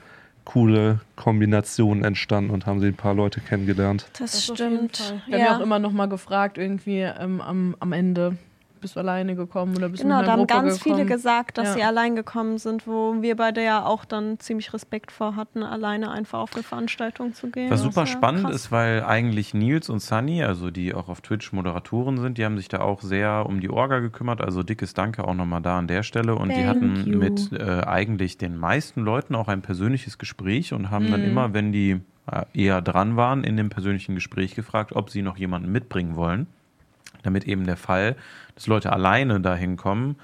coole 0.44 1.00
Kombinationen 1.16 2.04
entstanden 2.04 2.52
und 2.52 2.68
haben 2.68 2.80
sie 2.80 2.88
ein 2.88 2.96
paar 2.96 3.16
Leute 3.16 3.42
kennengelernt. 3.42 4.08
Das, 4.20 4.32
Das 4.32 4.44
stimmt. 4.44 5.16
Wir 5.26 5.40
haben 5.40 5.46
ja 5.46 5.58
auch 5.58 5.62
immer 5.62 5.80
noch 5.80 5.92
mal 5.92 6.06
gefragt, 6.06 6.58
irgendwie 6.58 7.00
ähm, 7.00 7.42
am, 7.42 7.76
am 7.80 7.92
Ende, 7.92 8.38
bist 8.86 8.96
du 8.96 9.00
alleine 9.00 9.36
gekommen 9.36 9.76
oder 9.76 9.90
bist 9.90 10.04
Genau, 10.04 10.18
du 10.18 10.20
mit 10.22 10.28
da 10.28 10.34
einer 10.34 10.42
haben 10.44 10.48
ganz 10.48 10.78
gekommen? 10.78 10.96
viele 10.98 11.08
gesagt, 11.08 11.58
dass 11.58 11.70
Ja. 11.70 11.74
sie 11.74 11.84
allein 11.84 12.16
gekommen 12.16 12.60
sind, 12.60 12.86
wo 12.86 13.16
wir 13.20 13.36
beide 13.36 13.64
ja 13.64 13.84
auch 13.84 14.06
dann 14.06 14.40
ziemlich 14.40 14.74
Respekt 14.74 15.12
vor 15.12 15.36
hatten, 15.36 15.64
alleine 15.64 16.12
einfach 16.12 16.38
auf 16.40 16.54
eine 16.54 16.62
Veranstaltung 16.62 17.34
zu 17.34 17.50
gehen. 17.50 17.72
Was 17.72 17.82
super 17.82 18.06
spannend 18.06 18.44
krass. 18.46 18.56
ist, 18.56 18.72
weil 18.72 19.04
eigentlich 19.04 19.56
Nils 19.56 19.90
und 19.90 20.02
Sunny, 20.04 20.44
also 20.44 20.70
die 20.70 20.94
auch 20.94 21.10
auf 21.10 21.22
Twitch 21.22 21.52
Moderatoren 21.52 22.20
sind, 22.20 22.38
die 22.38 22.46
haben 22.46 22.58
sich 22.58 22.68
da 22.68 22.82
auch 22.82 23.02
sehr 23.02 23.48
um 23.48 23.60
die 23.60 23.72
Orga 23.72 24.00
gekümmert. 24.02 24.40
Also 24.42 24.62
dickes 24.62 24.94
Danke 24.94 25.28
auch 25.28 25.34
nochmal 25.34 25.64
da 25.64 25.80
an 25.80 25.88
der 25.88 26.04
Stelle. 26.04 26.36
Und 26.36 26.50
die 26.50 26.64
Thank 26.64 26.68
hatten 26.68 27.04
you. 27.12 27.18
mit 27.18 27.52
äh, 27.54 27.82
eigentlich 27.88 28.38
den 28.38 28.56
meisten 28.56 29.02
Leuten 29.02 29.34
auch 29.34 29.48
ein 29.48 29.64
persönliches 29.64 30.20
Gespräch 30.20 30.74
und 30.74 30.92
haben 30.92 31.10
dann 31.10 31.24
immer, 31.24 31.54
wenn 31.56 31.72
die 31.72 32.02
äh, 32.32 32.44
eher 32.54 32.84
dran 32.84 33.16
waren, 33.18 33.44
in 33.44 33.58
dem 33.58 33.70
persönlichen 33.70 34.14
Gespräch 34.14 34.54
gefragt, 34.54 34.96
ob 34.96 35.10
sie 35.10 35.24
noch 35.24 35.38
jemanden 35.38 35.72
mitbringen 35.72 36.16
wollen. 36.16 36.46
Damit 37.26 37.46
eben 37.46 37.66
der 37.66 37.78
Fall, 37.78 38.16
dass 38.56 38.68
Leute 38.68 38.94
alleine 38.94 39.42
dahin 39.42 39.76
kommen, 39.78 40.16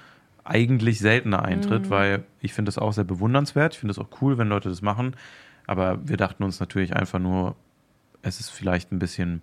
eigentlich 0.44 0.98
seltener 0.98 1.44
eintritt, 1.44 1.90
weil 1.90 2.24
ich 2.40 2.52
finde 2.52 2.68
das 2.68 2.78
auch 2.78 2.92
sehr 2.92 3.04
bewundernswert. 3.04 3.74
Ich 3.74 3.80
finde 3.80 3.94
das 3.94 4.04
auch 4.04 4.20
cool, 4.20 4.38
wenn 4.38 4.48
Leute 4.48 4.68
das 4.68 4.82
machen. 4.82 5.14
Aber 5.66 6.06
wir 6.08 6.16
dachten 6.16 6.42
uns 6.42 6.58
natürlich 6.58 6.96
einfach 6.96 7.18
nur, 7.18 7.54
es 8.22 8.40
ist 8.40 8.50
vielleicht 8.50 8.92
ein 8.92 8.98
bisschen 8.98 9.42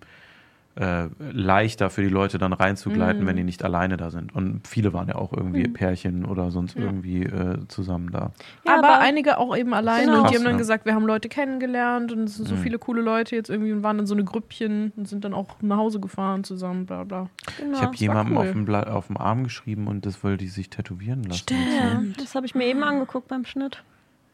äh, 0.80 1.08
leichter 1.32 1.90
für 1.90 2.00
die 2.02 2.08
Leute 2.08 2.38
dann 2.38 2.54
reinzugleiten, 2.54 3.26
wenn 3.26 3.36
die 3.36 3.44
nicht 3.44 3.62
alleine 3.62 3.98
da 3.98 4.10
sind. 4.10 4.34
Und 4.34 4.66
viele 4.66 4.92
waren 4.94 5.08
ja 5.08 5.16
auch 5.16 5.32
irgendwie 5.32 5.68
Pärchen 5.68 6.24
oder 6.24 6.50
sonst 6.50 6.74
irgendwie 6.76 7.24
äh, 7.24 7.58
zusammen 7.68 8.10
da. 8.10 8.30
Ja, 8.66 8.78
aber, 8.78 8.88
aber- 8.88 8.98
einige 9.00 9.36
auch 9.38 9.54
eben 9.56 9.74
alleine 9.74 10.06
Genau. 10.06 10.22
und 10.22 10.30
die 10.30 10.36
haben 10.36 10.44
dann 10.44 10.52
ja. 10.54 10.58
gesagt, 10.58 10.86
wir 10.86 10.94
haben 10.94 11.04
Leute 11.06 11.28
kennengelernt 11.28 12.12
und 12.12 12.24
es 12.24 12.36
sind 12.36 12.48
so 12.48 12.54
Mhm. 12.54 12.60
viele 12.60 12.78
coole 12.78 13.02
Leute 13.02 13.36
jetzt 13.36 13.50
irgendwie 13.50 13.72
und 13.72 13.82
waren 13.82 13.98
dann 13.98 14.06
so 14.06 14.14
eine 14.14 14.24
Grüppchen 14.24 14.92
und 14.96 15.06
sind 15.06 15.24
dann 15.24 15.34
auch 15.34 15.48
nach 15.60 15.76
Hause 15.76 16.00
gefahren 16.00 16.44
zusammen, 16.44 16.86
bla 16.86 17.04
bla. 17.04 17.28
Genau. 17.58 17.76
ich 17.76 17.82
habe 17.82 17.96
jemandem 17.96 18.36
cool. 18.38 18.46
auf, 18.46 18.52
dem 18.52 18.64
Blatt, 18.64 18.86
auf 18.88 19.06
dem 19.08 19.18
Arm 19.18 19.44
geschrieben 19.44 19.86
und 19.86 20.06
das 20.06 20.24
wollte 20.24 20.38
die 20.38 20.48
sich 20.48 20.70
tätowieren 20.70 21.24
lassen. 21.24 21.44
ja, 21.50 22.00
das 22.18 22.34
habe 22.34 22.46
ich 22.46 22.54
mir 22.54 22.64
eben 22.64 22.82
angeguckt 22.82 23.28
beim 23.28 23.44
Schnitt. 23.44 23.82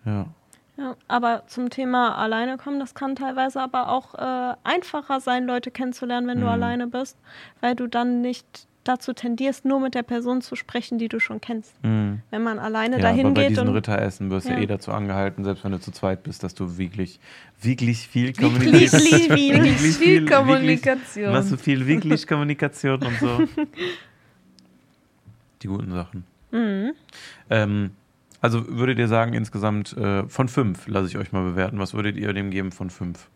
Ja. 0.04 0.26
Ja, 0.78 0.94
aber 1.08 1.44
zum 1.46 1.70
Thema 1.70 2.16
alleine 2.18 2.58
kommen, 2.58 2.78
das 2.80 2.94
kann 2.94 3.16
teilweise 3.16 3.60
aber 3.62 3.88
auch 3.88 4.14
äh, 4.14 4.54
einfacher 4.62 5.20
sein, 5.20 5.46
Leute 5.46 5.70
kennenzulernen, 5.70 6.26
wenn 6.28 6.38
du 6.38 6.44
Mhm. 6.46 6.52
alleine 6.52 6.86
bist, 6.86 7.16
weil 7.62 7.74
du 7.74 7.86
dann 7.86 8.20
nicht 8.20 8.66
dazu 8.84 9.12
tendierst, 9.14 9.64
nur 9.64 9.80
mit 9.80 9.94
der 9.96 10.04
Person 10.04 10.42
zu 10.42 10.54
sprechen, 10.54 10.98
die 10.98 11.08
du 11.08 11.18
schon 11.18 11.40
kennst. 11.40 11.74
Mhm. 11.82 12.20
Wenn 12.30 12.42
man 12.44 12.58
alleine 12.60 12.96
Ja, 12.98 13.02
dahin 13.02 13.26
aber 13.26 13.34
bei 13.34 13.40
geht 13.42 13.50
diesen 13.52 13.68
und 13.68 13.74
Ritteressen 13.74 14.30
wirst 14.30 14.48
du 14.48 14.52
Ja. 14.52 14.58
eh 14.58 14.66
dazu 14.66 14.92
angehalten, 14.92 15.42
selbst 15.44 15.64
wenn 15.64 15.72
du 15.72 15.80
zu 15.80 15.90
zweit 15.90 16.22
bist, 16.22 16.44
dass 16.44 16.54
du 16.54 16.76
wirklich, 16.78 17.18
wirklich 17.60 18.06
viel 18.06 18.28
Wirklich 18.28 18.46
kommunizierst. 18.46 19.00
viel, 19.08 19.28
Wirklich 19.54 19.96
viel 19.96 20.20
wirklich- 20.22 20.30
Kommunikation. 20.30 21.32
Machst 21.32 21.50
du 21.52 21.56
viel 21.56 21.86
wirklich 21.86 22.26
Kommunikation 22.28 23.02
und 23.02 23.18
so. 23.18 23.40
Die 25.62 25.66
guten 25.68 25.90
Sachen. 25.92 26.24
Mhm. 26.50 26.92
Ähm, 27.50 27.90
also 28.46 28.64
würdet 28.78 28.98
ihr 29.00 29.08
sagen, 29.08 29.32
insgesamt 29.34 29.96
äh, 29.96 30.22
von 30.28 30.46
fünf, 30.48 30.86
lasse 30.86 31.08
ich 31.08 31.18
euch 31.18 31.32
mal 31.32 31.42
bewerten. 31.42 31.80
Was 31.80 31.94
würdet 31.94 32.16
ihr 32.16 32.32
dem 32.32 32.50
geben 32.50 32.70
von 32.70 32.90
fünf? 32.90 33.28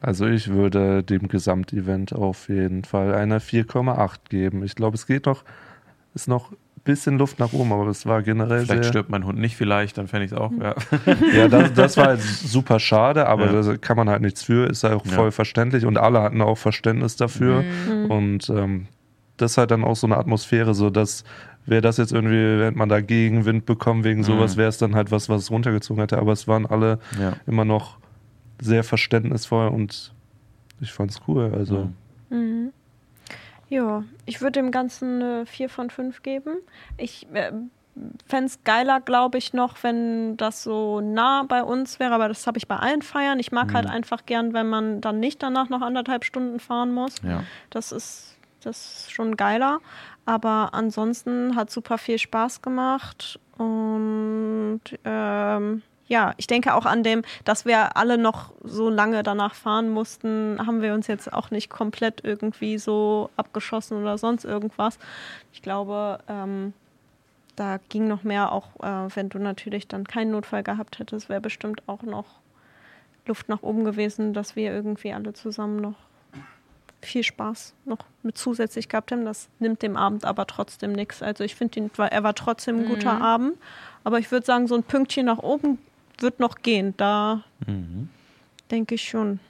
Also 0.00 0.26
ich 0.26 0.48
würde 0.48 1.02
dem 1.02 1.28
Gesamtevent 1.28 2.14
auf 2.14 2.48
jeden 2.48 2.84
Fall 2.84 3.14
eine 3.14 3.38
4,8 3.38 4.16
geben. 4.30 4.62
Ich 4.64 4.74
glaube, 4.74 4.94
es 4.94 5.06
geht 5.06 5.26
noch, 5.26 5.44
ist 6.14 6.26
noch 6.26 6.52
ein 6.52 6.56
bisschen 6.84 7.18
Luft 7.18 7.38
nach 7.38 7.52
oben, 7.52 7.70
aber 7.72 7.86
es 7.88 8.06
war 8.06 8.22
generell 8.22 8.64
Vielleicht 8.64 8.84
sehr... 8.84 8.92
stirbt 8.92 9.10
mein 9.10 9.26
Hund 9.26 9.38
nicht, 9.38 9.56
vielleicht, 9.56 9.98
dann 9.98 10.08
fände 10.08 10.24
ich 10.24 10.32
es 10.32 10.38
auch. 10.38 10.52
Ja. 10.58 10.74
Ja, 11.34 11.48
das, 11.48 11.74
das 11.74 11.96
war 11.98 12.06
halt 12.06 12.22
super 12.22 12.80
schade, 12.80 13.26
aber 13.26 13.52
Ja. 13.52 13.60
da 13.60 13.76
kann 13.76 13.98
man 13.98 14.08
halt 14.08 14.22
nichts 14.22 14.42
für, 14.42 14.70
ist 14.70 14.84
ja 14.84 14.94
auch 14.94 15.04
Ja. 15.04 15.12
voll 15.12 15.32
verständlich 15.32 15.84
und 15.84 15.98
alle 15.98 16.22
hatten 16.22 16.40
auch 16.40 16.56
Verständnis 16.56 17.16
dafür. 17.16 17.62
Mhm. 17.62 18.10
Und 18.10 18.48
ähm, 18.48 18.86
das 19.36 19.52
ist 19.52 19.58
halt 19.58 19.70
dann 19.70 19.84
auch 19.84 19.96
so 19.96 20.06
eine 20.06 20.16
Atmosphäre, 20.16 20.72
so 20.74 20.88
dass 20.88 21.24
wäre 21.66 21.82
das 21.82 21.96
jetzt 21.98 22.12
irgendwie, 22.12 22.64
hätte 22.64 22.76
man 22.78 22.88
da 22.88 23.00
Gegenwind 23.00 23.66
bekommen 23.66 24.04
wegen 24.04 24.22
sowas, 24.24 24.54
Mhm. 24.56 24.60
wäre 24.60 24.68
es 24.68 24.78
dann 24.78 24.94
halt 24.94 25.10
was, 25.10 25.28
was 25.28 25.42
es 25.42 25.50
runtergezogen 25.50 26.00
hätte. 26.00 26.18
Aber 26.18 26.32
es 26.32 26.48
waren 26.48 26.66
alle 26.66 26.98
ja. 27.18 27.34
immer 27.46 27.64
noch 27.64 27.98
sehr 28.60 28.84
verständnisvoll 28.84 29.68
und 29.68 30.12
ich 30.80 30.92
fand's 30.92 31.20
cool. 31.28 31.52
Also 31.56 31.90
Mhm. 32.30 32.72
Ja, 33.68 34.02
ich 34.26 34.40
würde 34.40 34.60
dem 34.60 34.70
Ganzen 34.72 35.22
eine 35.22 35.46
4 35.46 35.68
von 35.68 35.90
5 35.90 36.22
geben. 36.22 36.56
Ich 36.96 37.26
äh, 37.32 37.52
fände 38.26 38.46
es 38.46 38.64
geiler, 38.64 39.00
glaube 39.00 39.38
ich, 39.38 39.52
noch, 39.52 39.76
wenn 39.82 40.36
das 40.36 40.62
so 40.64 41.00
nah 41.00 41.44
bei 41.48 41.62
uns 41.62 42.00
wäre, 42.00 42.12
aber 42.14 42.26
das 42.28 42.46
habe 42.48 42.58
ich 42.58 42.66
bei 42.66 42.76
allen 42.76 43.02
Feiern. 43.02 43.38
Ich 43.38 43.52
mag 43.52 43.72
halt 43.72 43.86
einfach 43.86 44.26
gern, 44.26 44.54
wenn 44.54 44.68
man 44.68 45.00
dann 45.00 45.20
nicht 45.20 45.42
danach 45.42 45.68
noch 45.68 45.82
anderthalb 45.82 46.24
Stunden 46.24 46.58
fahren 46.58 46.92
muss. 46.92 47.16
ja. 47.22 47.44
Das 47.70 47.92
ist, 47.92 48.36
das 48.62 49.02
ist 49.04 49.12
schon 49.12 49.36
geiler. 49.36 49.78
Aber 50.30 50.74
ansonsten 50.74 51.56
hat 51.56 51.72
super 51.72 51.98
viel 51.98 52.16
Spaß 52.16 52.62
gemacht. 52.62 53.40
Und 53.58 54.80
ähm, 55.04 55.82
ja, 56.06 56.34
ich 56.36 56.46
denke 56.46 56.74
auch 56.74 56.86
an 56.86 57.02
dem, 57.02 57.22
dass 57.44 57.64
wir 57.64 57.96
alle 57.96 58.16
noch 58.16 58.52
so 58.62 58.90
lange 58.90 59.24
danach 59.24 59.56
fahren 59.56 59.90
mussten, 59.90 60.64
haben 60.64 60.82
wir 60.82 60.94
uns 60.94 61.08
jetzt 61.08 61.32
auch 61.32 61.50
nicht 61.50 61.68
komplett 61.68 62.22
irgendwie 62.22 62.78
so 62.78 63.28
abgeschossen 63.36 64.00
oder 64.00 64.18
sonst 64.18 64.44
irgendwas. 64.44 65.00
Ich 65.52 65.62
glaube, 65.62 66.20
ähm, 66.28 66.74
da 67.56 67.80
ging 67.88 68.06
noch 68.06 68.22
mehr, 68.22 68.52
auch 68.52 68.68
äh, 68.84 69.08
wenn 69.16 69.30
du 69.30 69.40
natürlich 69.40 69.88
dann 69.88 70.04
keinen 70.04 70.30
Notfall 70.30 70.62
gehabt 70.62 71.00
hättest, 71.00 71.28
wäre 71.28 71.40
bestimmt 71.40 71.82
auch 71.88 72.02
noch 72.02 72.26
Luft 73.26 73.48
nach 73.48 73.62
oben 73.62 73.82
gewesen, 73.82 74.32
dass 74.32 74.54
wir 74.54 74.72
irgendwie 74.72 75.12
alle 75.12 75.32
zusammen 75.32 75.80
noch 75.80 75.96
viel 77.02 77.22
Spaß 77.22 77.74
noch 77.86 77.98
mit 78.22 78.36
zusätzlich 78.36 78.88
gehabt 78.88 79.10
haben. 79.12 79.24
Das 79.24 79.48
nimmt 79.58 79.82
dem 79.82 79.96
Abend 79.96 80.24
aber 80.24 80.46
trotzdem 80.46 80.92
nichts. 80.92 81.22
Also 81.22 81.44
ich 81.44 81.54
finde, 81.54 81.80
ihn- 81.80 81.90
er 81.98 82.22
war 82.22 82.34
trotzdem 82.34 82.80
ein 82.80 82.86
guter 82.86 83.20
Abend. 83.20 83.54
Aber 84.04 84.18
ich 84.18 84.30
würde 84.30 84.46
sagen, 84.46 84.66
so 84.66 84.74
ein 84.74 84.82
Pünktchen 84.82 85.26
nach 85.26 85.38
oben 85.38 85.78
wird 86.18 86.40
noch 86.40 86.56
gehen. 86.62 86.94
Da 86.96 87.42
Mhm. 87.66 88.08
denke 88.70 88.94
ich 88.96 89.02
schon. 89.08 89.40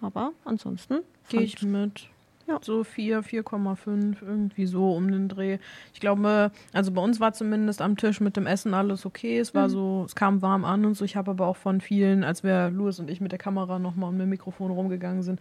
Aber 0.00 0.32
ansonsten 0.44 0.98
Gehe 1.28 1.42
ich 1.42 1.62
mit. 1.62 2.08
Ja. 2.48 2.58
So 2.60 2.82
4, 2.82 3.22
4,5, 3.22 4.20
irgendwie 4.20 4.66
so 4.66 4.92
um 4.94 5.10
den 5.10 5.28
Dreh. 5.28 5.58
Ich 5.94 6.00
glaube, 6.00 6.50
also 6.72 6.90
bei 6.90 7.00
uns 7.00 7.20
war 7.20 7.32
zumindest 7.32 7.80
am 7.80 7.96
Tisch 7.96 8.20
mit 8.20 8.36
dem 8.36 8.46
Essen 8.48 8.74
alles 8.74 9.06
okay. 9.06 9.38
Es 9.38 9.54
war 9.54 9.70
so, 9.70 10.02
es 10.04 10.16
kam 10.16 10.42
warm 10.42 10.64
an 10.64 10.84
und 10.84 10.94
so. 10.94 11.04
Ich 11.04 11.14
habe 11.14 11.30
aber 11.30 11.46
auch 11.46 11.56
von 11.56 11.80
vielen, 11.80 12.24
als 12.24 12.42
wir 12.42 12.68
Louis 12.70 12.98
und 12.98 13.08
ich 13.08 13.20
mit 13.20 13.30
der 13.30 13.38
Kamera 13.38 13.78
nochmal 13.78 14.08
um 14.10 14.18
dem 14.18 14.28
Mikrofon 14.28 14.72
rumgegangen 14.72 15.22
sind, 15.22 15.40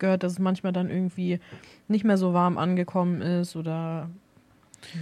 gehört, 0.00 0.22
dass 0.24 0.32
es 0.32 0.38
manchmal 0.40 0.72
dann 0.72 0.90
irgendwie 0.90 1.38
nicht 1.88 2.04
mehr 2.04 2.16
so 2.16 2.34
warm 2.34 2.58
angekommen 2.58 3.20
ist 3.22 3.54
oder 3.54 4.10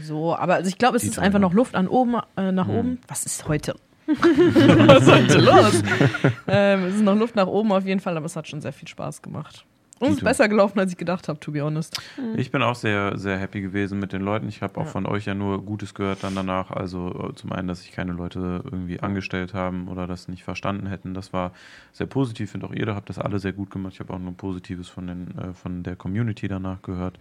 so. 0.02 0.36
Aber 0.36 0.54
also 0.56 0.68
ich 0.68 0.76
glaube, 0.78 0.96
es 0.96 1.02
Die 1.04 1.08
ist 1.08 1.18
einfach 1.18 1.36
Sonne. 1.38 1.46
noch 1.46 1.54
Luft 1.54 1.74
an 1.74 1.88
oben, 1.88 2.16
äh, 2.36 2.52
nach 2.52 2.66
Mhm. 2.66 2.74
oben. 2.78 2.98
Was 3.08 3.24
ist 3.24 3.48
heute? 3.48 3.74
Was 4.06 5.02
ist 5.02 5.12
heute 5.12 5.38
los? 5.38 5.82
ähm, 6.48 6.84
es 6.84 6.94
ist 6.96 7.02
noch 7.02 7.14
Luft 7.16 7.36
nach 7.36 7.46
oben 7.46 7.72
auf 7.72 7.84
jeden 7.84 8.00
Fall, 8.00 8.16
aber 8.16 8.26
es 8.26 8.36
hat 8.36 8.48
schon 8.48 8.60
sehr 8.60 8.72
viel 8.72 8.88
Spaß 8.88 9.22
gemacht. 9.22 9.64
Und 10.00 10.08
es 10.10 10.14
ist 10.18 10.24
besser 10.24 10.48
gelaufen, 10.48 10.78
als 10.78 10.92
ich 10.92 10.96
gedacht 10.96 11.28
habe, 11.28 11.40
to 11.40 11.52
be 11.52 11.60
honest. 11.60 12.00
Ich 12.36 12.50
bin 12.50 12.62
auch 12.62 12.74
sehr, 12.74 13.18
sehr 13.18 13.38
happy 13.38 13.60
gewesen 13.60 13.98
mit 13.98 14.12
den 14.12 14.22
Leuten. 14.22 14.48
Ich 14.48 14.62
habe 14.62 14.78
auch 14.80 14.84
Ja. 14.84 14.90
von 14.90 15.06
euch 15.06 15.26
ja 15.26 15.34
nur 15.34 15.62
Gutes 15.64 15.94
gehört 15.94 16.22
dann 16.22 16.34
danach. 16.34 16.70
Also 16.70 17.30
äh, 17.30 17.34
zum 17.34 17.52
einen, 17.52 17.68
dass 17.68 17.82
sich 17.82 17.92
keine 17.92 18.12
Leute 18.12 18.62
irgendwie 18.64 19.00
angestellt 19.00 19.54
haben 19.54 19.88
oder 19.88 20.06
das 20.06 20.28
nicht 20.28 20.44
verstanden 20.44 20.86
hätten. 20.86 21.14
Das 21.14 21.32
war 21.32 21.52
sehr 21.92 22.06
positiv. 22.06 22.50
Finde 22.52 22.66
auch 22.66 22.72
ihr 22.72 22.86
habt 22.94 23.08
das 23.08 23.18
alle 23.18 23.38
sehr 23.38 23.52
gut 23.52 23.70
gemacht. 23.70 23.94
Ich 23.94 24.00
habe 24.00 24.12
auch 24.14 24.18
nur 24.18 24.36
Positives 24.36 24.88
von, 24.88 25.06
den, 25.06 25.28
äh, 25.38 25.52
von 25.54 25.82
der 25.82 25.96
Community 25.96 26.48
danach 26.48 26.80
gehört. 26.82 27.18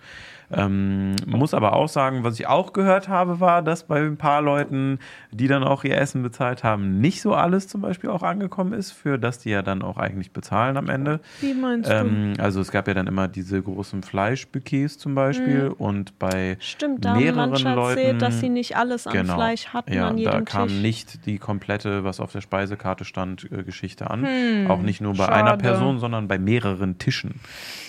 Ähm, 0.51 1.15
muss 1.25 1.53
aber 1.53 1.73
auch 1.73 1.89
sagen, 1.89 2.23
was 2.23 2.39
ich 2.39 2.47
auch 2.47 2.73
gehört 2.73 3.09
habe, 3.09 3.39
war, 3.39 3.61
dass 3.61 3.83
bei 3.85 4.01
ein 4.05 4.17
paar 4.17 4.41
Leuten, 4.41 4.99
die 5.31 5.47
dann 5.47 5.63
auch 5.63 5.83
ihr 5.83 5.97
Essen 5.97 6.23
bezahlt 6.23 6.63
haben, 6.63 6.99
nicht 6.99 7.21
so 7.21 7.33
alles 7.33 7.67
zum 7.67 7.81
Beispiel 7.81 8.09
auch 8.09 8.23
angekommen 8.23 8.73
ist, 8.73 8.91
für 8.91 9.17
das 9.17 9.39
die 9.39 9.49
ja 9.49 9.61
dann 9.61 9.81
auch 9.81 9.97
eigentlich 9.97 10.31
bezahlen 10.31 10.77
am 10.77 10.89
Ende. 10.89 11.19
Wie 11.41 11.53
meinst 11.53 11.89
Ähm, 11.91 12.33
also 12.37 12.61
es 12.67 12.71
gab 12.71 12.87
ja 12.89 12.93
dann 12.93 13.07
immer 13.07 13.29
diese 13.29 13.61
großen 13.61 14.03
Fleischbouquets 14.03 14.97
zum 14.97 15.15
Beispiel 15.15 15.73
und 15.77 16.19
bei 16.19 16.57
Stimmt, 16.59 17.05
da 17.05 17.11
haben 17.11 17.19
mehreren 17.19 17.49
manche 17.49 17.73
Leuten, 17.73 17.97
erzählt, 17.97 18.21
dass 18.21 18.39
sie 18.41 18.49
nicht 18.49 18.75
alles 18.75 19.07
an 19.07 19.13
genau, 19.13 19.35
Fleisch 19.35 19.69
hatten 19.69 19.93
ja, 19.93 20.09
an 20.09 20.17
da 20.17 20.21
jedem 20.21 20.45
kam 20.45 20.67
Tisch. 20.67 20.81
nicht 20.81 21.25
die 21.25 21.37
komplette, 21.37 22.03
was 22.03 22.19
auf 22.19 22.33
der 22.33 22.41
Speisekarte 22.41 23.05
stand, 23.05 23.49
äh, 23.51 23.63
Geschichte 23.63 24.09
an. 24.09 24.67
Auch 24.67 24.81
nicht 24.81 24.99
nur 24.99 25.13
bei 25.13 25.25
schade. 25.25 25.35
einer 25.35 25.57
Person, 25.57 25.99
sondern 25.99 26.27
bei 26.27 26.37
mehreren 26.37 26.97
Tischen. 26.97 27.39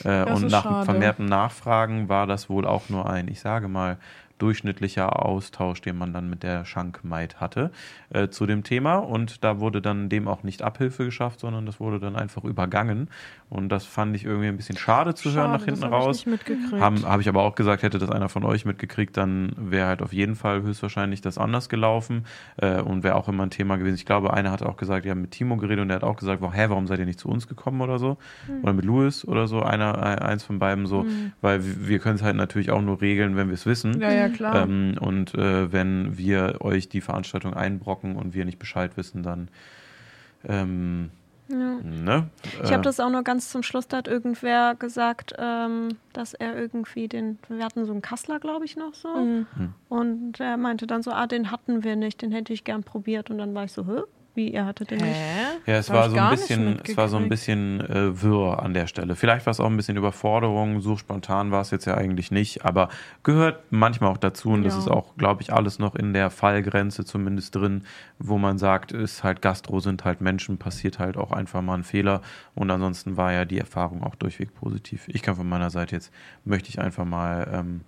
Äh, 0.05 0.23
und 0.25 0.49
nach 0.49 0.63
schade. 0.63 0.85
vermehrten 0.85 1.27
Nachfragen 1.27 2.09
war 2.09 2.29
das 2.29 2.49
wohl 2.49 2.65
auch 2.65 2.89
nur 2.89 3.11
ein, 3.11 3.27
ich 3.27 3.41
sage 3.41 3.67
mal, 3.67 3.99
durchschnittlicher 4.39 5.25
Austausch, 5.25 5.81
den 5.81 5.99
man 5.99 6.13
dann 6.13 6.31
mit 6.31 6.43
der 6.43 6.65
Schankmaid 6.65 7.41
hatte 7.41 7.71
äh, 8.11 8.29
zu 8.29 8.47
dem 8.47 8.65
Thema. 8.65 8.97
Und 8.97 9.45
da 9.45 9.61
wurde 9.61 9.83
dann 9.83 10.09
dem 10.09 10.29
auch 10.29 10.43
nicht 10.43 10.63
Abhilfe 10.63 11.05
geschafft, 11.05 11.41
sondern 11.41 11.67
das 11.67 11.81
wurde 11.81 12.01
dann 12.01 12.17
einfach 12.17 12.45
übergangen. 12.45 13.11
Und 13.51 13.71
das 13.71 13.87
fand 13.87 14.15
ich 14.15 14.27
irgendwie 14.27 14.49
ein 14.49 14.59
bisschen 14.59 14.77
schade 14.77 15.15
zu 15.15 15.33
hören 15.33 15.53
nach 15.53 15.61
Schade, 15.61 15.71
hinten 15.73 15.85
hab 15.85 15.93
raus. 15.93 16.19
Haben- 16.83 17.07
Habe 17.07 17.23
ich 17.23 17.29
aber 17.31 17.43
auch 17.43 17.55
gesagt, 17.55 17.83
hätte 17.83 17.99
das 17.99 18.11
einer 18.11 18.29
von 18.29 18.45
euch 18.45 18.67
mitgekriegt, 18.67 19.17
dann 19.17 19.53
wäre 19.57 19.87
halt 19.87 20.03
auf 20.03 20.13
jeden 20.13 20.37
Fall 20.37 20.61
höchstwahrscheinlich 20.63 21.23
das 21.23 21.39
anders 21.39 21.71
gelaufen 21.71 22.27
äh, 22.59 22.83
und 22.83 23.05
wäre 23.05 23.15
auch 23.15 23.27
immer 23.27 23.45
ein 23.45 23.51
Thema 23.51 23.77
gewesen. 23.79 23.95
Ich 23.95 24.05
glaube, 24.05 24.35
einer 24.35 24.51
hat 24.51 24.63
auch 24.63 24.77
gesagt, 24.77 25.07
ja, 25.07 25.15
mit 25.15 25.31
Timo 25.31 25.57
geredet 25.57 25.81
und 25.81 25.89
der 25.89 25.95
hat 25.97 26.05
auch 26.05 26.17
gesagt, 26.17 26.43
hä, 26.43 26.65
warum 26.69 26.87
seid 26.87 26.99
ihr 26.99 27.07
nicht 27.07 27.21
zu 27.21 27.31
uns 27.31 27.49
gekommen 27.49 27.81
oder 27.81 27.99
so? 27.99 28.19
Oder 28.63 28.75
mit 28.75 28.85
Louis 28.85 29.27
oder 29.27 29.47
so, 29.47 29.63
einer, 29.63 29.95
äh, 29.97 30.23
eins 30.23 30.45
von 30.45 30.59
beiden 30.59 30.85
so, 30.85 31.07
weil 31.41 31.65
wir, 31.65 31.89
wir 31.89 31.99
können 32.01 32.17
es 32.17 32.23
halt 32.23 32.37
natürlich 32.37 32.71
auch 32.71 32.83
nur 32.83 33.01
regeln, 33.01 33.35
wenn 33.37 33.47
wir 33.49 33.55
es 33.55 33.65
wissen. 33.65 33.99
Ja, 33.99 34.13
ja, 34.13 34.29
klar. 34.29 34.57
Ähm, 34.69 34.97
und 35.01 35.35
äh, 35.35 35.73
wenn 35.73 36.19
wir 36.19 36.57
euch 36.61 36.91
die 36.91 37.01
Veranstaltung 37.01 37.55
einbrocken 37.55 38.17
und 38.17 38.35
wir 38.35 38.45
nicht 38.45 38.59
Bescheid 38.59 38.97
wissen, 38.99 39.23
dann 39.23 39.49
ähm, 40.47 41.11
ne? 41.49 42.31
Ich 42.63 42.71
Äh, 42.71 42.73
habe 42.75 42.83
das 42.83 43.01
auch 43.01 43.11
nur 43.11 43.23
ganz 43.23 43.51
zum 43.51 43.63
Schluss, 43.63 43.89
da 43.89 43.99
hat 43.99 44.09
irgendwer 44.09 44.75
gesagt, 44.75 45.35
ähm, 45.39 45.89
dass 46.13 46.35
er 46.35 46.57
irgendwie 46.57 47.09
den, 47.09 47.39
wir 47.49 47.65
hatten 47.65 47.85
so 47.85 47.93
einen 47.93 48.03
Kassler, 48.03 48.39
glaube 48.41 48.65
ich, 48.65 48.77
noch 48.77 48.95
so. 48.95 49.15
Mhm. 49.15 49.47
Und 49.89 50.41
er 50.41 50.57
meinte 50.57 50.87
dann 50.87 51.03
so, 51.03 51.11
ah, 51.11 51.27
den 51.27 51.51
hatten 51.51 51.85
wir 51.85 51.97
nicht, 51.97 52.23
den 52.23 52.33
hätte 52.33 52.53
ich 52.53 52.65
gern 52.65 52.83
probiert. 52.85 53.31
Und 53.31 53.39
dann 53.39 53.55
war 53.55 53.65
ich 53.65 53.73
so, 53.73 53.87
hä? 53.87 54.03
Wie, 54.39 54.53
ihr 54.53 54.67
hattet 54.67 54.93
den 54.93 54.99
nicht? 55.01 55.21
Ja, 55.67 55.75
es 55.79 55.91
war 55.93 56.09
so 56.09 56.17
ein 56.17 56.29
bisschen, 56.31 56.79
es 56.85 56.97
war 56.97 57.09
so 57.09 57.17
ein 57.17 57.29
bisschen 57.29 57.81
äh, 57.81 58.23
wirr 58.23 58.63
an 58.63 58.73
der 58.73 58.87
Stelle. 58.87 59.17
Vielleicht 59.17 59.47
war 59.47 59.51
es 59.51 59.59
auch 59.59 59.67
ein 59.67 59.77
bisschen 59.77 59.97
Überforderung, 59.97 60.81
so 60.81 60.97
spontan 60.97 61.51
war 61.51 61.61
es 61.63 61.73
jetzt 61.73 61.87
ja 61.87 61.97
eigentlich 61.97 62.31
nicht, 62.31 62.65
aber 62.65 62.89
gehört 63.25 63.65
manchmal 63.71 64.13
auch 64.13 64.17
dazu 64.17 64.51
und 64.51 64.63
das 64.63 64.75
Ja. 64.75 64.79
ist 64.79 64.89
auch, 64.89 65.17
glaube 65.17 65.43
ich, 65.43 65.53
alles 65.53 65.81
noch 65.81 65.97
in 65.97 66.13
der 66.13 66.31
Fallgrenze 66.31 67.05
zumindest 67.05 67.57
drin, 67.57 67.83
wo 68.21 68.39
man 68.39 68.59
sagt, 68.59 68.93
ist 68.93 69.25
halt 69.25 69.43
Gastro, 69.43 69.81
sind 69.81 70.05
halt 70.05 70.21
Menschen, 70.21 70.57
passiert 70.57 71.01
halt 71.01 71.17
auch 71.17 71.33
einfach 71.33 71.61
mal 71.61 71.75
ein 71.75 71.83
Fehler 71.83 72.23
und 72.55 72.71
ansonsten 72.71 73.17
war 73.17 73.33
ja 73.33 73.45
die 73.45 73.59
Erfahrung 73.59 74.05
auch 74.05 74.15
durchweg 74.15 74.55
positiv. 74.55 75.03
Ich 75.09 75.23
kann 75.23 75.35
von 75.35 75.49
meiner 75.49 75.71
Seite 75.71 75.97
jetzt, 75.97 76.13
möchte 76.45 76.69
ich 76.69 76.79
einfach 76.81 77.05
mal, 77.05 77.51
ähm, 77.53 77.81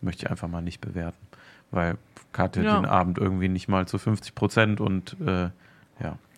möchte 0.00 0.24
ich 0.26 0.30
einfach 0.32 0.48
mal 0.48 0.62
nicht 0.62 0.80
bewerten, 0.80 1.24
weil 1.70 1.96
hatte 2.36 2.62
Ja. 2.64 2.74
den 2.74 2.86
Abend 2.86 3.18
irgendwie 3.18 3.48
nicht 3.48 3.68
mal 3.68 3.86
zu 3.86 3.98
50 3.98 4.34
Prozent 4.34 4.80
und 4.80 5.16
äh, 5.24 5.50
ja. 6.02 6.31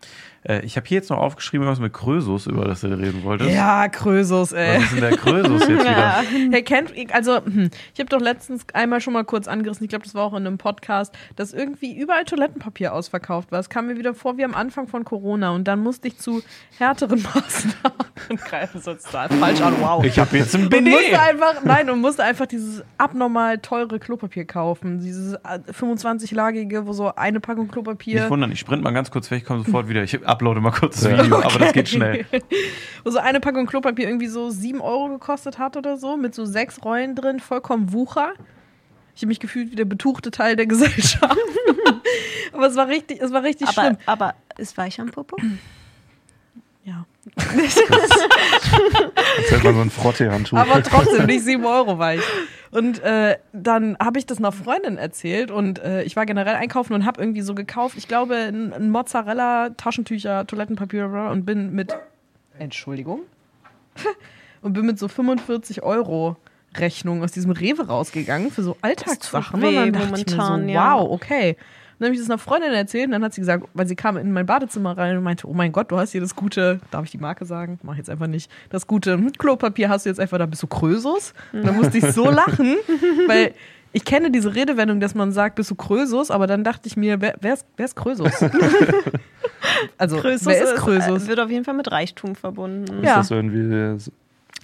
Äh, 0.46 0.64
ich 0.64 0.76
habe 0.76 0.86
hier 0.86 0.98
jetzt 0.98 1.10
noch 1.10 1.18
aufgeschrieben, 1.18 1.66
was 1.66 1.80
mit 1.80 1.92
Krösus, 1.92 2.46
über 2.46 2.64
das 2.64 2.82
du 2.82 2.88
reden 2.88 3.24
wolltest. 3.24 3.50
Ja, 3.50 3.88
Krösus, 3.88 4.52
ey. 4.52 4.76
Was 4.76 4.84
ist 4.84 4.92
denn 4.92 5.00
der 5.00 5.16
Krösus 5.16 5.68
jetzt 5.68 5.80
wieder? 5.80 6.22
Hey, 6.50 6.62
kennt, 6.62 6.92
also, 7.12 7.36
hm, 7.44 7.70
ich 7.94 8.00
habe 8.00 8.10
doch 8.10 8.20
letztens 8.20 8.66
einmal 8.74 9.00
schon 9.00 9.14
mal 9.14 9.24
kurz 9.24 9.48
angerissen, 9.48 9.84
ich 9.84 9.90
glaube, 9.90 10.04
das 10.04 10.14
war 10.14 10.24
auch 10.24 10.34
in 10.34 10.46
einem 10.46 10.58
Podcast, 10.58 11.14
dass 11.36 11.52
irgendwie 11.52 11.96
überall 11.96 12.24
Toilettenpapier 12.24 12.92
ausverkauft 12.92 13.52
war. 13.52 13.58
Es 13.58 13.70
kam 13.70 13.86
mir 13.86 13.96
wieder 13.96 14.14
vor 14.14 14.36
wie 14.36 14.44
am 14.44 14.54
Anfang 14.54 14.86
von 14.86 15.04
Corona 15.04 15.50
und 15.50 15.64
dann 15.64 15.80
musste 15.80 16.08
ich 16.08 16.18
zu 16.18 16.42
härteren 16.78 17.22
Maßnahmen 17.34 18.44
greifen. 18.48 18.82
Total 18.82 19.28
falsch 19.28 19.60
an, 19.62 19.74
wow. 19.80 20.04
Ich 20.04 20.18
habe 20.18 20.36
jetzt 20.36 20.54
ein 20.54 20.66
und 20.66 20.84
musste 20.84 21.20
einfach, 21.20 21.64
nein, 21.64 21.88
und 21.88 22.00
musste 22.00 22.22
einfach 22.22 22.46
dieses 22.46 22.84
abnormal 22.98 23.58
teure 23.58 23.98
Klopapier 23.98 24.44
kaufen. 24.44 25.00
Dieses 25.00 25.34
äh, 25.34 25.58
25-lagige, 25.70 26.86
wo 26.86 26.92
so 26.92 27.14
eine 27.14 27.40
Packung 27.40 27.68
Klopapier. 27.68 28.20
Nicht 28.20 28.30
wundern, 28.30 28.52
ich 28.52 28.60
sprint 28.60 28.82
mal 28.82 28.92
ganz 28.92 29.10
kurz 29.10 29.30
weg, 29.30 29.38
ich 29.38 29.44
komme 29.44 29.64
sofort 29.64 29.88
wieder. 29.88 30.02
Ich 30.02 30.26
uploade 30.34 30.60
mal 30.60 30.70
kurz 30.70 31.00
das 31.00 31.10
Video, 31.10 31.36
aber 31.42 31.58
das 31.58 31.72
geht 31.72 31.88
schnell. 31.88 32.26
Wo 33.04 33.10
so 33.10 33.18
eine 33.18 33.40
Packung 33.40 33.66
Klopapier 33.66 34.08
irgendwie 34.08 34.26
so 34.26 34.50
7 34.50 34.80
Euro 34.80 35.08
gekostet 35.08 35.58
hat 35.58 35.76
oder 35.76 35.96
so, 35.96 36.16
mit 36.16 36.34
so 36.34 36.44
sechs 36.44 36.84
Rollen 36.84 37.14
drin, 37.14 37.40
vollkommen 37.40 37.92
Wucher. 37.92 38.32
Ich 39.14 39.22
habe 39.22 39.28
mich 39.28 39.40
gefühlt 39.40 39.70
wie 39.70 39.76
der 39.76 39.84
betuchte 39.84 40.30
Teil 40.30 40.56
der 40.56 40.66
Gesellschaft. 40.74 41.38
aber 42.52 42.66
es 42.66 42.76
war 42.76 42.88
richtig, 42.88 43.20
es 43.20 43.32
war 43.32 43.42
richtig 43.42 43.68
Aber, 43.68 43.80
schlimm. 43.82 43.96
aber 44.06 44.34
ist 44.58 44.76
weich 44.76 45.00
am 45.00 45.10
Popo? 45.10 45.36
Ja. 47.24 47.42
Jetzt 49.38 49.50
hätte 49.50 49.64
man 49.64 49.74
so 49.74 49.80
ein 49.80 49.90
Frottee-Handtuch. 49.90 50.58
Aber 50.58 50.82
trotzdem 50.82 51.26
nicht 51.26 51.44
7 51.44 51.64
Euro 51.64 51.98
weich. 51.98 52.20
Und 52.70 53.00
äh, 53.02 53.36
dann 53.52 53.96
habe 54.02 54.18
ich 54.18 54.26
das 54.26 54.38
einer 54.38 54.50
Freundin 54.50 54.98
erzählt 54.98 55.50
und 55.52 55.78
äh, 55.78 56.02
ich 56.02 56.16
war 56.16 56.26
generell 56.26 56.56
einkaufen 56.56 56.92
und 56.94 57.06
habe 57.06 57.20
irgendwie 57.20 57.42
so 57.42 57.54
gekauft, 57.54 57.96
ich 57.96 58.08
glaube, 58.08 58.34
ein, 58.34 58.90
Mozzarella, 58.90 59.70
Taschentücher, 59.76 60.44
Toilettenpapier 60.46 61.06
und 61.30 61.46
bin 61.46 61.72
mit, 61.72 61.94
Entschuldigung, 62.58 63.20
und 64.62 64.72
bin 64.72 64.86
mit 64.86 64.98
so 64.98 65.06
45 65.06 65.84
Euro 65.84 66.36
Rechnung 66.76 67.22
aus 67.22 67.30
diesem 67.30 67.52
Rewe 67.52 67.86
rausgegangen 67.86 68.50
für 68.50 68.64
so 68.64 68.76
Alltagssachen. 68.80 69.62
weh 69.62 69.68
und 69.68 69.74
dann 69.76 69.92
dachte 69.92 70.20
ich 70.20 70.26
mir 70.26 70.36
momentan, 70.36 70.62
so, 70.62 70.72
ja. 70.72 70.98
wow, 70.98 71.10
okay. 71.12 71.50
Und 71.50 71.62
dann 71.98 72.06
habe 72.06 72.14
ich 72.14 72.20
das 72.20 72.28
einer 72.30 72.38
Freundin 72.38 72.72
erzählt 72.72 73.06
und 73.06 73.12
dann 73.12 73.24
hat 73.24 73.34
sie 73.34 73.40
gesagt, 73.40 73.64
weil 73.74 73.86
sie 73.86 73.96
kam 73.96 74.16
in 74.16 74.32
mein 74.32 74.46
Badezimmer 74.46 74.96
rein 74.96 75.16
und 75.16 75.22
meinte, 75.24 75.48
oh 75.48 75.52
mein 75.54 75.72
Gott, 75.72 75.90
du 75.90 75.98
hast 75.98 76.12
hier 76.12 76.20
das 76.20 76.34
gute, 76.34 76.80
darf 76.90 77.04
ich 77.04 77.10
die 77.10 77.18
Marke 77.18 77.44
sagen? 77.44 77.78
Mach 77.82 77.92
ich 77.92 77.98
jetzt 77.98 78.10
einfach 78.10 78.26
nicht. 78.26 78.50
Das 78.70 78.86
gute 78.86 79.14
hm, 79.14 79.32
Klopapier 79.32 79.88
hast 79.88 80.06
du 80.06 80.10
jetzt 80.10 80.20
einfach, 80.20 80.38
da 80.38 80.46
bist 80.46 80.62
du 80.62 80.66
Krösus. 80.66 81.34
Und 81.52 81.66
dann 81.66 81.76
musste 81.76 81.98
ich 81.98 82.04
so 82.12 82.30
lachen, 82.30 82.76
weil 83.26 83.54
ich 83.92 84.04
kenne 84.04 84.30
diese 84.32 84.54
Redewendung, 84.54 84.98
dass 84.98 85.14
man 85.14 85.30
sagt, 85.30 85.54
bist 85.54 85.70
du 85.70 85.76
Krösus, 85.76 86.30
aber 86.32 86.46
dann 86.48 86.64
dachte 86.64 86.88
ich 86.88 86.96
mir, 86.96 87.20
wer, 87.20 87.36
wer, 87.40 87.54
ist, 87.54 87.64
wer 87.76 87.84
ist 87.84 87.94
Krösus? 87.94 88.32
also, 89.98 90.16
Krösus 90.18 90.46
wer 90.46 90.62
ist 90.64 90.74
Krösus? 90.76 91.24
äh, 91.24 91.28
wird 91.28 91.40
auf 91.40 91.50
jeden 91.50 91.64
Fall 91.64 91.74
mit 91.74 91.90
Reichtum 91.90 92.34
verbunden. 92.34 92.98
Ist 92.98 93.04
Ja. 93.04 93.16
das 93.18 93.30
irgendwie 93.30 93.98
so- 94.00 94.10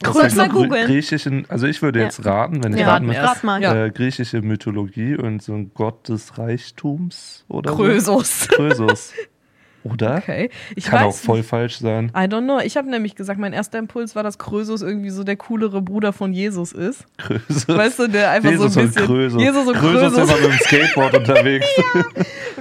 Kurz 0.03 0.35
mal 0.35 0.49
googeln. 0.49 0.87
griechischen, 0.87 1.45
also 1.49 1.67
ich 1.67 1.83
würde 1.83 1.99
Ja. 2.01 2.05
jetzt 2.07 2.25
raten, 2.25 2.63
wenn 2.65 2.73
ich 2.73 2.81
Ja, 2.81 2.89
raten 2.93 3.11
wir. 3.11 3.23
rat 3.23 3.45
mal. 3.45 3.63
Ja. 3.63 3.87
äh, 3.87 3.91
griechische 3.91 4.41
Mythologie 4.43 5.17
und 5.17 5.43
so 5.43 5.53
ein 5.55 5.73
Gott 5.75 6.09
des 6.09 6.39
Reichtums 6.39 7.45
oder 7.49 7.73
Krösus. 7.75 8.41
so. 8.49 8.57
Krösus. 8.57 9.13
Oder? 9.83 10.17
Okay. 10.19 10.51
Ich 10.77 10.85
Kann 10.85 11.05
auch 11.05 11.15
voll 11.15 11.43
falsch 11.43 11.79
sein. 11.79 12.13
I 12.15 12.25
don't 12.29 12.43
know. 12.45 12.59
Ich 12.63 12.77
habe 12.77 12.91
nämlich 12.91 13.15
gesagt, 13.17 13.41
mein 13.41 13.55
erster 13.55 13.79
Impuls 13.79 14.15
war, 14.15 14.23
dass 14.23 14.37
Krösus 14.37 14.83
irgendwie 14.83 15.09
so 15.09 15.25
der 15.25 15.37
coolere 15.37 15.81
Bruder 15.81 16.13
von 16.13 16.35
Jesus 16.35 16.73
ist. 16.73 17.07
Krösus. 17.17 17.67
Weißt 17.67 17.99
du, 17.99 18.07
der 18.07 18.31
einfach 18.31 18.51
Jesus 18.51 18.75
so 18.75 18.81
ein 18.81 18.87
und 18.89 18.93
bisschen. 18.95 19.07
Krösus. 19.11 19.41
Jesus 19.43 19.67
und 19.67 19.75
Krösus 19.77 20.01
Krösus. 20.13 20.19
ist 20.19 20.25
immer 20.39 20.49
mit 20.49 20.61
dem 20.61 20.67
Skateboard 20.67 21.15
unterwegs. 21.21 21.67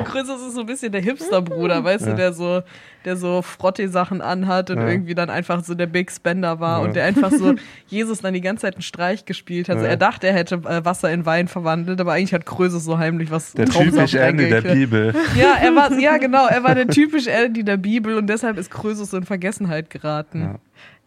Krösus 0.05 0.47
ist 0.47 0.53
so 0.55 0.61
ein 0.61 0.65
bisschen 0.65 0.93
der 0.93 1.01
Hipster-Bruder, 1.01 1.83
weißt 1.83 2.05
du, 2.05 2.09
Ja. 2.11 2.15
der 2.15 2.31
so, 2.33 2.61
der 3.05 3.15
so 3.15 3.41
Frotte-Sachen 3.41 4.21
anhat 4.21 4.69
und 4.69 4.77
Ja. 4.79 4.87
irgendwie 4.87 5.15
dann 5.15 5.29
einfach 5.29 5.63
so 5.63 5.73
der 5.73 5.85
Big 5.87 6.11
Spender 6.11 6.59
war 6.59 6.79
Ja. 6.79 6.85
und 6.85 6.95
der 6.95 7.05
einfach 7.05 7.31
so 7.31 7.55
Jesus 7.87 8.21
dann 8.21 8.33
die 8.33 8.41
ganze 8.41 8.61
Zeit 8.63 8.75
einen 8.75 8.81
Streich 8.81 9.25
gespielt 9.25 9.69
hat. 9.69 9.77
Also 9.77 9.87
er 9.87 9.97
dachte, 9.97 10.27
er 10.27 10.33
hätte 10.33 10.55
äh, 10.55 10.83
Wasser 10.83 11.11
in 11.11 11.25
Wein 11.25 11.47
verwandelt, 11.47 11.99
aber 12.01 12.13
eigentlich 12.13 12.33
hat 12.33 12.45
Krösus 12.45 12.83
so 12.83 12.97
heimlich 12.97 13.31
was 13.31 13.53
Der 13.53 13.65
Traubensaft 13.65 14.11
typisch 14.11 14.25
Ende 14.27 14.49
der. 14.49 14.61
Bibel. 14.61 15.13
Ja, 15.35 15.55
er 15.61 15.75
war, 15.75 15.91
ja, 15.99 16.17
genau, 16.17 16.47
er 16.47 16.63
war 16.63 16.75
der 16.75 16.87
typisch 16.87 17.27
Andy 17.27 17.63
der 17.63 17.77
Bibel 17.77 18.17
und 18.17 18.27
deshalb 18.27 18.57
ist 18.57 18.69
Krösus 18.71 19.11
so 19.11 19.17
in 19.17 19.23
Vergessenheit 19.23 19.89
geraten. 19.89 20.41
Ja. 20.41 20.55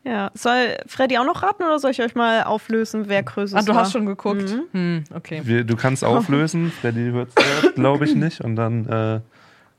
Ja. 0.05 0.31
Soll 0.35 0.77
Freddy 0.89 1.17
auch 1.19 1.25
noch 1.25 1.45
raten 1.45 1.63
oder 1.63 1.79
soll 1.79 1.93
ich 1.93 2.03
euch 2.03 2.17
mal 2.17 2.43
auflösen, 2.43 3.05
wer 3.07 3.23
Krösus 3.23 3.57
Ah, 3.57 3.63
du 3.63 3.69
war? 3.73 3.83
hast 3.83 3.93
schon 3.93 4.05
geguckt? 4.07 4.53
Hm, 4.73 5.05
okay. 5.15 5.43
Wir, 5.45 5.63
du 5.63 5.77
kannst 5.77 6.05
auflösen, 6.05 6.73
Freddy 6.73 7.11
hört 7.13 7.29
es, 7.37 7.75
glaube 7.77 8.05
ich, 8.07 8.17
nicht. 8.17 8.41
Und 8.41 8.57
dann, 8.57 8.87
äh, 8.89 9.21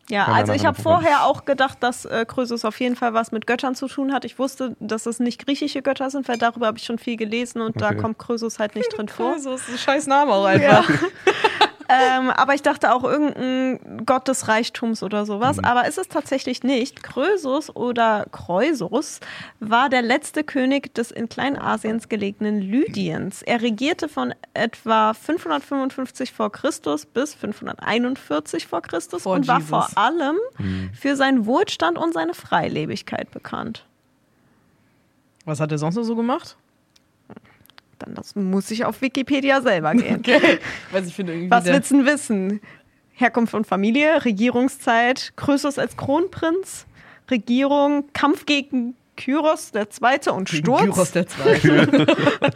Ja, 0.09 0.25
Kann 0.25 0.34
also 0.35 0.51
ich 0.53 0.65
habe 0.65 0.81
vorher 0.81 1.23
auch 1.25 1.45
gedacht, 1.45 1.77
dass 1.81 2.03
äh, 2.03 2.25
Krösus 2.27 2.65
auf 2.65 2.80
jeden 2.81 2.95
Fall 2.97 3.13
was 3.13 3.31
mit 3.31 3.47
Göttern 3.47 3.73
zu 3.73 3.88
tun 3.88 4.11
hat. 4.13 4.25
Ich 4.25 4.38
wusste, 4.38 4.75
dass 4.81 5.05
es 5.05 5.19
nicht 5.21 5.45
griechische 5.45 5.81
Götter 5.81 6.09
sind, 6.09 6.27
weil 6.27 6.38
darüber 6.38 6.67
habe 6.67 6.77
ich 6.77 6.84
schon 6.84 6.99
viel 6.99 7.15
gelesen 7.15 7.61
und 7.61 7.81
da 7.81 7.88
Okay. 7.91 7.97
kommt 7.97 8.19
Krösus 8.19 8.59
halt 8.59 8.75
nicht 8.75 8.95
drin 8.97 9.07
vor. 9.07 9.34
Krösus 9.34 9.61
ist 9.61 9.69
ein 9.69 9.77
scheiß 9.77 10.07
Name 10.07 10.34
auch 10.34 10.45
einfach. 10.45 10.89
Ähm, 11.89 12.30
aber 12.30 12.53
ich 12.53 12.61
dachte 12.61 12.93
auch 12.93 13.03
irgendein 13.03 14.05
Gott 14.05 14.27
des 14.27 14.47
Reichtums 14.47 15.03
oder 15.03 15.26
sowas. 15.26 15.57
Mhm. 15.57 15.65
Aber 15.65 15.88
ist 15.88 15.97
es 15.97 16.07
tatsächlich 16.07 16.64
nicht. 16.64 17.03
Krösus 17.03 17.76
oder 17.76 18.26
Kreusus 18.31 19.19
war 19.60 19.89
der 19.89 20.01
letzte 20.01 20.43
König 20.43 20.93
des 20.95 21.11
in 21.11 21.30
Kleinasiens 21.30 22.10
gelegenen 22.10 22.61
Lydiens. 22.61 23.41
Er 23.41 23.61
regierte 23.61 24.10
von 24.10 24.34
etwa 24.53 25.14
555 25.14 26.31
vor 26.31 26.51
Christus 26.51 27.05
bis 27.05 27.34
541 27.35 28.68
vor 28.68 28.81
Christus 28.81 29.23
Vor 29.23 29.35
und 29.35 29.47
war 29.47 29.57
Jesus. 29.60 29.69
vor 29.69 29.89
allem 29.95 30.38
Mhm. 30.57 30.91
für 30.93 31.15
seinen 31.15 31.45
Wohlstand 31.45 31.97
und 31.97 32.14
seine 32.14 32.34
Freilebigkeit 32.34 33.31
bekannt. 33.31 33.85
Was 35.45 35.60
hat 35.60 35.72
er 35.72 35.77
sonst 35.77 35.95
noch 35.95 36.03
so 36.03 36.15
gemacht? 36.15 36.55
Dann 38.05 38.15
das 38.15 38.35
muss 38.35 38.69
ich 38.71 38.85
auf 38.85 39.01
Wikipedia 39.01 39.61
selber 39.61 39.93
gehen. 39.93 40.13
Okay. 40.23 40.59
Weiß 40.91 41.07
ich 41.07 41.15
finde 41.15 41.34
irgendwie. 41.34 41.51
Was 41.51 41.65
willst 41.65 41.91
du 41.91 41.97
denn 41.97 42.05
wissen? 42.05 42.61
Herkunft 43.13 43.53
und 43.53 43.67
Familie, 43.67 44.23
Regierungszeit, 44.25 45.34
Krösus 45.35 45.77
als 45.77 45.97
Kronprinz, 45.97 46.85
Regierung, 47.30 48.05
Kampf 48.13 48.45
gegen 48.45 48.95
Kyros 49.15 49.71
der 49.71 49.89
Zweite 49.89 50.34
und 50.34 50.49
Sturz. 50.49 50.81
Gyros 50.81 51.11
der 51.11 51.27
Zweite. 51.27 52.07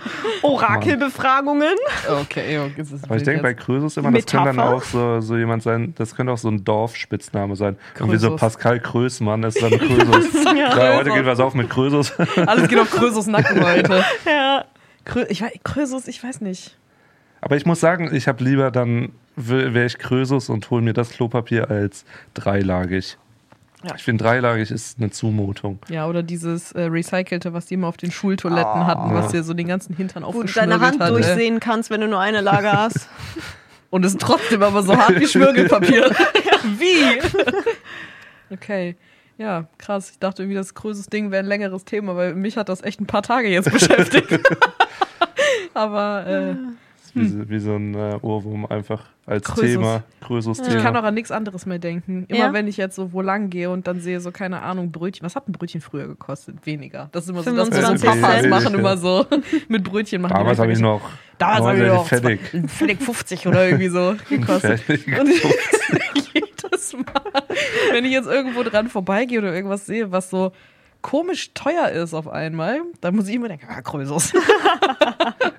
Orakelbefragungen. 0.42 1.76
okay, 2.22 2.58
okay. 2.60 2.82
ist 2.82 3.04
Aber 3.04 3.16
ich 3.16 3.24
denke 3.24 3.44
bei. 3.44 3.54
Krösus 3.54 3.98
immer, 3.98 4.12
das 4.12 4.26
könnte 4.26 4.48
dann 4.48 4.60
auch 4.60 4.84
so, 4.84 5.20
so 5.20 5.38
jemand 5.38 5.62
sein, 5.64 5.94
das 5.98 6.16
könnte 6.16 6.34
auch 6.34 6.38
so 6.38 6.50
ein 6.50 6.64
Dorfspitzname 6.64 7.56
sein. 7.56 7.78
Irgendwie 7.96 8.18
so 8.18 8.30
Krösus. 8.30 8.42
Pascal 8.42 8.80
Krösmann 8.80 9.44
ist 9.44 9.62
dann 9.62 9.72
Krösus. 9.78 10.44
ja, 10.56 10.96
heute 10.98 11.12
geht 11.12 11.26
was 11.26 11.40
auf 11.40 11.54
mit 11.54 11.70
Krösus. 11.70 12.14
Alles 12.36 12.68
geht 12.68 12.80
auf 12.80 12.90
Krösus 12.90 13.28
Nacken 13.28 13.64
heute. 13.64 14.04
Ja. 14.26 14.66
Krö 15.08 15.26
ich 15.30 15.42
weiß, 15.42 15.54
Krösus, 15.64 16.08
ich 16.08 16.24
weiß 16.24 16.42
nicht. 16.42 16.78
Aber 17.40 17.56
ich 17.56 17.66
muss 17.66 17.80
sagen, 17.80 18.14
ich 18.14 18.28
habe 18.28 18.44
lieber 18.44 18.72
dann, 18.72 19.14
wäre 19.36 19.86
ich 19.86 19.98
Krösus 19.98 20.50
und 20.50 20.70
hole 20.70 20.82
mir 20.82 20.94
das 20.94 21.12
Klopapier 21.12 21.70
als 21.70 22.04
dreilagig. 22.34 23.18
Ja. 23.84 23.96
Ich 23.96 24.04
finde, 24.04 24.24
dreilagig 24.24 24.72
ist 24.72 24.98
eine 24.98 25.12
Zumutung. 25.12 25.80
Ja, 25.88 26.08
oder 26.08 26.24
dieses 26.24 26.72
äh, 26.72 26.82
Recycelte, 26.82 27.54
was 27.54 27.68
die 27.68 27.76
immer 27.76 27.88
auf 27.88 27.98
den 27.98 28.12
Schultoiletten 28.12 28.88
hatten, 28.88 29.14
was 29.14 29.32
dir 29.32 29.44
so 29.44 29.54
den 29.54 29.68
ganzen 29.68 29.96
Hintern 29.96 30.24
Wo 30.24 30.44
du 30.44 30.52
deine 30.52 30.80
Hand 30.82 31.00
hat. 31.00 31.10
Ey. 31.10 31.14
durchsehen 31.14 31.60
kannst, 31.60 31.90
wenn 31.90 32.02
du 32.02 32.08
nur 32.08 32.20
eine 32.20 32.42
Lage 32.42 32.72
hast. 32.74 33.08
Und 33.90 34.04
es 34.04 34.14
ist 34.14 34.22
trotzdem 34.22 34.64
aber 34.64 34.84
so 34.84 34.98
hart 34.98 35.20
wie 35.20 35.28
Schmirgelpapier. 35.28 36.10
wie? 36.78 37.22
okay. 38.52 38.98
Ja, 39.38 39.68
krass. 39.78 40.10
Ich 40.10 40.20
dachte 40.20 40.42
irgendwie, 40.42 40.58
das 40.58 40.74
größtes 40.74 41.08
Ding 41.08 41.30
wäre 41.30 41.44
ein 41.44 41.48
längeres 41.48 41.86
Thema, 41.86 42.16
weil 42.16 42.34
mich 42.34 42.58
hat 42.58 42.70
das 42.70 42.82
echt 42.82 43.00
ein 43.00 43.06
paar 43.06 43.22
Tage 43.22 43.48
jetzt 43.48 43.72
beschäftigt. 43.72 44.42
Aber 45.78 46.26
äh, 46.28 46.56
Das 46.56 47.06
ist 47.08 47.16
Wie, 47.16 47.28
so- 47.28 47.50
wie 47.50 47.60
so 47.60 47.76
ein 47.76 47.94
äh, 47.96 48.18
Ohrwurm 48.22 48.66
einfach 48.66 49.06
als 49.26 49.44
Krösus. 49.46 49.72
Thema. 49.74 50.04
Ich 50.22 50.62
Thema. 50.62 50.82
kann 50.82 50.96
auch 50.96 51.04
an 51.04 51.14
nichts 51.14 51.32
anderes 51.32 51.66
mehr 51.66 51.80
denken. 51.80 52.26
Immer 52.28 52.38
Ja? 52.40 52.54
wenn 52.54 52.68
ich 52.68 52.78
jetzt 52.78 52.96
so 52.96 53.12
wo 53.14 53.22
lang 53.22 53.50
gehe 53.50 53.70
und 53.70 53.88
dann 53.88 54.00
sehe, 54.00 54.20
so 54.20 54.32
keine 54.32 54.62
Ahnung, 54.62 54.92
Brötchen. 54.92 55.26
Was 55.26 55.36
hat 55.36 55.48
ein 55.48 55.52
Brötchen 55.54 55.82
früher 55.82 56.08
gekostet? 56.08 56.66
Weniger. 56.66 57.10
Das 57.12 57.24
ist 57.26 57.30
immer 57.32 57.44
so 57.44 57.52
das, 57.56 57.70
was 57.70 57.78
25 57.78 58.10
unsere 58.10 58.22
Papas 58.22 58.48
machen 58.48 58.76
immer 58.80 58.98
so. 58.98 59.26
Mit 59.68 59.84
Brötchen 59.84 60.22
machen 60.22 60.34
die 60.34 60.40
Damals 60.40 60.60
habe 60.60 60.72
ich 60.72 60.80
noch 60.80 61.02
Damals 61.38 61.66
habe 61.66 61.78
ich 61.78 61.88
noch 61.88 62.08
zwei- 62.08 62.38
Pfennig 62.68 63.02
50 63.02 63.48
oder 63.48 63.66
irgendwie 63.66 63.90
so 63.90 64.16
gekostet. 64.30 64.82
Und 64.90 65.30
jedes 66.34 66.94
Mal, 66.94 67.44
wenn 67.92 68.06
ich 68.06 68.12
jetzt 68.12 68.28
irgendwo 68.28 68.64
dran 68.64 68.88
vorbeigehe 68.90 69.40
oder 69.40 69.54
irgendwas 69.54 69.86
sehe, 69.86 70.12
was 70.12 70.30
so 70.30 70.52
komisch 71.08 71.54
teuer 71.54 71.88
ist 71.88 72.14
auf 72.14 72.28
einmal, 72.28 72.82
dann 73.00 73.16
muss 73.16 73.30
ich 73.30 73.36
immer 73.36 73.48
denken, 73.48 73.66
ah, 73.70 73.82
Krösus. 73.82 74.34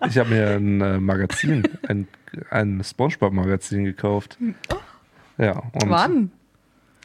Ich 0.06 0.18
habe 0.18 0.28
mir 0.28 0.56
ein 0.56 0.80
äh, 0.80 0.98
Magazin, 1.00 1.62
ein, 1.88 2.06
ein 2.50 2.82
Spongebob-Magazin 2.84 3.84
gekauft. 3.84 4.36
Ja, 5.38 5.62
und 5.72 5.88
Wann? 5.88 6.30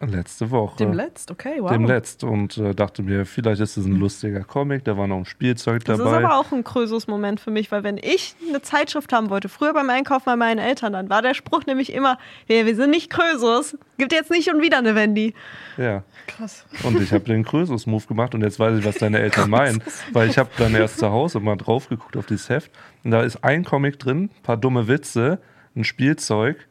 Letzte 0.09 0.51
Woche. 0.51 0.77
Dem 0.77 0.93
Letzt, 0.93 1.31
okay, 1.31 1.55
wow. 1.59 1.71
Dem 1.71 1.85
Letzt 1.85 2.23
und 2.23 2.57
äh, 2.57 2.73
dachte 2.73 3.01
mir, 3.03 3.25
vielleicht 3.25 3.61
ist 3.61 3.77
es 3.77 3.85
ein 3.85 3.95
lustiger 3.95 4.43
Comic, 4.43 4.83
da 4.85 4.97
war 4.97 5.07
noch 5.07 5.17
ein 5.17 5.25
Spielzeug 5.25 5.83
Das 5.85 5.99
ist 5.99 6.05
dabei. 6.05 6.17
aber 6.23 6.37
auch 6.37 6.51
ein 6.51 6.63
Krösus-Moment 6.63 7.39
für 7.39 7.51
mich, 7.51 7.71
weil 7.71 7.83
wenn 7.83 7.97
ich 7.97 8.35
eine 8.47 8.61
Zeitschrift 8.61 9.13
haben 9.13 9.29
wollte, 9.29 9.49
früher 9.49 9.73
beim 9.73 9.89
Einkaufen 9.89 10.25
bei 10.25 10.35
meinen 10.35 10.59
Eltern, 10.59 10.93
dann 10.93 11.09
war 11.09 11.21
der 11.21 11.33
Spruch 11.33 11.65
nämlich 11.65 11.93
immer, 11.93 12.17
wir, 12.47 12.65
wir 12.65 12.75
sind 12.75 12.89
nicht 12.91 13.09
Krösus, 13.09 13.77
gibt 13.97 14.11
jetzt 14.11 14.31
nicht 14.31 14.49
schon 14.49 14.61
wieder 14.61 14.77
eine 14.79 14.95
Wendy. 14.95 15.33
ja. 15.77 16.03
Krass. 16.25 16.65
Und 16.83 17.01
ich 17.01 17.11
habe 17.11 17.25
den 17.25 17.43
Krösus-Move 17.43 18.07
gemacht 18.07 18.33
und 18.33 18.43
jetzt 18.43 18.57
weiß 18.57 18.79
ich, 18.79 18.85
was 18.85 18.95
deine 18.95 19.19
Eltern 19.19 19.49
meinen. 19.49 19.83
Weil 20.13 20.29
ich 20.29 20.37
habe 20.37 20.49
dann 20.57 20.73
erst 20.73 20.99
zu 20.99 21.11
Hause 21.11 21.41
mal 21.41 21.57
drauf 21.57 21.89
geguckt 21.89 22.15
auf 22.15 22.25
dieses 22.25 22.47
Heft 22.47 22.71
und 23.03 23.11
da 23.11 23.23
ist 23.23 23.43
ein 23.43 23.65
Comic 23.65 23.99
drin, 23.99 24.29
paar 24.41 24.55
dumme 24.55 24.87
Witze, 24.87 25.39
ein 25.75 25.83
Spielzeug. 25.83 26.65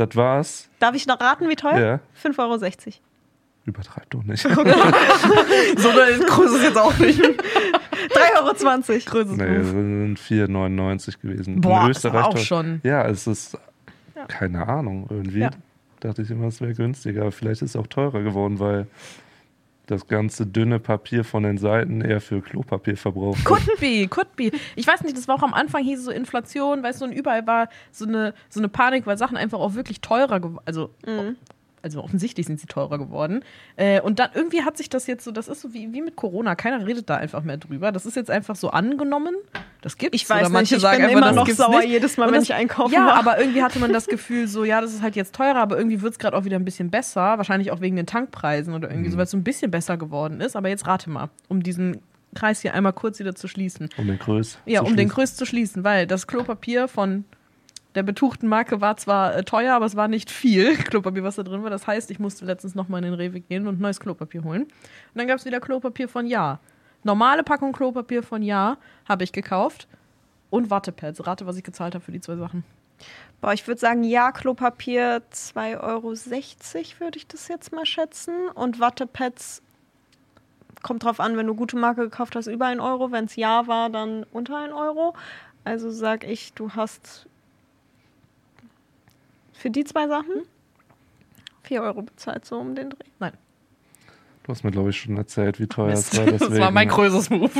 Das 0.00 0.16
war's. 0.16 0.70
Darf 0.78 0.94
ich 0.94 1.06
noch 1.06 1.20
raten, 1.20 1.46
wie 1.50 1.56
teuer? 1.56 1.78
Ja. 1.78 2.30
5,60 2.30 2.38
Euro. 2.38 2.94
Übertreib 3.66 4.08
doch 4.08 4.22
nicht. 4.22 4.42
So 5.76 5.92
doll 5.92 6.08
ist 6.08 6.26
Krösus 6.26 6.62
jetzt 6.62 6.78
auch 6.78 6.96
nicht. 6.98 7.20
3,20 7.20 7.28
Euro. 8.38 8.54
Krösus 9.04 9.36
Nee, 9.36 9.58
das 9.58 9.66
sind 9.66 10.18
4,99 10.18 11.20
gewesen. 11.20 11.60
Boah, 11.60 11.82
In 11.82 11.88
das 11.88 11.98
ist 11.98 12.06
aber 12.06 12.28
auch 12.28 12.38
schon. 12.38 12.80
Ja, 12.82 13.06
es 13.06 13.26
ist 13.26 13.58
keine 14.28 14.66
Ahnung 14.66 15.06
irgendwie. 15.10 15.40
Ja. 15.40 15.50
Dachte 16.00 16.22
ich 16.22 16.30
immer, 16.30 16.46
es 16.46 16.62
wäre 16.62 16.72
günstiger. 16.72 17.30
Vielleicht 17.30 17.60
ist 17.60 17.70
es 17.70 17.76
auch 17.76 17.86
teurer 17.86 18.22
geworden, 18.22 18.58
weil 18.58 18.86
das 19.90 20.06
ganze 20.06 20.46
dünne 20.46 20.78
Papier 20.78 21.24
von 21.24 21.42
den 21.42 21.58
Seiten 21.58 22.00
eher 22.00 22.20
für 22.20 22.40
Klopapier 22.40 22.96
verbraucht. 22.96 23.44
Could 23.44 23.66
be, 23.80 24.06
could 24.08 24.34
be. 24.36 24.50
Ich 24.76 24.86
weiß 24.86 25.02
nicht, 25.02 25.16
das 25.16 25.28
war 25.28 25.36
auch 25.36 25.42
am 25.42 25.54
Anfang 25.54 25.82
hieß 25.82 25.98
es 25.98 26.04
so 26.04 26.10
Inflation, 26.10 26.82
weißt 26.82 27.00
du, 27.00 27.06
und 27.06 27.12
überall 27.12 27.46
war 27.46 27.68
so 27.90 28.06
eine, 28.06 28.34
so 28.48 28.60
eine 28.60 28.68
Panik, 28.68 29.06
weil 29.06 29.18
Sachen 29.18 29.36
einfach 29.36 29.58
auch 29.58 29.74
wirklich 29.74 30.00
teurer 30.00 30.40
geworden, 30.40 30.62
also, 30.64 30.90
also 31.82 32.02
offensichtlich 32.02 32.46
sind 32.46 32.60
sie 32.60 32.66
teurer 32.66 32.98
geworden. 32.98 33.42
Äh, 33.76 34.00
und 34.00 34.18
dann 34.18 34.30
irgendwie 34.34 34.62
hat 34.62 34.76
sich 34.76 34.88
das 34.88 35.06
jetzt 35.06 35.24
so, 35.24 35.30
das 35.30 35.48
ist 35.48 35.60
so 35.60 35.72
wie, 35.74 35.92
wie 35.92 36.02
mit 36.02 36.16
Corona, 36.16 36.54
keiner 36.54 36.86
redet 36.86 37.08
da 37.08 37.16
einfach 37.16 37.42
mehr 37.42 37.56
drüber. 37.56 37.90
Das 37.92 38.06
ist 38.06 38.16
jetzt 38.16 38.30
einfach 38.30 38.56
so 38.56 38.70
angenommen. 38.70 39.34
Das 39.80 39.96
gibt's. 39.96 40.14
Ich 40.22 40.28
weiß 40.28 40.42
Oder 40.42 40.48
manche 40.50 40.74
nicht, 40.74 40.78
ich 40.78 40.82
sagen 40.82 41.02
bin 41.06 41.10
immer 41.16 41.32
noch 41.32 41.48
sauer 41.48 41.80
nicht. 41.80 41.88
jedes 41.90 42.16
Mal, 42.16 42.26
Und 42.26 42.32
wenn 42.32 42.40
das- 42.40 42.48
ich 42.48 42.54
einkaufen 42.54 42.92
Ja, 42.92 43.06
war. 43.06 43.14
aber 43.14 43.38
irgendwie 43.40 43.62
hatte 43.62 43.78
man 43.78 43.92
das 43.92 44.06
Gefühl, 44.06 44.46
so, 44.46 44.64
ja, 44.64 44.80
das 44.80 44.92
ist 44.92 45.02
halt 45.02 45.16
jetzt 45.16 45.34
teurer, 45.34 45.56
aber 45.56 45.78
irgendwie 45.78 46.02
wird 46.02 46.12
es 46.12 46.18
gerade 46.18 46.36
auch 46.36 46.44
wieder 46.44 46.56
ein 46.56 46.64
bisschen 46.64 46.90
besser. 46.90 47.38
Wahrscheinlich 47.38 47.70
auch 47.70 47.80
wegen 47.80 47.96
den 47.96 48.06
Tankpreisen 48.06 48.74
oder 48.74 48.90
irgendwie 48.90 49.10
so, 49.10 49.16
weil 49.16 49.24
es 49.24 49.30
so 49.30 49.36
ein 49.36 49.44
bisschen 49.44 49.70
besser 49.70 49.96
geworden 49.96 50.40
ist. 50.40 50.56
Aber 50.56 50.68
jetzt 50.68 50.86
rate 50.86 51.08
mal, 51.08 51.30
um 51.48 51.62
diesen 51.62 52.00
Kreis 52.34 52.60
hier 52.60 52.74
einmal 52.74 52.92
kurz 52.92 53.18
wieder 53.18 53.34
zu 53.34 53.48
schließen. 53.48 53.88
Um 53.96 54.06
den 54.06 54.18
Größ. 54.18 54.58
Ja, 54.66 54.80
zu 54.80 54.84
um 54.86 54.90
den 54.90 55.08
schließen. 55.08 55.14
Größ 55.14 55.36
zu 55.36 55.46
schließen, 55.46 55.82
weil 55.84 56.06
das 56.06 56.26
Klopapier 56.26 56.86
von 56.86 57.24
der 57.94 58.02
betuchten 58.02 58.48
Marke 58.48 58.80
war 58.80 58.96
zwar 58.96 59.34
äh, 59.34 59.42
teuer, 59.42 59.74
aber 59.74 59.86
es 59.86 59.96
war 59.96 60.08
nicht 60.08 60.30
viel 60.30 60.76
Klopapier, 60.84 61.24
was 61.24 61.36
da 61.36 61.42
drin 61.42 61.62
war. 61.62 61.70
Das 61.70 61.86
heißt, 61.86 62.10
ich 62.10 62.18
musste 62.18 62.44
letztens 62.44 62.74
nochmal 62.74 63.04
in 63.04 63.10
den 63.10 63.14
Rewe 63.14 63.40
gehen 63.40 63.66
und 63.66 63.80
neues 63.80 64.00
Klopapier 64.00 64.44
holen. 64.44 64.62
Und 64.62 64.70
dann 65.14 65.26
gab 65.26 65.38
es 65.38 65.44
wieder 65.44 65.60
Klopapier 65.60 66.08
von 66.08 66.26
Ja. 66.26 66.60
Normale 67.02 67.42
Packung 67.42 67.72
Klopapier 67.72 68.22
von 68.22 68.42
Ja 68.42 68.76
habe 69.08 69.24
ich 69.24 69.32
gekauft. 69.32 69.88
Und 70.50 70.68
Wattepads. 70.68 71.26
Rate, 71.26 71.46
was 71.46 71.56
ich 71.56 71.62
gezahlt 71.62 71.94
habe 71.94 72.04
für 72.04 72.12
die 72.12 72.20
zwei 72.20 72.36
Sachen. 72.36 72.64
Boah, 73.40 73.52
ich 73.52 73.66
würde 73.66 73.80
sagen, 73.80 74.04
ja, 74.04 74.32
Klopapier 74.32 75.22
2,60 75.32 75.80
Euro 75.80 76.12
würde 77.00 77.18
ich 77.18 77.26
das 77.26 77.48
jetzt 77.48 77.72
mal 77.72 77.86
schätzen. 77.86 78.48
Und 78.54 78.80
Wattepads 78.80 79.62
kommt 80.82 81.04
drauf 81.04 81.20
an, 81.20 81.36
wenn 81.36 81.46
du 81.46 81.54
gute 81.54 81.76
Marke 81.76 82.02
gekauft 82.02 82.36
hast, 82.36 82.48
über 82.48 82.66
1 82.66 82.80
Euro. 82.80 83.12
Wenn 83.12 83.26
es 83.26 83.36
ja 83.36 83.66
war, 83.66 83.90
dann 83.90 84.26
unter 84.32 84.58
1 84.58 84.72
Euro. 84.74 85.14
Also 85.64 85.90
sag 85.90 86.24
ich, 86.24 86.52
du 86.52 86.70
hast 86.72 87.26
für 89.60 89.70
die 89.70 89.84
zwei 89.84 90.08
Sachen 90.08 90.42
4 91.64 91.82
Euro 91.82 92.02
bezahlt, 92.02 92.44
so 92.44 92.58
um 92.58 92.74
den 92.74 92.90
Dreh. 92.90 93.04
Nein. 93.18 93.32
Du 94.42 94.52
hast 94.52 94.64
mir, 94.64 94.70
glaube 94.70 94.90
ich, 94.90 95.00
schon 95.00 95.16
erzählt, 95.16 95.60
wie 95.60 95.66
teuer 95.66 95.88
Mist. 95.90 96.12
es 96.14 96.18
war. 96.18 96.26
Das 96.32 96.40
war 96.40 96.48
deswegen- 96.48 96.74
mein 96.74 96.88
größtes 96.88 97.30
Move. 97.30 97.50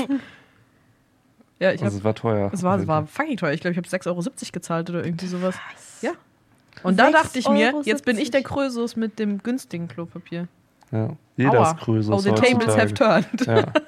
Ja, 1.59 1.73
ich 1.73 1.83
Also 1.83 1.85
habe 1.85 1.97
es 1.99 2.05
war 2.05 2.15
teuer. 2.15 2.51
Es 2.55 2.63
war, 2.63 2.79
es 2.79 2.87
war 2.87 3.07
fucking 3.07 3.37
teuer. 3.37 3.53
Ich 3.53 3.61
glaube, 3.61 3.73
ich 3.73 3.77
habe 3.79 3.87
6,70 3.87 4.07
Euro 4.09 4.23
gezahlt 4.53 4.89
oder 4.91 5.05
irgendwie 5.05 5.27
sowas. 5.27 5.55
Ja. 6.01 6.13
Und 6.83 6.99
da 6.99 7.09
6,70 7.09 7.13
dachte 7.13 7.39
ich 7.39 7.49
mir, 7.51 7.67
Euro. 7.75 7.83
jetzt 7.85 8.05
bin 8.07 8.17
ich 8.19 8.31
der 8.31 8.43
Krösus 8.43 8.97
mit 8.97 9.19
dem 9.19 9.43
günstigen 9.43 9.87
Klopapier. 9.87 10.49
Ja. 10.91 11.11
Jeder 11.37 11.61
Aua. 11.61 11.71
ist 11.73 11.77
Krösus 11.81 12.15
Oh, 12.15 12.19
the 12.19 12.31
tables 12.33 12.77
have 12.77 12.95
turned. 12.95 13.47
Ja. 13.47 13.67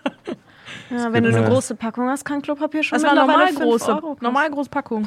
Ja, 0.91 1.11
wenn 1.13 1.23
du 1.25 1.31
eine 1.31 1.39
eine- 1.39 1.49
große 1.49 1.75
Packung 1.75 2.09
hast, 2.11 2.23
kann 2.25 2.43
Klopapier 2.43 2.83
schon 2.83 2.97
Das 2.99 3.07
war 3.07 3.15
normal 3.15 3.47
5 3.49 3.61
große, 3.61 4.01
normal 4.21 4.51
große 4.51 4.69
Packung. 4.69 5.05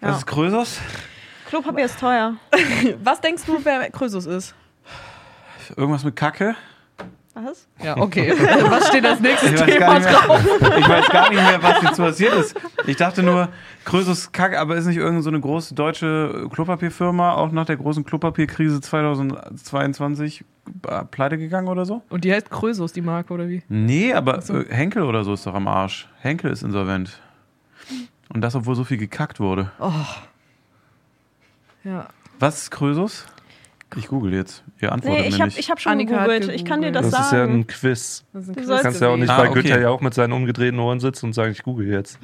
Ja. 0.00 0.08
Das 0.08 0.18
ist 0.18 0.26
Krösus? 0.26 0.78
Klopapier 1.52 1.84
ist 1.84 2.00
teuer. 2.00 2.36
Was 3.04 3.20
denkst 3.20 3.42
du, 3.44 3.62
wer 3.62 3.90
Krösus 3.90 4.24
ist? 4.24 4.54
Irgendwas 5.76 6.02
mit 6.02 6.16
Kacke? 6.16 6.56
Was? 7.34 7.68
Ja, 7.84 7.98
okay. 7.98 8.32
Was 8.70 8.88
steht 8.88 9.04
als 9.04 9.20
nächstes 9.20 9.50
Ich 9.52 9.60
weiß, 9.60 9.66
Thema 9.66 9.78
gar 9.78 9.98
nicht 9.98 10.08
drauf? 10.10 10.60
mehr, 10.62 10.78
ich 10.78 10.88
weiß 10.88 11.08
gar 11.10 11.28
nicht 11.28 11.42
mehr, 11.42 11.62
was 11.62 11.82
jetzt 11.82 11.98
passiert 11.98 12.32
ist. 12.32 12.58
Ich 12.86 12.96
dachte 12.96 13.22
nur, 13.22 13.50
Krösus 13.84 14.32
Kacke, 14.32 14.58
aber 14.58 14.76
ist 14.76 14.86
nicht 14.86 14.96
irgendeine 14.96 15.22
so 15.22 15.28
eine 15.28 15.40
große 15.40 15.74
deutsche 15.74 16.48
Klopapierfirma 16.50 17.34
auch 17.34 17.52
nach 17.52 17.66
der 17.66 17.76
großen 17.76 18.02
Klopapierkrise 18.02 18.80
2022 18.80 20.46
äh, 20.88 21.04
pleite 21.04 21.36
gegangen 21.36 21.68
oder 21.68 21.84
so? 21.84 22.00
Und 22.08 22.24
die 22.24 22.32
heißt 22.32 22.48
Krösus, 22.48 22.94
die 22.94 23.02
Marke, 23.02 23.34
oder 23.34 23.46
wie? 23.50 23.62
Nee, 23.68 24.14
aber 24.14 24.38
äh, 24.38 24.74
Henkel 24.74 25.02
oder 25.02 25.22
so 25.22 25.34
ist 25.34 25.46
doch 25.46 25.54
am 25.54 25.68
Arsch. 25.68 26.08
Henkel 26.22 26.50
ist 26.50 26.62
insolvent. 26.62 27.20
Und 28.32 28.40
das, 28.40 28.54
obwohl 28.54 28.74
so 28.74 28.84
viel 28.84 28.96
gekackt 28.96 29.38
wurde. 29.38 29.70
Ja. 31.84 32.08
Was 32.38 32.62
ist 32.64 32.70
Krösus? 32.70 33.26
Ich 33.96 34.08
google 34.08 34.32
jetzt. 34.32 34.64
Ihr 34.80 34.90
antwortet 34.90 35.20
Nee, 35.20 35.26
ich 35.28 35.34
mir 35.34 35.40
habe 35.40 35.48
nicht. 35.48 35.58
ich 35.58 35.70
hab 35.70 35.78
schon 35.80 35.92
Annika 35.92 36.20
hat 36.20 36.28
gegoogelt. 36.28 36.50
Ich 36.54 36.64
kann 36.64 36.80
dir 36.80 36.92
das, 36.92 37.10
Das 37.10 37.26
ist 37.26 37.32
ja 37.32 37.38
sagen. 37.40 37.52
ein 37.60 37.66
Quiz. 37.66 38.24
Das 38.32 38.42
ist 38.44 38.48
ein 38.48 38.54
Du 38.54 38.60
Quiz 38.60 38.66
sollst- 38.68 38.80
Du 38.80 38.84
kannst 38.86 39.00
ja 39.02 39.08
auch 39.08 39.16
nicht 39.16 39.28
Ah, 39.30 39.36
bei 39.36 39.50
okay. 39.50 39.62
Günther 39.62 39.80
ja 39.80 39.88
auch 39.90 40.00
mit 40.00 40.14
seinen 40.14 40.32
umgedrehten 40.32 40.78
Ohren 40.80 40.98
sitzen 41.00 41.26
und 41.26 41.32
sagen, 41.34 41.52
ich 41.52 41.62
google 41.62 41.86
jetzt. 41.88 42.18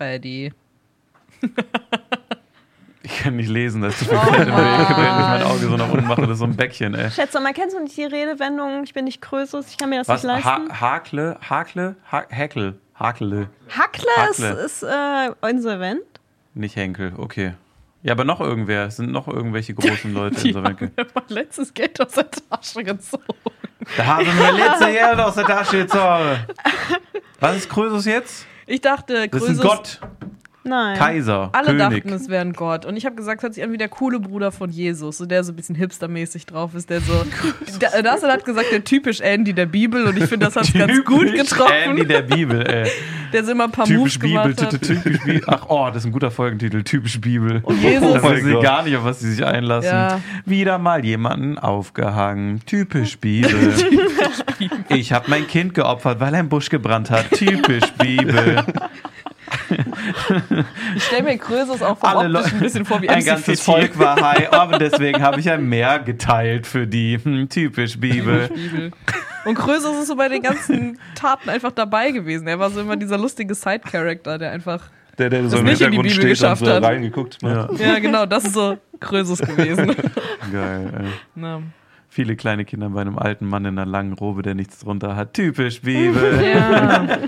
Ready. 0.00 0.52
Ich 3.02 3.18
kann 3.18 3.36
nicht 3.36 3.48
lesen, 3.50 3.82
das 3.82 3.98
tut 3.98 4.08
mir 4.12 4.16
leid, 4.16 4.46
wenn 4.46 4.80
ich 4.90 4.96
mein 4.96 5.42
Auge 5.42 5.58
so 5.58 5.76
nach 5.76 5.90
unten 5.90 6.06
mache. 6.06 6.22
Das 6.22 6.30
ist 6.30 6.38
so 6.38 6.44
ein 6.44 6.56
Bäckchen, 6.56 6.94
ey. 6.94 7.10
Schätze 7.10 7.38
mal, 7.40 7.52
kennst 7.52 7.76
du 7.76 7.80
nicht 7.82 7.96
die 7.96 8.04
Redewendung, 8.04 8.82
ich 8.84 8.94
bin 8.94 9.04
nicht 9.04 9.20
Krösus, 9.20 9.68
ich 9.70 9.76
kann 9.76 9.90
mir 9.90 9.98
das 9.98 10.08
Was? 10.08 10.22
nicht 10.22 10.32
leisten? 10.32 10.70
Ha 10.72 10.80
Hakle? 10.80 11.36
Hakle? 11.50 11.96
Ha 12.10 12.24
Häkel? 12.28 12.78
Hakle. 12.94 13.48
Hackle, 13.68 14.06
Hackle. 14.16 14.50
ist, 14.64 14.82
ist 14.82 14.82
äh, 14.84 15.50
insolvent. 15.50 16.00
Nicht 16.54 16.76
Henkel, 16.76 17.12
okay. 17.16 17.54
Ja, 18.02 18.12
aber 18.12 18.24
noch 18.24 18.40
irgendwer. 18.40 18.86
Es 18.86 18.96
sind 18.96 19.10
noch 19.12 19.28
irgendwelche 19.28 19.74
großen 19.74 20.12
Leute 20.14 20.40
Die 20.42 20.54
haben 20.54 20.76
ge- 20.76 20.90
mir 20.96 21.06
mal 21.14 21.24
letztes 21.28 21.72
Geld 21.74 22.00
aus 22.00 22.12
der 22.12 22.30
Tasche 22.30 22.84
gezogen. 22.84 23.24
Da 23.96 24.06
haben 24.06 24.26
wir 24.26 24.52
letzte 24.52 24.86
Geld 24.92 25.18
aus 25.20 25.34
der 25.34 25.44
Tasche 25.44 25.78
gezogen. 25.78 26.44
Was 27.40 27.56
ist 27.56 27.68
Krösus 27.70 28.04
jetzt? 28.04 28.46
Ich 28.66 28.80
dachte, 28.80 29.28
Das 29.28 29.42
ist 29.42 29.48
ein 29.48 29.56
Krösus, 29.56 29.62
Gott, 29.62 30.00
Nein. 30.64 30.96
Kaiser, 30.98 31.50
alle 31.52 31.66
König. 31.76 32.04
dachten, 32.04 32.12
es 32.14 32.28
wäre 32.28 32.40
ein 32.42 32.52
Gott. 32.54 32.86
Und 32.86 32.96
ich 32.96 33.04
habe 33.06 33.14
gesagt, 33.16 33.38
es 33.38 33.42
hört 33.44 33.54
sich 33.54 33.62
an 33.64 33.70
wie 33.72 33.76
der 33.78 33.88
coole 33.88 34.18
Bruder 34.18 34.50
von 34.50 34.70
Jesus, 34.70 35.18
so 35.18 35.26
der 35.26 35.44
so 35.44 35.52
ein 35.52 35.56
bisschen 35.56 35.74
hipstermäßig 35.74 36.46
drauf 36.46 36.74
ist, 36.74 36.88
der 36.90 37.00
so. 37.00 37.12
Nasser 38.02 38.32
hat 38.32 38.44
gesagt, 38.44 38.66
der 38.72 38.82
typisch 38.84 39.20
Andy 39.20 39.52
der 39.52 39.66
Bibel 39.66 40.04
und 40.06 40.16
ich 40.16 40.24
finde, 40.24 40.46
das 40.46 40.56
hat 40.56 40.72
ganz 40.72 41.04
gut 41.04 41.26
Typisch 41.28 41.50
getroffen. 41.50 41.72
Andy 41.90 42.06
der 42.06 42.22
Bibel, 42.22 42.66
ey. 42.66 42.90
Der 43.32 43.42
so 43.42 43.50
immer 43.50 43.64
ein 43.64 43.72
paar 43.72 43.84
Typisch 43.84 43.98
Moves 43.98 44.18
Bibel, 44.20 44.54
gemacht 44.54 44.62
hat. 44.62 44.80
typisch 44.80 45.18
Bibel. 45.24 45.42
Ach, 45.48 45.64
oh, 45.68 45.86
das 45.88 45.96
ist 45.96 46.04
ein 46.06 46.12
guter 46.12 46.30
Folgentitel. 46.30 46.84
Typisch 46.84 47.20
Bibel. 47.20 47.60
Und 47.64 47.82
Jesus- 47.82 48.12
Da 48.14 48.20
Oh 48.20 48.22
mein 48.22 48.36
wissen 48.36 48.46
sie 48.46 48.60
gar 48.60 48.84
nicht, 48.84 48.96
auf 48.96 49.02
was 49.04 49.18
sie 49.18 49.32
sich 49.32 49.44
einlassen. 49.44 49.90
Ja. 49.90 50.20
Wieder 50.44 50.78
mal 50.78 51.04
jemanden 51.04 51.58
aufgehangen. 51.58 52.60
Typisch 52.64 53.18
Bibel. 53.18 53.74
Ich 54.88 55.12
habe 55.12 55.24
mein 55.30 55.48
Kind 55.48 55.74
geopfert, 55.74 56.20
weil 56.20 56.32
ein 56.36 56.48
Busch 56.48 56.68
gebrannt 56.70 57.10
hat. 57.10 57.28
Typisch 57.32 57.90
Bibel. 58.00 58.62
Ich 60.96 61.04
stelle 61.04 61.22
mir 61.24 61.38
Krösus 61.38 61.82
auch 61.82 61.98
vom 61.98 62.08
Alle 62.08 62.18
Optischen 62.18 62.32
Leute- 62.32 62.50
ein 62.56 62.60
bisschen 62.60 62.84
vor 62.84 63.00
wie 63.02 63.08
Ein 63.08 63.18
MC 63.20 63.26
ganzes 63.26 63.44
Fitti. 63.60 63.62
Volk 63.62 63.98
war 63.98 64.20
high, 64.20 64.52
aber 64.52 64.78
deswegen 64.78 65.22
habe 65.22 65.40
ich 65.40 65.50
ein 65.50 65.68
Meer 65.68 65.98
geteilt 66.00 66.66
für 66.66 66.86
die. 66.86 67.18
Hm, 67.22 67.48
typisch 67.48 67.98
Bibel. 67.98 68.48
Bibel. 68.48 68.90
Und 69.44 69.54
Krösus 69.56 69.98
ist 70.00 70.08
so 70.08 70.16
bei 70.16 70.28
den 70.28 70.42
ganzen 70.42 70.98
Taten 71.14 71.50
einfach 71.50 71.72
dabei 71.72 72.10
gewesen. 72.10 72.46
Er 72.46 72.58
war 72.58 72.70
so 72.70 72.80
immer 72.80 72.96
dieser 72.96 73.18
lustige 73.18 73.54
Side-Character, 73.54 74.38
der 74.38 74.52
einfach. 74.52 74.80
Der, 75.18 75.30
der 75.30 75.48
so 75.48 75.58
im 75.58 75.64
nicht 75.64 75.80
in 75.80 75.92
die 75.92 75.96
Hintergrund 75.98 76.02
Bibel 76.08 76.10
steht 76.10 76.24
und 76.24 76.30
geschafft 76.30 76.64
so 76.64 76.72
hat. 76.72 76.82
reingeguckt. 76.82 77.38
Ja, 77.42 77.68
Ja, 77.78 77.98
genau, 78.00 78.26
das 78.26 78.44
ist 78.46 78.54
so 78.54 78.78
Krösus 79.00 79.38
gewesen. 79.38 79.94
geil. 80.52 81.08
Ey. 81.36 81.48
Viele 82.08 82.36
kleine 82.36 82.64
Kinder 82.64 82.88
bei 82.90 83.00
einem 83.00 83.18
alten 83.18 83.46
Mann 83.46 83.64
in 83.64 83.76
einer 83.78 83.90
langen 83.90 84.12
Robe, 84.12 84.42
der 84.42 84.54
nichts 84.54 84.78
drunter 84.80 85.14
hat. 85.16 85.34
Typisch 85.34 85.80
Bibel. 85.82 86.42
Ja. 86.54 87.06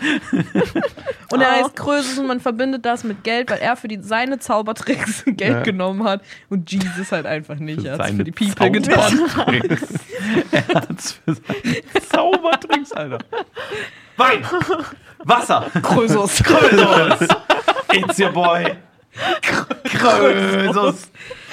Und 1.32 1.40
er 1.40 1.48
Oh. 1.48 1.64
heißt 1.64 1.76
Krösus 1.76 2.18
und 2.18 2.26
man 2.26 2.40
verbindet 2.40 2.84
das 2.84 3.02
mit 3.04 3.24
Geld, 3.24 3.50
weil 3.50 3.58
er 3.58 3.76
für 3.76 3.88
die, 3.88 3.98
seine 4.00 4.38
Zaubertricks 4.38 5.24
Geld 5.26 5.40
Ja. 5.40 5.62
genommen 5.62 6.04
hat 6.04 6.22
und 6.50 6.70
Jesus 6.70 7.10
halt 7.12 7.26
einfach 7.26 7.56
nicht. 7.56 7.84
Er 7.84 7.98
hat 7.98 8.10
für 8.10 8.24
die 8.24 8.30
People 8.32 8.70
getan. 8.70 9.18
Zaubertricks. 9.28 9.82
er 10.52 10.68
hat's 10.68 11.12
für 11.24 11.34
seine 11.34 12.06
Zaubertricks, 12.08 12.92
Alter. 12.92 13.18
Wein! 14.16 14.44
Wasser! 15.24 15.70
Krösus. 15.82 16.42
Krösus! 16.44 17.28
It's 17.92 18.18
your 18.18 18.30
boy! 18.30 18.76
Krösus! 19.84 21.10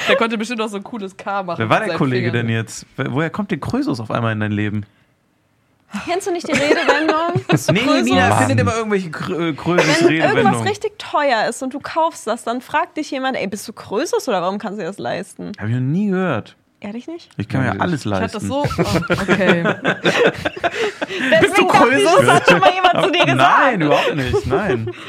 Der 0.07 0.15
konnte 0.17 0.37
bestimmt 0.37 0.61
auch 0.61 0.67
so 0.67 0.77
ein 0.77 0.83
cooles 0.83 1.15
K 1.15 1.43
machen. 1.43 1.59
Wer 1.59 1.69
war 1.69 1.79
der 1.85 1.95
Kollege 1.97 2.27
Fingern. 2.31 2.47
denn 2.47 2.55
jetzt? 2.55 2.85
Woher 2.97 3.29
kommt 3.29 3.51
denn 3.51 3.59
Krösus 3.59 3.99
auf 3.99 4.11
einmal 4.11 4.33
in 4.33 4.39
dein 4.39 4.51
Leben? 4.51 4.85
Kennst 6.05 6.27
du 6.27 6.31
nicht 6.31 6.47
die 6.47 6.51
Redewendung? 6.53 7.43
Nee, 7.71 8.01
Nina 8.01 8.29
Mann. 8.29 8.37
findet 8.39 8.59
immer 8.61 8.75
irgendwelche 8.75 9.09
Krö- 9.09 9.55
Wenn 10.07 10.11
irgendwas 10.11 10.65
richtig 10.65 10.97
teuer 10.97 11.47
ist 11.47 11.61
und 11.61 11.73
du 11.73 11.79
kaufst 11.79 12.25
das, 12.27 12.43
dann 12.43 12.61
fragt 12.61 12.97
dich 12.97 13.11
jemand, 13.11 13.37
ey, 13.37 13.45
bist 13.47 13.67
du 13.67 13.73
Krösus 13.73 14.27
oder 14.27 14.41
warum 14.41 14.57
kannst 14.57 14.77
du 14.79 14.81
dir 14.81 14.87
das 14.87 14.97
leisten? 14.97 15.51
Habe 15.59 15.69
ich 15.69 15.75
noch 15.75 15.81
nie 15.81 16.07
gehört. 16.09 16.55
Ehrlich 16.79 17.07
nicht? 17.07 17.29
Ich 17.37 17.47
kann 17.47 17.61
mir 17.61 17.67
ja 17.75 17.79
alles 17.79 18.05
Ich 18.05 18.11
hatte 18.11 18.21
leisten. 18.23 18.39
das 18.39 18.47
so. 18.47 18.63
Oh, 18.63 19.13
okay. 19.21 19.63
Deswegen 21.31 21.67
dachte 21.67 21.95
ich, 21.97 22.03
das 22.03 22.27
hat 22.27 22.49
schon 22.49 22.59
mal 22.59 22.71
jemand 22.73 23.05
zu 23.05 23.11
dir 23.11 23.25
gesagt. 23.25 23.63
Nein, 23.63 23.81
überhaupt 23.81 24.15
nicht. 24.15 24.47
Nein. 24.47 24.91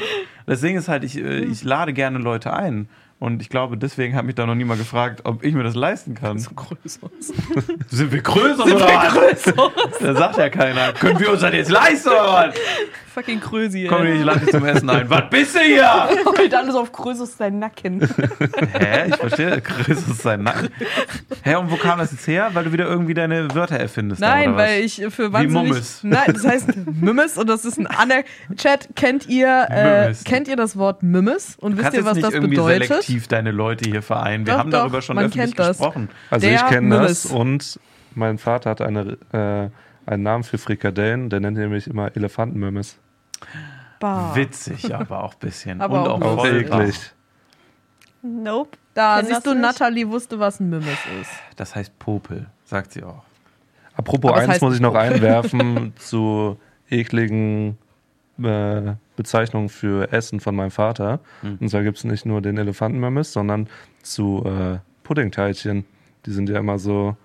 Das 0.47 0.61
Ding 0.61 0.77
ist 0.77 0.87
halt, 0.87 1.03
ich, 1.03 1.17
äh, 1.17 1.39
ich 1.39 1.63
lade 1.63 1.91
gerne 1.91 2.19
Leute 2.19 2.53
ein. 2.53 2.87
Und 3.17 3.41
ich 3.41 3.49
glaube, 3.49 3.77
deswegen 3.77 4.15
hat 4.15 4.25
mich 4.25 4.35
da 4.35 4.45
noch 4.45 4.55
niemand 4.55 4.79
gefragt, 4.79 5.21
ob 5.23 5.43
ich 5.43 5.53
mir 5.53 5.63
das 5.63 5.75
leisten 5.75 6.15
kann. 6.15 6.37
Krösus. 6.55 6.99
Sind 7.89 8.11
wir 8.11 8.21
größer 8.21 8.65
oder 8.65 8.79
was? 8.79 9.53
Da 10.01 10.13
sagt 10.13 10.37
ja 10.37 10.49
keiner. 10.49 10.91
Können 10.93 11.19
wir 11.19 11.31
uns 11.31 11.41
das 11.41 11.53
jetzt 11.53 11.71
leisten 11.71 12.09
oder 12.09 12.33
was? 12.33 12.55
Fucking 13.15 13.39
Krösi. 13.39 13.87
Komm 13.89 14.05
ey. 14.05 14.17
ich 14.17 14.25
lade 14.25 14.41
dich 14.41 14.49
zum 14.49 14.65
Essen 14.65 14.89
ein. 14.89 15.09
Was 15.09 15.29
bist 15.29 15.55
du 15.55 15.59
hier? 15.61 15.89
Heult 16.37 16.53
alles 16.53 16.75
auf 16.75 16.91
Krösus 16.91 17.37
seinen 17.37 17.59
Nacken. 17.59 18.01
Hä? 18.73 19.07
Ich 19.07 19.15
verstehe, 19.15 19.63
ist 19.87 20.21
sein 20.21 20.43
Nacken. 20.43 20.67
Hä, 21.43 21.55
und 21.55 21.71
wo 21.71 21.77
kam 21.77 21.99
das 21.99 22.11
jetzt 22.11 22.27
her? 22.27 22.49
Weil 22.51 22.65
du 22.65 22.73
wieder 22.73 22.85
irgendwie 22.87 23.13
deine 23.13 23.55
Wörter 23.55 23.77
erfindest. 23.77 24.21
da, 24.21 24.27
Nein, 24.27 24.49
oder 24.49 24.57
weil 24.57 24.83
was? 24.83 24.97
ich 24.99 25.13
für 25.13 25.31
wahnsinnig... 25.31 25.69
Mummes. 25.69 25.99
Nein, 26.03 26.33
das 26.33 26.45
heißt 26.45 26.69
Mümmes 27.01 27.37
und 27.37 27.47
das 27.47 27.63
ist 27.63 27.77
ein 27.79 27.87
Aner... 27.87 28.23
Chat, 28.57 28.89
kennt 28.97 29.29
ihr, 29.29 29.65
äh, 29.69 30.13
kennt 30.25 30.49
ihr 30.49 30.57
das 30.57 30.75
Wort 30.75 31.01
Mümmes? 31.01 31.55
Und 31.61 31.77
Du 31.77 31.83
wisst 31.83 31.93
ihr, 31.93 32.03
was 32.03 32.19
das 32.19 32.33
bedeutet? 32.33 33.04
Selektiv 33.05 33.27
deine 33.27 33.51
Leute 33.51 33.89
hier 33.89 34.01
vereinen. 34.01 34.45
Wir 34.45 34.53
Doch, 34.53 34.59
haben 34.59 34.71
doch, 34.71 34.79
darüber 34.79 35.01
schon 35.01 35.17
öffentlich 35.17 35.55
kennt 35.55 35.59
das. 35.59 35.77
gesprochen. 35.77 36.09
Also 36.29 36.47
Der 36.47 36.55
ich 36.55 36.65
kenne 36.67 36.99
das 36.99 37.25
und 37.25 37.79
mein 38.13 38.37
Vater 38.37 38.71
hat 38.71 38.81
eine, 38.81 39.17
äh, 39.31 40.09
einen 40.09 40.23
Namen 40.23 40.43
für 40.43 40.57
Frikadellen, 40.57 41.29
der 41.29 41.39
nennt 41.39 41.57
nämlich 41.57 41.87
immer 41.87 42.15
Elefantenmümmes. 42.15 42.97
Bah. 43.99 44.35
Witzig, 44.35 44.93
aber 44.93 45.23
auch 45.23 45.33
ein 45.33 45.39
bisschen. 45.39 45.81
Aber 45.81 46.15
und 46.15 46.23
auch 46.23 46.37
auch 46.39 46.45
eklig. 46.45 46.95
Nope. 48.21 48.77
Da 48.93 49.17
Kenn 49.17 49.27
siehst 49.27 49.45
du, 49.45 49.51
nicht. 49.51 49.61
Nathalie 49.61 50.09
wusste, 50.09 50.39
was 50.39 50.59
ein 50.59 50.69
Mümmes 50.69 50.97
ist. 51.21 51.31
Das 51.57 51.75
heißt 51.75 51.97
Popel, 51.99 52.47
sagt 52.63 52.93
sie 52.93 53.03
auch. 53.03 53.23
Apropos 53.95 54.33
eins 54.33 54.61
muss 54.61 54.75
ich 54.75 54.81
noch 54.81 54.93
Popel. 54.93 55.13
einwerfen 55.13 55.93
zu 55.97 56.57
ekligen 56.89 57.77
äh, 58.41 58.95
Bezeichnungen 59.15 59.69
für 59.69 60.11
Essen 60.11 60.39
von 60.39 60.55
meinem 60.55 60.71
Vater. 60.71 61.19
Hm. 61.41 61.57
Und 61.59 61.69
zwar 61.69 61.83
gibt 61.83 61.97
es 61.97 62.03
nicht 62.03 62.25
nur 62.25 62.41
den 62.41 62.57
Elefantenmümmes, 62.57 63.33
sondern 63.33 63.67
zu 64.01 64.43
äh, 64.45 64.79
Puddingteilchen. 65.03 65.85
Die 66.25 66.31
sind 66.31 66.49
ja 66.49 66.59
immer 66.59 66.79
so, 66.79 67.15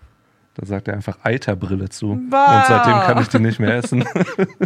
da 0.55 0.67
sagt 0.67 0.89
er 0.89 0.95
einfach 0.95 1.19
Eiterbrille 1.23 1.89
zu. 1.89 2.21
Bah. 2.29 2.59
Und 2.59 2.67
seitdem 2.67 3.01
kann 3.01 3.23
ich 3.23 3.29
die 3.29 3.39
nicht 3.39 3.61
mehr 3.61 3.77
essen. 3.77 4.05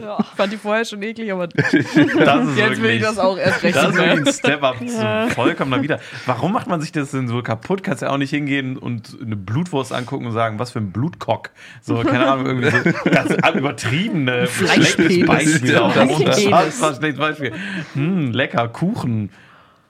Ja. 0.00 0.18
Ich 0.18 0.26
fand 0.36 0.52
die 0.52 0.56
vorher 0.56 0.84
schon 0.84 1.02
eklig, 1.02 1.32
aber 1.32 1.46
Das 1.48 1.72
ist 1.72 1.96
jetzt 1.96 2.82
will 2.82 2.90
ich 2.90 3.02
das 3.02 3.18
auch 3.18 3.38
erst 3.38 3.62
recht 3.62 3.76
das 3.76 3.94
ist 3.94 4.00
ein 4.00 4.26
Step-Up 4.26 4.76
zu 4.78 5.28
vollkommener 5.34 5.82
wieder. 5.82 6.00
Warum 6.26 6.52
macht 6.52 6.66
man 6.66 6.80
sich 6.80 6.90
das 6.92 7.12
denn 7.12 7.28
so 7.28 7.42
kaputt? 7.42 7.82
Kannst 7.82 8.02
ja 8.02 8.10
auch 8.10 8.18
nicht 8.18 8.30
hingehen 8.30 8.76
und 8.76 9.16
eine 9.22 9.36
Blutwurst 9.36 9.92
angucken 9.92 10.26
und 10.26 10.32
sagen, 10.32 10.58
was 10.58 10.72
für 10.72 10.80
ein 10.80 10.90
Blutkock. 10.90 11.50
So, 11.80 12.02
keine 12.02 12.26
Ahnung, 12.30 12.46
irgendwie 12.46 12.70
so 12.70 13.10
ganz 13.10 13.34
übertriebene, 13.54 14.46
schlechtes 14.46 14.94
Fleischpenis. 14.94 15.26
Beispiel. 15.26 15.72
Das 15.72 16.80
war 16.80 16.90
ein 16.90 16.96
schlechtes 16.96 17.20
Beispiel. 17.20 17.52
Hm, 17.94 18.32
lecker, 18.32 18.68
Kuchen. 18.68 19.30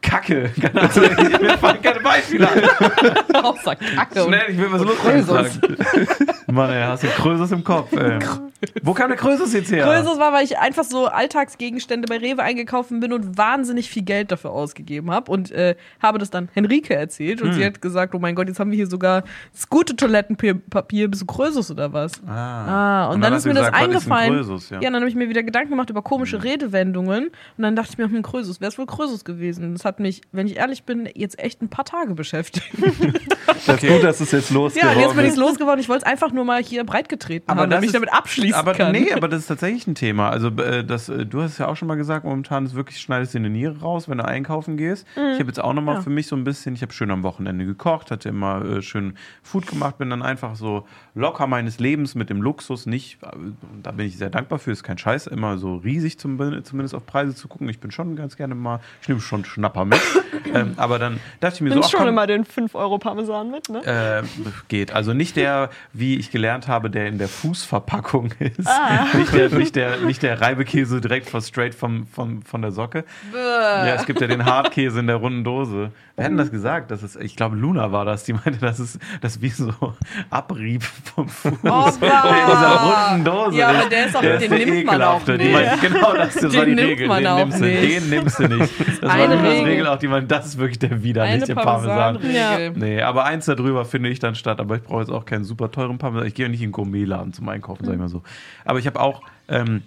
Kacke. 0.05 0.51
Keine 0.61 0.81
Ahnung, 0.91 1.43
mir 1.43 1.59
fallen 1.59 1.83
keine 1.83 2.01
Beispiele 2.01 2.49
ein. 2.49 3.37
Außer 3.45 3.77
Kacke 3.77 4.23
Schnell, 4.25 4.45
ich 4.51 4.59
will 4.59 4.73
was 4.73 4.83
Lustiges 4.83 5.27
sagen. 5.27 5.77
Mann, 6.55 6.71
ey, 6.71 6.83
hast 6.83 7.03
du 7.03 7.09
Krösus 7.09 7.51
im 7.53 7.65
Kopf, 7.65 7.93
ey. 7.93 8.19
Wo 8.83 8.95
kam 8.95 9.09
der 9.09 9.19
Krösus 9.19 9.53
jetzt 9.53 9.71
her? 9.71 9.85
Krösus 9.85 10.19
war, 10.19 10.33
weil 10.33 10.45
ich 10.45 10.59
einfach 10.59 10.85
so 10.85 11.07
Alltagsgegenstände 11.07 12.09
bei 12.09 12.17
Rewe 12.17 12.43
eingekauft 12.43 12.89
bin 12.89 13.13
und 13.13 13.37
wahnsinnig 13.37 13.91
viel 13.91 14.03
Geld 14.05 14.33
dafür 14.33 14.53
ausgegeben 14.53 15.11
habe 15.11 15.31
und 15.31 15.51
äh, 15.51 15.75
habe 16.01 16.19
das 16.19 16.31
dann 16.31 16.49
Henrike 16.55 16.95
erzählt 16.95 17.43
und 17.43 17.49
Hm. 17.49 17.55
sie 17.55 17.65
hat 17.67 17.83
gesagt, 17.83 18.15
oh 18.15 18.19
mein 18.19 18.35
Gott, 18.35 18.49
jetzt 18.49 18.59
haben 18.61 18.71
wir 18.71 18.77
hier 18.77 18.87
sogar 18.87 19.25
das 19.53 19.69
gute 19.69 19.97
Toilettenpapier, 19.97 21.09
bist 21.09 21.23
du 21.23 21.27
Krösus 21.27 21.71
oder 21.71 21.93
was? 21.93 22.13
Ah, 22.27 23.11
und, 23.11 23.21
dann, 23.21 23.33
hast 23.33 23.41
ist 23.41 23.45
du 23.45 23.49
mir 23.51 23.55
das 23.57 23.67
gesagt, 23.67 23.75
was 23.75 24.03
ist 24.05 24.11
eingefallen. 24.11 24.35
Krösus, 24.35 24.71
ja. 24.71 24.81
ja. 24.81 24.91
dann 24.91 25.01
habe 25.01 25.09
ich 25.09 25.15
mir 25.15 25.29
wieder 25.29 25.43
Gedanken 25.43 25.71
gemacht 25.71 25.91
über 25.91 26.01
komische 26.03 26.43
Redewendungen 26.43 27.27
und 27.27 27.63
dann 27.63 27.77
dachte 27.77 27.91
ich 27.93 27.99
mir, 27.99 28.05
hm, 28.05 28.23
Krösus, 28.23 28.61
wer 28.61 28.69
ist 28.69 28.79
wohl 28.79 28.87
Krösus 28.87 29.25
gewesen? 29.25 29.75
Das 29.75 29.85
hat 29.85 30.01
mich, 30.01 30.23
wenn 30.33 30.47
ich 30.47 30.57
ehrlich 30.57 30.85
bin, 30.85 31.09
jetzt 31.15 31.39
echt 31.39 31.61
ein 31.61 31.69
paar 31.69 31.85
Tage 31.85 32.15
beschäftigt. 32.15 32.65
Das 33.67 33.83
ist 33.83 33.89
gut, 33.89 34.03
dass 34.03 34.21
es 34.21 34.33
jetzt 34.33 34.51
losgeworden 34.51 34.99
ja, 34.99 35.07
jetzt 35.07 35.17
bin 35.17 35.25
ich 35.25 35.33
ist. 35.33 35.37
losgeworden. 35.37 35.81
Ich 35.81 35.89
wollte 35.89 36.05
es 36.05 36.11
einfach 36.11 36.33
nur 36.33 36.44
mal 36.45 36.63
hier 36.63 36.85
breitgetreten 36.85 37.49
Aber 37.51 37.63
haben, 37.63 37.71
damit 37.71 37.87
ich 37.87 37.93
damit 37.93 38.13
abschließen 38.13 38.55
aber 38.55 38.73
kann. 38.75 38.93
nee, 38.93 39.13
aber 39.13 39.29
das 39.29 39.41
ist 39.41 39.47
tatsächlich 39.49 39.87
ein 39.87 39.95
Thema. 39.95 40.31
Also 40.31 40.49
äh, 40.49 40.85
das, 40.85 41.09
äh, 41.09 41.27
du 41.27 41.43
hast 41.43 41.53
es 41.53 41.59
ja 41.59 41.67
auch 41.69 41.77
schon 41.77 41.89
mal 41.89 41.97
gesagt, 41.97 42.25
momentan 42.25 42.65
ist 42.67 42.75
wirklich 42.75 43.01
schneidest 43.01 43.35
dir 43.35 43.39
eine 43.39 43.51
Niere 43.51 43.81
raus, 43.81 44.09
wenn 44.09 44.19
du 44.19 44.25
einkaufen 44.25 44.77
gehst. 44.77 45.07
Ich 45.15 45.39
habe 45.41 45.47
jetzt 45.47 45.61
auch 45.63 45.73
noch 45.73 45.83
mal 45.83 45.95
Ja. 45.97 46.01
für 46.03 46.11
mich 46.11 46.27
so 46.27 46.37
ein 46.37 46.45
bisschen, 46.45 46.75
ich 46.75 46.83
habe 46.83 46.93
schön 46.93 47.11
am 47.11 47.23
Wochenende 47.23 47.65
gekocht, 47.67 48.11
hatte 48.11 48.29
immer 48.29 48.65
äh, 48.65 48.83
schön 48.83 49.17
Food 49.43 49.67
gemacht, 49.67 49.99
bin 49.99 50.11
dann 50.11 50.23
einfach 50.23 50.57
so 50.57 50.87
locker 51.15 51.47
meines 51.47 51.79
Lebens 51.79 52.15
mit 52.15 52.29
dem 52.29 52.43
Luxus 52.43 52.87
nicht, 52.87 53.19
da 53.83 53.93
bin 53.93 54.07
ich 54.07 54.19
sehr 54.19 54.31
dankbar 54.31 54.59
für, 54.59 54.73
ist 54.73 54.83
kein 54.83 54.99
Scheiß, 54.99 55.29
immer 55.29 55.59
so 55.59 55.77
riesig 55.77 56.19
zum, 56.19 56.39
zumindest 56.65 56.95
auf 56.95 57.07
Preise 57.07 57.35
zu 57.35 57.47
gucken. 57.47 57.69
Ich 57.69 57.79
bin 57.79 57.93
schon 57.93 58.17
ganz 58.17 58.37
gerne 58.37 58.55
mal, 58.55 58.81
ich 59.01 59.09
nehme 59.09 59.21
schon 59.21 59.45
Schnapper 59.45 59.85
mit. 59.85 60.01
ähm, 60.55 60.75
aber 60.77 60.99
dann 60.99 61.21
dachte 61.39 61.57
ich 61.57 61.61
mir 61.61 61.71
so, 61.71 61.75
Nimmst 61.77 61.89
ach, 61.89 61.91
schon 61.93 62.01
komm, 62.01 62.09
immer 62.09 62.27
den 62.27 62.45
5 62.45 62.75
Euro 62.75 62.99
Parmesan 62.99 63.51
mit, 63.51 63.69
ne? 63.69 63.85
äh, 63.85 64.23
geht. 64.69 64.93
Also 64.93 65.13
nicht 65.15 65.37
der, 65.37 65.71
wie 65.93 66.17
ich 66.17 66.33
gelernt 66.33 66.67
habe, 66.67 66.91
der 66.91 67.07
in 67.07 67.19
der 67.19 67.29
Fußverpackung 67.29 68.33
ist. 68.41 68.67
Ah. 68.67 69.07
Nicht, 69.17 69.33
der, 69.33 69.51
nicht, 69.51 69.77
der, 69.77 69.99
nicht 69.99 70.23
der 70.23 70.41
Reibekäse 70.41 71.01
direkt 71.01 71.31
von 71.31 71.41
straight 71.41 71.75
vom, 71.75 72.09
vom, 72.09 72.43
von 72.43 72.61
der 72.61 72.73
Socke. 72.73 73.05
Ja, 73.33 73.95
es 73.95 74.07
gibt 74.07 74.21
ja 74.21 74.27
den 74.27 74.45
Hartkäse 74.45 74.99
in 74.99 75.07
der 75.07 75.17
runden 75.17 75.45
Dose. 75.45 75.93
Wir 76.17 76.25
hatten 76.25 76.37
das 76.37 76.51
gesagt, 76.53 76.93
das 76.93 77.03
ist, 77.03 77.17
ich 77.17 77.35
glaube, 77.35 77.57
Luna 77.57 77.91
war 77.91 78.05
das, 78.05 78.23
die 78.25 78.35
meinte, 78.35 78.59
das 78.61 78.79
ist 78.79 78.99
das 79.21 79.43
wie 79.43 79.49
so 79.49 79.73
Abrieb 80.31 80.85
vom 81.09 81.29
Fuß. 81.29 81.53
Der 81.63 81.69
in 81.85 82.47
dieser 82.47 82.81
runden 82.81 83.25
Dose. 83.25 83.57
Ja, 83.59 83.69
aber 83.69 83.89
der 83.89 84.07
ist 84.07 84.17
auch- 84.17 84.21
der 84.21 84.39
den 84.39 84.51
nimmt 84.51 84.67
man 84.87 84.95
ekelhafte. 84.97 85.33
auch 85.35 85.39
Die 85.39 85.45
nicht. 85.45 85.53
meinte, 85.53 85.89
genau, 85.89 86.15
das, 86.15 86.35
das 86.35 86.41
Den 86.43 86.55
war 86.57 86.65
die 86.67 86.73
Regel. 86.75 87.09
man 87.09 87.19
Den 87.23 87.27
auch 87.29 87.37
nimmst, 87.39 87.61
du, 87.61 87.65
nicht. 87.65 87.83
den 88.03 88.11
nimmst 88.11 88.39
du 88.39 88.43
nicht. 88.49 88.73
Das 88.81 89.03
war 89.03 89.11
Eine 89.11 89.35
Lunas 89.37 89.51
Regel 89.53 89.65
Regel 89.65 89.87
auch 89.87 89.99
die 89.99 90.09
man, 90.09 90.29
das 90.29 90.47
ist 90.47 90.59
wirklich 90.59 90.79
der 90.79 90.91
Eine 90.91 91.03
widerliche 91.03 91.55
Parmesan. 91.55 92.15
Parmesanregel. 92.21 92.73
Nee, 92.77 93.03
aber 93.03 93.25
eins 93.25 93.47
darüber 93.47 93.85
finde 93.85 94.09
ich 94.11 94.19
dann 94.19 94.35
statt, 94.35 94.61
aber 94.61 94.77
ich 94.77 94.83
brauche 94.83 95.01
jetzt 95.01 95.11
auch 95.11 95.25
keinen 95.25 95.45
super 95.45 95.71
teuren 95.71 95.99
Parmesan. 95.99 96.27
Ich 96.27 96.35
gehe 96.35 96.47
ja 96.47 96.51
nicht 96.51 96.61
in 96.63 96.69
den 96.69 96.73
Gourmetladen 96.73 97.33
zum 97.33 97.49
Einkaufen, 97.49 97.85
sag 97.85 97.93
ich 97.95 97.99
mal 98.01 98.09
so. 98.09 98.23
Aber 98.65 98.79
ich 98.79 98.87
habe 98.87 99.01
auch 99.01 99.23
ähm, 99.49 99.83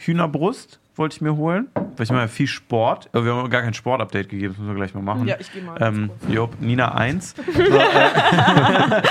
Hühnerbrust, 0.00 0.78
wollte 0.98 1.16
ich 1.16 1.20
mir 1.20 1.36
holen, 1.36 1.68
weil 1.74 2.04
ich 2.04 2.10
mache 2.10 2.22
ja 2.22 2.28
viel 2.28 2.46
Sport. 2.46 3.08
Wir 3.12 3.34
haben 3.34 3.50
gar 3.50 3.62
kein 3.62 3.74
Sport-Update 3.74 4.28
gegeben, 4.28 4.54
das 4.54 4.58
müssen 4.58 4.70
wir 4.70 4.76
gleich 4.76 4.94
mal 4.94 5.02
machen. 5.02 5.26
Ja, 5.26 5.36
ich 5.38 5.52
gehe 5.52 5.62
mal. 5.62 5.76
Ähm. 5.80 6.10
Job, 6.28 6.56
Nina 6.60 6.94
1. 6.94 7.34
So, 7.54 7.62
äh, 7.62 9.02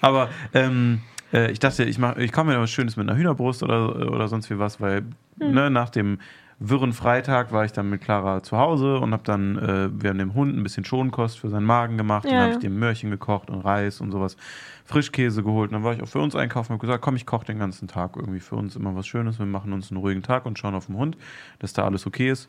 aber 0.00 0.28
ähm, 0.54 1.00
äh, 1.32 1.50
ich 1.50 1.58
dachte, 1.58 1.84
ich, 1.84 1.98
mach- 1.98 2.16
ich 2.16 2.32
komme 2.32 2.52
mir 2.52 2.60
was 2.60 2.70
Schönes 2.70 2.96
mit 2.96 3.08
einer 3.08 3.18
Hühnerbrust 3.18 3.62
oder, 3.62 4.10
oder 4.10 4.28
sonst 4.28 4.50
wie 4.50 4.58
was, 4.58 4.80
weil 4.80 5.02
ne, 5.38 5.70
nach 5.70 5.90
dem 5.90 6.18
wirren 6.64 6.92
Freitag 6.92 7.52
war 7.52 7.64
ich 7.64 7.72
dann 7.72 7.90
mit 7.90 8.02
Clara 8.02 8.42
zu 8.42 8.56
Hause 8.56 8.98
und 8.98 9.12
habe 9.12 9.24
dann, 9.24 9.58
äh, 9.58 9.88
wir 10.02 10.10
haben 10.10 10.18
dem 10.18 10.34
Hund 10.34 10.56
ein 10.56 10.62
bisschen 10.62 10.84
Schonkost 10.84 11.40
für 11.40 11.48
seinen 11.48 11.66
Magen 11.66 11.96
gemacht. 11.96 12.24
Ja, 12.24 12.30
dann 12.30 12.40
habe 12.42 12.52
ich 12.52 12.58
dem 12.58 12.78
Möhrchen 12.78 13.10
gekocht 13.10 13.50
und 13.50 13.60
Reis 13.62 14.00
und 14.00 14.12
sowas. 14.12 14.36
Frischkäse 14.84 15.42
geholt. 15.42 15.70
Und 15.70 15.74
dann 15.74 15.84
war 15.84 15.94
ich 15.94 16.02
auch 16.02 16.08
für 16.08 16.20
uns 16.20 16.34
einkaufen 16.34 16.72
und 16.72 16.78
habe 16.78 16.86
gesagt, 16.86 17.02
komm, 17.02 17.16
ich 17.16 17.26
koche 17.26 17.46
den 17.46 17.58
ganzen 17.58 17.88
Tag 17.88 18.16
irgendwie 18.16 18.40
für 18.40 18.56
uns 18.56 18.76
immer 18.76 18.94
was 18.94 19.06
Schönes. 19.06 19.38
Wir 19.38 19.46
machen 19.46 19.72
uns 19.72 19.90
einen 19.90 20.00
ruhigen 20.00 20.22
Tag 20.22 20.46
und 20.46 20.58
schauen 20.58 20.74
auf 20.74 20.86
den 20.86 20.96
Hund, 20.96 21.16
dass 21.58 21.72
da 21.72 21.84
alles 21.84 22.06
okay 22.06 22.30
ist. 22.30 22.48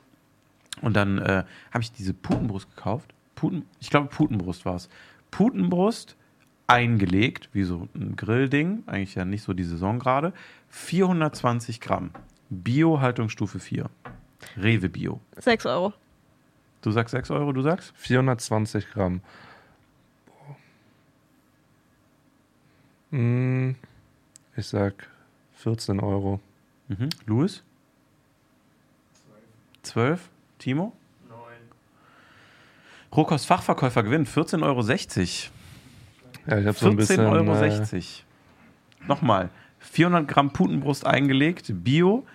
Und 0.81 0.95
dann 0.95 1.19
äh, 1.19 1.43
habe 1.71 1.83
ich 1.83 1.91
diese 1.91 2.13
Putenbrust 2.13 2.75
gekauft. 2.75 3.13
Puten, 3.35 3.65
ich 3.79 3.89
glaube, 3.89 4.07
Putenbrust 4.07 4.65
war 4.65 4.75
es. 4.75 4.89
Putenbrust 5.31 6.15
eingelegt, 6.67 7.49
wie 7.53 7.63
so 7.63 7.87
ein 7.93 8.15
Grillding, 8.15 8.83
eigentlich 8.87 9.15
ja 9.15 9.25
nicht 9.25 9.43
so 9.43 9.53
die 9.53 9.63
Saison 9.63 9.99
gerade. 9.99 10.33
420 10.69 11.81
Gramm. 11.81 12.11
Bio 12.49 13.01
Haltungsstufe 13.01 13.59
4. 13.59 13.89
Rewe 14.57 14.89
Bio. 14.89 15.19
6 15.37 15.65
Euro. 15.65 15.93
Du 16.81 16.91
sagst 16.91 17.11
6 17.11 17.31
Euro, 17.31 17.51
du 17.53 17.61
sagst? 17.61 17.93
420 17.95 18.89
Gramm. 18.91 19.21
Boah. 20.25 20.55
Hm, 20.55 20.55
Ich 24.55 24.67
sag 24.67 25.07
14 25.57 25.99
Euro. 25.99 26.39
Mhm. 26.87 27.09
Louis? 27.27 27.63
12. 29.83 30.29
Timo? 30.57 30.93
9. 31.29 31.37
Rohkost 33.15 33.45
Fachverkäufer 33.45 34.01
gewinnt 34.01 34.27
14,60 34.27 34.63
Euro. 34.63 34.81
Ja, 36.47 36.59
ich 36.59 36.65
habe 36.67 36.77
so 36.77 36.87
ein 36.87 36.93
14,60 36.93 36.95
bisschen. 36.97 37.19
Euro. 37.27 37.53
Äh, 37.63 39.07
Nochmal. 39.07 39.49
400 39.79 40.27
Gramm 40.27 40.51
Putenbrust 40.51 41.05
eingelegt, 41.05 41.65
Bio, 41.83 42.25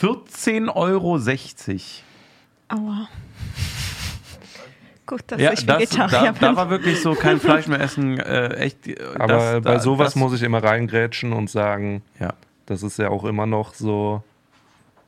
14,60 0.00 0.68
Euro. 0.74 1.18
Aua. 2.68 3.08
Gut, 5.06 5.22
dass 5.26 5.40
Ja, 5.40 5.52
ich 5.52 5.66
das, 5.66 5.78
Vegetarier 5.80 6.32
da, 6.32 6.38
da 6.40 6.46
bin. 6.48 6.56
war 6.56 6.70
wirklich 6.70 7.00
so 7.00 7.14
kein 7.14 7.38
Fleisch 7.40 7.66
mehr 7.66 7.80
essen. 7.80 8.18
Äh, 8.20 8.54
echt, 8.56 8.86
äh, 8.86 8.96
aber 9.14 9.26
das, 9.26 9.52
bei 9.62 9.74
da- 9.74 9.80
sowas 9.80 10.06
das, 10.08 10.16
muss 10.16 10.32
ich 10.34 10.42
immer 10.42 10.62
reingrätschen 10.62 11.32
und 11.32 11.50
sagen, 11.50 12.02
Ja. 12.20 12.34
das 12.66 12.82
ist 12.82 12.98
ja 12.98 13.08
auch 13.10 13.24
immer 13.24 13.46
noch 13.46 13.74
so 13.74 14.22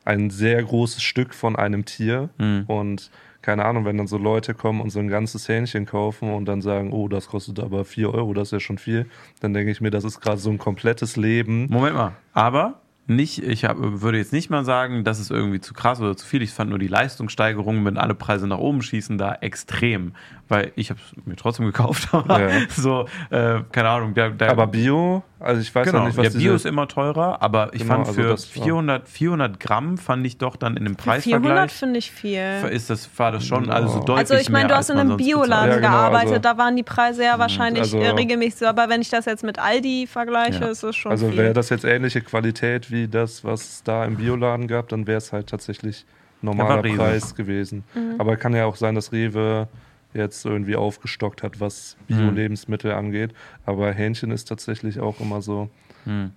ein 0.03 0.29
sehr 0.29 0.61
großes 0.63 1.01
Stück 1.01 1.33
von 1.33 1.55
einem 1.55 1.85
Tier. 1.85 2.29
Mhm. 2.37 2.65
Und 2.67 3.09
keine 3.41 3.63
Ahnung, 3.65 3.85
wenn 3.85 3.97
dann 3.97 4.07
so 4.07 4.17
Leute 4.17 4.53
kommen 4.53 4.81
und 4.81 4.89
so 4.89 4.99
ein 4.99 5.07
ganzes 5.07 5.47
Hähnchen 5.47 5.85
kaufen 5.85 6.33
und 6.33 6.45
dann 6.45 6.61
sagen, 6.61 6.91
oh, 6.91 7.07
das 7.07 7.27
kostet 7.27 7.59
aber 7.59 7.85
4 7.85 8.13
Euro, 8.13 8.33
das 8.33 8.47
ist 8.47 8.51
ja 8.53 8.59
schon 8.59 8.77
viel, 8.79 9.05
dann 9.39 9.53
denke 9.53 9.71
ich 9.71 9.81
mir, 9.81 9.91
das 9.91 10.03
ist 10.03 10.19
gerade 10.19 10.37
so 10.39 10.49
ein 10.49 10.57
komplettes 10.57 11.15
Leben. 11.15 11.67
Moment 11.69 11.95
mal. 11.95 12.11
Aber 12.33 12.81
nicht, 13.07 13.43
ich 13.43 13.65
hab, 13.65 13.77
würde 13.79 14.17
jetzt 14.17 14.33
nicht 14.33 14.49
mal 14.49 14.65
sagen, 14.65 15.03
das 15.03 15.19
ist 15.19 15.29
irgendwie 15.29 15.59
zu 15.59 15.73
krass 15.73 15.99
oder 15.99 16.17
zu 16.17 16.25
viel. 16.25 16.41
Ich 16.41 16.51
fand 16.51 16.69
nur 16.69 16.79
die 16.79 16.87
Leistungssteigerung, 16.87 17.85
wenn 17.85 17.97
alle 17.97 18.15
Preise 18.15 18.47
nach 18.47 18.57
oben 18.57 18.81
schießen, 18.81 19.17
da 19.17 19.35
extrem. 19.35 20.13
Weil 20.47 20.71
ich 20.75 20.91
habe 20.91 20.99
es 21.03 21.25
mir 21.25 21.35
trotzdem 21.35 21.65
gekauft, 21.65 22.09
aber 22.13 22.39
Ja. 22.39 22.49
so, 22.69 23.07
äh, 23.31 23.61
keine 23.71 23.89
Ahnung. 23.89 24.13
Der, 24.13 24.29
der, 24.29 24.51
Aber 24.51 24.67
Bio, 24.67 25.23
also 25.39 25.59
ich 25.59 25.73
weiß 25.73 25.87
Genau, 25.87 25.99
noch 26.01 26.05
nicht, 26.07 26.17
was 26.17 26.25
ja, 26.25 26.29
Bio 26.29 26.39
diese- 26.39 26.55
ist 26.55 26.65
immer 26.67 26.87
teurer, 26.87 27.41
aber 27.41 27.73
ich 27.73 27.81
Genau, 27.81 27.95
fand 27.95 28.07
also 28.07 28.21
für 28.21 28.29
war- 28.29 28.37
400, 28.37 29.07
400 29.07 29.59
Gramm 29.59 29.97
fand 29.97 30.23
ich 30.27 30.37
doch 30.37 30.55
dann 30.55 30.77
in 30.77 30.83
dem 30.85 30.97
Für 30.97 31.19
400 31.19 31.23
Preisvergleich 31.23 31.71
finde 31.71 31.97
ich 31.97 32.11
viel. 32.11 32.69
ist 32.69 32.91
das, 32.91 33.09
war 33.17 33.31
das 33.31 33.43
schon 33.43 33.71
also 33.71 33.87
so 33.87 33.99
Ja. 33.99 34.05
deutlich 34.05 34.19
Also 34.31 34.35
ich 34.35 34.49
meine, 34.51 34.69
du 34.69 34.75
hast 34.75 34.91
in 34.91 34.97
einem. 34.99 35.17
Bioladen 35.17 35.69
Ja, 35.69 35.75
genau, 35.77 35.89
gearbeitet, 35.89 36.27
also- 36.29 36.41
da 36.41 36.57
waren 36.59 36.75
die 36.75 36.83
Preise 36.83 37.23
ja 37.23 37.39
wahrscheinlich 37.39 37.81
also- 37.81 37.97
äh, 37.97 38.09
regelmäßig 38.09 38.59
so, 38.59 38.65
aber 38.67 38.87
wenn 38.87 39.01
ich 39.01 39.09
das 39.09 39.25
jetzt 39.25 39.43
mit 39.43 39.57
Aldi 39.57 40.05
vergleiche, 40.05 40.61
Ja. 40.63 40.67
ist 40.69 40.83
es 40.83 40.95
schon 40.95 41.11
Also 41.11 41.35
wäre 41.35 41.53
das 41.53 41.69
jetzt 41.69 41.85
ähnliche 41.85 42.21
Qualität 42.21 42.91
wie 42.91 43.07
das, 43.07 43.43
was 43.43 43.61
es 43.63 43.83
da 43.83 44.05
im 44.05 44.17
Bioladen 44.17 44.67
gab, 44.67 44.89
dann 44.89 45.07
wäre 45.07 45.17
es 45.17 45.33
halt 45.33 45.47
tatsächlich 45.47 46.05
normaler 46.43 46.85
Ja. 46.85 46.95
Preis 46.95 47.33
gewesen. 47.33 47.83
Mhm. 47.95 48.15
Aber 48.19 48.35
kann 48.37 48.53
ja 48.53 48.65
auch 48.65 48.75
sein, 48.75 48.93
dass 48.93 49.11
Rewe 49.11 49.67
jetzt 50.15 50.45
irgendwie 50.45 50.75
aufgestockt 50.75 51.43
hat, 51.43 51.59
was 51.59 51.97
Mhm. 52.07 52.17
Bio-Lebensmittel 52.17 52.91
angeht. 52.93 53.33
Aber 53.65 53.91
Hähnchen 53.91 54.31
ist 54.31 54.45
tatsächlich 54.45 54.99
auch 54.99 55.19
immer 55.19 55.41
so 55.41 55.69
Hm. 56.05 56.31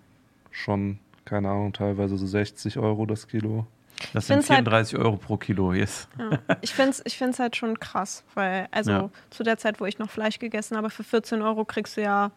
schon, 0.50 0.98
keine 1.24 1.48
Ahnung, 1.50 1.72
teilweise 1.72 2.16
so 2.16 2.26
60 2.26 2.78
Euro 2.78 3.06
das 3.06 3.28
Kilo. 3.28 3.66
Das 4.12 4.26
sind 4.26 4.36
find's 4.36 4.50
halt- 4.50 4.58
34 4.60 4.98
Euro 4.98 5.16
pro 5.16 5.36
Kilo, 5.36 5.72
yes. 5.72 6.08
Ja. 6.18 6.38
Ich 6.60 6.72
finde 6.74 6.90
es 6.90 7.02
ich 7.04 7.16
find's 7.18 7.38
halt 7.38 7.56
schon 7.56 7.78
krass, 7.80 8.22
weil, 8.34 8.68
also 8.70 8.90
Ja. 8.90 9.10
zu 9.30 9.42
der 9.42 9.58
Zeit, 9.58 9.80
wo 9.80 9.86
ich 9.86 9.98
noch 9.98 10.08
Fleisch 10.10 10.38
gegessen 10.38 10.76
habe, 10.76 10.88
für 10.90 11.02
14 11.04 11.42
Euro 11.42 11.64
kriegst 11.64 11.96
du 11.96 12.02
ja, 12.02 12.30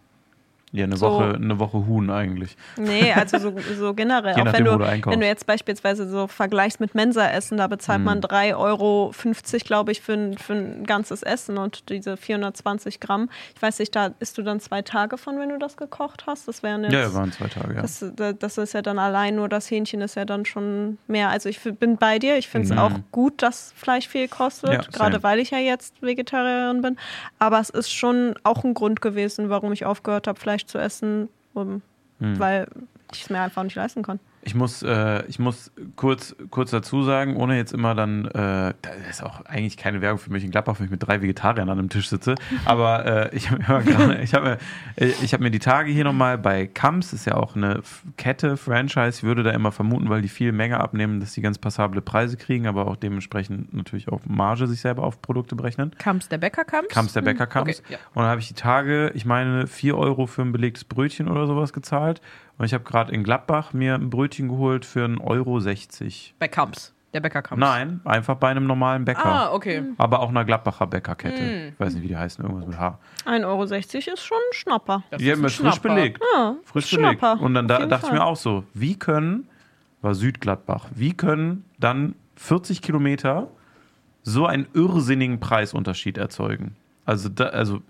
Ja, 0.74 0.86
eine, 0.86 0.96
So. 0.96 1.08
Woche, 1.08 1.34
eine 1.36 1.60
Woche 1.60 1.86
Huhn 1.86 2.10
eigentlich. 2.10 2.56
nee, 2.78 3.12
also 3.12 3.38
so, 3.40 3.54
so 3.78 3.94
generell. 3.94 4.36
Je 4.36 4.42
auch 4.42 4.46
nachdem, 4.46 4.66
wenn 4.66 4.80
du, 4.80 4.86
du 4.86 5.06
wenn 5.12 5.20
du 5.20 5.26
jetzt 5.26 5.46
beispielsweise 5.46 6.08
so 6.10 6.28
vergleichst 6.28 6.80
mit 6.80 6.96
Mensa-Essen, 6.96 7.58
da 7.58 7.68
bezahlt 7.68 8.00
Mhm. 8.00 8.06
man 8.06 8.22
3,50 8.22 8.56
Euro, 8.58 9.12
glaube 9.66 9.92
ich, 9.92 10.00
für 10.02 10.14
ein, 10.14 10.38
für 10.38 10.54
ein 10.54 10.86
ganzes 10.86 11.24
Essen 11.24 11.58
und 11.58 11.90
diese 11.90 12.16
420 12.16 13.00
Gramm, 13.02 13.30
ich 13.56 13.62
weiß 13.62 13.80
nicht, 13.80 13.96
da 13.96 14.12
isst 14.20 14.38
du 14.38 14.44
dann 14.44 14.60
zwei 14.62 14.82
Tage 14.82 15.18
von, 15.18 15.38
wenn 15.40 15.50
du 15.50 15.58
das 15.60 15.76
gekocht 15.76 16.24
hast. 16.26 16.48
Das 16.48 16.64
wären 16.64 16.84
jetzt. 16.84 16.94
Ja, 16.94 17.14
waren 17.14 17.32
zwei 17.34 17.48
Tage, 17.48 17.76
ja. 17.76 17.82
Das, 17.82 18.06
da- 18.16 18.32
das 18.34 18.58
ist 18.58 18.74
ja 18.74 18.82
dann 18.82 18.98
allein 19.00 19.36
nur 19.36 19.50
das 19.50 19.70
Hähnchen 19.70 20.00
ist 20.02 20.16
ja 20.16 20.24
dann 20.26 20.46
schon 20.46 20.98
mehr. 21.08 21.30
Also 21.30 21.50
ich 21.50 21.60
bin 21.62 21.98
bei 21.98 22.18
dir. 22.18 22.38
Ich 22.38 22.48
finde 22.48 22.68
es 22.68 22.72
Mhm. 22.74 22.80
auch 22.80 22.92
gut, 23.12 23.42
dass 23.42 23.74
Fleisch 23.76 24.08
viel 24.08 24.28
kostet, 24.30 24.72
Ja, 24.72 24.80
gerade 24.92 25.22
weil 25.24 25.40
ich 25.40 25.52
ja 25.52 25.58
jetzt 25.58 26.02
Vegetarierin 26.02 26.82
bin. 26.82 26.98
Aber 27.40 27.60
es 27.60 27.70
ist 27.70 27.92
schon 27.92 28.36
auch 28.44 28.64
ein 28.64 28.74
Grund 28.74 29.02
gewesen, 29.02 29.50
warum 29.50 29.74
ich 29.74 29.86
aufgehört 29.86 30.28
habe, 30.28 30.40
Fleisch 30.40 30.61
zu 30.68 30.78
essen, 30.78 31.30
um, 31.54 31.82
Mhm. 32.20 32.40
weil 32.40 32.68
ich 33.14 33.24
es 33.24 33.30
mir 33.30 33.42
einfach 33.42 33.64
nicht 33.64 33.76
leisten 33.76 34.04
kann. 34.04 34.20
Ich 34.44 34.56
muss, 34.56 34.82
äh, 34.82 35.24
ich 35.28 35.40
muss 35.40 35.72
kurz, 35.96 36.36
kurz 36.50 36.72
dazu 36.72 37.04
sagen, 37.04 37.36
ohne 37.36 37.58
jetzt 37.58 37.74
immer 37.74 37.94
dann, 37.94 38.26
äh, 38.26 38.74
das 38.82 38.96
ist 39.10 39.24
auch 39.24 39.46
eigentlich 39.46 39.78
keine 39.78 40.02
Werbung 40.02 40.20
für 40.20 40.32
mich 40.32 40.44
in 40.44 40.52
Gladbach, 40.52 40.76
wenn 40.80 40.86
ich 40.86 40.92
mit 40.92 41.06
drei 41.06 41.22
Vegetariern 41.22 41.70
an 41.70 41.78
einem 41.78 41.90
Tisch 41.90 42.10
sitze, 42.10 42.36
aber 42.66 43.06
äh, 43.06 43.36
ich 43.36 43.52
habe 43.52 43.84
mir, 43.84 44.20
ich 44.24 44.34
hab 44.34 44.44
mir, 44.44 44.58
äh, 44.96 45.08
ich 45.22 45.34
hab 45.34 45.42
mir 45.42 45.52
die 45.52 45.60
Tage 45.60 45.92
hier 45.92 46.04
nochmal 46.04 46.38
bei 46.38 46.66
Kams, 46.66 47.14
ist 47.14 47.26
ja 47.26 47.36
auch 47.36 47.56
eine 47.56 47.82
Kette, 48.18 48.58
Franchise, 48.58 49.20
ich 49.20 49.24
würde 49.24 49.44
da 49.44 49.52
immer 49.52 49.72
vermuten, 49.72 50.10
weil 50.10 50.22
die 50.22 50.30
viel 50.30 50.52
Menge 50.52 50.80
abnehmen, 50.80 51.20
dass 51.20 51.34
die 51.34 51.42
ganz 51.42 51.60
passable 51.60 52.02
Preise 52.02 52.36
kriegen, 52.38 52.66
aber 52.66 52.88
auch 52.88 52.96
dementsprechend 52.96 53.74
natürlich 53.74 54.10
auch 54.10 54.22
Marge 54.26 54.68
sich 54.68 54.82
selber 54.82 55.04
auf 55.04 55.22
Produkte 55.22 55.56
berechnen. 55.56 55.92
Kams 55.98 56.30
der 56.30 56.40
Bäcker 56.40 56.66
Kams? 56.66 56.88
Kams 56.90 57.14
der 57.14 57.22
Bäcker 57.22 57.46
Kams. 57.46 57.80
Okay, 57.80 57.94
ja. 57.94 57.98
Und 58.14 58.24
dann 58.24 58.32
habe 58.32 58.42
ich 58.42 58.48
die 58.48 58.54
Tage, 58.56 59.12
ich 59.14 59.26
meine, 59.26 59.68
4 59.68 59.98
Euro 59.98 60.26
für 60.26 60.42
ein 60.42 60.52
belegtes 60.52 60.84
Brötchen 60.84 61.28
oder 61.28 61.46
sowas 61.46 61.74
gezahlt. 61.74 62.22
Und 62.62 62.66
ich 62.66 62.76
habe 62.76 62.84
gerade 62.84 63.12
in 63.12 63.24
Gladbach 63.24 63.74
mir 63.74 63.96
ein 63.96 64.12
Brötchen 64.12 64.48
geholt 64.48 64.86
für 64.86 65.04
1,60 65.04 65.20
Euro. 65.24 65.60
Bei 66.38 66.48
Kams. 66.48 66.94
Der 67.12 67.20
Bäcker 67.20 67.42
Kams. 67.42 67.60
Nein, 67.60 68.02
einfach 68.06 68.36
bei 68.36 68.50
einem 68.50 68.68
normalen 68.68 69.04
Bäcker. 69.04 69.26
Ah, 69.26 69.52
okay. 69.52 69.82
Aber 69.98 70.20
auch 70.20 70.30
einer 70.30 70.46
Gladbacher 70.46 70.86
Bäckerkette. 70.86 71.42
Mm. 71.42 71.68
Ich 71.70 71.80
weiß 71.80 71.96
nicht, 71.96 72.04
wie 72.04 72.10
die 72.10 72.16
heißen, 72.18 72.46
irgendwas 72.46 72.68
mit 72.68 72.78
H. 72.78 73.00
1,60 73.26 73.46
Euro 73.48 73.64
ist 73.64 74.24
schon 74.24 74.38
ein 74.38 74.54
Schnapper. 74.54 75.04
Das 75.10 75.18
Die 75.18 75.26
ist 75.26 75.34
haben 75.34 75.42
mir 75.42 75.50
frisch 75.50 75.80
belegt. 75.80 76.22
Ja, 76.36 76.56
Frisch 76.64 76.86
Schnapper. 76.86 77.32
belegt. 77.32 77.42
Und 77.42 77.56
dann 77.56 77.68
da, 77.68 77.80
dachte 77.80 77.96
ich 77.96 78.10
Fall. 78.10 78.20
mir 78.20 78.26
auch 78.26 78.36
so, 78.36 78.64
wie 78.76 78.94
können, 78.96 79.50
war 80.04 80.14
Südgladbach, 80.14 80.90
wie 80.94 81.14
können 81.18 81.66
dann 81.80 82.14
40 82.36 82.84
Kilometer 82.84 83.48
so 84.22 84.46
einen 84.46 84.68
irrsinnigen 84.76 85.40
Preisunterschied 85.40 86.20
erzeugen? 86.20 86.76
Also, 87.08 87.28
da, 87.28 87.46
also 87.46 87.82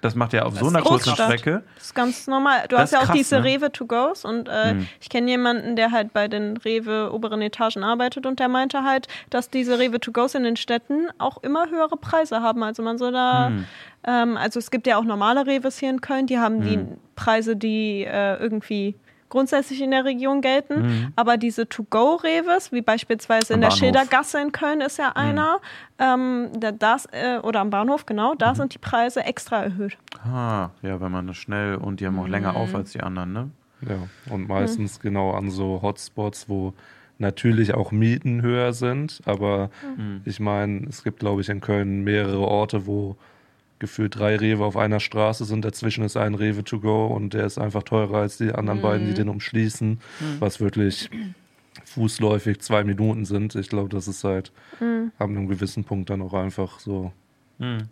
das 0.00 0.14
macht 0.14 0.32
ja 0.32 0.44
auf 0.44 0.54
so 0.56 0.66
ist 0.66 0.74
einer 0.74 0.84
kurzen. 0.84 1.12
Strecke. 1.14 1.62
Das 1.74 1.84
ist 1.86 1.94
ganz 1.94 2.26
normal. 2.26 2.62
Du 2.68 2.76
Das 2.76 2.80
hast 2.84 2.92
ja 2.92 2.98
auch 3.00 3.04
krass, 3.04 3.16
diese 3.16 3.36
ne? 3.36 3.44
Rewe 3.44 3.72
to 3.72 3.86
goes 3.86 4.24
und 4.24 4.48
äh, 4.48 4.74
Mhm. 4.74 4.86
ich 5.00 5.08
kenne 5.08 5.28
jemanden, 5.30 5.74
der 5.76 5.90
halt 5.90 6.12
bei 6.12 6.28
den 6.28 6.56
Rewe 6.56 7.12
oberen 7.12 7.42
Etagen 7.42 7.82
arbeitet 7.84 8.24
und 8.26 8.38
der 8.38 8.48
meinte 8.48 8.84
halt, 8.84 9.08
dass 9.30 9.50
diese 9.50 9.78
Rewe 9.78 9.98
to 10.00 10.12
goes 10.12 10.34
in 10.34 10.42
den 10.44 10.56
Städten 10.56 11.08
auch 11.18 11.38
immer 11.42 11.68
höhere 11.70 11.96
Preise 11.96 12.40
haben. 12.42 12.62
Also 12.62 12.82
man 12.82 12.98
soll 12.98 13.12
da, 13.12 13.50
Mhm. 13.50 13.64
ähm, 14.06 14.36
also 14.36 14.58
es 14.58 14.70
gibt 14.70 14.86
ja 14.86 14.96
auch 14.98 15.04
normale 15.04 15.46
Reves 15.46 15.78
hier 15.78 15.90
in 15.90 16.00
Köln, 16.00 16.26
die 16.26 16.38
haben 16.38 16.62
die 16.62 16.76
Mhm. 16.78 16.98
Preise, 17.16 17.56
die 17.56 18.04
äh, 18.04 18.36
irgendwie 18.36 18.94
grundsätzlich 19.28 19.80
in 19.80 19.90
der 19.90 20.04
Region 20.04 20.40
gelten, 20.40 20.82
Mhm. 20.82 21.12
aber 21.16 21.36
diese 21.36 21.68
To-Go-Reves, 21.68 22.72
wie 22.72 22.82
beispielsweise 22.82 23.52
Am 23.52 23.58
in 23.58 23.60
der 23.62 23.68
Bahnhof. 23.68 23.78
Schildergasse 23.78 24.40
in 24.40 24.52
Köln 24.52 24.80
ist 24.80 24.98
ja 24.98 25.12
einer, 25.14 25.58
ähm, 25.98 26.48
da, 26.58 26.72
das, 26.72 27.06
äh, 27.12 27.38
oder 27.42 27.60
am 27.60 27.70
Bahnhof, 27.70 28.06
genau, 28.06 28.34
Mhm. 28.34 28.38
da 28.38 28.54
sind 28.54 28.74
die 28.74 28.78
Preise 28.78 29.24
extra 29.24 29.62
erhöht. 29.62 29.96
Ah, 30.24 30.70
ja, 30.82 31.00
wenn 31.00 31.12
man 31.12 31.26
das 31.26 31.36
schnell 31.36 31.76
und 31.76 32.00
die 32.00 32.06
haben 32.06 32.18
auch 32.18 32.28
länger 32.28 32.56
auf 32.56 32.74
als 32.74 32.92
die 32.92 33.00
anderen, 33.00 33.32
ne? 33.32 33.50
Ja, 33.88 34.08
und 34.32 34.48
meistens 34.48 34.98
genau 35.00 35.32
an 35.32 35.50
so 35.50 35.80
Hotspots, 35.82 36.48
wo 36.48 36.74
natürlich 37.18 37.74
auch 37.74 37.90
Mieten 37.92 38.42
höher 38.42 38.72
sind, 38.72 39.20
aber 39.24 39.70
Mhm. 39.96 40.22
ich 40.24 40.40
meine, 40.40 40.86
es 40.88 41.02
gibt, 41.04 41.20
glaube 41.20 41.40
ich, 41.40 41.48
in 41.48 41.60
Köln 41.60 42.02
mehrere 42.04 42.40
Orte, 42.40 42.86
wo 42.86 43.16
gefühlt 43.78 44.18
drei 44.18 44.36
Rewe 44.36 44.64
auf 44.64 44.76
einer 44.76 45.00
Straße 45.00 45.44
sind. 45.44 45.64
Dazwischen 45.64 46.04
ist 46.04 46.16
ein 46.16 46.34
Rewe 46.34 46.64
to 46.64 46.80
go 46.80 47.06
und 47.06 47.34
der 47.34 47.46
ist 47.46 47.58
einfach 47.58 47.82
teurer 47.82 48.18
als 48.18 48.38
die 48.38 48.52
anderen 48.52 48.80
beiden, 48.80 49.06
die 49.06 49.14
den 49.14 49.28
umschließen, 49.28 50.00
was 50.40 50.60
wirklich 50.60 51.10
fußläufig 51.84 52.60
zwei 52.60 52.84
Minuten 52.84 53.24
sind. 53.24 53.54
Ich 53.54 53.68
glaube, 53.68 53.88
das 53.88 54.08
ist 54.08 54.24
halt 54.24 54.52
Mhm. 54.80 55.12
ab 55.18 55.28
einem 55.28 55.48
gewissen 55.48 55.84
Punkt 55.84 56.10
dann 56.10 56.22
auch 56.22 56.34
einfach 56.34 56.80
so, 56.80 57.12
Hm. 57.58 57.88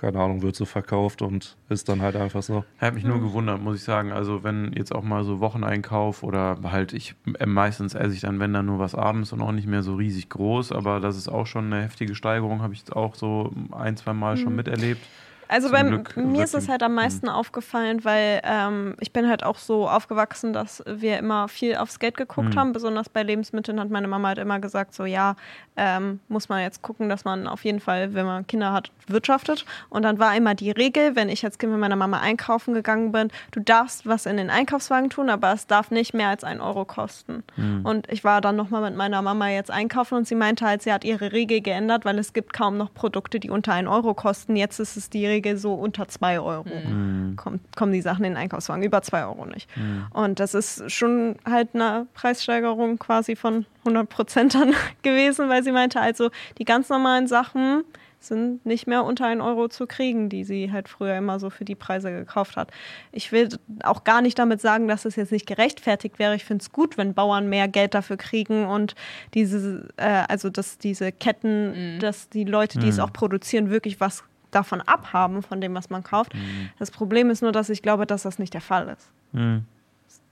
Keine 0.00 0.18
Ahnung, 0.18 0.42
wird 0.42 0.56
so 0.56 0.64
verkauft 0.64 1.22
und 1.22 1.56
ist 1.68 1.88
dann 1.88 2.00
halt 2.00 2.16
einfach 2.16 2.42
so. 2.42 2.64
Hat 2.78 2.94
mich 2.94 3.04
nur 3.04 3.20
gewundert, 3.20 3.60
muss 3.60 3.76
ich 3.76 3.84
sagen. 3.84 4.12
Also 4.12 4.42
wenn 4.42 4.72
jetzt 4.72 4.94
auch 4.94 5.02
mal 5.02 5.24
so 5.24 5.40
Wocheneinkauf 5.40 6.22
oder 6.22 6.58
halt 6.64 6.92
ich 6.92 7.14
äh, 7.38 7.46
meistens 7.46 7.94
esse 7.94 8.14
ich 8.14 8.20
dann, 8.20 8.40
wenn 8.40 8.52
dann 8.52 8.66
nur 8.66 8.78
was 8.78 8.94
abends 8.94 9.32
und 9.32 9.42
auch 9.42 9.52
nicht 9.52 9.68
mehr 9.68 9.82
so 9.82 9.94
riesig 9.94 10.28
groß, 10.30 10.72
aber 10.72 11.00
das 11.00 11.16
ist 11.16 11.28
auch 11.28 11.46
schon 11.46 11.66
eine 11.66 11.82
heftige 11.82 12.14
Steigerung, 12.14 12.62
habe 12.62 12.72
ich 12.72 12.80
jetzt 12.80 12.96
auch 12.96 13.14
so 13.14 13.52
ein, 13.72 13.96
zwei 13.96 14.12
Mal 14.12 14.36
schon 14.36 14.56
miterlebt. 14.56 15.06
Also 15.50 15.68
Zum 15.68 15.72
bei 15.76 15.82
Glück 15.82 16.16
mir 16.16 16.44
ist 16.44 16.54
es 16.54 16.68
halt 16.68 16.82
am 16.84 16.94
meisten 16.94 17.28
aufgefallen, 17.28 18.04
weil 18.04 18.40
ähm, 18.44 18.94
ich 19.00 19.12
bin 19.12 19.28
halt 19.28 19.42
auch 19.42 19.58
so 19.58 19.88
aufgewachsen, 19.88 20.52
dass 20.52 20.82
wir 20.86 21.18
immer 21.18 21.48
viel 21.48 21.74
aufs 21.76 21.98
Geld 21.98 22.16
geguckt 22.16 22.54
Mhm. 22.54 22.58
haben. 22.58 22.72
Besonders 22.72 23.08
bei 23.08 23.24
Lebensmitteln 23.24 23.80
hat 23.80 23.90
meine 23.90 24.06
Mama 24.06 24.28
halt 24.28 24.38
immer 24.38 24.60
gesagt, 24.60 24.94
so 24.94 25.04
ja, 25.04 25.34
ähm, 25.76 26.20
muss 26.28 26.48
man 26.48 26.62
jetzt 26.62 26.82
gucken, 26.82 27.08
dass 27.08 27.24
man 27.24 27.48
auf 27.48 27.64
jeden 27.64 27.80
Fall, 27.80 28.14
wenn 28.14 28.26
man 28.26 28.46
Kinder 28.46 28.72
hat, 28.72 28.92
wirtschaftet. 29.08 29.64
Und 29.88 30.02
dann 30.04 30.18
war 30.20 30.36
immer 30.36 30.54
die 30.54 30.70
Regel, 30.70 31.16
wenn 31.16 31.28
ich 31.28 31.44
als 31.44 31.58
Kind 31.58 31.72
mit 31.72 31.80
meiner 31.80 31.96
Mama 31.96 32.20
einkaufen 32.20 32.72
gegangen 32.74 33.10
bin, 33.10 33.28
du 33.50 33.58
darfst 33.60 34.06
was 34.06 34.26
in 34.26 34.36
den 34.36 34.50
Einkaufswagen 34.50 35.10
tun, 35.10 35.30
aber 35.30 35.52
es 35.52 35.66
darf 35.66 35.90
nicht 35.90 36.14
mehr 36.14 36.28
als 36.28 36.44
ein 36.44 36.60
Euro 36.60 36.84
kosten. 36.84 37.42
Mhm. 37.56 37.80
Und 37.84 38.08
ich 38.12 38.22
war 38.22 38.40
dann 38.40 38.54
nochmal 38.54 38.82
mit 38.82 38.96
meiner 38.96 39.20
Mama 39.20 39.48
jetzt 39.48 39.70
einkaufen 39.72 40.14
und 40.18 40.28
sie 40.28 40.36
meinte 40.36 40.64
halt, 40.64 40.82
sie 40.82 40.92
hat 40.92 41.02
ihre 41.04 41.32
Regel 41.32 41.60
geändert, 41.60 42.04
weil 42.04 42.18
es 42.20 42.32
gibt 42.32 42.52
kaum 42.52 42.76
noch 42.76 42.94
Produkte, 42.94 43.40
die 43.40 43.50
unter 43.50 43.72
ein 43.72 43.88
Euro 43.88 44.14
kosten. 44.14 44.54
Jetzt 44.54 44.78
ist 44.78 44.96
es 44.96 45.10
die 45.10 45.26
Regel 45.26 45.39
so 45.56 45.74
unter 45.74 46.08
zwei 46.08 46.40
Euro. 46.40 46.68
Mhm. 46.68 47.36
Kommt, 47.36 47.76
kommen 47.76 47.92
die 47.92 48.00
Sachen 48.00 48.24
in 48.24 48.32
den 48.32 48.38
Einkaufswagen, 48.38 48.82
über 48.82 49.02
zwei 49.02 49.24
Euro 49.24 49.46
nicht. 49.46 49.68
Und 50.12 50.40
das 50.40 50.54
ist 50.54 50.90
schon 50.90 51.36
halt 51.44 51.70
eine 51.74 52.06
Preissteigerung 52.14 52.98
quasi 52.98 53.36
von 53.36 53.66
100 53.80 54.08
Prozent 54.08 54.54
dann 54.54 54.74
gewesen, 55.02 55.48
weil 55.48 55.62
sie 55.62 55.72
meinte, 55.72 56.00
also 56.00 56.30
die 56.58 56.64
ganz 56.64 56.88
normalen 56.88 57.26
Sachen 57.26 57.84
sind 58.20 58.64
nicht 58.66 58.86
mehr 58.86 59.04
unter 59.04 59.26
ein 59.26 59.40
Euro 59.40 59.68
zu 59.68 59.86
kriegen, 59.86 60.28
die 60.28 60.44
sie 60.44 60.70
halt 60.70 60.88
früher 60.88 61.16
immer 61.16 61.40
so 61.40 61.48
für 61.48 61.64
die 61.64 61.74
Preise 61.74 62.12
gekauft 62.12 62.56
hat. 62.56 62.70
Ich 63.12 63.32
will 63.32 63.48
auch 63.82 64.04
gar 64.04 64.20
nicht 64.20 64.38
damit 64.38 64.60
sagen, 64.60 64.88
dass 64.88 65.06
es 65.06 65.16
jetzt 65.16 65.32
nicht 65.32 65.46
gerechtfertigt 65.46 66.18
wäre. 66.18 66.34
Ich 66.34 66.44
finde 66.44 66.62
es 66.62 66.70
gut, 66.70 66.98
wenn 66.98 67.14
Bauern 67.14 67.48
mehr 67.48 67.66
Geld 67.66 67.94
dafür 67.94 68.18
kriegen 68.18 68.66
und 68.66 68.94
diese, 69.32 69.88
äh, 69.96 70.24
also 70.28 70.50
dass 70.50 70.76
diese 70.76 71.12
Ketten, 71.12 71.98
dass 72.00 72.28
die 72.28 72.44
Leute, 72.44 72.78
die 72.78 72.88
es 72.88 72.98
auch 72.98 73.12
produzieren, 73.12 73.70
wirklich 73.70 74.00
was 74.00 74.24
davon 74.50 74.80
abhaben, 74.80 75.42
von 75.42 75.60
dem, 75.60 75.74
was 75.74 75.90
man 75.90 76.02
kauft. 76.02 76.32
Das 76.78 76.90
Problem 76.90 77.30
ist 77.30 77.42
nur, 77.42 77.52
dass 77.52 77.68
ich 77.70 77.82
glaube, 77.82 78.06
dass 78.06 78.22
das 78.22 78.38
nicht 78.38 78.54
der 78.54 78.60
Fall 78.60 78.88
ist. 78.88 79.08
Hm. 79.32 79.64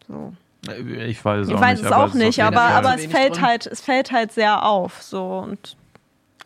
So. 0.07 0.33
Ich 1.07 1.25
weiß 1.25 1.43
es 1.43 1.49
Ich 1.51 1.55
auch 1.55 1.61
weiß 1.61 1.79
nicht. 1.79 1.87
es 1.87 1.93
aber 1.93 2.05
auch 2.05 2.15
nicht, 2.15 2.43
aber, 2.43 2.61
aber 2.63 2.95
es 2.97 3.07
fällt 3.07 3.37
drin. 3.37 3.43
halt, 3.43 3.67
es 3.67 3.81
fällt 3.81 4.11
halt 4.13 4.33
sehr 4.33 4.65
auf. 4.67 5.01
So 5.03 5.39
und 5.39 5.77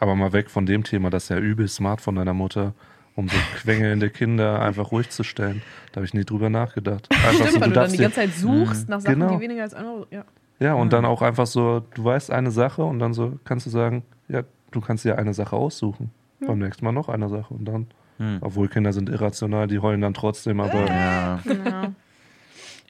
Aber 0.00 0.14
mal 0.14 0.32
weg 0.32 0.50
von 0.50 0.66
dem 0.66 0.84
Thema, 0.84 1.08
das 1.10 1.24
ist 1.24 1.28
ja 1.30 1.38
übel 1.38 1.66
smart 1.68 2.00
von 2.02 2.14
deiner 2.14 2.34
Mutter, 2.34 2.74
um 3.16 3.28
so 3.28 3.36
quengelnde 3.56 4.10
Kinder 4.10 4.60
einfach 4.62 4.92
ruhig 4.92 5.08
zu 5.10 5.24
stellen. 5.24 5.62
Da 5.92 5.96
habe 5.96 6.06
ich 6.06 6.12
nie 6.14 6.24
drüber 6.24 6.50
nachgedacht. 6.50 7.08
Einfach 7.10 7.32
Stimmt, 7.32 7.50
so, 7.52 7.60
weil 7.60 7.68
du 7.70 7.74
dann 7.74 7.90
die 7.92 7.98
ganze 7.98 8.16
Zeit 8.16 8.34
suchst 8.34 8.88
nach 8.88 9.00
Sachen, 9.00 9.14
Genau. 9.20 9.34
die 9.34 9.40
weniger 9.40 9.62
als 9.62 9.74
Euro. 9.74 10.06
Ja. 10.10 10.24
ja, 10.60 10.74
und 10.74 10.92
dann 10.92 11.04
auch 11.06 11.22
einfach 11.22 11.46
so, 11.46 11.80
du 11.94 12.04
weißt 12.04 12.30
eine 12.30 12.50
Sache 12.50 12.84
und 12.84 12.98
dann 12.98 13.14
so 13.14 13.38
kannst 13.44 13.64
du 13.66 13.70
sagen, 13.70 14.02
ja, 14.28 14.42
du 14.72 14.80
kannst 14.82 15.04
dir 15.04 15.16
eine 15.18 15.32
Sache 15.34 15.56
aussuchen. 15.56 16.10
Beim 16.47 16.59
nächsten 16.59 16.85
Mal 16.85 16.93
noch 16.93 17.09
eine 17.09 17.28
Sache 17.28 17.52
und 17.55 17.64
dann, 17.64 17.86
Hm. 18.19 18.39
obwohl 18.40 18.69
Kinder 18.69 18.93
sind 18.93 19.09
irrational, 19.09 19.66
die 19.69 19.78
heulen 19.78 20.01
dann 20.01 20.14
trotzdem, 20.14 20.60
aber 20.60 20.86
Ja, 20.86 21.40
ja. 21.47 21.93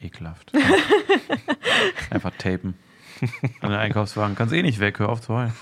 ekelhaft. 0.01 0.53
Einfach 2.11 2.33
tapen. 2.39 2.75
An 3.61 3.71
den 3.71 3.79
Einkaufswagen. 3.79 4.35
Kannst 4.37 4.53
eh 4.55 4.63
nicht 4.63 4.81
weg, 4.81 4.99
hör 4.99 5.09
auf 5.09 5.21
zu 5.21 5.35
heulen. 5.35 5.53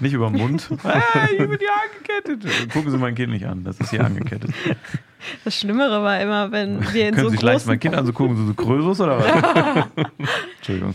nicht 0.00 0.12
über 0.12 0.28
den 0.30 0.38
Mund. 0.40 0.68
Hey, 0.82 1.32
ich 1.32 1.38
bin 1.38 1.58
hier 1.58 1.68
angekettet. 1.82 2.72
Gucken 2.72 2.90
Sie 2.90 2.98
mein 2.98 3.14
Kind 3.14 3.32
nicht 3.32 3.46
an, 3.46 3.64
das 3.64 3.78
ist 3.80 3.90
hier 3.90 4.04
angekettet. 4.04 4.50
das 5.44 5.54
Schlimmere 5.56 6.02
war 6.02 6.20
immer, 6.20 6.50
wenn 6.52 6.80
wir 6.92 7.08
in 7.08 7.14
Können 7.14 7.24
so 7.24 7.30
Sie 7.30 7.36
sich 7.36 7.42
leicht 7.42 7.56
großen, 7.58 7.68
mein 7.70 7.80
Kind 7.80 7.94
anzugucken, 7.94 8.36
so, 8.36 8.46
so 8.46 8.54
Krösus 8.54 9.00
oder 9.00 9.18
was? 9.18 9.86
Entschuldigung. 10.56 10.94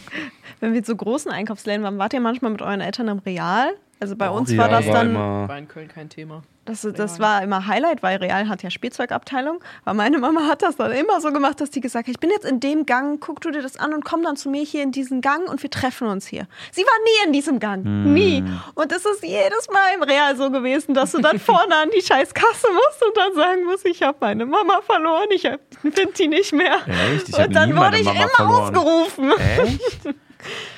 wenn 0.60 0.72
wir 0.74 0.80
in 0.80 0.86
so 0.86 0.96
großen 0.96 1.32
Einkaufsläden 1.32 1.84
waren, 1.84 1.98
wart 1.98 2.14
ihr 2.14 2.22
manchmal 2.22 2.52
mit 2.52 2.62
euren 2.62 2.82
Eltern 2.82 3.08
im 3.08 3.20
Real? 3.20 3.70
Also 4.00 4.16
bei 4.16 4.30
Oh, 4.30 4.38
uns 4.38 4.50
Real 4.52 4.60
war 4.60 4.70
das 4.70 4.86
dann, 4.86 5.10
immer, 5.12 5.48
War 5.48 5.58
in 5.58 5.68
Köln 5.68 5.88
kein 5.88 6.10
Thema. 6.10 6.44
Das, 6.68 6.88
das 6.96 7.20
war 7.20 7.42
immer 7.42 7.66
Highlight, 7.66 8.04
weil 8.04 8.18
Real 8.18 8.50
hat 8.50 8.62
ja 8.62 8.70
Spielzeugabteilung. 8.70 9.64
Aber 9.86 9.94
meine 9.94 10.20
Mama 10.20 10.48
hat 10.48 10.62
das 10.62 10.76
dann 10.76 10.92
immer 10.92 11.22
so 11.22 11.32
gemacht, 11.32 11.62
dass 11.62 11.70
die 11.70 11.80
gesagt 11.80 12.08
hat, 12.08 12.12
ich 12.12 12.20
bin 12.20 12.30
jetzt 12.30 12.46
in 12.46 12.60
dem 12.60 12.86
Gang, 12.86 13.20
guck 13.20 13.40
du 13.42 13.52
dir 13.52 13.62
das 13.62 13.78
an 13.78 13.94
und 13.94 14.04
komm 14.04 14.24
dann 14.24 14.36
zu 14.36 14.50
mir 14.50 14.64
hier 14.64 14.84
in 14.84 14.92
diesen 14.92 15.22
Gang 15.22 15.50
und 15.50 15.64
wir 15.64 15.70
treffen 15.70 16.08
uns 16.08 16.28
hier. 16.28 16.48
Sie 16.72 16.82
war 16.82 16.94
nie 17.04 17.28
in 17.28 17.34
diesem 17.34 17.60
Gang, 17.60 17.84
nie. 17.86 18.44
Und 18.76 18.92
es 18.92 19.06
ist 19.06 19.24
jedes 19.24 19.70
Mal 19.72 19.96
im 19.96 20.04
Real 20.04 20.36
so 20.36 20.52
gewesen, 20.52 20.94
dass 20.94 21.14
du 21.14 21.22
dann 21.22 21.40
vorne 21.48 21.76
an 21.76 21.90
die 21.96 22.02
scheiß 22.02 22.34
Kasse 22.34 22.68
musst 22.74 23.06
und 23.06 23.16
dann 23.16 23.34
sagen 23.34 23.64
musst, 23.66 23.86
ich 23.86 24.04
habe 24.04 24.18
meine 24.20 24.46
Mama 24.46 24.82
verloren, 24.82 25.28
ich 25.32 25.42
finde 25.42 26.14
die 26.18 26.28
nicht 26.28 26.52
mehr. 26.54 26.80
Echt? 27.14 27.30
Ich 27.30 27.38
und 27.38 27.56
dann 27.56 27.76
wurde 27.78 27.98
ich 28.00 28.06
Mama 28.06 28.20
immer 28.20 28.30
verloren. 28.30 28.76
ausgerufen. 28.76 29.32
Echt? 29.38 30.16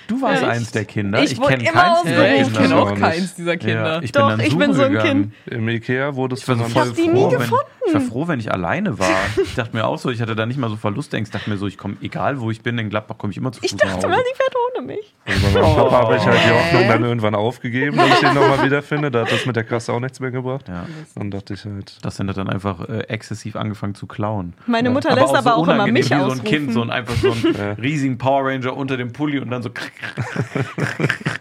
Du 0.10 0.22
warst 0.22 0.42
Echt? 0.42 0.52
eins 0.52 0.72
der 0.72 0.86
Kinder. 0.86 1.24
Ich 1.24 1.34
Ich, 1.34 1.38
wurde 1.38 1.50
kenne 1.58 1.70
immer 1.70 1.82
keins 1.82 2.02
dieser 2.04 2.28
Äh, 2.28 2.36
ich 2.42 2.44
Kinder. 2.46 2.60
kenne 2.62 2.76
auch 2.76 2.92
auch 2.92 2.96
keins 2.96 3.36
dieser 3.36 3.52
Ja, 3.52 3.58
Kinder. 3.58 4.00
ich 4.04 4.12
Doch, 4.12 4.36
bin 4.36 4.46
ich 4.46 4.58
bin 4.58 4.74
so 4.74 4.82
ein 4.84 4.92
gegangen. 4.92 5.34
im 5.46 5.70
Ikea 5.70 6.16
wurdest 6.16 6.42
Ich 6.44 6.48
war 6.50 6.56
du 6.56 6.64
so 6.64 6.64
dann 6.66 6.74
voll 6.74 6.90
hab 6.90 6.96
die 6.96 7.02
froh, 7.04 7.12
nie 7.12 7.32
wenn, 7.32 7.40
gefunden. 7.40 7.64
ich 7.88 7.94
war 7.94 8.02
froh, 8.02 8.28
wenn 8.28 8.40
ich 8.40 8.52
alleine 8.52 8.98
war. 9.00 9.08
Ich 9.44 9.56
dachte 9.56 9.76
mir 9.76 9.86
auch 9.86 9.98
so, 10.00 10.10
ich 10.10 10.20
hatte 10.22 10.36
da 10.36 10.46
nicht 10.46 10.58
mal 10.58 10.70
so 10.70 10.76
Verlustängste. 10.78 11.38
Ich 11.38 11.42
dachte 11.42 11.50
mir 11.52 11.58
so, 11.58 11.68
ich 11.68 11.78
komme, 11.78 11.96
egal 12.02 12.40
wo 12.42 12.50
ich 12.52 12.62
bin, 12.62 12.78
in 12.80 12.90
Gladbach 12.90 13.18
komme 13.20 13.32
ich 13.32 13.38
immer 13.38 13.52
zu 13.52 13.62
Fuß 13.62 13.72
Ich 13.72 13.78
dachte 13.78 14.08
mal, 14.08 14.18
sie 14.18 14.36
fährt 14.36 14.54
ohne 14.76 14.86
mich. 14.88 15.14
Also 15.26 15.48
bei 15.54 15.62
meinem 15.62 15.76
Papa 15.76 15.98
habe 16.02 16.16
ich 16.16 16.26
halt 16.26 16.40
die 16.44 16.50
Hoffnung 16.52 16.88
dann 16.88 17.04
irgendwann 17.04 17.36
aufgegeben, 17.36 17.96
dass 17.98 18.08
ich 18.10 18.20
den 18.20 18.34
nochmal 18.34 18.64
wiederfinde. 18.66 19.12
Da 19.12 19.22
hat 19.22 19.32
das 19.32 19.46
mit 19.46 19.56
der 19.56 19.64
Kasse 19.64 19.94
auch 19.94 20.00
nichts 20.00 20.20
mehr 20.20 20.32
gebracht. 20.32 20.68
Ja, 20.68 20.86
Dann 21.16 21.30
dachte 21.30 21.54
ich 21.54 21.64
halt, 21.66 21.98
das 22.02 22.18
Sind 22.18 22.30
hat 22.30 22.38
dann 22.38 22.50
einfach 22.50 22.88
äh, 22.90 23.02
exzessiv 23.10 23.56
angefangen 23.56 23.94
zu 23.94 24.08
klauen. 24.08 24.54
Meine 24.66 24.88
Ja. 24.90 24.94
Mutter 24.94 25.14
lässt 25.14 25.36
aber 25.36 25.42
so 25.42 25.50
auch 25.52 25.68
immer 25.68 25.86
mich 25.88 26.10
wie 26.10 26.20
so 26.20 26.32
ein 26.32 26.44
Kind, 26.44 26.74
so 26.74 26.82
ein, 26.82 26.90
einfach 26.90 27.16
so 27.16 27.32
einen 27.32 27.44
Ja. 27.60 27.72
riesigen 27.74 28.18
Power 28.18 28.46
Ranger 28.50 28.76
unter 28.76 28.98
dem 28.98 29.12
Pulli 29.14 29.38
und 29.40 29.52
dann 29.52 29.62
so 29.62 29.70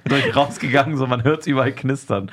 durch 0.04 0.34
rausgegangen, 0.34 0.96
so 0.96 1.06
man 1.06 1.22
hört 1.24 1.40
es 1.42 1.46
überall 1.46 1.72
knistern. 1.72 2.30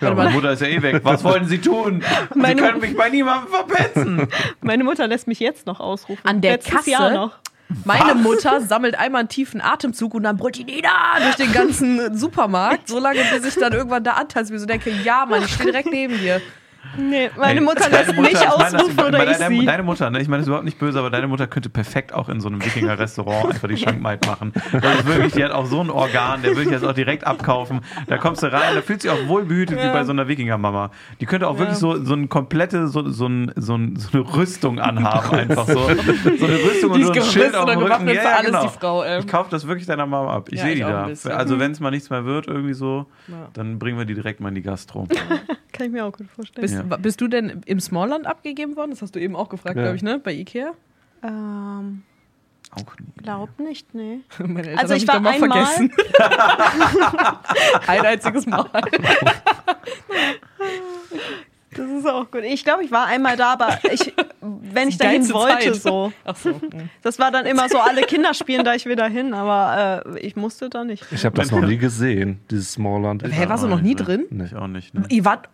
Ja, 0.00 0.14
meine 0.14 0.30
Mutter 0.30 0.52
ist 0.52 0.62
ja 0.62 0.68
eh 0.68 0.80
weg. 0.82 1.00
Was 1.02 1.24
wollen 1.24 1.46
Sie 1.46 1.58
tun? 1.58 2.02
Sie 2.32 2.38
Meine- 2.38 2.60
können 2.62 2.80
mich 2.80 2.96
bei 2.96 3.08
niemandem 3.10 3.48
verpetzen. 3.52 4.28
Meine 4.60 4.84
Mutter 4.84 5.06
lässt 5.08 5.26
mich 5.26 5.40
jetzt 5.40 5.66
noch 5.66 5.80
ausrufen. 5.80 6.20
An 6.24 6.40
der 6.40 6.52
Letztes 6.52 6.72
Kasse? 6.74 6.90
Jahr 6.90 7.10
noch. 7.10 7.32
Meine 7.84 8.14
Mutter 8.14 8.62
sammelt 8.62 8.98
einmal 8.98 9.20
einen 9.20 9.28
tiefen 9.28 9.60
Atemzug 9.60 10.14
und 10.14 10.22
dann 10.22 10.38
brüllt 10.38 10.56
die 10.56 10.64
Nina 10.64 10.88
durch 11.22 11.36
den 11.36 11.52
ganzen 11.52 12.16
Supermarkt, 12.16 12.88
so 12.88 12.98
lange, 12.98 13.20
bis 13.30 13.44
ich 13.44 13.60
dann 13.60 13.74
irgendwann 13.74 14.02
da 14.04 14.12
antanze, 14.12 14.52
mir 14.54 14.58
so 14.58 14.64
denke, 14.64 14.90
ja, 15.04 15.26
Mann, 15.26 15.42
ich 15.44 15.52
stehe 15.52 15.66
direkt 15.70 15.90
neben 15.92 16.16
dir. 16.18 16.40
Nee, 16.96 17.30
meine 17.36 17.60
Ey, 17.60 17.64
Mutter 17.64 17.80
deine 17.90 17.96
lässt 17.96 18.08
Mutter- 18.16 18.22
mich 18.22 18.32
ich 18.32 18.38
meine 18.38 18.54
ausrufen 18.78 19.00
oder 19.00 19.10
deine, 19.18 19.30
ich 19.32 19.36
sie. 19.60 19.66
Deine 19.66 19.82
Mutter, 19.82 20.10
ne? 20.10 20.20
ich 20.20 20.28
meine, 20.28 20.38
das 20.38 20.44
ist 20.44 20.48
überhaupt 20.48 20.64
nicht 20.64 20.78
böse, 20.78 20.98
aber 20.98 21.10
deine 21.10 21.26
Mutter 21.28 21.46
könnte 21.46 21.68
perfekt 21.68 22.12
auch 22.14 22.28
in 22.28 22.40
so 22.40 22.48
einem 22.48 22.64
Wikinger-Restaurant 22.64 23.46
einfach 23.54 23.68
die 23.68 23.76
Schankmaid 23.76 24.26
machen. 24.26 24.52
Das 24.72 24.94
ist 25.00 25.06
wirklich, 25.06 25.32
die 25.34 25.44
hat 25.44 25.50
auch 25.52 25.66
so 25.66 25.80
ein 25.80 25.90
Organ, 25.90 26.40
der 26.42 26.52
würde 26.52 26.62
ich 26.62 26.70
jetzt 26.70 26.84
auch 26.84 26.94
direkt 26.94 27.26
abkaufen. 27.26 27.80
Da 28.06 28.16
kommst 28.18 28.42
du 28.42 28.46
rein, 28.52 28.74
da 28.74 28.80
fühlt 28.82 29.02
sich 29.02 29.10
auch 29.10 29.28
wohl 29.28 29.44
behütet 29.44 29.76
wie 29.78 29.82
Ja. 29.84 29.92
bei 29.92 30.04
so 30.04 30.12
einer 30.12 30.28
Wikinger-Mama. 30.28 30.90
Die 31.20 31.26
könnte 31.26 31.48
auch 31.48 31.58
wirklich 31.58 31.78
so, 31.78 32.02
so 32.04 32.14
eine 32.14 32.26
komplette, 32.28 32.88
so, 32.88 33.08
so, 33.08 33.26
ein, 33.26 33.52
so, 33.56 33.74
ein, 33.76 33.96
so 33.96 34.08
eine 34.16 34.34
Rüstung 34.34 34.78
anhaben, 34.80 35.36
einfach 35.38 35.66
so. 35.66 35.74
So 35.74 35.86
eine 36.46 36.56
Rüstung 36.62 36.92
Die 36.94 37.04
und 37.04 37.04
so 37.06 37.12
ist 37.12 37.18
ein 37.18 37.24
Schild 37.24 37.54
auf 37.56 37.64
oder 37.64 37.74
dem 37.74 37.82
Rücken. 37.82 38.08
Ja, 38.08 38.14
ja, 38.14 38.22
alles, 38.36 38.46
genau. 38.46 38.62
die 38.62 38.68
Frau, 38.78 39.04
ähm. 39.04 39.20
Ich 39.20 39.26
kaufe 39.28 39.50
das 39.50 39.66
wirklich 39.66 39.86
deiner 39.86 40.06
Mama 40.06 40.32
ab. 40.34 40.48
Ich 40.50 40.58
Ja, 40.58 40.64
sehe 40.64 40.74
die 40.76 40.80
da. 40.80 41.08
Also 41.34 41.58
wenn 41.58 41.72
es 41.72 41.80
mal 41.80 41.90
nichts 41.90 42.08
mehr 42.10 42.24
wird, 42.24 42.46
irgendwie 42.46 42.74
so, 42.74 43.06
Ja. 43.28 43.48
dann 43.52 43.78
bringen 43.78 43.98
wir 43.98 44.04
die 44.06 44.14
direkt 44.14 44.40
mal 44.40 44.48
in 44.48 44.54
die 44.54 44.62
Gastro. 44.62 45.06
Kann 45.72 45.86
ich 45.86 45.92
mir 45.92 46.04
auch 46.04 46.12
gut 46.12 46.26
vorstellen. 46.34 46.67
Bist, 46.70 46.84
Ja. 46.90 46.96
bist 46.96 47.20
du 47.20 47.28
denn 47.28 47.62
im 47.66 47.80
Smallland 47.80 48.26
abgegeben 48.26 48.76
worden? 48.76 48.90
Das 48.90 49.02
hast 49.02 49.14
du 49.14 49.20
eben 49.20 49.34
auch 49.36 49.48
gefragt, 49.48 49.76
Ja. 49.76 49.82
glaube 49.82 49.96
ich, 49.96 50.02
ne? 50.02 50.18
Bei 50.18 50.32
Ikea? 50.32 50.72
ähm, 51.22 52.02
Auch 52.72 52.98
nie. 52.98 53.06
glaub 53.22 53.58
nicht, 53.58 53.94
nee. 53.94 54.20
Meine 54.38 54.68
Eltern 54.68 54.78
Also 54.78 54.92
haben 54.94 54.98
ich 54.98 55.06
mich 55.06 55.08
war 55.08 55.32
einmal- 55.32 55.66
vergessen. 55.66 55.92
Ein 57.86 58.06
einziges 58.06 58.46
Mal. 58.46 58.66
Das 61.76 61.86
ist 61.90 62.06
auch 62.08 62.30
gut. 62.30 62.42
Ich 62.44 62.64
glaube, 62.64 62.82
ich 62.82 62.90
war 62.90 63.06
einmal 63.06 63.36
da, 63.36 63.52
aber 63.52 63.78
ich, 63.92 64.12
wenn 64.40 64.88
ich 64.88 64.96
dahin 64.98 65.30
wollte, 65.32 65.72
Zeit. 65.72 65.82
so. 65.82 66.12
Ach 66.24 66.34
so. 66.34 66.50
hm. 66.60 66.88
Das 67.02 67.18
war 67.18 67.30
dann 67.30 67.46
immer 67.46 67.68
so, 67.68 67.78
alle 67.78 68.02
Kinder 68.02 68.34
spielen 68.34 68.64
da 68.64 68.74
ich 68.74 68.86
will 68.86 68.96
dahin, 68.96 69.32
aber 69.34 70.02
äh, 70.06 70.18
ich 70.20 70.34
musste 70.34 70.70
da 70.70 70.82
nicht. 70.82 71.04
ich 71.12 71.24
habe 71.24 71.36
das 71.36 71.50
noch 71.52 71.60
nie 71.60 71.76
gesehen, 71.76 72.40
dieses 72.50 72.72
Smallland. 72.72 73.22
Hä, 73.22 73.48
warst 73.48 73.62
du 73.64 73.68
noch 73.68 73.82
nie 73.82 73.94
drin? 73.94 74.24
Nee. 74.30 74.44
Ich 74.46 74.56
auch 74.56 74.66
nicht. 74.66 74.94
Ne? 74.94 75.04
Ihr 75.10 75.24
wart. 75.24 75.48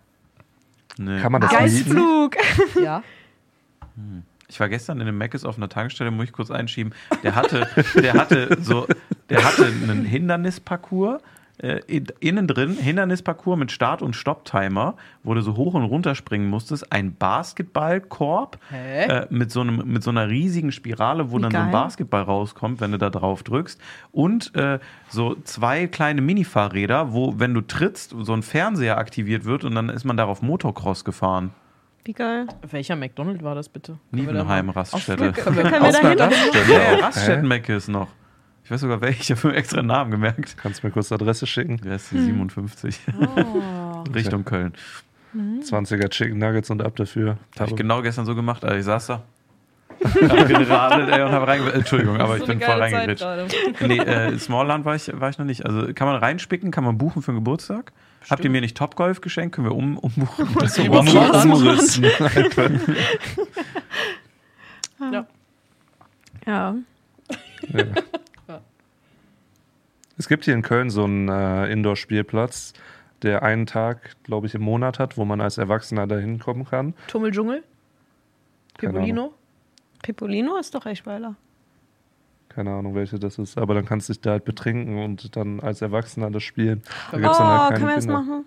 Nee. 0.98 1.20
Kann 1.20 1.32
man 1.32 1.40
das? 1.40 1.52
Ausflug. 1.52 2.36
Ja. 2.82 3.02
Ich 4.48 4.60
war 4.60 4.68
gestern 4.68 5.00
in 5.00 5.08
einem 5.08 5.18
Mc's 5.18 5.44
auf 5.44 5.56
einer 5.56 5.68
Tankstelle, 5.68 6.10
muss 6.10 6.26
ich 6.26 6.32
kurz 6.32 6.50
einschieben. 6.50 6.92
Der 7.22 7.34
hatte, 7.34 7.66
der 7.94 8.14
hatte 8.14 8.58
so, 8.60 8.86
der 9.30 9.44
hatte 9.44 9.66
einen 9.66 10.04
Hindernisparcours. 10.04 11.20
Äh, 11.58 11.80
in- 11.86 12.06
innen 12.18 12.48
drin 12.48 12.72
Hindernisparcours 12.76 13.56
mit 13.56 13.70
Start- 13.70 14.02
und 14.02 14.16
Stopptimer, 14.16 14.94
wo 15.22 15.34
du 15.34 15.40
so 15.40 15.56
hoch 15.56 15.74
und 15.74 15.84
runter 15.84 16.16
springen 16.16 16.50
musstest. 16.50 16.90
Ein 16.92 17.14
Basketballkorb 17.14 18.58
äh, 18.72 19.26
mit, 19.30 19.50
so 19.52 19.60
einem, 19.60 19.82
mit 19.86 20.02
so 20.02 20.10
einer 20.10 20.28
riesigen 20.28 20.72
Spirale, 20.72 21.30
wo 21.30 21.38
Wie 21.38 21.42
dann 21.42 21.52
so 21.52 21.58
ein 21.58 21.64
geil. 21.64 21.72
Basketball 21.72 22.22
rauskommt, 22.22 22.80
wenn 22.80 22.92
du 22.92 22.98
da 22.98 23.10
drauf 23.10 23.42
drückst. 23.44 23.80
Und 24.12 24.54
äh, 24.56 24.78
so 25.08 25.36
zwei 25.44 25.86
kleine 25.86 26.20
Minifahrräder, 26.22 27.12
wo, 27.12 27.38
wenn 27.38 27.54
du 27.54 27.60
trittst, 27.60 28.14
so 28.18 28.32
ein 28.32 28.42
Fernseher 28.42 28.98
aktiviert 28.98 29.44
wird 29.44 29.64
und 29.64 29.74
dann 29.74 29.88
ist 29.90 30.04
man 30.04 30.16
darauf 30.16 30.42
Motocross 30.42 31.04
gefahren. 31.04 31.50
Wie 32.04 32.12
geil. 32.12 32.46
Welcher 32.68 32.96
McDonald 32.96 33.42
war 33.42 33.54
das 33.54 33.68
bitte? 33.68 33.92
Können 34.10 34.26
wir 34.26 34.32
da 34.32 34.40
Niebenheim 34.40 34.66
mal- 34.66 34.72
Raststätte. 34.72 35.32
Können 35.32 35.56
wir 35.56 35.82
Aus 35.82 35.92
da 35.92 35.98
einer 36.00 36.10
hin? 36.10 36.18
Raststätte 36.20 36.72
Ja, 36.72 36.78
ja, 36.78 36.98
auch. 36.98 37.02
Raststätten 37.04 37.42
Hä? 37.42 37.48
Mecke 37.48 37.74
ist 37.76 37.88
noch. 37.88 38.08
Ich 38.64 38.70
weiß 38.70 38.80
sogar 38.80 39.00
welche, 39.02 39.20
ich 39.20 39.30
habe 39.38 39.48
mir 39.48 39.56
extra 39.56 39.78
einen 39.78 39.88
Namen 39.88 40.10
gemerkt. 40.10 40.56
Kannst 40.56 40.82
du 40.82 40.86
mir 40.86 40.92
kurz 40.92 41.12
Adresse 41.12 41.46
schicken? 41.46 41.78
Der 41.84 41.96
ist 41.96 42.08
57. 42.08 42.98
Oh. 43.20 44.04
Richtung 44.14 44.44
Köln. 44.44 44.72
20er 45.36 46.08
Chicken 46.08 46.38
Nuggets 46.38 46.70
und 46.70 46.82
ab 46.82 46.96
dafür. 46.96 47.38
Habe 47.58 47.70
ich 47.70 47.76
genau 47.76 48.00
gestern 48.02 48.24
so 48.24 48.34
gemacht, 48.34 48.64
also 48.64 48.76
ich 48.76 48.84
saß 48.84 49.06
da. 49.08 49.22
hab 50.04 50.48
geradelt 50.48 51.10
ey, 51.10 51.22
und 51.22 51.32
habe 51.32 51.46
reinge... 51.46 51.72
Entschuldigung, 51.72 52.20
aber 52.20 52.36
ich 52.36 52.42
So 52.42 52.46
bin 52.48 52.60
voll 52.60 52.80
reingegritscht. 52.80 53.26
Nee, 53.80 53.98
äh, 53.98 54.38
Smallland 54.38 54.84
war 54.84 54.94
ich, 54.94 55.10
war 55.12 55.28
ich 55.28 55.38
noch 55.38 55.44
nicht. 55.44 55.64
Also 55.66 55.92
kann 55.92 56.06
man 56.06 56.16
reinspicken, 56.16 56.70
kann 56.70 56.84
man 56.84 56.98
buchen 56.98 57.22
für 57.22 57.32
den 57.32 57.36
Geburtstag. 57.36 57.92
Habt 58.30 58.44
ihr 58.44 58.50
mir 58.50 58.60
nicht 58.60 58.76
Topgolf 58.76 59.20
geschenkt? 59.20 59.54
Können 59.54 59.68
wir 59.68 59.74
um, 59.74 59.98
umbuchen? 59.98 60.48
Das 60.58 60.78
Um, 60.78 61.52
umrissen. 61.52 62.06
Ja. 65.12 65.26
Ja. 66.46 66.76
Es 70.16 70.28
gibt 70.28 70.44
hier 70.44 70.54
in 70.54 70.62
Köln 70.62 70.90
so 70.90 71.04
einen 71.04 71.28
äh, 71.28 71.66
Indoor-Spielplatz, 71.72 72.72
der 73.22 73.42
einen 73.42 73.66
Tag, 73.66 74.16
glaube 74.22 74.46
ich, 74.46 74.54
im 74.54 74.62
Monat 74.62 74.98
hat, 74.98 75.16
wo 75.16 75.24
man 75.24 75.40
als 75.40 75.58
Erwachsener 75.58 76.06
da 76.06 76.16
hinkommen 76.18 76.64
kann. 76.64 76.94
Tummeldschungel? 77.08 77.64
Pipolino? 78.78 79.34
Pipolino 80.02 80.56
ist 80.58 80.74
doch 80.74 80.86
Eschweiler. 80.86 81.36
Keine 82.48 82.70
Ahnung, 82.70 82.94
welche 82.94 83.18
das 83.18 83.38
ist, 83.38 83.58
aber 83.58 83.74
dann 83.74 83.84
kannst 83.84 84.08
du 84.08 84.12
dich 84.12 84.20
da 84.20 84.32
halt 84.32 84.44
betrinken 84.44 85.02
und 85.02 85.34
dann 85.34 85.58
als 85.58 85.82
Erwachsener 85.82 86.30
das 86.30 86.44
spielen. 86.44 86.82
Da 87.10 87.18
Oh, 87.18 87.20
halt 87.20 87.26
Oh, 87.26 87.68
keine 87.68 87.74
können 87.74 87.88
wir 87.88 87.96
das 87.96 88.06
machen? 88.06 88.44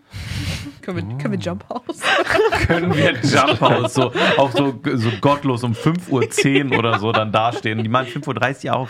Können 0.82 1.10
wir, 1.10 1.18
können 1.18 1.32
wir 1.34 1.40
Jump 1.40 1.66
House? 1.70 2.00
können 2.68 2.96
wir 2.96 3.14
Jump 3.22 3.62
House 3.62 3.94
so, 3.94 4.12
auch 4.38 4.52
so, 4.52 4.80
so 4.96 5.10
gottlos 5.22 5.64
um 5.64 5.74
5.10 5.74 6.72
Uhr 6.72 6.80
oder 6.80 7.00
so 7.00 7.12
dann 7.12 7.32
dastehen. 7.32 7.84
Die 7.84 7.90
machen 7.90 8.08
5.30 8.08 8.68
Uhr 8.68 8.76
auf. 8.76 8.90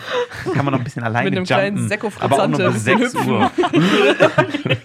Kann 0.54 0.64
man 0.64 0.72
noch 0.72 0.80
ein 0.80 0.84
bisschen 0.84 1.02
alleine 1.02 1.30
Mit 1.30 1.38
einem 1.38 1.46
kleinen 1.46 1.76
jumpen. 1.76 1.88
Sekko 1.88 2.12
aber 2.20 2.42
auch 2.42 2.48
noch 2.48 2.58
Frizzante 2.58 2.96
bis 2.96 3.12
6 3.12 3.26
Uhr. 3.26 3.50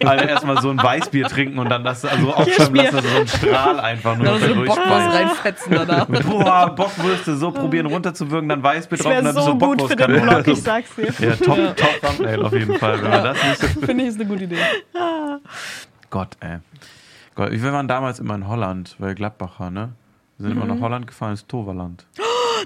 also 0.10 0.26
erstmal 0.26 0.62
so 0.62 0.70
ein 0.70 0.82
Weißbier 0.82 1.28
trinken 1.28 1.60
und 1.60 1.70
dann 1.70 1.84
das 1.84 2.06
also 2.06 2.34
aufschreiben 2.34 2.76
lassen, 2.76 2.96
dass 2.96 3.06
so 3.06 3.20
ein 3.20 3.28
Strahl 3.28 3.80
einfach 3.80 4.18
nur 4.18 4.26
Dann 4.26 4.40
noch 4.40 4.48
so 4.48 4.56
Bockwurst 4.56 5.14
reinfetzen 5.14 5.72
danach. 5.72 6.08
Boah, 6.08 6.74
Bockwürste 6.76 7.36
so 7.36 7.52
probieren 7.52 7.88
runterzuwirken, 7.88 8.50
dann 8.50 8.64
Weißbier 8.64 8.98
drauf 8.98 9.18
und 9.18 9.26
dann 9.26 9.36
so 9.36 9.54
du 9.54 9.60
gut 9.60 9.82
für 9.84 9.96
den. 9.96 10.22
Blog, 10.22 10.48
ich 10.48 10.62
sag's 10.62 10.96
dir. 10.96 11.14
Ja, 11.20 11.36
top, 11.36 11.78
top 11.78 12.02
Thumbnail 12.02 12.44
auf 12.44 12.54
jeden 12.54 12.78
Fall. 12.78 13.02
Wenn 13.02 13.12
wir 13.12 13.22
das 13.22 13.38
nicht 13.62 13.86
Finde 13.86 14.04
ich 14.04 14.10
ist 14.10 14.20
eine 14.20 14.30
gute 14.30 14.44
Idee. 14.46 14.58
Gott, 16.14 16.38
ey. 16.42 16.60
Gott, 17.34 17.52
wir 17.52 17.74
waren 17.74 17.88
damals 17.88 18.20
immer 18.20 18.36
in 18.36 18.48
Holland, 18.48 18.96
weil 19.00 19.16
Gladbacher, 19.16 19.72
ne? 19.72 19.94
Wir 20.38 20.48
sind 20.48 20.56
immer 20.56 20.68
nach 20.68 20.80
Holland 20.80 21.08
gefahren, 21.08 21.32
ins 21.32 21.48
Toverland. 21.48 22.06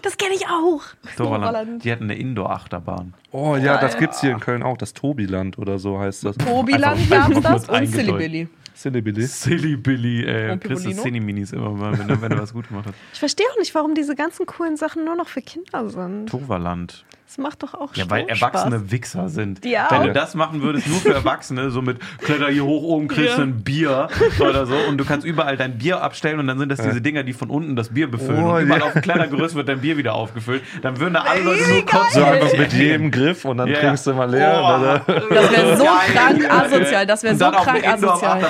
Das 0.02 0.18
kenne 0.18 0.36
ich 0.36 0.46
auch. 0.48 0.82
Toverland. 1.16 1.46
Toverland. 1.46 1.86
Die 1.86 1.92
hatten 1.94 2.04
eine 2.04 2.16
Indoor-Achterbahn. 2.16 3.14
Oh 3.32 3.56
ja, 3.56 3.78
das 3.78 3.98
gibt's 3.98 4.20
hier 4.20 4.32
in 4.32 4.42
Köln 4.42 4.64
auch, 4.64 4.76
das 4.76 4.94
Tobiland 4.94 5.58
oder 5.58 5.80
so 5.80 5.98
heißt 5.98 6.26
das. 6.26 6.36
Tobiland 6.36 7.10
gab's 7.10 7.38
einfach 7.38 7.54
das 7.54 7.70
und. 7.70 7.88
Silly 7.88 8.12
Billy. 8.12 8.50
Silly 8.74 9.02
Billy. 9.02 9.22
Silly 9.22 9.76
Billy, 9.78 10.26
ey. 10.26 10.52
Und 10.52 10.60
Chris 10.62 10.84
Pippolino? 10.84 11.04
Cinni-Minis 11.04 11.54
immer 11.54 11.70
mal, 11.70 11.98
wenn 11.98 12.22
wenn 12.22 12.32
er 12.34 12.42
was 12.42 12.52
gut 12.52 12.68
gemacht 12.68 12.88
hat. 12.88 12.96
Ich 13.14 13.20
verstehe 13.20 13.48
auch 13.54 13.60
nicht, 13.60 13.74
warum 13.74 13.96
diese 13.96 14.14
ganzen 14.14 14.46
coolen 14.46 14.76
Sachen 14.76 15.06
nur 15.06 15.16
noch 15.16 15.30
für 15.30 15.42
Kinder 15.42 15.90
sind. 15.90 16.28
Toverland. 16.28 17.06
Das 17.28 17.38
macht 17.38 17.62
doch 17.62 17.74
auch 17.74 17.94
Ja, 17.94 18.10
weil 18.10 18.24
Spaß. 18.24 18.40
erwachsene 18.40 18.90
Wichser 18.90 19.28
sind. 19.28 19.66
Ja. 19.66 19.88
Wenn 19.92 20.04
du 20.04 20.14
das 20.14 20.34
machen 20.34 20.62
würdest, 20.62 20.88
nur 20.88 21.00
für 21.02 21.14
Erwachsene, 21.14 21.72
so 21.72 21.82
mit 21.82 21.98
Kletter 22.20 22.48
hier 22.48 22.64
hoch 22.64 22.84
oben, 22.84 23.10
kriegst 23.10 23.36
du 23.38 23.42
Ja. 23.42 23.48
ein 23.48 23.64
Bier 23.66 24.08
oder 24.40 24.66
so 24.66 24.76
und 24.88 24.98
du 24.98 25.04
kannst 25.04 25.26
überall 25.28 25.58
dein 25.58 25.78
Bier 25.78 26.02
abstellen 26.02 26.40
und 26.40 26.48
dann 26.48 26.58
sind 26.58 26.70
das 26.70 26.80
diese 26.82 27.02
Dinger, 27.02 27.24
die 27.24 27.34
von 27.34 27.50
unten 27.50 27.76
das 27.76 27.90
Bier 27.90 28.10
befüllen. 28.10 28.42
Oh, 28.46 28.56
und 28.56 28.62
überall 28.64 28.80
ja. 28.80 28.86
auf 28.86 28.94
dem 28.94 29.02
Klettergerüst 29.02 29.56
wird 29.56 29.68
dein 29.68 29.82
Bier 29.82 29.98
wieder 29.98 30.14
aufgefüllt. 30.16 30.64
Dann 30.82 31.00
würden 31.02 31.16
da 31.16 31.22
alle 31.24 31.42
Leute 31.42 31.68
nur 31.70 31.86
kotzen. 31.86 32.08
So 32.14 32.24
einfach 32.24 32.58
mit 32.58 32.72
jedem 32.72 33.12
Griff 33.12 33.44
und 33.44 33.58
dann 33.58 33.68
Ja. 33.68 33.80
trinkst 33.82 34.08
du 34.08 34.14
mal 34.14 34.30
leer. 34.32 34.62
Oh. 35.08 35.14
Das 35.34 35.52
wäre 35.52 35.76
so 35.78 35.84
Geil. 35.84 35.94
krank 36.14 36.50
asozial. 36.50 37.06
Das 37.06 37.24
wäre 37.24 37.36
so 37.36 37.40
dann 37.52 37.54
krank 37.56 37.88
asozial. 37.88 38.42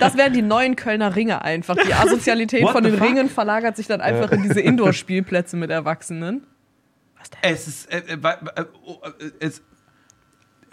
Das 0.00 0.16
wären 0.16 0.32
die 0.32 0.42
neuen 0.42 0.74
Kölner 0.74 1.14
Ringe 1.14 1.42
einfach. 1.42 1.76
Die 1.76 1.94
Asozialität 1.94 2.64
What 2.64 2.72
von 2.72 2.82
den 2.82 2.98
fuck? 2.98 3.06
Ringen 3.06 3.30
verlagert 3.30 3.76
sich 3.76 3.86
dann 3.86 4.00
einfach 4.00 4.32
in 4.32 4.42
diese 4.42 4.60
Indoor-Spielplätze 4.60 5.56
mit 5.56 5.70
Erwachsenen. 5.70 6.44
Es 7.42 7.68
ist. 7.68 7.92
Äh, 7.92 7.98
äh, 7.98 8.14
äh, 8.14 8.64
oh, 8.84 9.00
äh, 9.04 9.30
es, 9.40 9.62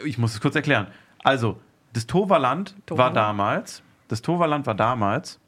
ich 0.04 0.18
muss 0.18 0.34
es 0.34 0.42
kurz 0.42 0.56
erklären. 0.56 0.88
Also, 1.24 1.60
das 1.94 2.08
Toverland 2.08 2.72
war 2.72 2.86
Toverland. 2.86 3.16
damals. 3.16 3.84
Das 4.08 4.22
Toverland 4.22 4.66
war 4.66 4.76
damals 4.76 5.40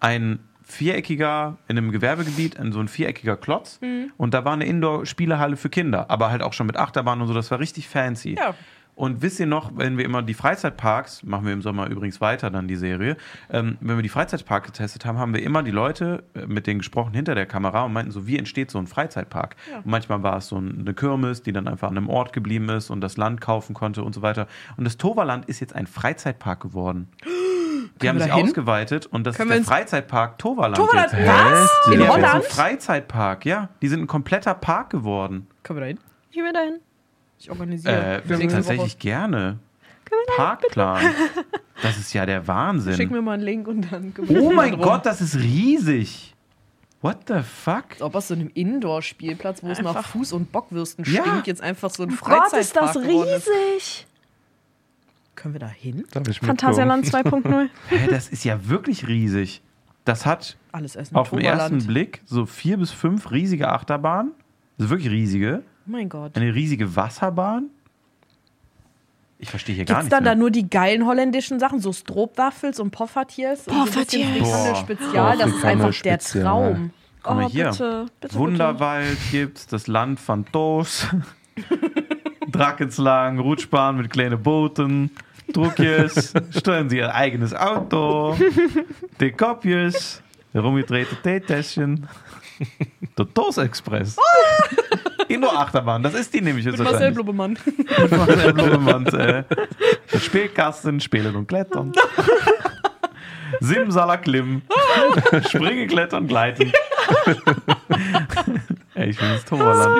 ein 0.00 0.40
viereckiger, 0.62 1.58
in 1.68 1.78
einem 1.78 1.92
Gewerbegebiet, 1.92 2.58
ein, 2.58 2.72
so 2.72 2.80
ein 2.80 2.88
viereckiger 2.88 3.36
Klotz. 3.36 3.80
Mhm. 3.80 4.12
Und 4.16 4.34
da 4.34 4.44
war 4.44 4.52
eine 4.52 4.66
Indoor-Spielehalle 4.66 5.56
für 5.56 5.70
Kinder, 5.70 6.10
aber 6.10 6.30
halt 6.30 6.42
auch 6.42 6.52
schon 6.52 6.66
mit 6.66 6.76
Achterbahn 6.76 7.20
und 7.20 7.28
so. 7.28 7.34
Das 7.34 7.50
war 7.50 7.60
richtig 7.60 7.88
fancy. 7.88 8.36
Ja. 8.36 8.54
Und 8.96 9.20
wisst 9.20 9.38
ihr 9.38 9.46
noch, 9.46 9.72
wenn 9.76 9.98
wir 9.98 10.04
immer 10.06 10.22
die 10.22 10.32
Freizeitparks, 10.32 11.22
machen 11.22 11.44
wir 11.44 11.52
im 11.52 11.60
Sommer 11.60 11.86
übrigens 11.88 12.20
weiter 12.22 12.50
dann 12.50 12.66
die 12.66 12.76
Serie, 12.76 13.18
ähm, 13.50 13.76
wenn 13.82 13.96
wir 13.96 14.02
die 14.02 14.08
Freizeitparks 14.08 14.68
getestet 14.72 15.04
haben, 15.04 15.18
haben 15.18 15.34
wir 15.34 15.42
immer 15.42 15.62
die 15.62 15.70
Leute 15.70 16.24
äh, 16.34 16.46
mit 16.46 16.66
denen 16.66 16.78
gesprochen 16.80 17.12
hinter 17.12 17.34
der 17.34 17.44
Kamera 17.44 17.82
und 17.84 17.92
meinten 17.92 18.10
so, 18.10 18.26
wie 18.26 18.38
entsteht 18.38 18.70
so 18.70 18.78
ein 18.78 18.86
Freizeitpark? 18.86 19.54
Ja. 19.70 19.76
Und 19.78 19.86
manchmal 19.86 20.22
war 20.22 20.38
es 20.38 20.48
so 20.48 20.56
ein- 20.56 20.80
eine 20.80 20.94
Kirmes, 20.94 21.42
die 21.42 21.52
dann 21.52 21.68
einfach 21.68 21.90
an 21.90 21.96
einem 21.98 22.08
Ort 22.08 22.32
geblieben 22.32 22.70
ist 22.70 22.88
und 22.88 23.02
das 23.02 23.18
Land 23.18 23.42
kaufen 23.42 23.74
konnte 23.74 24.02
und 24.02 24.14
so 24.14 24.22
weiter. 24.22 24.46
Und 24.78 24.84
das 24.84 24.96
Toverland 24.96 25.44
ist 25.44 25.60
jetzt 25.60 25.74
ein 25.76 25.86
Freizeitpark 25.86 26.60
geworden. 26.60 27.08
Die 28.02 28.08
haben 28.08 28.18
sich 28.18 28.28
da 28.28 28.36
hin? 28.36 28.46
ausgeweitet 28.46 29.06
und 29.06 29.26
das 29.26 29.36
Können 29.36 29.52
ist 29.52 29.58
der 29.68 29.76
Freizeitpark 29.76 30.38
Toverland. 30.38 30.76
Toverland, 30.76 31.12
jetzt. 31.12 31.26
was? 31.28 31.88
In 31.92 32.00
Ja, 32.00 32.08
Holland? 32.08 32.44
Freizeitpark, 32.44 33.44
ja. 33.46 33.68
Die 33.82 33.88
sind 33.88 34.00
ein 34.00 34.06
kompletter 34.06 34.54
Park 34.54 34.90
geworden. 34.90 35.46
Können 35.62 35.76
wir 35.78 35.80
da 35.82 35.86
hin? 35.88 35.98
Ich 36.30 36.36
will 36.38 36.52
dahin. 36.52 36.80
Ich 37.38 37.50
organisiere. 37.50 38.22
Äh, 38.22 38.48
tatsächlich 38.48 38.98
gerne. 38.98 39.58
Parkplan. 40.36 41.04
Das 41.82 41.98
ist 41.98 42.14
ja 42.14 42.24
der 42.24 42.38
Schick 42.40 42.48
Wahnsinn. 42.48 43.12
mir 43.12 43.20
mal 43.20 43.32
einen 43.32 43.42
Link 43.42 43.68
und 43.68 43.92
dann 43.92 44.14
Oh 44.28 44.50
mein 44.50 44.72
drum. 44.72 44.80
Gott, 44.80 45.04
das 45.04 45.20
ist 45.20 45.36
riesig. 45.36 46.34
What 47.02 47.18
the 47.28 47.42
fuck? 47.42 47.84
Als 47.90 48.00
ob 48.02 48.14
aus 48.14 48.28
so 48.28 48.34
einem 48.34 48.50
Indoor-Spielplatz, 48.54 49.62
wo 49.62 49.68
es 49.68 49.82
nach 49.82 49.94
Einfach- 49.94 50.14
Fuß- 50.16 50.32
und 50.32 50.50
Bockwürsten 50.52 51.04
Ja. 51.04 51.20
stinkt, 51.22 51.46
jetzt 51.46 51.60
einfach 51.60 51.90
so 51.90 52.04
ein 52.04 52.12
Oh 52.12 52.16
Gott, 52.24 52.44
ist 52.54 52.72
Freizeitpark 52.72 52.94
das 52.94 52.96
ist. 52.96 53.06
riesig. 53.06 54.06
Können 55.34 55.54
wir 55.54 55.58
da 55.60 55.68
hin? 55.68 56.04
Phantasialand 56.40 57.04
2.0. 57.04 57.68
Hä, 57.90 58.06
das 58.08 58.28
ist 58.30 58.44
ja 58.44 58.66
wirklich 58.68 59.06
riesig. 59.06 59.60
Das 60.06 60.24
hat 60.24 60.56
Alles 60.72 60.96
essen. 60.96 61.14
auf 61.14 61.28
den 61.28 61.40
ersten 61.40 61.86
Blick 61.86 62.22
so 62.24 62.46
vier 62.46 62.78
bis 62.78 62.90
fünf 62.90 63.30
riesige 63.32 63.68
Achterbahnen. 63.68 64.32
Also 64.78 64.88
wirklich 64.88 65.10
riesige. 65.12 65.62
Oh 65.86 65.90
mein 65.92 66.08
Gott. 66.08 66.36
Eine 66.36 66.54
riesige 66.54 66.96
Wasserbahn. 66.96 67.70
Ich 69.38 69.50
verstehe 69.50 69.74
hier 69.74 69.84
gar 69.84 69.96
Gibt 69.96 69.98
es 69.98 70.04
nichts 70.04 70.16
dann 70.16 70.24
mehr. 70.24 70.32
da 70.34 70.38
nur 70.38 70.50
die 70.50 70.68
geilen 70.68 71.06
holländischen 71.06 71.60
Sachen, 71.60 71.80
so 71.80 71.92
Stroopwafels 71.92 72.80
und 72.80 72.90
Poffertiers? 72.90 73.68
und 73.68 73.94
so. 73.94 74.74
Spezial, 74.74 75.38
das 75.38 75.50
ist 75.50 75.64
einfach 75.64 75.86
der 75.86 75.92
Spezial. 75.92 76.44
Traum. 76.44 76.90
Guck 77.22 77.34
mal 77.34 77.44
oh, 77.44 77.48
hier. 77.48 77.70
bitte, 77.70 78.06
bitte, 78.20 78.34
Wunderwald 78.34 79.18
gibt's, 79.30 79.66
das 79.66 79.88
Land 79.88 80.20
von 80.20 80.46
Toos. 80.46 81.06
Drakenslang, 82.50 83.38
Rutschbahn 83.38 83.96
mit 83.96 84.10
kleinen 84.10 84.42
Booten. 84.42 85.10
Druckjes, 85.52 86.32
steuern 86.56 86.88
Sie 86.88 86.98
Ihr 86.98 87.14
eigenes 87.14 87.54
Auto. 87.54 88.36
Die 89.20 89.32
Kopjes, 89.32 90.22
herumgedrehte 90.52 91.16
Teetäschchen. 91.22 92.08
Der 93.18 93.34
Toos 93.34 93.58
Express. 93.58 94.16
Indoor-Achterbahn, 95.28 96.02
das 96.02 96.14
ist 96.14 96.32
die 96.34 96.40
nämlich 96.40 96.64
jetzt 96.64 96.78
Mit 96.78 96.90
Marcel. 96.90 97.12
Blubbemann. 97.12 97.58
Marcel 98.10 98.52
Blumemand, 98.52 99.12
äh, 99.14 99.44
Spielkasten, 100.18 101.00
Spielen 101.00 101.34
und 101.36 101.46
Klettern. 101.48 101.92
Simsalaklim. 103.60 104.62
Springen, 105.48 105.88
Klettern, 105.88 106.26
Gleiten. 106.26 106.72
Ey, 108.94 109.10
ich 109.10 109.18
bin 109.18 109.28
das 109.28 109.44
Toverland. 109.44 109.98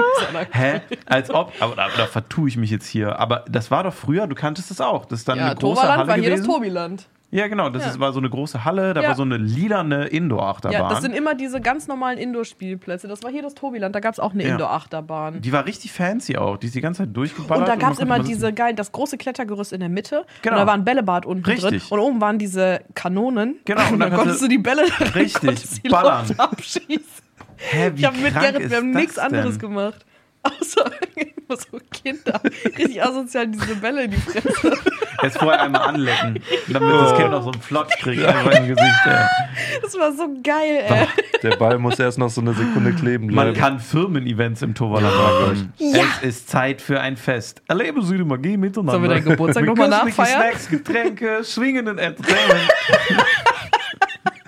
Hä? 0.52 0.80
Als 1.06 1.30
ob, 1.30 1.52
aber 1.60 1.76
da, 1.76 1.88
da 1.96 2.06
vertue 2.06 2.48
ich 2.48 2.56
mich 2.56 2.70
jetzt 2.70 2.86
hier. 2.86 3.18
Aber 3.18 3.44
das 3.48 3.70
war 3.70 3.84
doch 3.84 3.92
früher, 3.94 4.26
du 4.26 4.34
kanntest 4.34 4.70
das 4.70 4.80
auch. 4.80 5.04
Das 5.04 5.20
ist 5.20 5.28
dann 5.28 5.38
Ja, 5.38 5.46
eine 5.46 5.54
große 5.54 5.74
Toverland 5.74 5.98
Halle 5.98 6.08
war 6.08 6.16
hier 6.16 6.30
das 6.30 6.40
gewesen. 6.40 6.52
Tobiland. 6.54 7.06
Ja, 7.32 7.48
genau. 7.48 7.68
Das 7.70 7.82
Ja. 7.82 7.90
ist, 7.90 7.98
war 8.00 8.12
so 8.12 8.20
eine 8.20 8.30
große 8.30 8.64
Halle, 8.64 8.94
da 8.94 9.02
Ja. 9.02 9.08
war 9.08 9.14
so 9.16 9.22
eine 9.22 9.36
lilane 9.36 10.06
Indoor-Achterbahn. 10.06 10.80
Ja, 10.80 10.88
das 10.88 11.02
sind 11.02 11.12
immer 11.14 11.34
diese 11.34 11.60
ganz 11.60 11.88
normalen 11.88 12.18
Indoor-Spielplätze. 12.18 13.08
Das 13.08 13.22
war 13.24 13.30
hier 13.32 13.42
das 13.42 13.54
Tobiland, 13.54 13.94
da 13.94 14.00
gab 14.00 14.12
es 14.14 14.20
auch 14.20 14.32
eine 14.32 14.44
Ja. 14.44 14.52
Indoor-Achterbahn. 14.52 15.40
die 15.40 15.52
war 15.52 15.66
richtig 15.66 15.92
fancy 15.92 16.36
auch. 16.36 16.56
Die 16.56 16.66
ist 16.66 16.74
die 16.76 16.80
ganze 16.80 17.02
Zeit 17.02 17.16
durchgeballert. 17.16 17.68
Und 17.68 17.68
da 17.68 17.76
gab 17.76 17.92
es 17.94 17.98
immer 17.98 18.20
diese 18.20 18.52
geil, 18.52 18.74
das 18.74 18.92
große 18.92 19.18
Klettergerüst 19.18 19.72
in 19.72 19.80
der 19.80 19.88
Mitte. 19.88 20.24
Genau. 20.42 20.54
Und 20.56 20.60
da 20.62 20.66
war 20.66 20.74
ein 20.74 20.84
Bällebad 20.84 21.26
unten 21.26 21.42
drin. 21.42 21.54
Richtig. 21.58 21.90
Und 21.90 21.98
oben 21.98 22.20
waren 22.20 22.38
diese 22.38 22.80
Kanonen. 22.94 23.56
Genau, 23.64 23.80
und 23.88 23.92
Und 23.94 23.98
dann 24.00 24.10
dann 24.10 24.18
konntest 24.20 24.42
du 24.42 24.48
die 24.48 24.58
Bälle 24.58 24.82
Richtig, 25.14 25.82
ballern. 25.90 26.26
Abschießen. 26.38 27.02
Hä, 27.56 27.90
wie 27.94 28.00
Ich 28.00 28.06
habe 28.06 28.18
mit 28.18 28.34
Gerrit, 28.34 28.70
wir 28.70 28.76
haben 28.76 28.90
nichts 28.92 29.18
anderes 29.18 29.58
gemacht. 29.58 30.04
Außer 30.46 30.90
immer 31.16 31.56
so 31.70 31.78
Kinder. 31.90 32.40
Richtig 32.64 33.02
asozial 33.02 33.46
diese 33.48 33.74
Bälle 33.76 34.04
in 34.04 34.10
die 34.12 34.16
Fresse. 34.16 34.76
Jetzt 35.22 35.38
vorher 35.38 35.62
einmal 35.62 35.82
anlecken, 35.82 36.42
damit 36.68 36.92
das 36.92 37.16
Kind 37.16 37.30
noch 37.30 37.42
so 37.42 37.50
einen 37.50 37.62
Flotsch 37.62 37.96
kriegt 38.00 38.22
einfach 38.24 38.52
im 38.52 38.66
Gesicht. 38.68 39.06
Ja. 39.06 39.28
Das 39.80 39.94
war 39.98 40.12
so 40.12 40.28
geil, 40.42 40.84
ey. 40.86 41.06
Der 41.42 41.56
Ball 41.56 41.78
muss 41.78 41.98
erst 41.98 42.18
noch 42.18 42.28
so 42.28 42.40
eine 42.42 42.52
Sekunde 42.52 42.92
kleben 42.92 43.26
Man 43.26 43.52
bleiben. 43.52 43.54
kann 43.58 43.80
Firmen-Events 43.80 44.60
im 44.62 44.74
Toverland 44.74 45.14
machen. 45.16 45.72
Ja. 45.78 46.02
Es 46.22 46.28
ist 46.28 46.50
Zeit 46.50 46.82
für 46.82 47.00
ein 47.00 47.16
Fest. 47.16 47.62
Erleben 47.66 48.02
Sie 48.02 48.18
die 48.18 48.24
Magie 48.24 48.56
miteinander. 48.58 48.92
Sollen 48.92 49.02
wir 49.04 49.08
deinen 49.10 49.24
Geburtstag 49.24 49.64
Mit 49.64 49.76
noch 49.76 49.88
mal 49.88 49.88
köstlichen 50.04 50.16
nachfeiern? 50.34 50.42
Snacks, 50.52 50.68
Getränke, 50.68 51.44
schwingenden 51.44 51.98
Entertainment. 51.98 52.68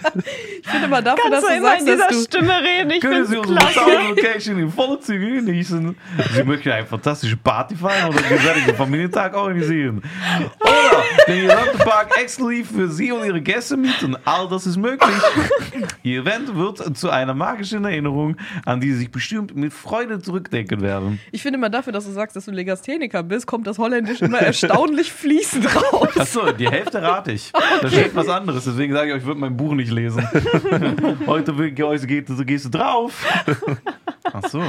Ich 0.60 0.68
finde 0.72 0.86
immer 0.86 1.00
dafür, 1.00 1.30
Kannst 1.30 1.36
dass 1.38 1.44
du 1.44 1.48
du 1.50 1.56
immer 1.56 1.78
in 1.78 1.86
sagst, 1.86 1.86
dieser 1.86 2.08
dass 2.08 2.16
du... 2.16 2.24
Stimme 2.38 2.60
reden? 2.62 2.90
Ich 2.90 3.00
Können 3.00 3.26
finde 3.26 3.28
Sie 3.28 3.34
es 3.36 3.40
unsere 3.40 3.58
klasse. 3.58 3.90
Sound 3.90 4.08
Location 4.16 4.58
in 4.58 4.70
volle 4.70 5.00
Züge 5.00 5.32
genießen? 5.36 5.96
Sie 6.34 6.42
möchten 6.42 6.70
eine 6.70 6.84
fantastische 6.86 7.36
Party 7.38 7.74
feiern 7.74 8.08
oder 8.10 8.18
einen 8.18 8.28
geselligen 8.28 8.74
Familientag 8.76 9.34
organisieren? 9.34 10.02
Oder 10.60 11.02
den 11.26 11.46
gesamten 11.46 11.78
Park 11.78 12.18
exklusiv 12.20 12.70
für 12.70 12.88
Sie 12.90 13.10
und 13.12 13.24
Ihre 13.24 13.40
Gäste 13.40 13.76
mieten? 13.78 14.16
All 14.26 14.46
das 14.48 14.66
ist 14.66 14.76
möglich. 14.76 15.10
Ihr 16.02 16.20
Event 16.20 16.54
wird 16.54 16.96
zu 16.98 17.08
einer 17.08 17.32
magischen 17.34 17.84
Erinnerung, 17.86 18.36
an 18.66 18.80
die 18.80 18.92
Sie 18.92 18.98
sich 18.98 19.10
bestimmt 19.10 19.56
mit 19.56 19.72
Freude 19.72 20.20
zurückdenken 20.20 20.82
werden. 20.82 21.18
Ich 21.32 21.40
finde 21.42 21.56
immer 21.58 21.70
dafür, 21.70 21.92
dass 21.94 22.04
du 22.04 22.10
sagst, 22.12 22.36
dass 22.36 22.44
du 22.44 22.50
Legastheniker 22.50 23.22
bist, 23.22 23.46
kommt 23.46 23.66
das 23.66 23.78
Holländisch 23.78 24.20
immer 24.20 24.38
erstaunlich 24.38 25.12
fließend 25.12 25.66
raus. 25.74 26.08
Achso, 26.18 26.52
die 26.52 26.68
Hälfte 26.68 27.00
rate 27.00 27.32
ich. 27.32 27.52
Da 27.80 27.88
steht 27.88 28.14
was 28.14 28.28
anderes, 28.28 28.64
deswegen 28.64 28.92
sage 28.92 29.08
ich 29.08 29.14
euch, 29.14 29.20
ich 29.20 29.26
würde 29.26 29.40
mein 29.40 29.56
Buch 29.56 29.72
nicht 29.74 29.87
lesen. 29.90 30.26
Heute, 31.26 31.54
geht, 32.06 32.28
so 32.28 32.44
gehst 32.44 32.66
du 32.66 32.70
drauf. 32.70 33.26
Ach 34.32 34.48
so. 34.48 34.62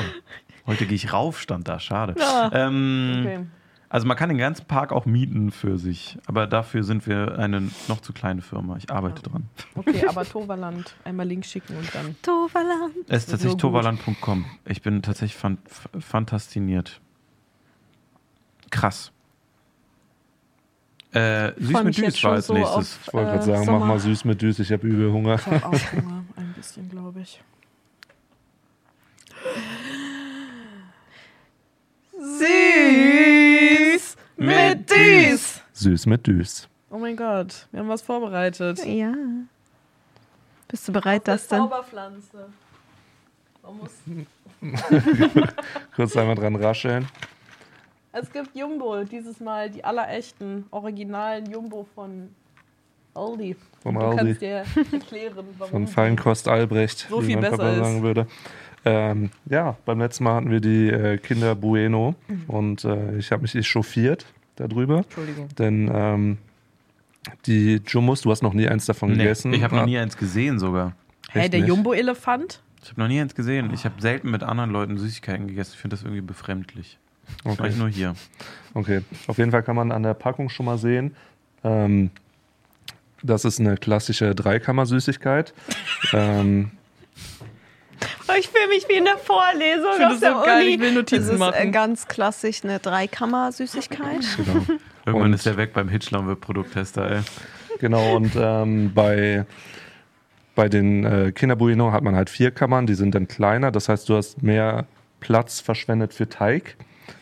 Heute 0.65 0.85
gehe 0.85 0.95
ich 0.95 1.13
rauf, 1.13 1.39
stand 1.39 1.67
da, 1.67 1.79
schade. 1.79 2.15
Ja. 2.17 2.51
Ähm, 2.53 3.25
Okay. 3.25 3.39
Also 3.91 4.05
man 4.05 4.15
kann 4.15 4.29
den 4.29 4.37
ganzen 4.37 4.65
Park 4.65 4.91
auch 4.91 5.07
mieten 5.07 5.49
für 5.51 5.79
sich, 5.79 6.19
aber 6.27 6.45
dafür 6.45 6.83
sind 6.83 7.07
wir 7.07 7.39
eine 7.39 7.71
noch 7.87 8.01
zu 8.01 8.13
kleine 8.13 8.43
Firma. 8.43 8.77
Ich 8.77 8.91
arbeite 8.91 9.23
dran. 9.23 9.49
okay, 9.73 10.05
aber 10.07 10.23
Toverland, 10.29 10.95
einmal 11.03 11.27
Link 11.27 11.43
schicken 11.43 11.75
und 11.75 11.93
dann... 11.95 12.15
Toverland. 12.21 12.93
Es 13.07 13.23
ist 13.23 13.31
tatsächlich 13.31 13.53
so 13.53 13.69
toverland.com. 13.69 14.45
Ich 14.65 14.83
bin 14.83 15.01
tatsächlich 15.01 15.35
fan 15.35 15.57
fantastiniert. 15.99 17.01
Krass. 18.69 19.11
Äh, 21.19 21.53
süß 21.63 21.83
mit 21.83 21.97
Düs 21.97 22.23
war 22.23 22.31
als 22.33 22.47
so 22.47 22.53
nächstes. 22.53 22.75
auf- 22.77 22.99
Ich 23.07 23.13
wollte 23.13 23.29
gerade 23.31 23.43
Äh, 23.43 23.45
sagen, 23.45 23.65
Sommer. 23.65 23.79
mach 23.79 23.87
mal 23.87 23.99
süß 23.99 24.25
mit 24.25 24.41
Düs, 24.41 24.59
ich 24.59 24.71
habe 24.71 24.87
übel 24.87 25.11
Hunger. 25.11 25.35
Ich 25.35 25.45
habe 25.45 25.65
auch 25.65 25.71
Hunger, 25.93 26.23
ein 26.37 26.53
bisschen, 26.55 26.89
glaube 26.89 27.21
ich. 27.21 27.41
Süß 32.69 34.15
mit 34.37 34.89
Düs. 34.89 35.61
Süß 35.73 36.05
mit 36.05 36.25
Düs. 36.27 36.67
Oh 36.89 36.97
mein 36.97 37.15
Gott, 37.15 37.67
wir 37.71 37.79
haben 37.81 37.89
was 37.89 38.01
vorbereitet. 38.01 38.83
Ja. 38.85 39.13
Bist 40.67 40.87
du 40.87 40.91
bereit, 40.91 41.27
das 41.27 41.47
denn? 41.47 41.59
Zauberpflanze. 41.59 42.47
Man 43.63 43.77
muss 43.77 43.91
Kurz 45.95 46.15
einmal 46.17 46.35
dran 46.35 46.55
rascheln. 46.55 47.07
Es 48.11 48.31
gibt 48.31 48.55
Jumbo, 48.55 49.03
dieses 49.03 49.39
Mal 49.39 49.69
die 49.69 49.83
allerechten, 49.83 50.65
originalen 50.71 51.49
Jumbo 51.51 51.85
von 51.93 52.29
Aldi. 53.13 53.55
Von 53.83 53.95
du 53.95 54.01
Aldi. 54.01 54.17
kannst 54.17 54.41
dir 54.41 54.63
erklären, 54.91 55.45
warum. 55.57 55.71
Von 55.71 55.87
Feinkost 55.87 56.47
Albrecht, 56.47 57.07
So 57.09 57.21
wie 57.21 57.27
viel 57.27 57.35
mein 57.35 57.41
besser 57.43 57.57
Papa 57.57 57.69
ist. 57.71 57.77
sagen 57.79 58.01
würde. 58.03 58.27
Ähm, 58.85 59.29
ja, 59.45 59.75
beim 59.85 59.99
letzten 59.99 60.23
Mal 60.23 60.35
hatten 60.35 60.49
wir 60.51 60.61
die 60.61 60.89
äh, 60.89 61.17
Kinder 61.17 61.53
Bueno 61.55 62.15
Mhm. 62.27 62.43
und 62.47 62.85
äh, 62.85 63.17
ich 63.17 63.31
habe 63.31 63.41
mich 63.41 63.53
echauffiert 63.55 64.25
darüber, 64.55 64.99
Entschuldigung. 64.99 65.47
denn 65.57 65.91
ähm, 65.93 66.37
die 67.45 67.81
Jumbos, 67.85 68.21
du 68.21 68.31
hast 68.31 68.41
noch 68.41 68.53
nie 68.53 68.67
eins 68.67 68.85
davon 68.85 69.11
Nee, 69.11 69.17
gegessen. 69.17 69.53
ich 69.53 69.61
habe 69.63 69.75
noch 69.75 69.83
Ah, 69.83 69.85
nie 69.85 69.97
eins 69.97 70.15
gesehen 70.17 70.57
sogar. 70.59 70.93
Hä, 71.31 71.39
Echt 71.41 71.53
der? 71.53 71.59
Jumbo-Elefant? 71.61 72.61
Ich 72.81 72.89
habe 72.91 73.01
noch 73.01 73.07
nie 73.09 73.19
eins 73.19 73.35
gesehen. 73.35 73.71
Ich 73.73 73.83
habe 73.85 74.01
selten 74.01 74.31
mit 74.31 74.41
anderen 74.43 74.71
Leuten 74.71 74.97
Süßigkeiten 74.97 75.47
gegessen. 75.47 75.71
Ich 75.75 75.79
finde 75.79 75.95
das 75.95 76.03
irgendwie 76.03 76.21
befremdlich. 76.21 76.97
Okay. 77.43 77.69
ich 77.69 77.77
nur 77.77 77.87
hier. 77.89 78.15
okay, 78.73 79.01
auf 79.27 79.37
jeden 79.37 79.51
Fall 79.51 79.63
kann 79.63 79.75
man 79.75 79.91
an 79.91 80.03
der 80.03 80.13
Packung 80.13 80.49
schon 80.49 80.65
mal 80.65 80.77
sehen, 80.77 81.15
ähm, 81.63 82.11
das 83.23 83.43
ist 83.45 83.59
eine 83.59 83.75
klassische 83.77 84.33
Dreikammer-Süßigkeit. 84.35 85.53
ähm, 86.13 86.71
Oh, 88.29 88.33
Ich 88.39 88.47
fühle 88.47 88.67
mich 88.69 88.87
wie 88.87 88.93
in 88.93 89.03
der 89.05 89.17
Vorlesung 89.17 89.91
finde 89.93 90.07
auf 90.13 90.19
der 90.19 90.31
so 90.33 90.41
geil, 90.43 90.61
Uni. 90.63 90.75
ich 90.75 90.79
will 90.79 90.93
Notizen 90.93 91.23
das 91.25 91.33
ist 91.33 91.39
machen. 91.39 91.55
äh, 91.57 91.71
ganz 91.71 92.07
klassisch 92.07 92.63
eine 92.63 92.79
Dreikammer-Süßigkeit. 92.79 94.25
genau. 94.37 94.65
Irgendwann 95.05 95.27
Und- 95.29 95.33
ist 95.33 95.45
der 95.45 95.57
weg 95.57 95.73
beim 95.73 95.89
Hitchler 95.89 96.19
und 96.19 96.27
wird 96.27 96.39
Produkttester, 96.39 97.09
ey. 97.11 97.21
Genau, 97.79 98.15
und 98.15 98.31
ähm, 98.37 98.91
bei, 98.93 99.45
bei 100.55 100.69
den 100.69 101.03
äh, 101.05 101.31
Kinder 101.33 101.55
Bueno 101.55 101.91
hat 101.91 102.03
man 102.03 102.15
halt 102.15 102.29
vier 102.29 102.51
Kammern, 102.51 102.85
die 102.87 102.93
sind 102.93 103.15
dann 103.15 103.27
kleiner. 103.27 103.71
Das 103.71 103.89
heißt, 103.89 104.07
du 104.07 104.15
hast 104.15 104.43
mehr 104.43 104.85
Platz 105.19 105.59
verschwendet 105.59 106.13
für 106.13 106.29
Teig. 106.29 106.75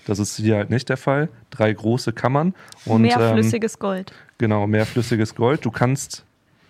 Das 0.07 0.19
ist 0.19 0.38
hier 0.38 0.55
halt 0.55 0.69
nicht 0.69 0.89
der 0.89 0.97
Fall. 0.97 1.29
Drei 1.49 1.71
große 1.71 2.13
Kammern 2.13 2.55
und 2.85 3.01
Mehr 3.01 3.19
ähm, 3.19 3.34
flüssiges 3.34 3.77
Gold. 3.77 4.13
genau 4.38 4.65
mehr 4.65 4.85
flüssiges 4.85 5.35
Gold. 5.35 5.65
Du 5.65 5.71
kannst 5.71 6.25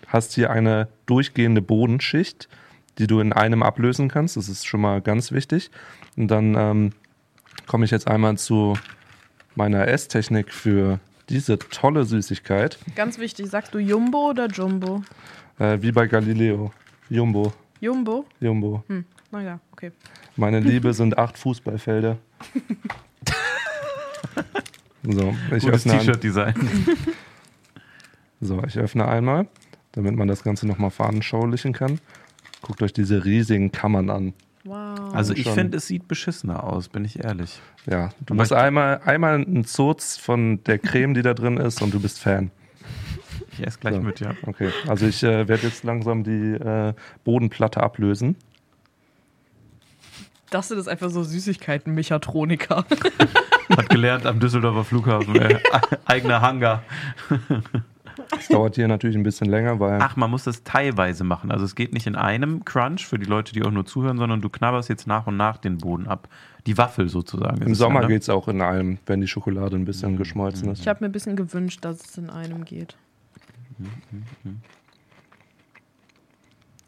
hast 0.08 0.34
hier 0.34 0.50
eine 0.50 0.88
durchgehende 1.06 1.62
Bodenschicht, 1.62 2.48
die 2.98 3.06
du 3.06 3.20
in 3.20 3.32
einem 3.32 3.62
ablösen 3.62 4.08
kannst. 4.08 4.36
Das 4.36 4.48
ist 4.48 4.66
schon 4.66 4.80
mal 4.80 5.00
ganz 5.00 5.30
wichtig. 5.32 5.70
Und 6.16 6.28
dann 6.28 6.56
ähm, 6.56 6.90
komme 7.66 7.84
ich 7.84 7.90
jetzt 7.90 8.08
einmal 8.08 8.36
zu 8.36 8.76
meiner 9.54 9.86
Esstechnik 9.86 10.52
für 10.52 10.98
diese 11.28 11.58
tolle 11.58 12.04
Süßigkeit. 12.04 12.78
Ganz 12.96 13.18
wichtig, 13.18 13.48
sagst 13.50 13.74
du 13.74 13.78
Jumbo 13.78 14.30
oder 14.30 14.46
Jumbo? 14.48 15.02
Äh, 15.58 15.78
wie 15.80 15.92
bei 15.92 16.06
Galileo. 16.06 16.72
Jumbo. 17.08 17.52
Jumbo? 17.80 18.24
Jumbo. 18.40 18.82
Hm, 18.88 19.04
naja, 19.30 19.60
okay. 19.72 19.92
Meine 20.36 20.58
Liebe 20.60 20.92
sind 20.94 21.18
acht 21.18 21.38
Fußballfelder. 21.38 22.16
So, 25.02 25.34
ich 25.54 25.62
Gutes 25.62 25.84
T-Shirt-Design. 25.84 26.54
so, 28.40 28.62
ich 28.66 28.76
öffne 28.78 29.06
einmal, 29.06 29.46
damit 29.92 30.16
man 30.16 30.28
das 30.28 30.42
Ganze 30.42 30.66
nochmal 30.66 30.90
veranschaulichen 30.90 31.72
kann. 31.72 32.00
Guckt 32.62 32.82
euch 32.82 32.92
diese 32.92 33.24
riesigen 33.24 33.70
Kammern 33.70 34.10
an. 34.10 34.34
Wow. 34.64 35.14
Also 35.14 35.34
ich 35.34 35.48
finde, 35.48 35.78
es 35.78 35.86
sieht 35.86 36.08
beschissener 36.08 36.64
aus, 36.64 36.88
bin 36.88 37.04
ich 37.04 37.24
ehrlich. 37.24 37.60
Ja, 37.86 38.10
du 38.26 38.34
Aber 38.34 38.42
musst 38.42 38.52
einmal, 38.52 39.00
einmal 39.04 39.36
einen 39.36 39.64
Zurz 39.64 40.16
von 40.16 40.62
der 40.64 40.78
Creme, 40.78 41.14
die 41.14 41.22
da 41.22 41.32
drin 41.32 41.56
ist, 41.56 41.80
und 41.80 41.94
du 41.94 42.00
bist 42.00 42.18
Fan. 42.18 42.50
Ich 43.52 43.66
esse 43.66 43.78
gleich 43.78 43.94
So. 43.94 44.02
mit, 44.02 44.20
ja. 44.20 44.34
Okay, 44.46 44.70
also 44.86 45.06
ich 45.06 45.22
äh, 45.22 45.48
werde 45.48 45.66
jetzt 45.66 45.84
langsam 45.84 46.22
die 46.22 46.52
äh, 46.52 46.92
Bodenplatte 47.24 47.82
ablösen. 47.82 48.36
Das 50.50 50.68
sind 50.68 50.88
einfach 50.88 51.10
so 51.10 51.22
Süßigkeiten-Mechatroniker. 51.22 52.84
Hat 53.76 53.90
gelernt 53.90 54.26
am 54.26 54.40
Düsseldorfer 54.40 54.84
Flughafen. 54.84 55.40
Ey. 55.40 55.58
Eigener 56.06 56.40
Hangar. 56.40 56.82
Das 58.30 58.48
dauert 58.48 58.76
hier 58.76 58.88
natürlich 58.88 59.16
ein 59.16 59.22
bisschen 59.22 59.48
länger, 59.48 59.78
weil 59.80 60.00
Ach, 60.00 60.16
man 60.16 60.30
muss 60.30 60.44
das 60.44 60.62
teilweise 60.64 61.24
machen. 61.24 61.50
Also 61.50 61.64
es 61.64 61.74
geht 61.74 61.92
nicht 61.92 62.06
in 62.06 62.16
einem 62.16 62.64
Crunch 62.64 63.06
für 63.06 63.18
die 63.18 63.26
Leute, 63.26 63.52
die 63.52 63.62
auch 63.62 63.70
nur 63.70 63.86
zuhören, 63.86 64.18
sondern 64.18 64.40
du 64.40 64.48
knabberst 64.48 64.88
jetzt 64.88 65.06
nach 65.06 65.26
und 65.26 65.36
nach 65.36 65.58
den 65.58 65.78
Boden 65.78 66.06
ab. 66.06 66.28
Die 66.66 66.76
Waffel 66.76 67.08
sozusagen. 67.08 67.62
im 67.62 67.74
Sommer 67.74 68.00
ja, 68.00 68.08
ne? 68.08 68.14
geht 68.14 68.22
es 68.22 68.28
auch 68.28 68.48
in 68.48 68.60
allem, 68.60 68.98
wenn 69.06 69.20
die 69.20 69.28
Schokolade 69.28 69.76
ein 69.76 69.84
bisschen 69.84 70.16
geschmolzen 70.16 70.70
ist. 70.70 70.80
Ich 70.80 70.88
habe 70.88 71.02
mir 71.02 71.08
ein 71.08 71.12
bisschen 71.12 71.36
gewünscht, 71.36 71.84
dass 71.84 72.04
es 72.04 72.18
in 72.18 72.28
einem 72.28 72.64
geht. 72.64 72.96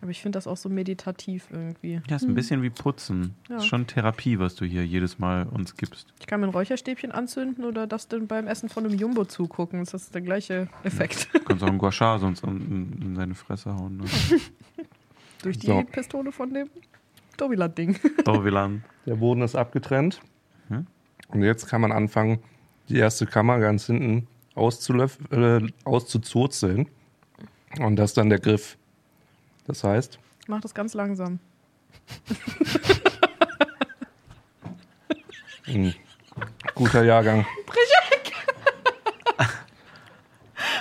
Aber 0.03 0.11
ich 0.11 0.23
finde 0.23 0.37
das 0.39 0.47
auch 0.47 0.57
so 0.57 0.69
meditativ 0.71 1.49
irgendwie. 1.51 2.01
Ja, 2.09 2.17
ist 2.17 2.23
ein 2.23 2.35
bisschen 2.35 2.63
wie 2.63 2.71
Putzen. 2.71 3.35
Ja. 3.51 3.57
Ist 3.59 3.67
schon 3.67 3.87
Therapie, 3.87 4.39
was 4.39 4.55
du 4.55 4.65
hier 4.65 4.87
jedes 4.87 5.19
Mal 5.19 5.47
uns 5.47 5.77
gibst. 5.77 6.15
Ich 6.21 6.27
kann 6.27 6.41
mir 6.41 6.47
ein 6.47 6.53
Räucherstäbchen 6.53 7.13
anzünden 7.13 7.65
oder 7.65 7.87
das 7.87 8.09
denn 8.09 8.27
beim 8.27 8.47
Essen 8.47 8.71
von 8.71 8.87
einem 8.87 8.99
Jumbo 8.99 9.27
zugucken. 9.27 9.81
Das 9.81 9.93
ist 9.93 10.15
der 10.15 10.23
gleiche 10.23 10.69
Effekt. 10.85 11.29
Du 11.35 11.41
kannst 11.41 11.63
auch 11.63 11.69
einen 11.69 11.77
Guachar 11.79 12.19
sonst 12.19 12.43
in, 12.45 12.99
in 13.03 13.15
seine 13.17 13.35
Fresse 13.35 13.75
hauen. 13.75 13.99
Ne? 13.99 14.05
Durch 15.43 15.59
die 15.59 15.67
So. 15.67 15.83
Pistole 15.85 16.33
von 16.33 16.53
dem 16.53 16.71
Dovilat-Ding. 17.37 17.99
Dorvilan. 18.25 18.85
Der 19.07 19.17
Boden 19.17 19.43
ist 19.43 19.55
abgetrennt. 19.57 20.21
Hm? 20.69 20.87
Und 21.29 21.43
jetzt 21.43 21.67
kann 21.69 21.81
man 21.81 21.93
anfangen, 21.93 22.39
die 22.89 22.97
erste 22.97 23.27
Kammer 23.27 23.59
ganz 23.59 23.87
hinten 23.87 24.27
auszulöff- 24.55 25.31
äh, 25.33 25.67
auszuzurzeln. 25.85 26.89
Und 27.79 27.97
das 27.97 28.11
ist 28.11 28.17
dann 28.17 28.31
der 28.31 28.39
Griff. 28.41 28.77
Das 29.67 29.85
heißt, 29.85 30.19
Ich 30.43 30.49
mach 30.49 30.61
das 30.61 30.75
ganz 30.75 30.95
langsam. 30.95 31.39
mh, 35.67 35.93
guter 36.75 37.03
Jahrgang. 37.05 37.47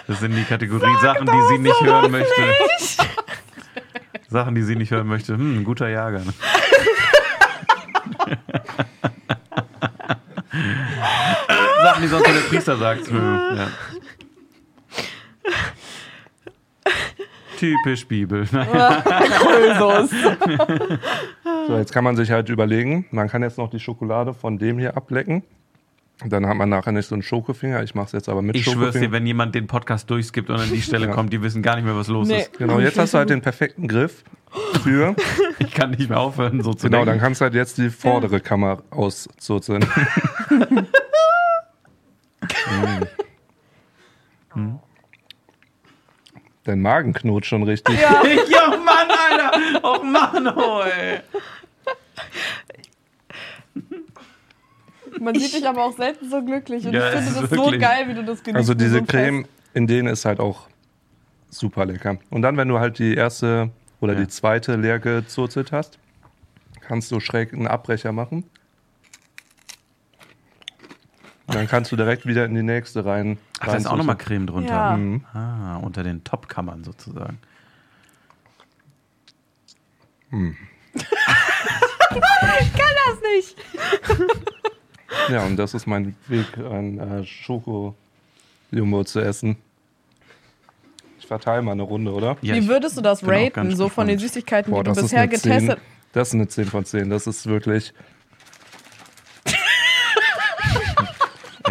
Das 0.08 0.20
sind 0.22 0.36
die 0.36 0.44
Kategorie 0.44 0.96
Sachen, 1.04 1.28
die 1.28 1.42
sie 1.50 1.60
nicht 1.60 1.82
hören 1.82 2.10
möchte. 2.12 2.54
Sachen, 4.28 4.56
die 4.56 4.64
sie 4.64 4.76
nicht 4.76 4.90
hören 4.92 5.06
möchte. 5.08 5.34
Hm, 5.34 5.60
ein 5.60 5.64
guter 5.64 5.88
Jahrgang. 5.90 6.26
Sachen, 11.84 12.02
die 12.02 12.08
sonst 12.08 12.26
nur 12.28 12.36
der 12.36 12.42
Priester 12.48 12.78
sagt. 12.78 13.08
Hm, 13.08 13.40
Ja. 13.56 13.68
Typisch 17.60 18.08
Bibel. 18.08 18.46
Krösus. 18.48 20.12
So, 21.68 21.78
jetzt 21.78 21.94
kann 21.94 22.04
man 22.04 22.16
sich 22.16 22.32
halt 22.32 22.50
überlegen, 22.50 23.06
man 23.12 23.28
kann 23.30 23.44
jetzt 23.44 23.60
noch 23.60 23.70
die 23.70 23.80
Schokolade 23.80 24.34
von 24.34 24.58
dem 24.58 24.80
hier 24.80 24.98
ablecken. 24.98 25.44
Dann 26.26 26.48
hat 26.48 26.56
man 26.58 26.68
nachher 26.68 26.92
nicht 26.92 27.06
so 27.08 27.14
einen 27.14 27.22
Schokofinger. 27.22 27.84
Ich 27.84 27.94
mache 27.94 28.08
es 28.08 28.12
jetzt 28.14 28.28
aber 28.28 28.42
mit 28.42 28.56
Ich 28.56 28.64
schwör's 28.64 28.74
Schokofinger. 28.76 29.06
dir, 29.08 29.12
wenn 29.12 29.28
jemand 29.28 29.54
den 29.54 29.68
Podcast 29.68 30.10
durchskippt 30.10 30.50
und 30.50 30.60
an 30.60 30.70
die 30.72 30.82
Stelle 30.82 31.06
Ja. 31.08 31.12
kommt, 31.14 31.32
die 31.32 31.42
wissen 31.44 31.62
gar 31.62 31.76
nicht 31.76 31.86
mehr, 31.86 31.96
was 31.96 32.08
los 32.08 32.28
Nee. 32.28 32.40
ist. 32.42 32.58
Genau, 32.58 32.80
jetzt 32.80 32.98
hast 32.98 33.14
du 33.14 33.20
halt 33.20 33.30
den 33.30 33.42
perfekten 33.42 33.88
Griff 33.88 34.24
für. 34.84 35.16
Ich 35.60 35.72
kann 35.74 35.92
nicht 35.92 36.10
mehr 36.10 36.20
aufhören, 36.20 36.64
so 36.64 36.74
zu 36.74 36.88
Genau, 36.90 37.04
dann 37.06 37.20
kannst 37.20 37.42
du 37.42 37.44
halt 37.44 37.54
jetzt 37.54 37.78
die 37.78 37.90
vordere 37.90 38.40
Kammer 38.40 38.82
auszurzeln. 38.90 39.86
Hm. 44.54 44.80
Dein 46.70 46.82
Magen 46.84 47.14
knurrt 47.14 47.48
schon 47.48 47.64
richtig. 47.64 48.00
Ja, 48.00 48.22
Mann, 48.86 49.08
Alter! 49.10 49.80
Oh 49.82 50.04
Mann, 50.04 50.48
oh, 50.56 50.82
ey. 50.84 51.20
Man 55.20 55.34
sieht 55.34 55.52
dich 55.56 55.68
aber 55.68 55.84
auch 55.86 55.98
selten 55.98 56.30
so 56.30 56.44
glücklich. 56.46 56.86
Und 56.86 56.94
Ja, 56.94 57.10
ich 57.10 57.16
es 57.16 57.26
finde 57.26 57.42
das 57.42 57.50
so 57.50 57.56
wirklich- 57.66 57.82
geil, 57.82 58.08
wie 58.08 58.14
du 58.14 58.24
das 58.24 58.44
genießt. 58.44 58.58
Also 58.58 58.74
so 58.74 58.74
diese 58.76 58.98
ein 59.00 59.08
Creme 59.08 59.46
in 59.74 59.88
denen 59.88 60.08
ist 60.08 60.26
halt 60.26 60.40
auch 60.40 60.68
super 61.50 61.86
lecker. 61.86 62.18
Und 62.30 62.44
dann, 62.44 62.56
wenn 62.58 62.68
du 62.68 62.78
halt 62.80 63.00
die 63.00 63.16
erste 63.16 63.72
oder 64.00 64.14
Ja. 64.14 64.20
die 64.20 64.28
zweite 64.28 64.76
leer 64.76 65.00
gezurzelt 65.00 65.72
hast, 65.72 65.98
kannst 66.82 67.12
du 67.12 67.20
schräg 67.20 67.52
einen 67.52 67.66
Abbrecher 67.68 68.12
machen. 68.12 68.44
Dann 71.52 71.68
kannst 71.68 71.92
du 71.92 71.96
direkt 71.96 72.26
wieder 72.26 72.46
in 72.46 72.54
die 72.56 72.64
nächste 72.64 73.06
rein. 73.06 73.38
Ach, 73.60 73.68
da 73.68 73.76
ist 73.76 73.88
auch 73.88 73.98
nochmal. 73.98 74.18
Creme 74.18 74.46
drunter. 74.48 74.74
Ja. 74.74 74.98
Mhm. 74.98 75.26
Ah, 75.34 75.78
unter 75.78 76.04
den 76.04 76.24
Top-Kammern 76.24 76.84
sozusagen. 76.84 77.40
Das 83.12 83.22
nicht. 83.36 83.56
Ja, 85.30 85.44
und 85.46 85.58
das 85.58 85.74
ist 85.74 85.88
mein 85.88 86.16
Weg, 86.28 86.46
ein 86.58 87.00
äh, 87.00 87.24
Schoko-Jumbo 87.26 89.04
zu 89.04 89.20
essen. 89.20 89.58
Ich 91.20 91.26
verteile 91.28 91.62
mal 91.62 91.72
eine 91.74 91.82
Runde, 91.84 92.12
oder? 92.14 92.38
Ja, 92.42 92.56
Wie 92.56 92.60
ich- 92.60 92.68
würdest 92.68 92.98
du 92.98 93.02
das 93.02 93.26
raten, 93.26 93.76
so 93.76 93.90
von 93.90 94.08
den 94.08 94.18
gespannt. 94.18 94.34
Süßigkeiten, 94.34 94.72
Boah, 94.72 94.84
die 94.84 94.92
du 94.92 95.02
bisher 95.02 95.22
eine 95.22 95.32
10. 95.32 95.42
getestet 95.52 95.80
Das 96.14 96.28
ist 96.30 96.34
eine 96.36 96.48
10 96.48 96.66
von 96.66 96.86
10. 96.86 97.10
Das 97.10 97.26
ist 97.28 97.46
wirklich. 97.48 97.94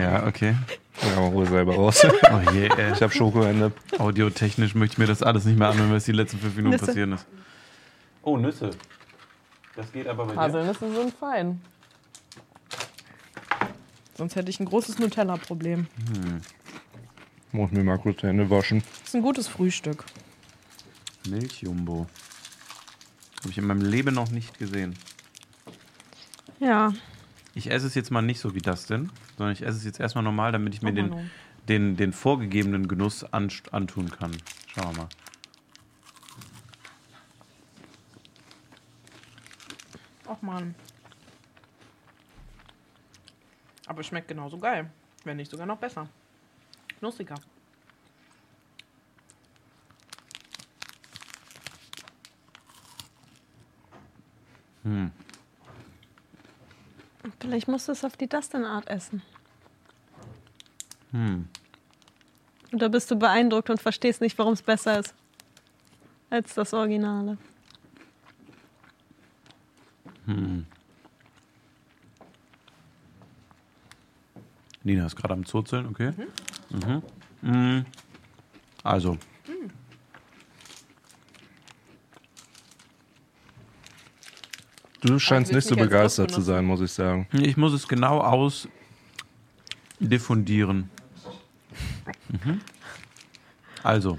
Ja, 0.00 0.26
okay. 0.26 0.54
Ja, 1.02 1.16
hol 1.16 1.46
selber 1.46 1.74
raus. 1.74 2.04
Oh 2.04 2.50
je, 2.52 2.68
ey. 2.76 2.92
Ich 2.92 3.02
habe 3.02 3.12
Schokohände. 3.12 3.72
Audiotechnisch 3.98 4.74
möchte 4.74 4.94
ich 4.94 4.98
mir 4.98 5.06
das 5.06 5.22
alles 5.22 5.44
nicht 5.44 5.58
mehr 5.58 5.68
anhören, 5.68 5.92
was 5.92 6.04
die 6.04 6.12
letzten 6.12 6.38
fünf 6.38 6.56
Minuten 6.56 6.74
Nüsse. 6.74 6.86
passieren 6.86 7.12
ist. 7.12 7.26
Oh, 8.22 8.36
Nüsse. 8.36 8.70
Das 9.76 9.92
geht 9.92 10.08
aber 10.08 10.26
bei 10.26 10.32
dir. 10.32 10.40
Haselnüsse 10.40 10.92
sind 10.92 11.14
fein. 11.14 11.60
Sonst 14.16 14.34
hätte 14.34 14.50
ich 14.50 14.58
ein 14.58 14.66
großes 14.66 14.98
Nutella-Problem. 14.98 15.86
Muss 17.52 17.70
mir 17.70 17.84
mal 17.84 17.98
kurz 17.98 18.20
die 18.20 18.26
Hände 18.26 18.50
waschen. 18.50 18.82
Das 19.00 19.08
ist 19.08 19.14
ein 19.14 19.22
gutes 19.22 19.46
Frühstück. 19.46 20.04
Milchjumbo. 21.28 22.06
Habe 23.40 23.50
ich 23.50 23.58
in 23.58 23.66
meinem 23.66 23.82
Leben 23.82 24.14
noch 24.14 24.30
nicht 24.30 24.58
gesehen. 24.58 24.96
Ja. 26.58 26.92
Ich 27.58 27.72
esse 27.72 27.88
es 27.88 27.96
jetzt 27.96 28.12
mal 28.12 28.22
nicht 28.22 28.38
so 28.38 28.54
wie 28.54 28.60
das 28.60 28.86
denn, 28.86 29.10
sondern 29.36 29.52
ich 29.52 29.62
esse 29.62 29.78
es 29.78 29.84
jetzt 29.84 29.98
erstmal 29.98 30.22
normal, 30.22 30.52
damit 30.52 30.74
ich 30.74 30.82
mir 30.82 30.92
Oh, 30.92 30.94
den, 30.94 31.30
den, 31.66 31.96
den 31.96 32.12
vorgegebenen 32.12 32.86
Genuss 32.86 33.24
an, 33.24 33.50
antun 33.72 34.08
kann. 34.12 34.30
Schauen 34.68 34.94
wir 34.94 35.02
mal. 35.02 35.08
Ach 40.28 40.40
man. 40.40 40.76
Aber 43.88 44.02
es 44.02 44.06
schmeckt 44.06 44.28
genauso 44.28 44.56
geil. 44.56 44.88
Wenn 45.24 45.38
nicht 45.38 45.50
sogar 45.50 45.66
noch 45.66 45.78
besser. 45.78 46.08
Nussiger. 47.00 47.34
Vielleicht 57.40 57.68
musst 57.68 57.88
du 57.88 57.92
es 57.92 58.04
auf 58.04 58.16
die 58.16 58.28
Dustin-Art 58.28 58.88
essen. 58.88 59.22
Hm. 61.12 61.48
Oder 62.72 62.88
bist 62.88 63.10
du 63.10 63.16
beeindruckt 63.16 63.70
und 63.70 63.80
verstehst 63.80 64.20
nicht, 64.20 64.38
warum 64.38 64.52
es 64.52 64.62
besser 64.62 65.00
ist 65.00 65.14
als 66.30 66.54
das 66.54 66.74
Originale? 66.74 67.38
Nina 74.88 75.06
ist 75.06 75.16
gerade 75.16 75.34
am 75.34 75.44
Zurzeln, 75.44 75.86
okay. 75.86 76.12
Mhm. 76.70 77.02
Mhm. 77.42 77.86
Also, 78.82 79.18
Du 85.00 85.18
scheinst 85.18 85.52
nicht 85.52 85.66
so 85.66 85.76
begeistert 85.76 86.30
zu 86.30 86.40
sein, 86.40 86.64
muss 86.64 86.80
ich 86.80 86.92
sagen. 86.92 87.28
ich 87.32 87.56
muss 87.56 87.72
es 87.72 87.86
genau 87.86 88.20
ausdiffundieren. 90.00 90.90
Mhm. 92.28 92.60
Also, 93.82 94.18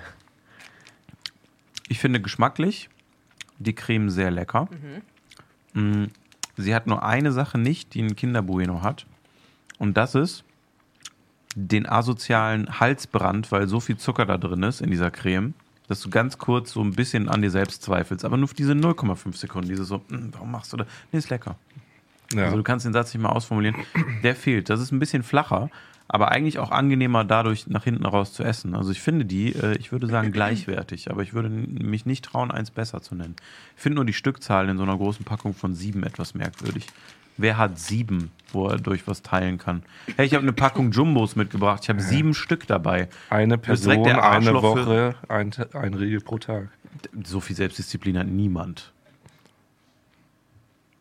ich 1.89 1.99
finde 1.99 2.21
geschmacklich 2.21 2.89
die 3.57 3.73
Creme 3.73 4.09
sehr 4.09 4.31
lecker. 4.31 4.69
Mm, 5.73 6.05
Sie 6.57 6.75
hat 6.75 6.87
nur 6.87 7.03
eine 7.03 7.31
Sache 7.31 7.57
nicht, 7.57 7.93
die 7.93 8.01
ein 8.01 8.15
Kinderbueno 8.15 8.81
hat. 8.81 9.05
Und 9.77 9.95
das 9.95 10.15
ist 10.15 10.43
den 11.55 11.87
asozialen 11.87 12.79
Halsbrand, 12.79 13.51
weil 13.51 13.67
so 13.67 13.79
viel 13.79 13.97
Zucker 13.97 14.25
da 14.25 14.37
drin 14.37 14.63
ist 14.63 14.81
in 14.81 14.91
dieser 14.91 15.11
Creme, 15.11 15.53
dass 15.89 15.99
du 16.01 16.09
ganz 16.09 16.37
kurz 16.37 16.71
so 16.71 16.81
ein 16.81 16.91
bisschen 16.91 17.27
an 17.27 17.41
dir 17.41 17.51
selbst 17.51 17.83
zweifelst. 17.83 18.23
Aber 18.23 18.37
nur 18.37 18.47
für 18.47 18.55
diese 18.55 18.73
0,5 18.73 19.35
Sekunden. 19.35 19.67
Diese 19.67 19.83
so, 19.83 19.97
"Mm, 20.07 20.29
warum 20.31 20.51
machst 20.51 20.71
du 20.71 20.77
das? 20.77 20.87
Nee, 21.11 21.19
ist 21.19 21.29
lecker. 21.29 21.57
Ja. 22.33 22.45
Also 22.45 22.57
du 22.57 22.63
kannst 22.63 22.85
den 22.85 22.93
Satz 22.93 23.13
nicht 23.13 23.21
mal 23.23 23.29
ausformulieren. 23.29 23.75
Der 24.23 24.35
fehlt. 24.35 24.69
Das 24.69 24.79
ist 24.79 24.91
ein 24.91 24.99
bisschen 24.99 25.23
flacher, 25.23 25.69
aber 26.07 26.29
eigentlich 26.31 26.59
auch 26.59 26.71
angenehmer 26.71 27.23
dadurch 27.25 27.67
nach 27.67 27.83
hinten 27.83 28.05
raus 28.05 28.33
zu 28.33 28.43
essen. 28.43 28.75
Also 28.75 28.91
ich 28.91 29.01
finde 29.01 29.25
die, 29.25 29.53
äh, 29.55 29.75
ich 29.77 29.91
würde 29.91 30.07
sagen 30.07 30.31
gleichwertig, 30.31 31.09
aber 31.09 31.23
ich 31.23 31.33
würde 31.33 31.49
mich 31.49 32.05
nicht 32.05 32.23
trauen, 32.25 32.51
eins 32.51 32.69
besser 32.71 33.01
zu 33.01 33.15
nennen. 33.15 33.35
Ich 33.75 33.81
finde 33.81 33.95
nur 33.95 34.05
die 34.05 34.13
Stückzahl 34.13 34.69
in 34.69 34.77
so 34.77 34.83
einer 34.83 34.95
großen 34.95 35.25
Packung 35.25 35.53
von 35.55 35.73
sieben 35.73 36.03
etwas 36.03 36.35
merkwürdig. 36.35 36.85
Wer 37.39 37.57
hat 37.57 37.79
sieben, 37.79 38.31
wo 38.51 38.67
er 38.67 38.77
durch 38.77 39.07
was 39.07 39.21
teilen 39.21 39.57
kann? 39.57 39.83
Hey, 40.17 40.25
ich 40.25 40.33
habe 40.33 40.43
eine 40.43 40.51
Packung 40.51 40.91
Jumbos 40.91 41.37
mitgebracht. 41.37 41.79
Ich 41.83 41.89
habe 41.89 42.01
sieben 42.01 42.33
Stück 42.33 42.67
dabei. 42.67 43.07
Eine 43.29 43.57
Person, 43.57 44.03
der 44.03 44.29
eine 44.29 44.53
Woche, 44.61 45.15
ein, 45.29 45.51
ein 45.71 45.93
Riegel 45.93 46.19
pro 46.19 46.37
Tag. 46.37 46.67
So 47.23 47.39
viel 47.39 47.55
Selbstdisziplin 47.55 48.17
hat 48.17 48.27
niemand. 48.27 48.91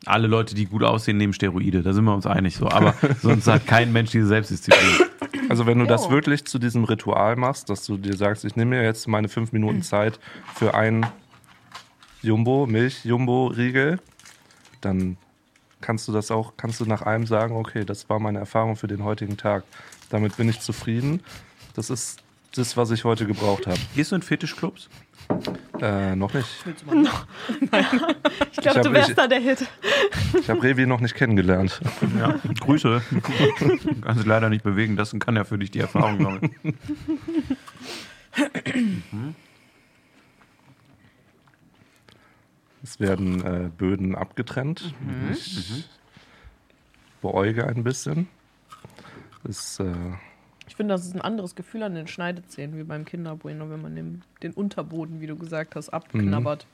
Alle 0.07 0.29
Leute, 0.29 0.55
die 0.55 0.67
gut 0.67 0.85
aussehen, 0.85 1.17
nehmen 1.17 1.33
Steroide. 1.33 1.83
Da 1.83 1.93
sind 1.93 2.05
wir 2.05 2.15
uns 2.15 2.25
einig 2.25 2.55
so. 2.55 2.69
Aber 2.69 2.95
sonst 3.21 3.49
hat 3.49 3.67
kein 3.67 3.93
Mensch 3.93 4.13
diese 4.13 4.29
Selbstdisziplin. 4.29 5.09
Also 5.49 5.67
wenn 5.67 5.81
du 5.81 5.87
das 5.87 6.05
Jo. 6.05 6.13
wirklich 6.13 6.45
zu 6.45 6.61
diesem 6.61 6.85
Ritual 6.85 7.35
machst, 7.35 7.69
dass 7.69 7.85
du 7.85 7.97
dir 7.97 8.17
sagst, 8.17 8.45
ich 8.45 8.55
nehme 8.55 8.77
mir 8.77 8.85
jetzt 8.85 9.09
meine 9.09 9.29
fünf. 9.29 9.51
Minuten 9.51 9.83
Zeit 9.83 10.21
für 10.55 10.75
einen 10.75 11.05
Jumbo, 12.23 12.67
Milch-Jumbo-Riegel, 12.67 13.99
dann 14.81 15.17
kannst 15.81 16.07
du 16.09 16.13
das 16.13 16.31
auch, 16.31 16.55
kannst 16.57 16.81
du 16.81 16.85
nach 16.87 17.03
einem 17.03 17.27
sagen, 17.27 17.57
okay, 17.57 17.85
das 17.85 18.09
war 18.09 18.19
meine 18.19 18.39
Erfahrung 18.39 18.77
für 18.77 18.87
den 18.89 19.05
heutigen 19.05 19.37
Tag. 19.37 19.65
Damit 20.11 20.37
bin 20.37 20.49
ich 20.49 20.61
zufrieden. 20.61 21.23
Das 21.75 21.91
ist 21.91 22.19
das, 22.55 22.77
was 22.77 22.91
ich 22.91 23.05
heute 23.05 23.27
gebraucht 23.27 23.67
habe. 23.67 23.79
Gehst 23.95 24.11
du 24.13 24.17
in 24.17 24.23
Fetischclubs? 24.23 24.89
Äh, 25.81 26.17
noch 26.17 26.33
nicht. 26.33 26.49
Ich 26.65 26.83
glaube, 26.87 27.87
Ich 28.61 28.67
hab- 28.67 28.83
du 28.83 28.93
wärst 28.93 29.11
ich- 29.11 29.15
da 29.17 29.27
der 29.29 29.41
Hit. 29.41 29.67
Ich 30.41 30.49
habe 30.49 30.63
Revi 30.63 30.87
noch 30.87 31.01
nicht 31.01 31.15
kennengelernt. 31.15 31.81
Ja. 32.19 32.35
Grüße. 32.61 33.03
Du 33.11 33.21
kannst 34.01 34.21
dich 34.21 34.27
leider 34.27 34.49
nicht 34.49 34.63
bewegen. 34.65 34.97
Das 34.97 35.15
kann 35.19 35.37
ja 35.37 35.45
für 35.45 35.59
dich 35.59 35.71
die 35.71 35.81
Erfahrung 35.81 36.23
sein. 36.23 36.51
Mhm. 39.13 39.35
Es 42.89 43.01
werden 43.01 43.45
äh, 43.45 43.69
Böden 43.69 44.15
abgetrennt. 44.15 44.95
Ich 45.31 45.85
beäuge 47.21 47.67
ein 47.67 47.85
bisschen. 47.85 48.29
Das, 49.45 49.79
äh, 49.79 49.93
Ich 50.67 50.75
finde, 50.75 50.95
das 50.95 51.05
ist 51.05 51.15
ein 51.15 51.21
anderes 51.21 51.55
Gefühl 51.55 51.83
an 51.83 51.95
den 51.95 52.07
Schneidezähnen 52.07 52.79
wie 52.79 52.85
beim 52.85 53.05
Kinderbueno, 53.05 53.69
wenn 53.69 53.83
man 53.83 53.95
den, 53.95 54.23
den 54.43 54.53
Unterboden, 54.53 55.21
wie 55.21 55.27
du 55.27 55.37
gesagt 55.37 55.77
hast, 55.77 55.91
abknabbert. 55.91 56.67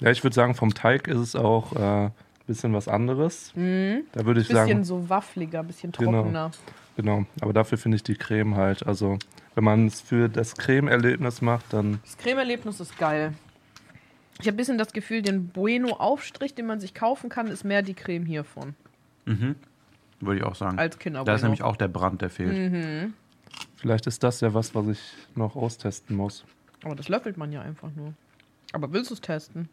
ja, 0.00 0.10
ich 0.12 0.22
würde 0.22 0.34
sagen, 0.34 0.54
vom 0.54 0.72
Teig 0.74 1.08
ist 1.08 1.18
es 1.18 1.34
auch 1.34 1.72
ein 1.72 2.06
äh, 2.06 2.10
bisschen 2.46 2.72
was 2.72 2.86
anderes. 2.86 3.50
Da 3.54 3.60
würde 3.60 4.40
ich 4.40 4.46
Bisschen 4.48 4.54
sagen, 4.68 4.84
so 4.84 5.08
waffliger, 5.08 5.64
bisschen 5.64 5.90
Genau. 5.90 6.22
trockener. 6.22 6.50
genau. 6.96 7.24
Aber 7.40 7.52
dafür 7.52 7.78
finde 7.78 7.96
ich 7.96 8.04
die 8.04 8.14
Creme 8.14 8.54
halt. 8.54 8.86
Also, 8.86 9.18
wenn 9.56 9.64
man 9.64 9.88
es 9.88 10.00
für 10.00 10.28
das 10.28 10.54
Creme-Erlebnis 10.54 11.42
macht, 11.42 11.72
dann 11.72 11.98
Das 12.04 12.16
Cremeerlebnis 12.16 12.78
ist 12.78 12.96
geil. 12.96 13.34
Ich 14.40 14.46
habe 14.46 14.54
ein 14.54 14.56
bisschen 14.56 14.78
das 14.78 14.92
Gefühl, 14.92 15.22
den 15.22 15.48
Bueno-Aufstrich, 15.48 16.54
den 16.54 16.66
man 16.66 16.80
sich 16.80 16.94
kaufen 16.94 17.28
kann, 17.28 17.48
ist 17.48 17.64
mehr 17.64 17.82
die 17.82 17.94
Creme 17.94 18.24
hiervon 18.24 18.74
Würde 19.26 20.38
ich 20.38 20.44
auch 20.44 20.54
sagen. 20.54 20.78
als 20.78 20.98
Kinderbueno. 20.98 21.26
Da 21.26 21.34
ist 21.34 21.42
nämlich 21.42 21.62
auch 21.62 21.76
der 21.76 21.88
Brand, 21.88 22.22
der 22.22 22.30
fehlt. 22.30 23.12
vielleicht 23.76 24.06
ist 24.06 24.22
das 24.22 24.40
ja 24.40 24.54
was, 24.54 24.74
was 24.74 24.86
ich 24.88 25.00
noch 25.34 25.56
austesten 25.56 26.16
muss. 26.16 26.44
Aber 26.84 26.94
das 26.94 27.08
löffelt 27.08 27.36
man 27.36 27.52
ja 27.52 27.62
einfach 27.62 27.90
nur. 27.96 28.14
Aber 28.72 28.92
willst 28.92 29.10
du 29.10 29.14
es 29.14 29.20
testen? 29.20 29.68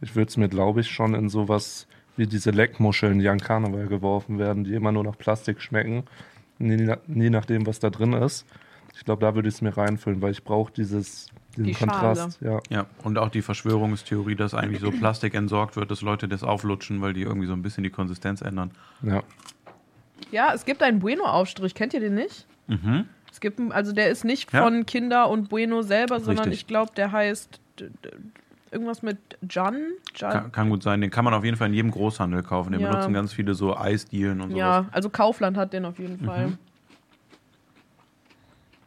Ich 0.00 0.14
würde 0.14 0.28
es 0.28 0.36
mir, 0.36 0.48
glaube 0.48 0.80
ich, 0.80 0.90
schon 0.90 1.14
in 1.14 1.28
sowas 1.28 1.86
wie 2.16 2.26
diese 2.26 2.50
Leckmuscheln, 2.50 3.18
die 3.18 3.28
an 3.28 3.40
Karneval 3.40 3.86
geworfen 3.88 4.38
werden, 4.38 4.64
die 4.64 4.74
immer 4.74 4.92
nur 4.92 5.02
nach 5.04 5.18
Plastik 5.18 5.60
schmecken, 5.60 6.04
nie, 6.58 6.92
nie 7.06 7.30
nachdem, 7.30 7.66
was 7.66 7.80
da 7.80 7.90
drin 7.90 8.12
ist. 8.12 8.46
Ich 8.94 9.04
glaube, 9.04 9.20
da 9.22 9.34
würde 9.34 9.48
ich 9.48 9.56
es 9.56 9.62
mir 9.62 9.76
reinfüllen, 9.76 10.22
weil 10.22 10.30
ich 10.30 10.44
brauche 10.44 10.72
dieses 10.72 11.28
diesen 11.56 11.64
Die. 11.64 11.72
Kontrast. 11.74 12.40
Ja. 12.40 12.60
Ja, 12.70 12.86
und 13.02 13.18
auch 13.18 13.28
die 13.28 13.42
Verschwörungstheorie, 13.42 14.34
dass 14.34 14.54
eigentlich 14.54 14.80
so 14.80 14.90
Plastik 14.90 15.34
entsorgt 15.34 15.76
wird, 15.76 15.90
dass 15.90 16.02
Leute 16.02 16.28
das 16.28 16.42
auflutschen, 16.42 17.00
weil 17.00 17.12
die 17.12 17.22
irgendwie 17.22 17.46
so 17.46 17.52
ein 17.52 17.62
bisschen 17.62 17.84
die 17.84 17.90
Konsistenz 17.90 18.40
ändern. 18.42 18.70
ja. 19.02 19.22
Ja, 20.30 20.52
es 20.54 20.64
gibt 20.64 20.82
einen 20.82 21.00
Bueno-Aufstrich. 21.00 21.74
Kennt 21.74 21.92
ihr 21.92 22.00
den 22.00 22.14
nicht? 22.14 22.46
Mhm. 22.66 23.04
Es 23.30 23.40
gibt, 23.40 23.60
also 23.72 23.92
der 23.92 24.08
ist 24.10 24.24
nicht 24.24 24.52
Ja. 24.52 24.62
von 24.62 24.86
Kinder 24.86 25.28
und 25.28 25.48
Bueno 25.48 25.82
selber, 25.82 26.18
sondern 26.20 26.44
Richtig. 26.46 26.60
ich 26.62 26.66
glaube, 26.66 26.92
der 26.96 27.12
heißt 27.12 27.60
irgendwas 28.70 29.02
mit 29.02 29.18
Jan. 29.48 29.76
Jan? 30.16 30.32
Kann, 30.32 30.52
kann 30.52 30.70
gut 30.70 30.82
sein. 30.82 31.00
Den 31.00 31.10
kann 31.10 31.24
man 31.24 31.34
auf 31.34 31.44
jeden 31.44 31.56
Fall 31.56 31.68
in 31.68 31.74
jedem 31.74 31.90
Großhandel 31.90 32.42
kaufen. 32.42 32.72
Den 32.72 32.80
Ja. 32.80 32.90
benutzen 32.90 33.12
ganz 33.12 33.32
viele 33.32 33.54
so 33.54 33.76
Eisdielen 33.76 34.40
und 34.40 34.50
sowas. 34.50 34.58
Ja, 34.58 34.86
also 34.92 35.10
Kaufland 35.10 35.56
hat 35.56 35.72
den 35.72 35.84
auf 35.84 35.98
jeden 35.98 36.20
Mhm. 36.22 36.58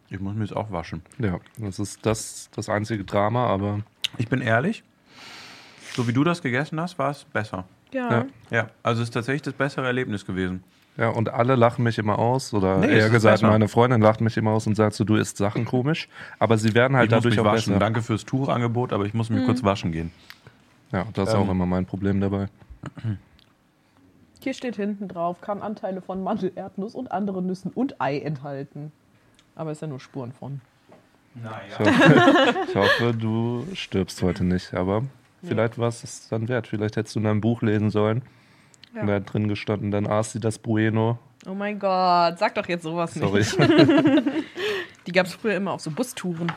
Ich 0.09 0.19
muss 0.19 0.35
mir 0.35 0.45
das 0.45 0.53
auch 0.55 0.71
waschen. 0.71 1.01
ja, 1.19 1.39
das 1.57 1.79
ist 1.79 2.05
das, 2.05 2.49
das 2.55 2.69
einzige 2.69 3.03
Drama, 3.03 3.47
aber 3.47 3.81
Ich 4.17 4.27
bin 4.29 4.41
ehrlich, 4.41 4.83
so 5.93 6.07
wie 6.07 6.13
du 6.13 6.23
das 6.23 6.41
gegessen 6.41 6.79
hast, 6.79 6.97
war 6.97 7.11
es 7.11 7.23
besser. 7.25 7.65
Ja. 7.91 8.11
Ja. 8.11 8.25
Ja, 8.51 8.69
also 8.83 9.01
es 9.01 9.09
ist 9.09 9.13
tatsächlich 9.13 9.41
das 9.43 9.53
bessere 9.53 9.85
Erlebnis 9.85 10.25
gewesen. 10.25 10.63
ja, 10.97 11.09
und 11.09 11.29
alle 11.29 11.55
lachen 11.55 11.83
mich 11.83 11.97
immer 11.97 12.17
aus, 12.19 12.53
oder 12.53 12.77
Nee, 12.79 12.87
eher 12.87 13.09
gesagt, 13.09 13.41
besser. 13.41 13.47
meine 13.51 13.67
Freundin 13.67 14.01
lacht 14.01 14.21
mich 14.21 14.35
immer 14.37 14.51
aus 14.51 14.65
und 14.67 14.75
sagt 14.75 14.93
so, 14.95 15.03
du 15.03 15.15
isst 15.15 15.37
Sachen 15.37 15.65
komisch, 15.65 16.07
aber 16.39 16.57
sie 16.57 16.73
werden 16.73 16.95
halt 16.97 17.07
ich 17.09 17.15
muss 17.15 17.23
dadurch 17.23 17.35
mich 17.37 17.39
auch 17.45 17.51
waschen. 17.53 17.73
besser. 17.73 17.79
Danke 17.79 18.01
fürs 18.01 18.23
Tuchangebot, 18.25 18.93
aber 18.93 19.05
ich 19.05 19.13
muss 19.13 19.29
mich 19.29 19.45
kurz 19.45 19.63
waschen 19.63 19.91
gehen. 19.91 20.11
Ja, 20.91 21.05
das 21.13 21.29
ist 21.29 21.35
Ähm. 21.35 21.41
auch 21.41 21.49
immer 21.49 21.65
mein 21.65 21.85
Problem 21.85 22.21
dabei. 22.21 22.47
Hier 24.41 24.53
steht 24.53 24.75
hinten 24.77 25.07
drauf, 25.09 25.41
kann 25.41 25.61
Anteile 25.61 26.01
von 26.01 26.23
Mandel, 26.23 26.51
Erdnuss 26.55 26.95
und 26.95 27.11
anderen 27.11 27.45
Nüssen 27.47 27.71
und 27.73 27.99
Ei 27.99 28.19
enthalten. 28.19 28.91
Aber 29.57 29.71
ist 29.71 29.81
ja 29.81 29.87
nur 29.87 29.99
Spuren 29.99 30.31
von. 30.31 30.61
Ich 31.67 31.79
hoffe, 31.79 32.55
ich 32.69 32.75
hoffe, 32.75 33.13
du 33.13 33.67
stirbst 33.73 34.21
heute 34.21 34.43
nicht, 34.43 34.73
aber 34.73 35.03
vielleicht 35.43 35.77
war 35.77 35.87
es 35.87 36.27
dann 36.29 36.47
wert. 36.47 36.67
Vielleicht 36.67 36.95
hättest 36.95 37.15
du 37.15 37.19
in 37.19 37.25
einem 37.25 37.41
Buch 37.41 37.61
lesen 37.63 37.89
sollen. 37.89 38.21
Ja. 38.93 39.01
Und 39.01 39.07
da 39.07 39.13
hat 39.15 39.33
drin 39.33 39.47
gestanden, 39.47 39.91
dann 39.91 40.07
aß 40.07 40.31
sie 40.33 40.39
das 40.39 40.59
Bueno. 40.59 41.17
Oh 41.47 41.53
mein 41.53 41.79
Gott, 41.79 42.37
sag 42.39 42.55
doch 42.55 42.67
jetzt 42.67 42.83
sowas 42.83 43.13
Sorry. 43.13 43.39
nicht. 43.39 43.57
Die 45.07 45.11
gab 45.11 45.25
es 45.25 45.33
früher 45.33 45.55
immer 45.55 45.71
auf 45.71 45.81
so 45.81 45.89
Bustouren. 45.91 46.51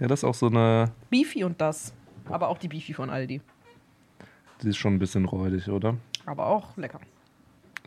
ja, 0.00 0.06
das 0.06 0.20
ist 0.20 0.24
auch 0.24 0.34
so 0.34 0.46
eine, 0.46 0.92
Beefy 1.10 1.44
und 1.44 1.60
das. 1.60 1.94
Aber 2.28 2.48
auch 2.48 2.58
die 2.58 2.68
Beefy 2.68 2.92
von 2.92 3.08
Aldi. 3.08 3.40
die 4.62 4.68
ist 4.68 4.76
schon 4.76 4.94
ein 4.94 4.98
bisschen 4.98 5.24
räudig, 5.24 5.68
oder? 5.68 5.96
Aber 6.26 6.46
auch 6.46 6.76
lecker. 6.76 7.00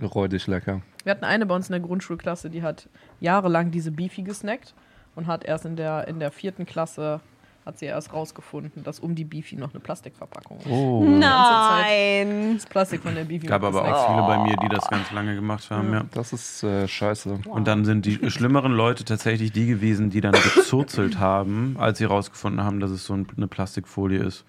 Räudig 0.01 0.47
lecker. 0.47 0.81
Wir 1.03 1.11
hatten 1.11 1.25
eine 1.25 1.45
bei 1.45 1.55
uns 1.55 1.69
in 1.69 1.73
der 1.73 1.81
Grundschulklasse, 1.81 2.49
die 2.49 2.63
hat 2.63 2.87
jahrelang 3.19 3.71
diese 3.71 3.91
Beefy 3.91 4.23
gesnackt 4.23 4.73
und 5.15 5.27
hat 5.27 5.43
erst 5.43 5.65
in 5.65 5.75
der, 5.75 6.07
in 6.07 6.19
der 6.19 6.31
vierten 6.31 6.65
Klasse 6.65 7.21
hat 7.69 7.79
sie 7.79 7.85
erst 7.85 8.11
rausgefunden, 8.13 8.83
dass 8.83 8.99
um 8.99 9.15
die 9.15 9.23
Beefy 9.23 9.55
noch 9.55 9.71
eine 9.73 9.79
Plastikverpackung 9.79 10.57
ist. 10.59 10.67
Oh. 10.67 11.03
Nein. 11.07 12.55
Das 12.55 12.65
Plastik 12.65 13.01
von 13.01 13.15
der 13.15 13.23
Beefy. 13.23 13.47
Gab 13.47 13.63
aber 13.63 13.81
auch 13.83 14.07
viele 14.07 14.21
bei 14.27 14.37
mir, 14.43 14.55
die 14.57 14.67
das 14.69 14.87
ganz 14.89 15.11
lange 15.11 15.35
gemacht 15.35 15.69
haben, 15.71 15.93
ja. 15.93 16.05
Das 16.11 16.33
ist 16.33 16.63
äh, 16.63 16.87
scheiße. 16.87 17.39
Und 17.47 17.67
dann 17.67 17.85
sind 17.85 18.05
die 18.05 18.19
schlimmeren 18.31 18.71
Leute 18.73 19.05
tatsächlich 19.05 19.51
die 19.51 19.67
gewesen, 19.67 20.09
die 20.09 20.21
dann 20.21 20.33
gezurzelt 20.33 21.19
haben, 21.19 21.75
als 21.79 21.99
sie 21.99 22.05
rausgefunden 22.05 22.63
haben, 22.63 22.79
dass 22.79 22.91
es 22.91 23.05
so 23.05 23.13
ein- 23.13 23.27
eine 23.37 23.47
Plastikfolie 23.47 24.19
ist. 24.19 24.45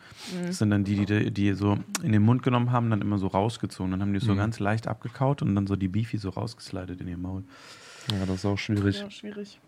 Das 0.46 0.58
sind 0.58 0.70
dann 0.70 0.84
die, 0.84 1.04
die, 1.06 1.30
die 1.30 1.52
so 1.54 1.78
in 2.02 2.12
den 2.12 2.22
Mund 2.22 2.42
genommen 2.42 2.72
haben, 2.72 2.90
dann 2.90 3.00
immer 3.00 3.18
so 3.18 3.26
rausgezogen. 3.28 3.90
Dann 3.92 4.00
haben 4.02 4.12
die 4.12 4.18
es 4.18 4.24
so 4.24 4.34
ganz 4.34 4.58
leicht 4.58 4.88
abgekaut 4.88 5.42
und 5.42 5.54
dann 5.54 5.66
so 5.66 5.76
die 5.76 5.88
Beefy 5.88 6.18
so 6.18 6.30
rausgeslidet 6.30 7.00
in 7.00 7.08
ihr 7.08 7.18
Maul. 7.18 7.44
Ja, 8.10 8.24
das 8.26 8.36
ist 8.36 8.44
auch 8.46 8.56
schwierig. 8.58 9.00
Ja, 9.00 9.10
schwierig. 9.10 9.58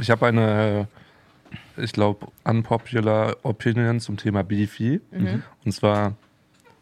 Ich 0.00 0.10
habe 0.10 0.26
eine, 0.26 0.80
äh, 0.80 0.84
ich 1.76 1.92
glaube, 1.92 2.28
unpopular 2.44 3.36
Opinion 3.42 4.00
zum 4.00 4.16
Thema 4.16 4.42
Beefy. 4.42 5.00
Und 5.64 5.72
zwar 5.72 6.14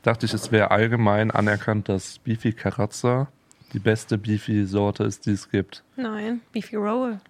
dachte 0.03 0.27
ich, 0.27 0.35
es 0.35 0.53
wäre 0.53 0.71
allgemein 0.71 1.31
anerkannt, 1.31 1.89
dass 1.89 2.19
Beefy 2.19 2.53
Carazza 2.53 3.29
die 3.73 3.79
beste 3.81 4.19
Beefy-Sorte 4.19 5.05
ist, 5.05 5.27
die 5.27 5.33
es 5.33 5.51
gibt. 5.51 5.83
Nein. 5.97 6.41
Beefy 6.53 6.77
Roll. 6.77 7.21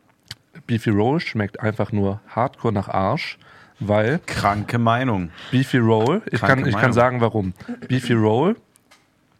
Beefy 0.67 0.91
Roll 0.91 1.21
schmeckt 1.21 1.61
einfach 1.61 1.91
nur 1.91 2.21
hardcore 2.29 2.73
nach 2.73 2.89
Arsch, 2.89 3.39
weil 3.81 4.21
Kranke 4.27 4.79
Meinung. 4.79 5.31
Beefy 5.51 5.79
Roll, 5.79 6.23
ich 6.31 6.41
Kranke 6.41 6.63
kann, 6.63 6.71
ich 6.71 6.77
kann 6.77 6.93
sagen 6.93 7.21
warum. 7.21 7.55
Beefy 7.89 8.13
Roll 8.13 8.57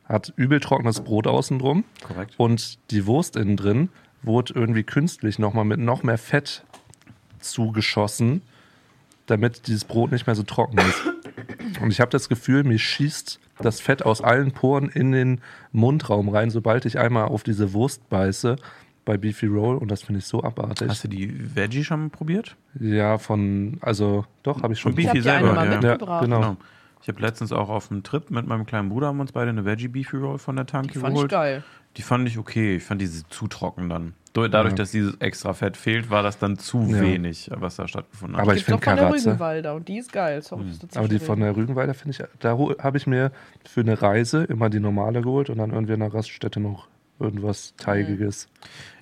hat 0.07 0.33
übel 0.37 0.61
trockenes 0.61 1.01
Brot 1.03 1.27
außen 1.27 1.59
drum 1.59 1.85
Korrekt. 2.03 2.35
und 2.37 2.79
die 2.91 3.07
Wurst 3.07 3.37
innen 3.37 3.57
drin 3.57 3.89
wurde 4.23 4.55
irgendwie 4.55 4.83
künstlich 4.83 5.39
nochmal 5.39 5.65
mit 5.65 5.81
noch 5.81 6.03
mehr 6.03 6.19
Fett 6.19 6.65
zugeschossen, 7.45 8.43
damit 9.27 9.67
dieses 9.67 9.85
Brot 9.85 10.13
nicht 10.13 10.27
mehr 10.27 10.37
so 10.37 10.43
trocken 10.43 10.79
ist. 10.79 11.03
Und 11.81 11.91
ich 11.91 12.01
habe 12.01 12.11
das 12.11 12.29
Gefühl, 12.29 12.65
mir 12.65 12.79
schießt 12.79 13.41
das 13.61 13.81
Fett 13.81 14.05
aus 14.05 14.21
allen 14.21 14.53
Poren 14.53 14.89
in 14.89 15.13
den 15.13 15.41
Mundraum 15.73 16.29
rein, 16.29 16.51
sobald 16.51 16.85
ich 16.85 16.99
einmal 16.99 17.27
auf 17.27 17.43
diese 17.43 17.73
Wurst 17.73 18.09
beiße 18.09 18.57
bei 19.05 19.17
Beefy 19.17 19.47
Roll 19.47 19.77
und 19.77 19.91
das 19.91 20.03
finde 20.03 20.21
ich 20.21 20.27
so 20.27 20.43
abartig. 20.43 20.89
Hast 20.89 21.05
du 21.05 21.09
die 21.09 21.55
Veggie 21.55 21.85
schon 21.85 22.11
probiert? 22.11 22.57
ja, 22.81 23.19
von, 23.19 23.79
also 23.81 24.25
doch, 24.43 24.63
habe 24.63 24.73
ich 24.73 24.81
schon. 24.81 24.93
Von 24.93 24.97
Beefy 24.97 25.19
Ich 25.19 25.27
hab 25.29 25.39
die 25.39 25.45
eine 25.45 25.47
selber, 25.47 25.55
mal 25.55 25.67
ja. 25.67 25.81
mitgebracht. 25.81 26.23
Ja, 26.23 26.27
genau. 26.27 26.41
Genau. 26.41 26.57
Ich 27.05 27.09
habe 27.09 27.21
letztens 27.21 27.53
auch 27.53 27.69
auf 27.69 27.91
einem 27.91 28.03
Trip 28.03 28.31
mit 28.31 28.47
meinem 28.47 28.65
kleinen 28.65 28.89
Bruder 28.89 29.09
haben 29.09 29.19
wir 29.19 29.23
uns 29.23 29.33
beide 29.33 29.51
eine 29.51 29.67
Veggie 29.67 29.89
Beefy 29.89 30.17
Roll 30.17 30.39
von 30.39 30.57
der 30.57 30.65
Tanke 30.65 30.95
Die 30.95 30.99
fand 30.99 31.11
ich 31.11 31.15
geholt. 31.17 31.31
geil. 31.31 31.63
Die 31.99 32.03
fand 32.03 32.27
ich 32.27 32.39
okay. 32.39 32.77
Ich 32.77 32.83
fand 32.83 32.99
diese 33.03 33.29
zu 33.29 33.47
trocken 33.47 33.91
dann. 33.91 34.15
Dadurch, 34.33 34.73
Ja. 34.73 34.77
dass 34.77 34.91
dieses 34.91 35.15
extra 35.21 35.53
Fett 35.53 35.77
fehlt, 35.77 36.09
war 36.09 36.23
das 36.23 36.39
dann 36.39 36.57
zu 36.57 36.81
Ja. 36.81 37.03
wenig, 37.03 37.51
was 37.55 37.77
da 37.77 37.87
stattgefunden 37.87 38.37
hat. 38.39 38.43
Aber 38.43 38.57
ich 38.57 38.65
finde 38.65 38.83
von 38.83 38.97
der 38.97 39.05
Karatze. 39.05 39.27
Rügenwalder 39.29 39.75
und 39.75 39.87
die 39.87 39.99
ist 39.99 40.13
geil. 40.15 40.41
Sorry, 40.41 40.65
dazwischen 40.65 40.99
Aber 40.99 41.09
die 41.09 41.19
von 41.19 41.41
der 41.41 41.55
Rügenwalder 41.55 41.93
finde 41.93 42.17
ich, 42.19 42.25
da 42.41 42.59
habe 42.83 42.97
ich 42.97 43.07
mir 43.07 43.31
für 43.69 43.81
eine 43.83 44.01
Reise 44.01 44.43
immer 44.45 44.71
die 44.71 44.81
normale 44.81 45.21
geholt 45.21 45.51
und 45.51 45.59
dann 45.59 45.73
irgendwie 45.73 45.93
in 45.93 46.01
der 46.01 46.13
Raststätte 46.15 46.59
noch 46.59 46.89
irgendwas 47.21 47.75
Teigiges. 47.77 48.49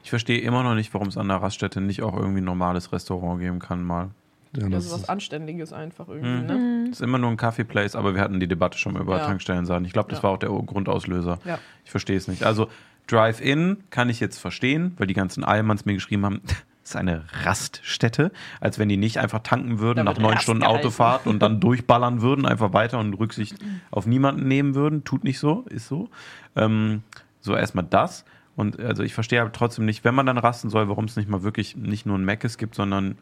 ich 0.03 0.11
verstehe 0.11 0.41
immer 0.41 0.65
noch 0.65 0.75
nicht, 0.75 0.93
warum 0.93 1.07
es 1.07 1.17
an 1.17 1.29
der 1.29 1.37
Raststätte 1.41 1.81
nicht 1.81 2.03
auch 2.03 2.17
irgendwie 2.17 2.41
ein 2.41 2.45
normales 2.45 2.93
Restaurant 2.93 3.41
geben 3.41 3.61
kann 3.61 3.85
mal. 3.85 4.11
Ja, 4.55 4.65
Das 4.65 4.71
das 4.71 4.85
ist 4.87 4.93
was 4.93 5.09
Anständiges 5.09 5.73
einfach 5.73 6.09
irgendwie, 6.09 6.29
Mhm. 6.43 6.47
ne? 6.47 6.82
Ist 6.93 7.01
immer 7.03 7.19
nur 7.19 7.31
ein 7.31 7.37
Kaffee-Place, 7.37 7.97
aber 7.97 8.15
wir 8.15 8.21
hatten 8.23 8.39
die 8.41 8.49
Debatte 8.49 8.79
schon 8.79 8.93
mal 8.95 9.03
über 9.03 9.19
Ja. 9.19 9.27
Tankstellen 9.27 9.67
sagen. 9.67 9.85
Ich 9.85 9.93
glaube, 9.93 10.09
das 10.11 10.19
Ja. 10.21 10.25
war 10.25 10.31
auch 10.33 10.39
der 10.39 10.51
Grundauslöser. 10.51 11.39
Ja. 11.45 11.59
Ich 11.85 11.91
verstehe 11.91 12.17
es 12.17 12.29
nicht. 12.29 12.45
Also 12.45 12.69
Drive-In 13.09 13.79
kann 13.91 14.09
ich 14.09 14.21
jetzt 14.21 14.39
verstehen, 14.39 14.95
weil 14.99 15.07
die 15.07 15.15
ganzen 15.15 15.45
Allmanns 15.45 15.85
mir 15.85 15.95
geschrieben 15.95 16.25
haben, 16.25 16.41
das 16.47 16.91
ist 16.91 16.97
eine 16.97 17.25
Raststätte, 17.45 18.33
als 18.61 18.79
wenn 18.79 18.89
die 18.89 18.97
nicht 18.97 19.19
einfach 19.19 19.41
tanken 19.41 19.79
würden 19.79 20.05
nach 20.05 20.19
neun 20.19 20.39
Stunden 20.39 20.63
gehalten. 20.63 20.81
Autofahrt 20.81 21.27
und 21.27 21.41
dann 21.41 21.61
durchballern 21.61 22.23
würden, 22.23 22.47
einfach 22.47 22.73
weiter 22.73 22.99
und 22.99 23.15
Rücksicht 23.15 23.57
auf 23.91 24.07
niemanden 24.07 24.49
nehmen 24.49 24.75
würden. 24.75 25.05
Tut 25.05 25.25
nicht 25.25 25.39
so, 25.39 25.65
ist 25.69 25.89
so. 25.89 26.09
Ähm, 26.57 27.03
so 27.41 27.55
erstmal 27.57 27.85
das. 27.89 28.25
Und 28.55 28.79
also 28.81 29.03
ich 29.03 29.15
verstehe 29.15 29.41
aber 29.41 29.53
trotzdem 29.53 29.85
nicht, 29.87 30.05
wenn 30.05 30.15
man 30.15 30.27
dann 30.27 30.39
rasten 30.39 30.71
soll, 30.71 30.89
warum 30.89 31.07
es 31.07 31.17
nicht 31.17 31.29
mal 31.29 31.43
wirklich 31.43 31.77
nicht 31.77 32.05
nur 32.07 32.19
ein 32.19 32.25
Meckes 32.25 32.59
gibt, 32.59 32.75
sondern 32.75 33.17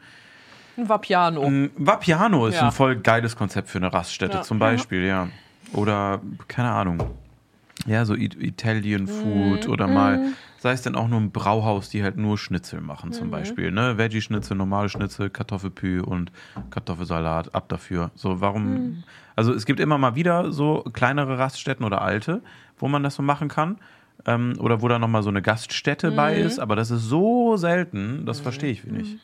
Ein 0.81 0.89
Vapiano. 0.89 1.43
ein 1.45 1.71
Vapiano 1.77 2.47
ist 2.47 2.57
Ja. 2.57 2.67
ein 2.67 2.73
voll 2.73 2.97
geiles 2.97 3.37
Konzept 3.37 3.69
für 3.69 3.79
eine 3.79 3.93
Raststätte 3.93 4.39
Ja. 4.39 4.43
zum 4.43 4.59
Beispiel, 4.59 5.05
ja. 5.05 5.29
Oder, 5.73 6.21
keine 6.49 6.71
Ahnung. 6.71 7.03
Ja, 7.87 8.05
so 8.05 8.15
Italian 8.15 9.07
Food 9.07 9.67
oder 9.67 9.87
mal 9.87 10.21
sei 10.59 10.73
es 10.73 10.83
denn 10.83 10.95
auch 10.95 11.09
nur 11.09 11.19
ein 11.19 11.31
Brauhaus, 11.31 11.89
die 11.89 12.03
halt 12.03 12.19
nur 12.19 12.37
Schnitzel 12.37 12.83
machen 12.83 13.13
zum 13.13 13.31
Beispiel. 13.31 13.71
Ne? 13.71 13.97
Veggie-Schnitzel, 13.97 14.55
normale 14.55 14.91
Schnitzel, 14.91 15.31
Kartoffelpü 15.31 16.01
und 16.03 16.31
Kartoffelsalat, 16.69 17.55
ab 17.55 17.71
dafür. 17.71 18.11
So, 18.15 18.43
warum? 18.43 19.03
Also 19.37 19.55
es 19.55 19.65
gibt 19.65 19.81
immer 19.81 19.97
mal 19.97 20.15
wieder 20.15 20.53
so 20.53 20.85
kleinere 20.93 21.39
Raststätten 21.39 21.85
oder 21.87 22.03
alte, 22.03 22.43
wo 22.79 22.89
man 22.89 23.03
das 23.03 23.15
so 23.15 23.23
machen 23.23 23.49
kann. 23.49 23.79
Ähm, 24.27 24.53
oder 24.59 24.83
wo 24.83 24.89
da 24.89 24.99
nochmal 24.99 25.23
so 25.23 25.31
eine 25.31 25.41
Gaststätte 25.41 26.11
bei 26.11 26.37
ist, 26.37 26.59
aber 26.61 26.77
das 26.77 26.91
ist 26.91 27.05
so 27.05 27.57
selten, 27.57 28.27
das 28.27 28.39
verstehe 28.41 28.71
ich 28.73 28.85
nicht. 28.85 29.19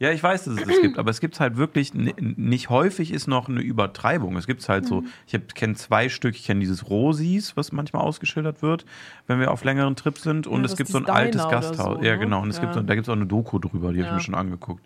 Ja, 0.00 0.12
ich 0.12 0.22
weiß, 0.22 0.44
dass 0.44 0.54
es 0.54 0.64
das 0.64 0.80
gibt, 0.80 0.96
aber 0.96 1.10
es 1.10 1.18
gibt 1.20 1.40
halt 1.40 1.56
wirklich 1.56 1.92
nicht 1.92 2.70
häufig 2.70 3.12
ist 3.12 3.26
noch 3.26 3.48
eine 3.48 3.60
Übertreibung. 3.60 4.36
Es 4.36 4.46
gibt 4.46 4.66
halt 4.68 4.86
so, 4.86 5.02
ich 5.26 5.38
kenne 5.54 5.74
zwei 5.74 6.08
Stück, 6.08 6.36
ich 6.36 6.44
kenne 6.44 6.60
dieses 6.60 6.88
Rosis, 6.88 7.56
was 7.56 7.72
manchmal 7.72 8.02
ausgeschildert 8.02 8.62
wird, 8.62 8.84
wenn 9.26 9.40
wir 9.40 9.50
auf 9.50 9.64
längeren 9.64 9.96
Trips 9.96 10.22
sind, 10.22 10.46
und 10.46 10.60
Ja, 10.60 10.66
es 10.66 10.76
gibt 10.76 10.88
so 10.88 10.98
ein 10.98 11.04
Diner 11.04 11.16
altes 11.16 11.48
Gasthaus. 11.48 11.98
so, 11.98 12.04
ja, 12.04 12.12
ne? 12.12 12.18
genau, 12.18 12.42
und 12.42 12.50
es 12.50 12.60
gibt 12.60 12.74
Ja. 12.76 12.80
so, 12.80 12.86
da 12.86 12.94
gibt 12.94 13.06
es 13.06 13.08
auch 13.08 13.16
eine 13.16 13.26
Doku 13.26 13.58
drüber, 13.58 13.92
die 13.92 13.98
habe 13.98 14.04
ich 14.04 14.06
Ja. 14.10 14.14
mir 14.14 14.20
schon 14.20 14.34
angeguckt. 14.36 14.84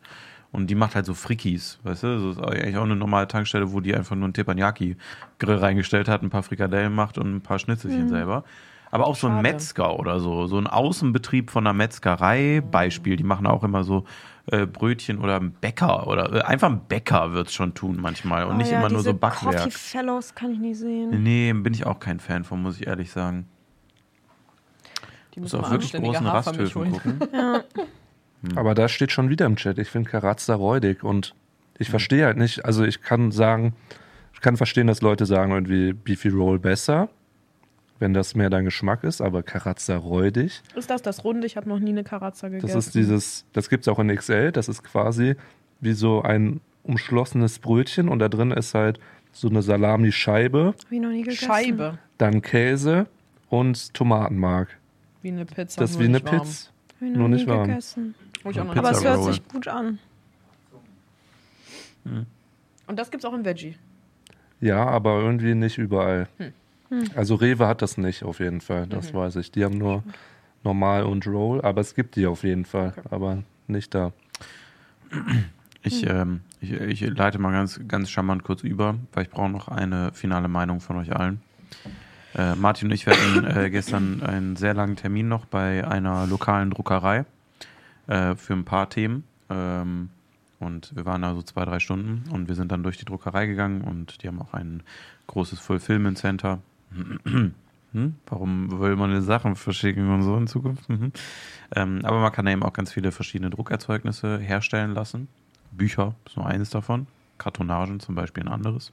Und 0.51 0.68
die 0.68 0.74
macht 0.74 0.94
halt 0.94 1.05
so 1.06 1.12
Frikis, 1.14 1.78
weißt 1.82 2.02
du? 2.05 2.28
Das 2.28 2.36
ist 2.39 2.43
eigentlich 2.43 2.76
auch 2.78 2.84
eine 2.84 2.97
normale 2.97 3.26
Tankstelle, 3.28 3.72
wo 3.72 3.80
die 3.80 3.94
einfach 3.94 4.16
nur 4.16 4.24
einen 4.24 4.34
Teppanyaki-Grill 4.34 5.56
reingestellt 5.56 6.09
hat, 6.09 6.22
ein 6.22 6.30
paar 6.30 6.43
Frikadellen 6.43 6.94
macht 6.94 7.18
und 7.18 7.34
ein 7.36 7.40
paar 7.43 7.59
Schnitzelchen 7.59 8.09
selber. 8.09 8.44
Aber 8.90 9.06
auch 9.06 9.16
so 9.16 9.26
ein 9.26 9.32
Schade. 9.34 9.43
Metzger 9.43 9.98
oder 9.98 10.20
so, 10.20 10.47
so 10.47 10.59
ein 10.59 10.66
Außenbetrieb 10.66 11.51
von 11.51 11.66
einer 11.66 11.72
Metzgerei, 11.72 12.62
Beispiel, 12.70 13.16
die 13.16 13.24
machen 13.24 13.47
auch 13.47 13.64
immer 13.64 13.84
so 13.84 14.05
äh, 14.52 14.66
Brötchen 14.66 15.18
oder 15.18 15.40
ein 15.40 15.52
Bäcker 15.52 16.06
oder 16.06 16.32
äh, 16.32 16.40
einfach 16.42 16.70
ein 16.70 16.82
Bäcker 16.86 17.32
wird 17.32 17.48
es 17.48 17.54
schon 17.54 17.72
tun 17.74 17.96
manchmal 17.98 18.44
und 18.44 18.54
Oh 18.54 18.58
nicht 18.58 18.70
ja, 18.70 18.78
immer 18.78 18.90
nur 18.90 19.00
so 19.00 19.14
Backwerk. 19.14 19.56
Coffee 19.56 19.70
Fellows 19.70 20.34
kann 20.34 20.52
ich 20.52 20.58
nicht 20.58 20.78
sehen. 20.78 21.22
Nee, 21.22 21.52
bin 21.54 21.72
ich 21.72 21.86
auch 21.86 21.98
kein 21.98 22.20
Fan 22.20 22.44
von, 22.44 22.62
muss 22.62 22.78
ich 22.78 22.86
ehrlich 22.86 23.10
sagen. 23.10 23.48
Die 25.34 25.40
Muss 25.40 25.52
müssen 25.52 25.64
auf 25.64 25.70
wirklich 25.70 25.92
großen 25.92 26.26
Rasthöfen 26.26 26.92
gucken. 26.92 27.18
Aber 28.56 28.74
da 28.74 28.88
steht 28.88 29.10
schon 29.10 29.30
wieder 29.30 29.46
im 29.46 29.56
Chat, 29.56 29.78
ich 29.78 29.88
finde 29.88 30.10
Karazza 30.10 30.54
räudig 30.54 31.02
und 31.02 31.34
ich 31.78 31.88
verstehe 31.88 32.26
halt 32.26 32.36
nicht, 32.36 32.64
also 32.64 32.84
ich 32.84 33.00
kann 33.00 33.30
sagen, 33.30 33.74
ich 34.34 34.40
kann 34.40 34.56
verstehen, 34.56 34.86
dass 34.86 35.00
Leute 35.00 35.24
sagen 35.26 35.52
irgendwie 35.52 35.92
Beefy 35.92 36.28
Roll 36.28 36.58
besser, 36.58 37.08
wenn 38.02 38.12
das 38.14 38.34
mehr 38.34 38.50
dein 38.50 38.64
Geschmack 38.64 39.04
ist, 39.04 39.20
aber 39.22 39.44
Karazza 39.44 39.96
räudig, 39.96 40.60
Ist 40.74 40.90
das 40.90 41.02
das 41.02 41.22
Runde? 41.24 41.46
Ich 41.46 41.56
habe 41.56 41.68
noch 41.68 41.78
nie 41.78 41.90
eine 41.90 42.02
Karazza 42.02 42.48
gegessen. 42.48 42.66
das 42.66 42.86
ist 42.86 42.94
dieses, 42.96 43.44
das 43.52 43.70
gibt 43.70 43.82
es 43.84 43.88
auch 43.88 44.00
in 44.00 44.14
XL, 44.14 44.50
das 44.50 44.68
ist 44.68 44.82
quasi 44.82 45.36
wie 45.80 45.92
so 45.92 46.20
ein 46.20 46.60
umschlossenes 46.82 47.60
Brötchen 47.60 48.08
und 48.08 48.18
da 48.18 48.28
drin 48.28 48.50
ist 48.50 48.74
halt 48.74 48.98
so 49.30 49.48
eine 49.48 49.62
Salami-Scheibe, 49.62 50.74
Hab 50.76 50.92
ich 50.92 51.00
noch 51.00 51.10
nie 51.10 51.22
gegessen. 51.22 51.46
Scheibe. 51.46 51.98
dann 52.18 52.42
Käse 52.42 53.06
und 53.48 53.94
Tomatenmark. 53.94 54.76
Wie 55.22 55.28
eine 55.28 55.44
Pizza. 55.46 55.80
Das 55.80 55.92
ist 55.92 56.00
wie 56.00 56.04
eine. 56.06 56.18
Pizza. 56.18 56.70
Ich 57.00 57.08
Nur 57.08 57.16
noch 57.18 57.28
nicht 57.28 57.46
nie 57.46 57.52
warm. 57.52 57.68
gegessen. 57.68 58.14
Ich 58.44 58.60
auch 58.60 58.64
noch 58.64 58.76
Aber 58.76 58.90
es 58.90 59.04
hört 59.04 59.22
sich 59.24 59.46
gut 59.48 59.68
an. 59.68 60.00
Und 62.04 62.98
das 62.98 63.10
gibt's 63.12 63.24
auch 63.24 63.32
im 63.32 63.44
Veggie. 63.44 63.76
Ja, 64.60 64.84
aber 64.86 65.20
irgendwie 65.20 65.54
nicht 65.54 65.78
überall. 65.78 66.26
Also 67.14 67.36
Rewe 67.36 67.66
hat 67.66 67.82
das 67.82 67.97
nicht 67.97 68.23
auf 68.23 68.40
jeden 68.40 68.60
Fall, 68.60 68.86
das 68.86 69.14
weiß 69.14 69.36
ich. 69.36 69.51
Die 69.51 69.64
haben 69.64 69.78
nur 69.78 70.02
normal 70.64 71.05
und 71.05 71.27
Roll, 71.27 71.60
aber 71.62 71.81
es 71.81 71.94
gibt 71.94 72.16
die 72.16 72.27
auf 72.27 72.44
jeden 72.44 72.64
Fall, 72.64 72.94
aber 73.10 73.43
nicht 73.66 73.94
da. 73.94 74.12
Ich, 75.82 76.06
ähm, 76.06 76.40
ich, 76.60 76.73
ich 76.73 77.01
leite 77.01 77.39
mal 77.39 77.52
ganz, 77.52 77.81
ganz 77.89 78.10
charmant 78.10 78.44
kurz 78.44 78.62
über, 78.62 78.97
weil 79.12 79.24
ich 79.24 79.31
brauche 79.31 79.51
noch 79.51 79.69
eine 79.69 80.12
finale 80.12 80.48
Meinung 80.48 80.81
von 80.81 80.97
euch 80.97 81.14
allen. 81.14 81.40
Äh, 82.35 82.55
Martin 82.55 82.89
und 82.89 82.94
ich 82.94 83.06
hatten 83.06 83.44
äh, 83.44 83.70
gestern 83.70 84.23
einen 84.23 84.56
sehr 84.56 84.74
langen 84.74 84.97
Termin 84.97 85.28
noch 85.28 85.44
bei 85.44 85.86
einer 85.86 86.27
lokalen 86.27 86.70
Druckerei 86.70 87.24
äh, 88.06 88.35
für 88.36 88.55
ein 88.55 88.64
paar 88.64 88.89
Themen. 88.89 89.24
Ähm, 89.51 90.10
und 90.60 90.94
wir 90.94 91.05
waren 91.05 91.23
da 91.23 91.35
so 91.35 91.43
zwei, 91.43 91.64
drei 91.64 91.81
Stunden 91.81 92.31
und 92.31 92.48
wir 92.48 92.55
sind 92.55 92.70
dann 92.70 92.85
durch 92.85 92.97
die 92.97 93.05
Druckerei 93.05 93.47
gegangen 93.47 93.82
und 93.82 94.23
die 94.23 94.28
haben 94.28 94.40
auch 94.40 94.55
ein 94.55 94.82
großes 95.27 95.59
Fulfillment 95.59 96.19
Center. 96.19 96.60
Hm? 97.93 98.14
Warum 98.27 98.81
will 98.81 98.97
man 98.97 99.14
die 99.14 99.20
Sachen 99.20 99.55
verschicken 99.55 100.10
und 100.10 100.23
so 100.23 100.36
in 100.36 100.47
Zukunft? 100.47 100.89
Mhm. 100.89 101.12
Ähm, 101.77 102.01
aber 102.05 102.20
man 102.20 102.32
kann 102.32 102.47
eben 102.47 102.62
auch 102.62 102.73
ganz 102.73 102.90
viele 102.90 103.12
verschiedene 103.12 103.51
Druckerzeugnisse 103.51 104.39
herstellen 104.39 104.94
lassen. 104.94 105.28
Bücher 105.73 106.14
ist 106.27 106.36
nur 106.36 106.47
eines 106.47 106.70
davon. 106.70 107.06
Kartonagen 107.36 108.01
zum 108.01 108.14
Beispiel 108.14 108.44
ein 108.44 108.48
anderes. 108.48 108.93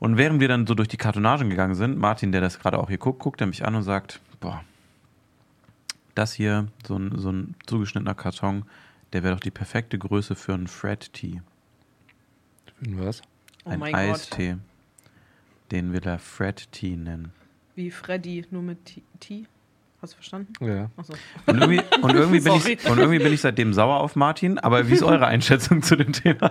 Und 0.00 0.16
während 0.16 0.40
wir 0.40 0.48
dann 0.48 0.66
so 0.66 0.74
durch 0.74 0.88
die 0.88 0.96
Kartonagen 0.96 1.48
gegangen 1.48 1.74
sind, 1.74 1.96
Martin, 1.96 2.32
der 2.32 2.40
das 2.40 2.58
gerade 2.58 2.78
auch 2.78 2.88
hier 2.88 2.98
guckt, 2.98 3.20
guckt 3.20 3.40
er 3.40 3.46
mich 3.46 3.64
an 3.64 3.74
und 3.74 3.82
sagt, 3.82 4.20
boah, 4.40 4.64
das 6.14 6.32
hier, 6.32 6.66
so 6.86 6.96
ein, 6.96 7.12
so 7.16 7.30
ein 7.30 7.54
zugeschnittener 7.66 8.14
Karton, 8.14 8.64
der 9.12 9.22
wäre 9.22 9.34
doch 9.34 9.40
die 9.40 9.50
perfekte 9.50 9.98
Größe 9.98 10.34
für 10.34 10.54
einen 10.54 10.66
Fred 10.66 11.12
Tea. 11.12 11.40
Was? 12.80 13.22
Oh 13.64 13.70
ein 13.70 13.78
mein 13.78 13.92
Gott. 13.92 14.30
Den 15.70 15.92
wir 15.92 16.00
da 16.00 16.18
Fred 16.18 16.70
Tea 16.72 16.96
nennen. 16.96 17.32
Wie 17.74 17.90
Freddy, 17.90 18.44
nur 18.50 18.62
mit 18.62 18.84
T. 18.84 19.02
T. 19.20 19.44
Hast 20.00 20.12
du 20.12 20.16
verstanden? 20.16 20.52
Ja. 20.60 20.90
Achso. 20.98 21.14
Und 21.46 21.60
irgendwie, 21.60 21.80
und, 22.02 22.14
irgendwie 22.14 22.40
bin 22.40 22.52
ich, 22.56 22.86
und 22.86 22.98
irgendwie 22.98 23.18
bin 23.20 23.32
ich 23.32 23.40
seitdem 23.40 23.72
sauer 23.72 24.00
auf 24.00 24.16
Martin. 24.16 24.58
Aber 24.58 24.86
wie 24.86 24.92
ist 24.92 25.02
eure 25.02 25.26
Einschätzung 25.26 25.82
zu 25.82 25.96
dem 25.96 26.12
Thema? 26.12 26.50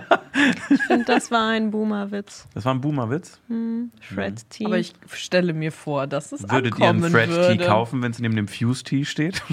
Ich 0.70 0.82
finde, 0.82 1.04
das 1.04 1.30
war 1.30 1.50
ein 1.50 1.70
Boomer-Witz. 1.70 2.48
Das 2.52 2.64
war 2.64 2.74
ein 2.74 2.80
Boomer-Witz. 2.80 3.38
Hm, 3.46 3.92
Fred 4.00 4.50
T. 4.50 4.66
Aber 4.66 4.78
ich 4.78 4.92
stelle 5.12 5.52
mir 5.52 5.70
vor, 5.70 6.08
dass 6.08 6.32
es 6.32 6.50
Würdet 6.50 6.76
ihr 6.80 6.88
einen 6.88 7.04
Fred. 7.04 7.30
Tea 7.30 7.64
kaufen, 7.64 8.02
wenn 8.02 8.10
es 8.10 8.18
neben 8.18 8.34
dem 8.34 8.48
Fuse 8.48 8.82
Tea 8.82 9.04
steht? 9.04 9.42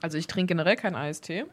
Also 0.00 0.16
ich 0.16 0.28
trinke 0.28 0.54
generell 0.54 0.76
keinen 0.76 0.94
Eistee. 0.94 1.44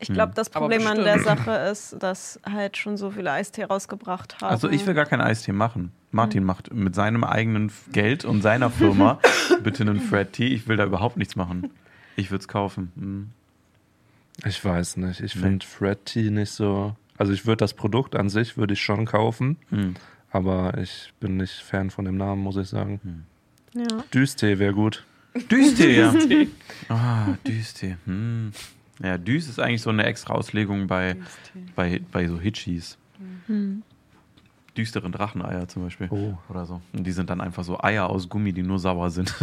Ich 0.00 0.08
glaube, 0.08 0.32
das 0.34 0.48
Aber 0.54 0.66
Problem 0.68 0.86
an 0.86 1.02
der. 1.02 1.18
Sache 1.20 1.52
ist, 1.52 1.96
dass 1.98 2.38
halt 2.44 2.76
schon 2.76 2.98
so 2.98 3.10
viele 3.10 3.32
Eistee 3.32 3.64
rausgebracht 3.64 4.42
haben. 4.42 4.50
Also 4.50 4.68
ich 4.68 4.86
will 4.86 4.92
gar 4.92 5.06
keinen 5.06 5.22
Eistee 5.22 5.52
machen. 5.52 5.92
Martin 6.16 6.40
Hm. 6.40 6.46
macht 6.46 6.74
mit 6.74 6.94
seinem 6.96 7.22
eigenen 7.22 7.70
Geld 7.92 8.24
und 8.24 8.42
seiner 8.42 8.70
Firma 8.70 9.20
bitte 9.62 9.82
einen 9.84 10.00
Fred 10.00 10.32
Tea. 10.32 10.48
Ich 10.48 10.66
will 10.66 10.76
da 10.76 10.84
überhaupt 10.84 11.16
nichts 11.16 11.36
machen. 11.36 11.70
Ich 12.16 12.30
würde 12.32 12.40
es 12.42 12.48
kaufen. 12.48 12.90
Hm. 12.96 13.30
Ich 14.44 14.62
weiß 14.64 14.96
nicht. 14.98 15.20
Ich 15.20 15.34
Nee. 15.36 15.42
finde 15.42 15.64
Fred 15.66 16.04
Tea 16.06 16.30
nicht 16.30 16.50
so. 16.50 16.96
Also 17.18 17.32
ich 17.32 17.46
würde 17.46 17.58
das 17.58 17.72
Produkt 17.74 18.16
an 18.16 18.28
sich 18.28 18.56
würde 18.56 18.74
ich 18.74 18.80
schon 18.82 19.06
kaufen, 19.06 19.56
Hm. 19.70 19.94
aber 20.30 20.76
ich 20.78 21.12
bin 21.20 21.36
nicht 21.38 21.54
Fan 21.62 21.90
von 21.90 22.04
dem 22.04 22.16
Namen, 22.16 22.42
muss 22.42 22.56
ich 22.56 22.68
sagen. 22.68 23.24
ja. 23.74 23.86
Düstee 24.12 24.58
wäre 24.58 24.74
gut. 24.74 25.04
Düstee, 25.50 25.98
ja. 25.98 26.14
Ah, 26.88 27.34
Düstee. 27.46 27.96
Hm. 28.06 28.52
Ja, 29.02 29.18
Düs 29.18 29.48
ist 29.48 29.60
eigentlich 29.60 29.82
so 29.82 29.90
eine 29.90 30.04
extra 30.04 30.32
Auslegung 30.34 30.86
bei, 30.86 31.16
bei, 31.74 32.00
bei 32.12 32.26
so 32.28 32.40
Hitchis. 32.40 32.96
Hm. 33.46 33.82
Düsteren 34.76 35.12
Dracheneier 35.12 35.68
zum 35.68 35.84
Beispiel. 35.84 36.08
Oh. 36.10 36.34
Oder 36.48 36.66
so. 36.66 36.80
Und 36.92 37.04
die 37.04 37.12
sind 37.12 37.30
dann 37.30 37.40
einfach 37.40 37.64
so 37.64 37.80
Eier 37.80 38.08
aus 38.10 38.28
Gummi, 38.28 38.52
die 38.52 38.62
nur 38.62 38.78
sauer 38.78 39.10
sind. 39.10 39.34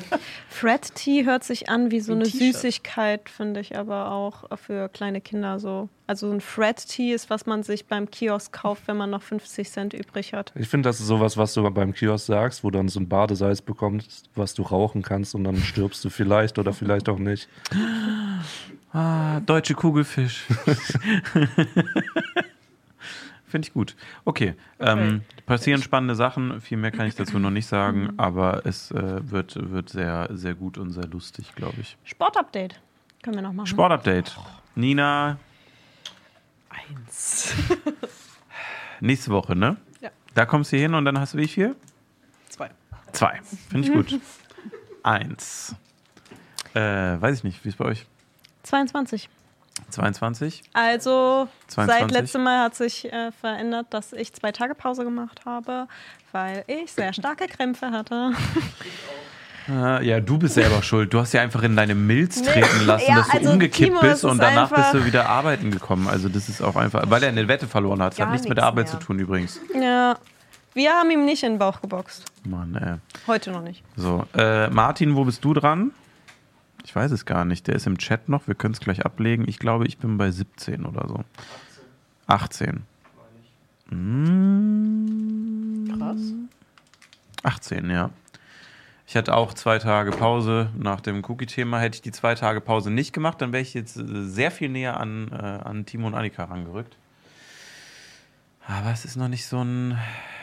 Fred 0.48 0.94
Tea 0.94 1.24
hört 1.24 1.44
sich 1.44 1.68
an 1.68 1.90
wie 1.90 2.00
so 2.00 2.12
ein 2.12 2.20
eine. 2.20 2.26
Süßigkeit, 2.26 3.28
finde 3.28 3.60
ich 3.60 3.76
aber 3.76 4.12
auch 4.12 4.44
für 4.58 4.88
kleine 4.88 5.20
Kinder 5.20 5.58
so. 5.58 5.88
Also 6.06 6.30
ein 6.30 6.40
Fred 6.40 6.76
Tea 6.76 7.12
ist, 7.12 7.30
was 7.30 7.46
man 7.46 7.62
sich 7.62 7.86
beim 7.86 8.10
Kiosk 8.10 8.52
kauft, 8.52 8.86
wenn 8.86 8.96
man 8.96 9.10
noch 9.10 9.22
50 9.22 9.70
Cent 9.70 9.94
übrig 9.94 10.34
hat. 10.34 10.52
Ich 10.56 10.68
finde, 10.68 10.88
das 10.88 11.00
ist 11.00 11.06
sowas, 11.06 11.36
was 11.36 11.54
du 11.54 11.68
beim 11.70 11.94
Kiosk 11.94 12.26
sagst, 12.26 12.62
wo 12.62 12.70
du 12.70 12.78
dann 12.78 12.88
so 12.88 13.00
ein 13.00 13.08
Badesalz 13.08 13.62
bekommst, 13.62 14.28
was 14.34 14.54
du 14.54 14.62
rauchen 14.62 15.02
kannst 15.02 15.34
und 15.34 15.44
dann 15.44 15.56
stirbst 15.56 16.04
du 16.04 16.10
vielleicht 16.10 16.58
oder 16.58 16.72
vielleicht 16.72 17.08
auch 17.08 17.18
nicht. 17.18 17.48
Ah, 18.92 19.40
deutsche 19.40 19.74
Kugelfisch. 19.74 20.46
Finde 23.52 23.68
ich 23.68 23.74
gut. 23.74 23.96
Okay, 24.24 24.54
ähm, 24.80 25.20
passieren 25.44 25.82
spannende 25.82 26.14
Sachen. 26.14 26.62
Viel 26.62 26.78
mehr 26.78 26.90
kann 26.90 27.06
ich 27.06 27.16
dazu 27.16 27.38
noch 27.38 27.50
nicht 27.50 27.66
sagen, 27.66 28.14
aber 28.16 28.64
es 28.64 28.90
äh, 28.92 29.30
wird, 29.30 29.70
wird 29.70 29.90
sehr, 29.90 30.30
sehr 30.32 30.54
gut 30.54 30.78
und 30.78 30.92
sehr 30.92 31.06
lustig, 31.06 31.54
glaube 31.54 31.82
ich. 31.82 31.98
Sportupdate 32.04 32.80
können 33.22 33.36
wir 33.36 33.42
noch 33.42 33.52
machen. 33.52 33.66
Sportupdate. 33.66 34.38
Nina, 34.74 35.36
Eins. 36.70 37.54
nächste 39.00 39.30
Woche, 39.30 39.54
ne? 39.54 39.76
Ja. 40.00 40.08
Da 40.32 40.46
kommst 40.46 40.72
du 40.72 40.78
hin 40.78 40.94
und 40.94 41.04
dann 41.04 41.20
hast 41.20 41.34
du 41.34 41.38
wie 41.38 41.48
viel? 41.48 41.76
Zwei. 42.48 42.70
Zwei. 43.12 43.38
Finde 43.68 43.86
ich 43.86 43.92
gut. 43.92 44.18
Eins. 45.02 45.74
Äh, 46.72 46.80
weiß 46.80 47.36
ich 47.36 47.44
nicht, 47.44 47.62
wie 47.66 47.68
ist 47.68 47.76
bei 47.76 47.84
euch? 47.84 48.06
22. 48.62 49.28
22? 49.90 50.62
Also 50.72 51.48
22. 51.68 51.86
seit 51.86 52.10
letztem 52.10 52.42
Mal 52.44 52.64
hat 52.64 52.74
sich 52.74 53.12
äh, 53.12 53.30
verändert, 53.32 53.86
dass 53.90 54.12
ich 54.12 54.32
zwei 54.32 54.52
Tage 54.52 54.74
Pause 54.74 55.04
gemacht 55.04 55.42
habe, 55.44 55.86
weil 56.32 56.64
ich 56.66 56.92
sehr 56.92 57.12
starke 57.12 57.46
Krämpfe 57.46 57.90
hatte. 57.90 58.32
Äh, 59.68 60.04
ja, 60.04 60.20
du 60.20 60.38
bist 60.38 60.54
selber 60.54 60.82
schuld. 60.82 61.14
Du 61.14 61.20
hast 61.20 61.32
ja 61.32 61.40
einfach 61.40 61.62
in 61.62 61.76
deine 61.76 61.94
Milz 61.94 62.42
treten 62.42 62.86
lassen, 62.86 63.04
ja, 63.08 63.16
dass 63.16 63.28
du 63.28 63.38
also, 63.38 63.50
umgekippt 63.52 63.90
Timo, 63.90 64.00
bist 64.00 64.24
und 64.24 64.42
danach 64.42 64.70
bist 64.70 64.92
du 64.92 65.04
wieder 65.04 65.28
arbeiten 65.28 65.70
gekommen. 65.70 66.08
Also 66.08 66.28
das 66.28 66.48
ist 66.48 66.60
auch 66.62 66.76
einfach, 66.76 67.04
weil 67.08 67.22
er 67.22 67.28
eine 67.28 67.46
Wette 67.46 67.68
verloren 67.68 68.02
hat. 68.02 68.14
Das 68.14 68.20
hat 68.20 68.32
nichts 68.32 68.48
mit 68.48 68.58
der 68.58 68.64
Arbeit 68.64 68.86
mehr. 68.86 68.98
zu 68.98 69.06
tun 69.06 69.18
übrigens. 69.18 69.60
Ja, 69.74 70.16
wir 70.74 70.92
haben 70.92 71.10
ihm 71.10 71.24
nicht 71.24 71.42
in 71.42 71.52
den 71.52 71.58
Bauch 71.58 71.80
geboxt. 71.80 72.24
Mann, 72.44 72.74
ey. 72.74 72.96
Heute 73.26 73.52
noch 73.52 73.62
nicht. 73.62 73.84
So, 73.96 74.24
äh, 74.34 74.68
Martin, 74.70 75.14
wo 75.14 75.24
bist 75.24 75.44
du 75.44 75.54
dran? 75.54 75.92
Ich 76.84 76.94
weiß 76.94 77.12
es 77.12 77.24
gar 77.24 77.44
nicht. 77.44 77.66
Der 77.66 77.76
ist 77.76 77.86
im 77.86 77.98
Chat 77.98 78.28
noch. 78.28 78.48
Wir 78.48 78.54
können 78.54 78.74
es 78.74 78.80
gleich 78.80 79.04
ablegen. 79.04 79.46
Ich 79.48 79.58
glaube, 79.58 79.86
ich 79.86 79.98
bin 79.98 80.18
bei 80.18 80.30
17 80.30 80.84
oder 80.84 81.08
so. 81.08 81.24
18. 82.26 82.82
Hm, 83.88 85.94
Krass. 85.98 86.20
18, 87.42 87.90
ja. 87.90 88.10
Ich 89.06 89.16
hatte 89.16 89.34
auch 89.34 89.52
zwei 89.52 89.78
Tage 89.78 90.10
Pause 90.12 90.70
nach 90.78 91.00
dem 91.00 91.22
Cookie-Thema. 91.24 91.78
Hätte 91.78 91.96
ich 91.96 92.02
die 92.02 92.12
zwei 92.12 92.34
Tage 92.34 92.60
Pause 92.62 92.90
nicht 92.90 93.12
gemacht, 93.12 93.40
dann 93.42 93.52
wäre 93.52 93.62
ich 93.62 93.74
jetzt 93.74 93.98
äh, 93.98 94.24
sehr 94.24 94.50
viel 94.50 94.70
näher 94.70 94.98
an, 94.98 95.28
äh, 95.30 95.34
an 95.34 95.84
Timo 95.84 96.06
und 96.06 96.14
Annika 96.14 96.44
rangerückt. 96.44 96.96
Aber 98.66 98.90
es 98.90 99.04
ist 99.04 99.16
noch 99.16 99.28
nicht 99.28 99.46
so 99.46 99.62
ein, 99.62 99.98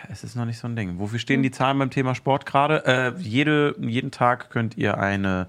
es 0.09 0.23
ist 0.23 0.35
noch 0.35 0.45
nicht 0.45 0.59
so 0.59 0.67
ein 0.67 0.75
Ding. 0.75 0.99
Wofür 0.99 1.19
stehen 1.19 1.41
die 1.43 1.51
Zahlen 1.51 1.79
beim 1.79 1.89
Thema 1.89 2.15
Sport 2.15 2.45
gerade? 2.45 2.85
Äh, 2.85 3.13
jede, 3.19 3.75
jeden 3.79 4.11
Tag 4.11 4.49
könnt 4.49 4.77
ihr 4.77 4.97
eine 4.97 5.47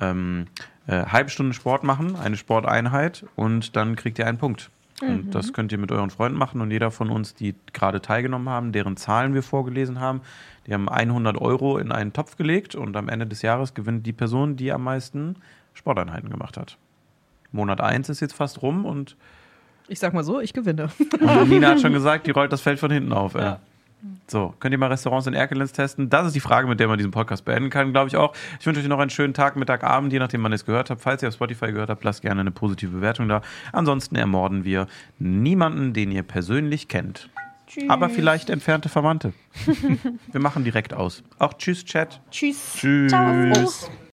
ähm, 0.00 0.46
äh, 0.86 1.06
halbe 1.06 1.30
Stunde 1.30 1.54
Sport 1.54 1.84
machen, 1.84 2.16
eine 2.16 2.36
Sporteinheit, 2.36 3.24
und 3.36 3.76
dann 3.76 3.96
kriegt 3.96 4.18
ihr 4.18 4.26
einen 4.26 4.38
Punkt. 4.38 4.70
Und 5.00 5.34
das 5.34 5.52
könnt 5.52 5.72
ihr 5.72 5.78
mit 5.78 5.90
euren 5.90 6.10
Freunden 6.10 6.38
machen 6.38 6.60
und 6.60 6.70
jeder 6.70 6.92
von 6.92 7.10
uns, 7.10 7.34
die 7.34 7.56
gerade 7.72 8.00
teilgenommen 8.00 8.48
haben, 8.48 8.70
deren 8.70 8.96
Zahlen 8.96 9.34
wir 9.34 9.42
vorgelesen 9.42 9.98
haben, 9.98 10.20
die 10.66 10.74
haben 10.74 10.88
100 10.88 11.36
Euro 11.38 11.78
in 11.78 11.90
einen 11.90 12.12
Topf 12.12 12.36
gelegt 12.36 12.76
und 12.76 12.96
am 12.96 13.08
Ende 13.08 13.26
des 13.26 13.42
Jahres 13.42 13.74
gewinnt 13.74 14.06
die 14.06 14.12
Person, 14.12 14.54
die 14.54 14.70
am 14.70 14.84
meisten 14.84 15.36
Sporteinheiten 15.74 16.30
gemacht 16.30 16.56
hat. 16.56 16.78
Monat 17.50 17.80
1 17.80 18.10
ist 18.10 18.20
jetzt 18.20 18.34
fast 18.34 18.62
rum 18.62 18.84
und, 18.84 19.16
Ich 19.92 19.98
sag 19.98 20.14
mal 20.14 20.24
so, 20.24 20.40
ich 20.40 20.54
gewinne. 20.54 20.88
und 21.20 21.48
Nina 21.50 21.68
hat 21.68 21.80
schon 21.82 21.92
gesagt, 22.00 22.26
die 22.26 22.30
rollt 22.30 22.50
das 22.50 22.62
Feld 22.62 22.80
von 22.80 22.90
hinten 22.90 23.12
auf. 23.12 23.34
Ja. 23.34 23.60
So, 24.26 24.54
könnt 24.58 24.72
ihr 24.72 24.78
mal 24.78 24.86
Restaurants 24.86 25.26
in 25.26 25.34
Erkelenz 25.34 25.72
testen? 25.72 26.08
Das 26.08 26.26
ist 26.26 26.34
die 26.34 26.40
Frage, 26.40 26.66
mit 26.66 26.80
der 26.80 26.88
man 26.88 26.96
diesen 26.96 27.10
Podcast 27.10 27.44
beenden 27.44 27.68
kann, 27.68 27.92
glaube 27.92 28.08
ich 28.08 28.16
auch. 28.16 28.34
Ich 28.58 28.64
wünsche 28.64 28.80
euch 28.80 28.88
noch 28.88 28.98
einen 28.98 29.10
schönen 29.10 29.34
Tag, 29.34 29.54
Mittag, 29.56 29.84
Abend, 29.84 30.10
je 30.10 30.18
nachdem, 30.18 30.42
wann 30.42 30.52
ihr 30.52 30.56
es 30.56 30.64
gehört 30.64 30.88
habt. 30.88 31.02
Falls 31.02 31.22
ihr 31.22 31.28
auf 31.28 31.34
Spotify 31.34 31.72
gehört 31.72 31.90
habt, 31.90 32.02
lasst 32.04 32.22
gerne 32.22 32.40
eine 32.40 32.50
positive 32.50 32.90
Bewertung 32.90 33.28
da. 33.28 33.42
Ansonsten 33.72 34.16
ermorden 34.16 34.64
wir 34.64 34.86
niemanden, 35.18 35.92
den 35.92 36.10
ihr 36.10 36.22
persönlich 36.22 36.88
kennt. 36.88 37.28
Tschüss. 37.66 37.90
Aber 37.90 38.08
vielleicht 38.08 38.48
entfernte 38.48 38.88
Verwandte. 38.88 39.34
wir 40.32 40.40
machen 40.40 40.64
direkt 40.64 40.94
aus. 40.94 41.22
Auch 41.38 41.52
Tschüss, 41.52 41.84
Chat. 41.84 42.22
Tschüss. 42.30 42.76
Tschüss. 42.78 43.10
Ciao. 43.10 43.92